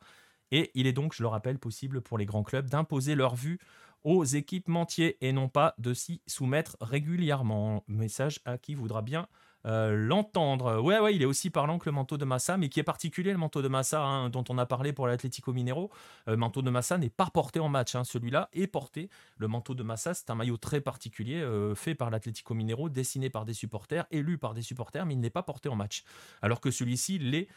Et 0.51 0.71
il 0.73 0.87
est 0.87 0.93
donc, 0.93 1.13
je 1.13 1.23
le 1.23 1.27
rappelle, 1.27 1.59
possible 1.59 2.01
pour 2.01 2.17
les 2.17 2.25
grands 2.25 2.43
clubs 2.43 2.69
d'imposer 2.69 3.15
leur 3.15 3.35
vue 3.35 3.59
aux 4.03 4.23
équipementiers 4.23 5.17
et 5.21 5.31
non 5.31 5.47
pas 5.47 5.75
de 5.77 5.93
s'y 5.93 6.21
soumettre 6.27 6.77
régulièrement. 6.81 7.83
Message 7.87 8.39
à 8.45 8.57
qui 8.57 8.75
voudra 8.75 9.01
bien 9.01 9.27
euh, 9.65 9.95
l'entendre. 9.95 10.81
Ouais, 10.81 10.99
ouais, 10.99 11.15
il 11.15 11.21
est 11.21 11.25
aussi 11.25 11.49
parlant 11.49 11.79
que 11.79 11.87
le 11.89 11.93
manteau 11.93 12.17
de 12.17 12.25
Massa, 12.25 12.57
mais 12.57 12.69
qui 12.69 12.79
est 12.79 12.83
particulier, 12.83 13.31
le 13.31 13.37
manteau 13.37 13.61
de 13.61 13.67
Massa, 13.67 14.03
hein, 14.03 14.29
dont 14.29 14.43
on 14.49 14.57
a 14.57 14.65
parlé 14.65 14.93
pour 14.93 15.07
l'Atlético 15.07 15.53
Minero. 15.53 15.91
Le 16.27 16.37
manteau 16.37 16.61
de 16.61 16.69
Massa 16.69 16.97
n'est 16.97 17.09
pas 17.09 17.27
porté 17.27 17.59
en 17.59 17.69
match, 17.69 17.95
hein. 17.95 18.03
celui-là 18.03 18.49
est 18.53 18.67
porté. 18.67 19.09
Le 19.37 19.47
manteau 19.47 19.75
de 19.75 19.83
Massa, 19.83 20.13
c'est 20.13 20.29
un 20.29 20.35
maillot 20.35 20.57
très 20.57 20.81
particulier, 20.81 21.45
fait 21.75 21.95
par 21.95 22.09
l'Atlético 22.09 22.53
Minero, 22.53 22.89
dessiné 22.89 23.29
par 23.29 23.45
des 23.45 23.53
supporters, 23.53 24.05
élu 24.11 24.37
par 24.37 24.53
des 24.53 24.61
supporters, 24.61 25.05
mais 25.05 25.13
il 25.13 25.19
n'est 25.19 25.29
pas 25.29 25.43
porté 25.43 25.69
en 25.69 25.75
match. 25.75 26.03
Alors 26.41 26.61
que 26.61 26.71
celui-ci 26.71 27.19
l'est 27.19 27.47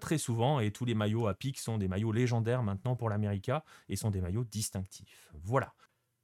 très 0.00 0.18
souvent, 0.18 0.60
et 0.60 0.70
tous 0.70 0.84
les 0.84 0.94
maillots 0.94 1.26
à 1.26 1.34
pic 1.34 1.58
sont 1.58 1.78
des 1.78 1.88
maillots 1.88 2.12
légendaires 2.12 2.62
maintenant 2.62 2.96
pour 2.96 3.08
l'América, 3.08 3.64
et 3.88 3.96
sont 3.96 4.10
des 4.10 4.20
maillots 4.20 4.44
distinctifs. 4.44 5.30
Voilà. 5.42 5.72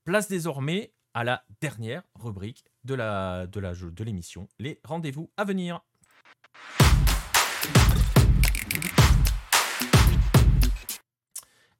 Place 0.04 0.28
désormais 0.28 0.92
à 1.14 1.24
la 1.24 1.44
dernière 1.60 2.02
rubrique 2.14 2.64
de 2.84 2.94
la 2.94 3.46
de 3.46 4.04
l'émission, 4.04 4.48
les 4.58 4.80
rendez-vous 4.84 5.30
à 5.36 5.44
venir. 5.44 5.80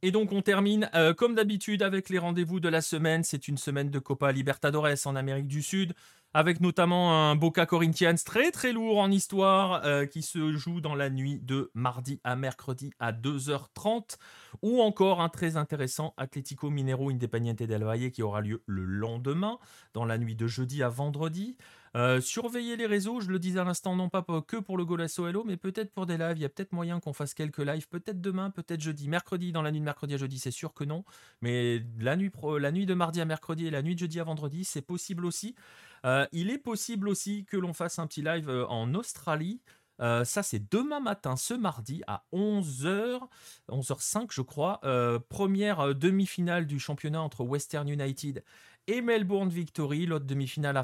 Et 0.02 0.12
donc 0.12 0.32
on 0.32 0.40
termine 0.40 0.88
euh, 0.94 1.12
comme 1.12 1.34
d'habitude 1.34 1.82
avec 1.82 2.08
les 2.08 2.18
rendez-vous 2.18 2.58
de 2.58 2.68
la 2.68 2.80
semaine. 2.80 3.22
C'est 3.22 3.48
une 3.48 3.58
semaine 3.58 3.90
de 3.90 3.98
Copa 3.98 4.32
Libertadores 4.32 5.06
en 5.06 5.14
Amérique 5.14 5.46
du 5.46 5.62
Sud 5.62 5.94
avec 6.32 6.60
notamment 6.60 7.30
un 7.30 7.34
Boca 7.34 7.66
Corinthians 7.66 8.14
très 8.24 8.50
très 8.50 8.72
lourd 8.72 8.98
en 8.98 9.10
histoire 9.10 9.84
euh, 9.84 10.06
qui 10.06 10.22
se 10.22 10.52
joue 10.52 10.80
dans 10.80 10.94
la 10.94 11.10
nuit 11.10 11.40
de 11.40 11.70
mardi 11.74 12.20
à 12.22 12.36
mercredi 12.36 12.92
à 13.00 13.12
2h30 13.12 14.16
ou 14.62 14.80
encore 14.80 15.20
un 15.20 15.28
très 15.28 15.56
intéressant 15.56 16.14
Atlético 16.16 16.70
Minero 16.70 17.10
Independiente 17.10 17.62
del 17.62 17.84
Valle 17.84 18.10
qui 18.10 18.22
aura 18.22 18.40
lieu 18.40 18.62
le 18.66 18.84
lendemain 18.84 19.58
dans 19.92 20.04
la 20.04 20.18
nuit 20.18 20.36
de 20.36 20.46
jeudi 20.46 20.82
à 20.82 20.88
vendredi. 20.88 21.56
Euh, 21.96 22.20
surveillez 22.20 22.76
les 22.76 22.86
réseaux, 22.86 23.20
je 23.20 23.28
le 23.30 23.40
disais 23.40 23.58
à 23.58 23.64
l'instant, 23.64 23.96
non 23.96 24.08
pas 24.08 24.24
que 24.46 24.56
pour 24.56 24.78
le 24.78 24.84
Golasso 24.84 25.26
Hello, 25.26 25.42
mais 25.44 25.56
peut-être 25.56 25.92
pour 25.92 26.06
des 26.06 26.16
lives. 26.16 26.36
Il 26.36 26.42
y 26.42 26.44
a 26.44 26.48
peut-être 26.48 26.72
moyen 26.72 27.00
qu'on 27.00 27.12
fasse 27.12 27.34
quelques 27.34 27.58
lives, 27.58 27.88
peut-être 27.88 28.20
demain, 28.20 28.50
peut-être 28.50 28.80
jeudi. 28.80 29.08
Mercredi, 29.08 29.50
dans 29.50 29.62
la 29.62 29.72
nuit 29.72 29.80
de 29.80 29.84
mercredi 29.84 30.14
à 30.14 30.16
jeudi, 30.16 30.38
c'est 30.38 30.52
sûr 30.52 30.72
que 30.72 30.84
non. 30.84 31.04
Mais 31.40 31.82
la 31.98 32.16
nuit, 32.16 32.30
la 32.60 32.70
nuit 32.70 32.86
de 32.86 32.94
mardi 32.94 33.20
à 33.20 33.24
mercredi 33.24 33.66
et 33.66 33.70
la 33.70 33.82
nuit 33.82 33.94
de 33.94 34.00
jeudi 34.00 34.20
à 34.20 34.24
vendredi, 34.24 34.64
c'est 34.64 34.82
possible 34.82 35.26
aussi. 35.26 35.56
Euh, 36.04 36.26
il 36.32 36.50
est 36.50 36.58
possible 36.58 37.08
aussi 37.08 37.44
que 37.44 37.56
l'on 37.56 37.72
fasse 37.72 37.98
un 37.98 38.06
petit 38.06 38.22
live 38.22 38.48
euh, 38.48 38.66
en 38.66 38.94
Australie. 38.94 39.60
Euh, 40.00 40.24
ça, 40.24 40.42
c'est 40.42 40.70
demain 40.70 41.00
matin, 41.00 41.36
ce 41.36 41.52
mardi, 41.52 42.02
à 42.06 42.24
11h, 42.32 43.20
11h05, 43.68 44.28
je 44.30 44.40
crois. 44.40 44.80
première 45.28 45.94
demi-finale 45.94 46.66
du 46.66 46.78
championnat 46.78 47.20
entre 47.20 47.44
Western 47.44 47.86
United 47.86 48.42
et 48.86 49.02
Melbourne 49.02 49.50
Victory. 49.50 50.06
L'autre 50.06 50.24
demi-finale 50.24 50.82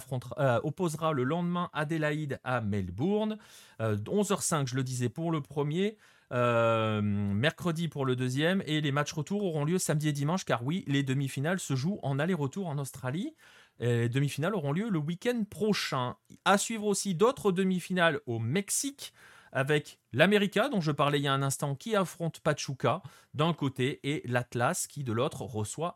opposera 0.62 1.14
le 1.14 1.24
lendemain 1.24 1.70
Adelaide 1.72 2.40
à 2.44 2.60
Melbourne. 2.60 3.38
11h05, 3.80 4.68
je 4.68 4.76
le 4.76 4.82
disais, 4.82 5.08
pour 5.08 5.32
le 5.32 5.40
premier. 5.40 5.96
mercredi 6.30 7.88
pour 7.88 8.04
le 8.04 8.16
deuxième 8.16 8.62
et 8.66 8.82
les 8.82 8.92
matchs 8.92 9.14
retour 9.14 9.44
auront 9.44 9.64
lieu 9.64 9.78
samedi 9.78 10.08
et 10.08 10.12
dimanche 10.12 10.44
car 10.44 10.62
oui 10.62 10.84
les 10.88 11.02
demi-finales 11.02 11.58
se 11.58 11.74
jouent 11.74 12.00
en 12.02 12.18
aller-retour 12.18 12.66
en 12.66 12.76
Australie 12.76 13.34
les 13.78 14.08
demi-finales 14.08 14.54
auront 14.54 14.72
lieu 14.72 14.88
le 14.88 14.98
week-end 14.98 15.44
prochain. 15.48 16.16
À 16.44 16.58
suivre 16.58 16.84
aussi 16.84 17.14
d'autres 17.14 17.52
demi-finales 17.52 18.20
au 18.26 18.38
Mexique 18.38 19.12
avec 19.52 19.98
l'América 20.12 20.68
dont 20.68 20.80
je 20.80 20.92
parlais 20.92 21.18
il 21.18 21.22
y 21.22 21.28
a 21.28 21.32
un 21.32 21.42
instant 21.42 21.74
qui 21.74 21.96
affronte 21.96 22.40
Pachuca 22.40 23.02
d'un 23.34 23.54
côté 23.54 24.00
et 24.02 24.22
l'Atlas 24.26 24.86
qui 24.86 25.02
de 25.02 25.12
l'autre 25.12 25.42
reçoit 25.42 25.94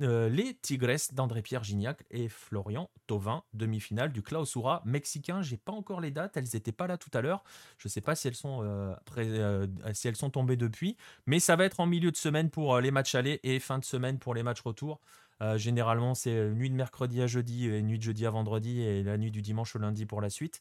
euh, 0.00 0.28
les 0.28 0.54
Tigres 0.54 1.12
d'André-Pierre 1.12 1.64
Gignac 1.64 2.04
et 2.12 2.28
Florian 2.28 2.88
Tovin, 3.08 3.42
demi-finale 3.52 4.12
du 4.12 4.22
Clausura 4.22 4.82
mexicain. 4.84 5.42
J'ai 5.42 5.56
pas 5.56 5.72
encore 5.72 6.00
les 6.00 6.12
dates, 6.12 6.36
elles 6.36 6.46
n'étaient 6.54 6.70
pas 6.70 6.86
là 6.86 6.96
tout 6.98 7.10
à 7.14 7.20
l'heure. 7.20 7.42
Je 7.78 7.88
ne 7.88 7.90
sais 7.90 8.00
pas 8.00 8.14
si 8.14 8.28
elles, 8.28 8.36
sont, 8.36 8.60
euh, 8.62 8.94
euh, 9.16 9.66
si 9.94 10.06
elles 10.06 10.16
sont 10.16 10.30
tombées 10.30 10.56
depuis, 10.56 10.96
mais 11.26 11.40
ça 11.40 11.56
va 11.56 11.64
être 11.64 11.80
en 11.80 11.86
milieu 11.86 12.12
de 12.12 12.16
semaine 12.16 12.48
pour 12.48 12.78
les 12.78 12.92
matchs 12.92 13.16
allés 13.16 13.40
et 13.42 13.58
fin 13.58 13.78
de 13.78 13.84
semaine 13.84 14.20
pour 14.20 14.34
les 14.34 14.44
matchs 14.44 14.60
retour. 14.60 15.00
Euh, 15.40 15.56
généralement, 15.58 16.14
c'est 16.14 16.34
euh, 16.34 16.50
nuit 16.52 16.70
de 16.70 16.74
mercredi 16.74 17.22
à 17.22 17.26
jeudi 17.26 17.68
et 17.68 17.82
nuit 17.82 17.98
de 17.98 18.02
jeudi 18.02 18.26
à 18.26 18.30
vendredi 18.30 18.82
et 18.82 19.02
la 19.02 19.16
nuit 19.16 19.30
du 19.30 19.42
dimanche 19.42 19.76
au 19.76 19.78
lundi 19.78 20.04
pour 20.06 20.20
la 20.20 20.30
suite. 20.30 20.60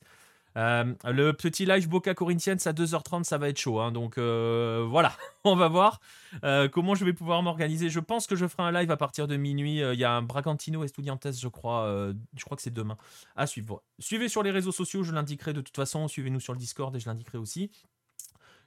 Euh, 0.56 0.94
le 1.04 1.34
petit 1.34 1.66
live 1.66 1.88
Boca 1.88 2.16
Corinthians 2.16 2.58
à 2.66 2.74
2h30, 2.74 3.24
ça 3.24 3.38
va 3.38 3.50
être 3.50 3.60
chaud. 3.60 3.80
Hein. 3.80 3.92
donc 3.92 4.18
voilà, 4.18 5.14
on 5.44 5.56
va 5.56 5.68
voir 5.68 6.00
comment 6.72 6.96
je 6.96 7.06
vais 7.06 7.14
pouvoir 7.14 7.44
m'organiser. 7.44 7.90
Je 7.90 8.00
pense 8.00 8.26
que 8.26 8.36
je 8.36 8.48
ferai 8.48 8.64
un 8.64 8.72
live 8.72 8.90
à 8.90 8.98
partir 8.98 9.28
de 9.28 9.36
minuit. 9.36 9.80
Il 9.80 10.00
y 10.00 10.04
a 10.04 10.12
un 10.12 10.24
Bragantino 10.24 10.84
Estudiantes, 10.84 11.28
je 11.32 11.48
crois. 11.48 12.12
je 12.36 12.44
crois 12.44 12.58
que 12.58 12.64
c'est 12.64 12.74
demain. 12.74 12.98
À 13.36 13.46
suivre. 13.46 13.84
Suivez 14.00 14.30
sur 14.30 14.42
les 14.42 14.52
réseaux 14.52 14.72
sociaux, 14.72 15.04
je 15.04 15.12
l'indiquerai 15.12 15.54
de 15.54 15.62
toute 15.62 15.76
façon. 15.76 16.08
Suivez-nous 16.08 16.40
sur 16.40 16.54
le 16.54 16.60
Discord 16.60 16.96
et 16.96 17.00
je 17.00 17.08
l'indiquerai 17.08 17.38
aussi. 17.38 17.70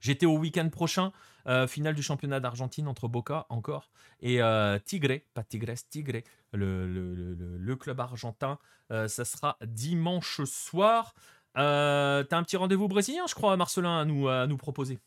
J'étais 0.01 0.27
au 0.27 0.37
week-end 0.37 0.69
prochain, 0.71 1.13
euh, 1.47 1.67
finale 1.67 1.95
du 1.95 2.03
championnat 2.03 2.41
d'Argentine 2.41 2.89
entre 2.89 3.09
Boca 3.09 3.47
encore 3.49 3.91
et 4.21 4.43
euh, 4.43 4.79
Tigre, 4.79 5.21
pas 5.35 5.43
Tigres, 5.43 5.75
Tigre, 5.89 6.21
le, 6.53 7.75
club 7.77 8.01
argentin. 8.01 8.59
Euh, 8.91 9.09
ça 9.09 9.25
sera 9.25 9.57
dimanche 9.65 10.43
soir. 10.45 11.15
T'as 11.55 12.27
un 12.31 12.43
petit 12.43 12.57
rendez-vous 12.57 12.89
brésilien, 12.89 13.25
je 13.29 13.35
crois, 13.35 13.57
Marcelin, 13.57 14.01
à 14.01 14.05
nous, 14.05 14.29
à 14.29 14.47
nous 14.47 14.57
proposer. 14.57 14.99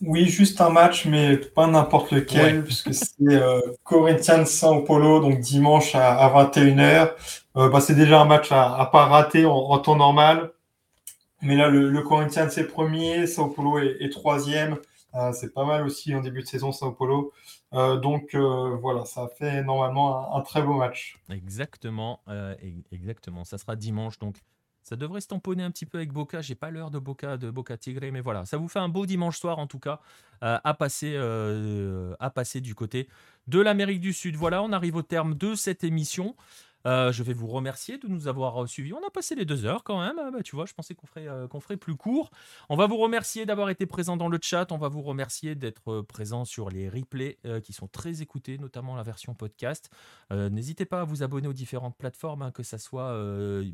Oui, 0.00 0.26
juste 0.28 0.60
un 0.62 0.70
match, 0.70 1.04
mais 1.04 1.36
pas 1.36 1.66
n'importe 1.66 2.10
lequel, 2.12 2.64
puisque 2.64 2.94
c'est 2.94 3.42
Corinthians 3.84 4.46
Sao 4.46 4.82
Paulo, 4.82 5.20
donc 5.20 5.40
dimanche 5.40 5.94
à, 5.94 6.26
21h. 6.34 7.12
Bah, 7.54 7.80
c'est 7.80 7.94
déjà 7.94 8.20
un 8.20 8.24
match 8.24 8.50
à, 8.50 8.76
à 8.76 8.86
pas 8.86 9.06
rater 9.06 9.44
en, 9.44 9.78
temps 9.78 9.96
normal. 9.96 10.52
Mais 11.42 11.56
là, 11.56 11.68
le, 11.68 12.02
Corinthians 12.02 12.48
c'est 12.50 12.66
premier, 12.66 13.26
Sao 13.26 13.48
Paulo 13.48 13.78
est, 13.78 14.10
troisième. 14.10 14.78
Euh, 15.14 15.32
c'est 15.32 15.52
pas 15.52 15.64
mal 15.64 15.84
aussi 15.84 16.14
en 16.14 16.20
début 16.20 16.42
de 16.42 16.46
saison, 16.46 16.70
Sao 16.72 16.92
Paulo. 16.92 17.32
Euh, 17.72 17.96
donc 17.96 18.34
euh, 18.34 18.76
voilà, 18.80 19.04
ça 19.04 19.28
fait 19.38 19.62
normalement 19.62 20.36
un, 20.36 20.40
très 20.42 20.62
beau 20.62 20.74
match. 20.74 21.18
Exactement, 21.30 22.20
exactement. 22.92 23.44
Ça 23.44 23.58
sera 23.58 23.74
dimanche, 23.74 24.18
donc 24.18 24.36
ça 24.82 24.96
devrait 24.96 25.20
se 25.20 25.28
tamponner 25.28 25.62
un 25.62 25.70
petit 25.70 25.86
peu 25.86 25.98
avec 25.98 26.12
Boca. 26.12 26.42
J'ai 26.42 26.54
pas 26.54 26.70
l'heure 26.70 26.90
de 26.90 26.98
Boca, 26.98 27.36
de 27.36 27.50
Boca 27.50 27.76
Tigre, 27.76 28.06
mais 28.12 28.20
voilà, 28.20 28.44
ça 28.44 28.56
vous 28.56 28.68
fait 28.68 28.78
un 28.78 28.88
beau 28.88 29.06
dimanche 29.06 29.38
soir 29.38 29.58
en 29.58 29.66
tout 29.66 29.78
cas 29.78 30.00
à 30.42 30.74
passer, 30.74 31.16
à 31.16 32.30
passer 32.30 32.60
du 32.60 32.74
côté 32.74 33.08
de 33.46 33.60
l'Amérique 33.60 34.00
du 34.00 34.12
Sud. 34.12 34.36
Voilà, 34.36 34.62
on 34.62 34.72
arrive 34.72 34.96
au 34.96 35.02
terme 35.02 35.34
de 35.34 35.54
cette 35.54 35.84
émission. 35.84 36.34
Euh, 36.86 37.12
je 37.12 37.22
vais 37.22 37.32
vous 37.32 37.46
remercier 37.46 37.98
de 37.98 38.08
nous 38.08 38.28
avoir 38.28 38.62
euh, 38.62 38.66
suivis. 38.66 38.92
On 38.92 39.06
a 39.06 39.10
passé 39.10 39.34
les 39.34 39.44
deux 39.44 39.64
heures 39.66 39.84
quand 39.84 40.00
même. 40.00 40.18
Ah 40.18 40.30
bah, 40.30 40.42
tu 40.42 40.56
vois, 40.56 40.66
je 40.66 40.72
pensais 40.72 40.94
qu'on 40.94 41.06
ferait, 41.06 41.28
euh, 41.28 41.46
qu'on 41.46 41.60
ferait 41.60 41.76
plus 41.76 41.96
court. 41.96 42.30
On 42.68 42.76
va 42.76 42.86
vous 42.86 42.96
remercier 42.96 43.44
d'avoir 43.44 43.68
été 43.70 43.86
présent 43.86 44.16
dans 44.16 44.28
le 44.28 44.38
chat. 44.40 44.72
On 44.72 44.78
va 44.78 44.88
vous 44.88 45.02
remercier 45.02 45.54
d'être 45.54 46.02
présent 46.02 46.44
sur 46.44 46.70
les 46.70 46.88
replays 46.88 47.38
qui 47.62 47.72
sont 47.72 47.88
très 47.88 48.22
écoutés, 48.22 48.58
notamment 48.58 48.96
la 48.96 49.02
version 49.02 49.34
podcast. 49.34 49.90
N'hésitez 50.30 50.84
pas 50.84 51.00
à 51.00 51.04
vous 51.04 51.22
abonner 51.22 51.48
aux 51.48 51.52
différentes 51.52 51.96
plateformes, 51.96 52.42
hein, 52.42 52.50
que 52.50 52.62
ce 52.62 52.78
soit 52.78 53.14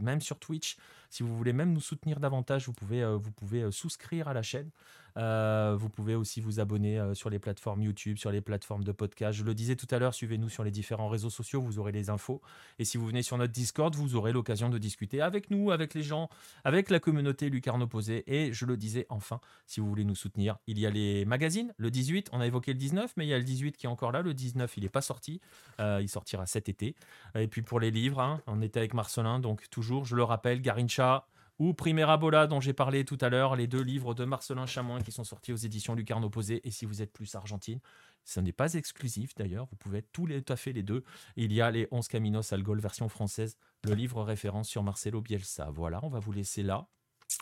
même 0.00 0.20
sur 0.20 0.38
Twitch. 0.38 0.76
Si 1.10 1.22
vous 1.22 1.36
voulez 1.36 1.52
même 1.52 1.72
nous 1.72 1.80
soutenir 1.80 2.20
davantage, 2.20 2.66
vous 2.66 2.72
pouvez, 2.72 3.04
vous 3.16 3.32
pouvez 3.32 3.70
souscrire 3.70 4.28
à 4.28 4.34
la 4.34 4.42
chaîne. 4.42 4.70
Euh, 5.16 5.76
vous 5.78 5.88
pouvez 5.88 6.14
aussi 6.14 6.40
vous 6.40 6.60
abonner 6.60 6.98
euh, 6.98 7.14
sur 7.14 7.30
les 7.30 7.38
plateformes 7.38 7.82
YouTube, 7.82 8.18
sur 8.18 8.30
les 8.30 8.40
plateformes 8.40 8.84
de 8.84 8.92
podcast. 8.92 9.38
Je 9.38 9.44
le 9.44 9.54
disais 9.54 9.76
tout 9.76 9.86
à 9.90 9.98
l'heure, 9.98 10.14
suivez-nous 10.14 10.48
sur 10.48 10.64
les 10.64 10.70
différents 10.70 11.08
réseaux 11.08 11.30
sociaux, 11.30 11.60
vous 11.60 11.78
aurez 11.78 11.92
les 11.92 12.10
infos. 12.10 12.42
Et 12.78 12.84
si 12.84 12.98
vous 12.98 13.06
venez 13.06 13.22
sur 13.22 13.38
notre 13.38 13.52
Discord, 13.52 13.94
vous 13.94 14.16
aurez 14.16 14.32
l'occasion 14.32 14.68
de 14.68 14.78
discuter 14.78 15.20
avec 15.20 15.50
nous, 15.50 15.70
avec 15.70 15.94
les 15.94 16.02
gens, 16.02 16.28
avec 16.64 16.90
la 16.90 17.00
communauté 17.00 17.48
Lucarne 17.48 17.82
Opposé. 17.82 18.24
Et 18.26 18.52
je 18.52 18.66
le 18.66 18.76
disais 18.76 19.06
enfin, 19.08 19.40
si 19.66 19.80
vous 19.80 19.88
voulez 19.88 20.04
nous 20.04 20.14
soutenir, 20.14 20.58
il 20.66 20.78
y 20.78 20.86
a 20.86 20.90
les 20.90 21.24
magazines, 21.24 21.72
le 21.78 21.90
18, 21.90 22.28
on 22.32 22.40
a 22.40 22.46
évoqué 22.46 22.72
le 22.72 22.78
19, 22.78 23.14
mais 23.16 23.26
il 23.26 23.28
y 23.28 23.34
a 23.34 23.38
le 23.38 23.44
18 23.44 23.76
qui 23.76 23.86
est 23.86 23.88
encore 23.88 24.12
là. 24.12 24.22
Le 24.22 24.34
19, 24.34 24.76
il 24.76 24.82
n'est 24.82 24.88
pas 24.88 25.00
sorti. 25.00 25.40
Euh, 25.80 26.00
il 26.02 26.08
sortira 26.08 26.46
cet 26.46 26.68
été. 26.68 26.94
Et 27.34 27.48
puis 27.48 27.62
pour 27.62 27.80
les 27.80 27.90
livres, 27.90 28.20
hein, 28.20 28.40
on 28.46 28.62
était 28.62 28.78
avec 28.78 28.94
Marcelin, 28.94 29.40
donc 29.40 29.68
toujours, 29.70 30.04
je 30.04 30.16
le 30.16 30.22
rappelle, 30.22 30.60
Garincha, 30.60 31.26
ou 31.58 31.74
Primera 31.74 32.16
Bola 32.16 32.46
dont 32.46 32.60
j'ai 32.60 32.72
parlé 32.72 33.04
tout 33.04 33.18
à 33.20 33.28
l'heure, 33.28 33.56
les 33.56 33.66
deux 33.66 33.80
livres 33.80 34.14
de 34.14 34.24
Marcelin 34.24 34.66
Chamoin 34.66 35.00
qui 35.00 35.12
sont 35.12 35.24
sortis 35.24 35.52
aux 35.52 35.56
éditions 35.56 35.94
Lucarne 35.94 36.24
Opposé. 36.24 36.66
Et 36.66 36.70
si 36.70 36.84
vous 36.84 37.02
êtes 37.02 37.12
plus 37.12 37.34
argentine, 37.34 37.80
ce 38.24 38.40
n'est 38.40 38.52
pas 38.52 38.74
exclusif 38.74 39.34
d'ailleurs, 39.34 39.66
vous 39.66 39.76
pouvez 39.76 40.02
tous 40.02 40.26
les, 40.26 40.42
tout 40.42 40.52
à 40.52 40.56
fait 40.56 40.72
les 40.72 40.82
deux. 40.82 41.04
Il 41.36 41.52
y 41.52 41.60
a 41.60 41.70
les 41.70 41.88
11 41.90 42.08
Caminos 42.08 42.52
al 42.52 42.62
Gol 42.62 42.80
version 42.80 43.08
française, 43.08 43.56
le 43.84 43.94
livre 43.94 44.22
référence 44.22 44.68
sur 44.68 44.82
Marcelo 44.82 45.20
Bielsa. 45.20 45.70
Voilà, 45.70 46.00
on 46.02 46.08
va 46.08 46.18
vous 46.18 46.32
laisser 46.32 46.62
là. 46.62 46.88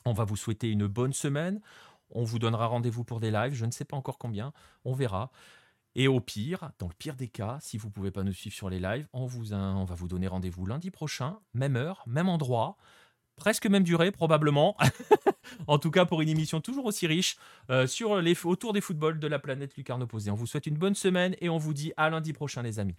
On 0.05 0.13
va 0.13 0.25
vous 0.25 0.37
souhaiter 0.37 0.69
une 0.71 0.87
bonne 0.87 1.13
semaine. 1.13 1.61
On 2.11 2.23
vous 2.23 2.39
donnera 2.39 2.67
rendez-vous 2.67 3.03
pour 3.03 3.19
des 3.19 3.31
lives, 3.31 3.55
je 3.55 3.67
ne 3.67 3.71
sais 3.71 3.85
pas 3.85 3.97
encore 3.97 4.19
combien, 4.19 4.53
on 4.85 4.93
verra. 4.93 5.33
Et 5.97 6.07
au 6.09 6.21
pire, 6.21 6.71
dans 6.79 6.89
le 6.89 6.95
pire 6.95 7.17
des 7.17 7.29
cas, 7.29 7.59
si 7.61 7.79
vous 7.79 7.89
ne 7.89 7.93
pouvez 7.93 8.11
pas 8.11 8.23
nous 8.25 8.33
suivre 8.33 8.55
sur 8.55 8.69
les 8.69 8.81
lives, 8.81 9.09
on, 9.13 9.27
vous 9.27 9.55
on 9.55 9.85
va 9.85 9.95
vous 9.95 10.09
donner 10.09 10.27
rendez-vous 10.27 10.67
lundi 10.67 10.91
prochain, 10.91 11.39
même 11.55 11.77
heure, 11.77 12.03
même 12.07 12.29
endroit 12.29 12.77
presque 13.37 13.67
même 13.67 13.83
durée 13.83 14.11
probablement. 14.11 14.77
en 15.67 15.79
tout 15.79 15.91
cas 15.91 16.05
pour 16.05 16.23
une 16.23 16.29
émission 16.29 16.61
toujours 16.61 16.87
aussi 16.87 17.07
riche 17.07 17.37
euh, 17.71 17.87
sur 17.87 18.21
les, 18.21 18.37
autour 18.45 18.73
des 18.73 18.81
footballs 18.81 19.19
de 19.19 19.27
la 19.27 19.39
planète 19.39 19.77
lucarne 19.77 20.03
opposée. 20.03 20.31
On 20.31 20.35
vous 20.35 20.47
souhaite 20.47 20.67
une 20.67 20.77
bonne 20.77 20.95
semaine 20.95 21.37
et 21.41 21.49
on 21.49 21.59
vous 21.59 21.75
dit 21.75 21.93
à 21.97 22.11
lundi 22.11 22.33
prochain 22.33 22.63
les 22.63 22.79
amis. 22.79 22.97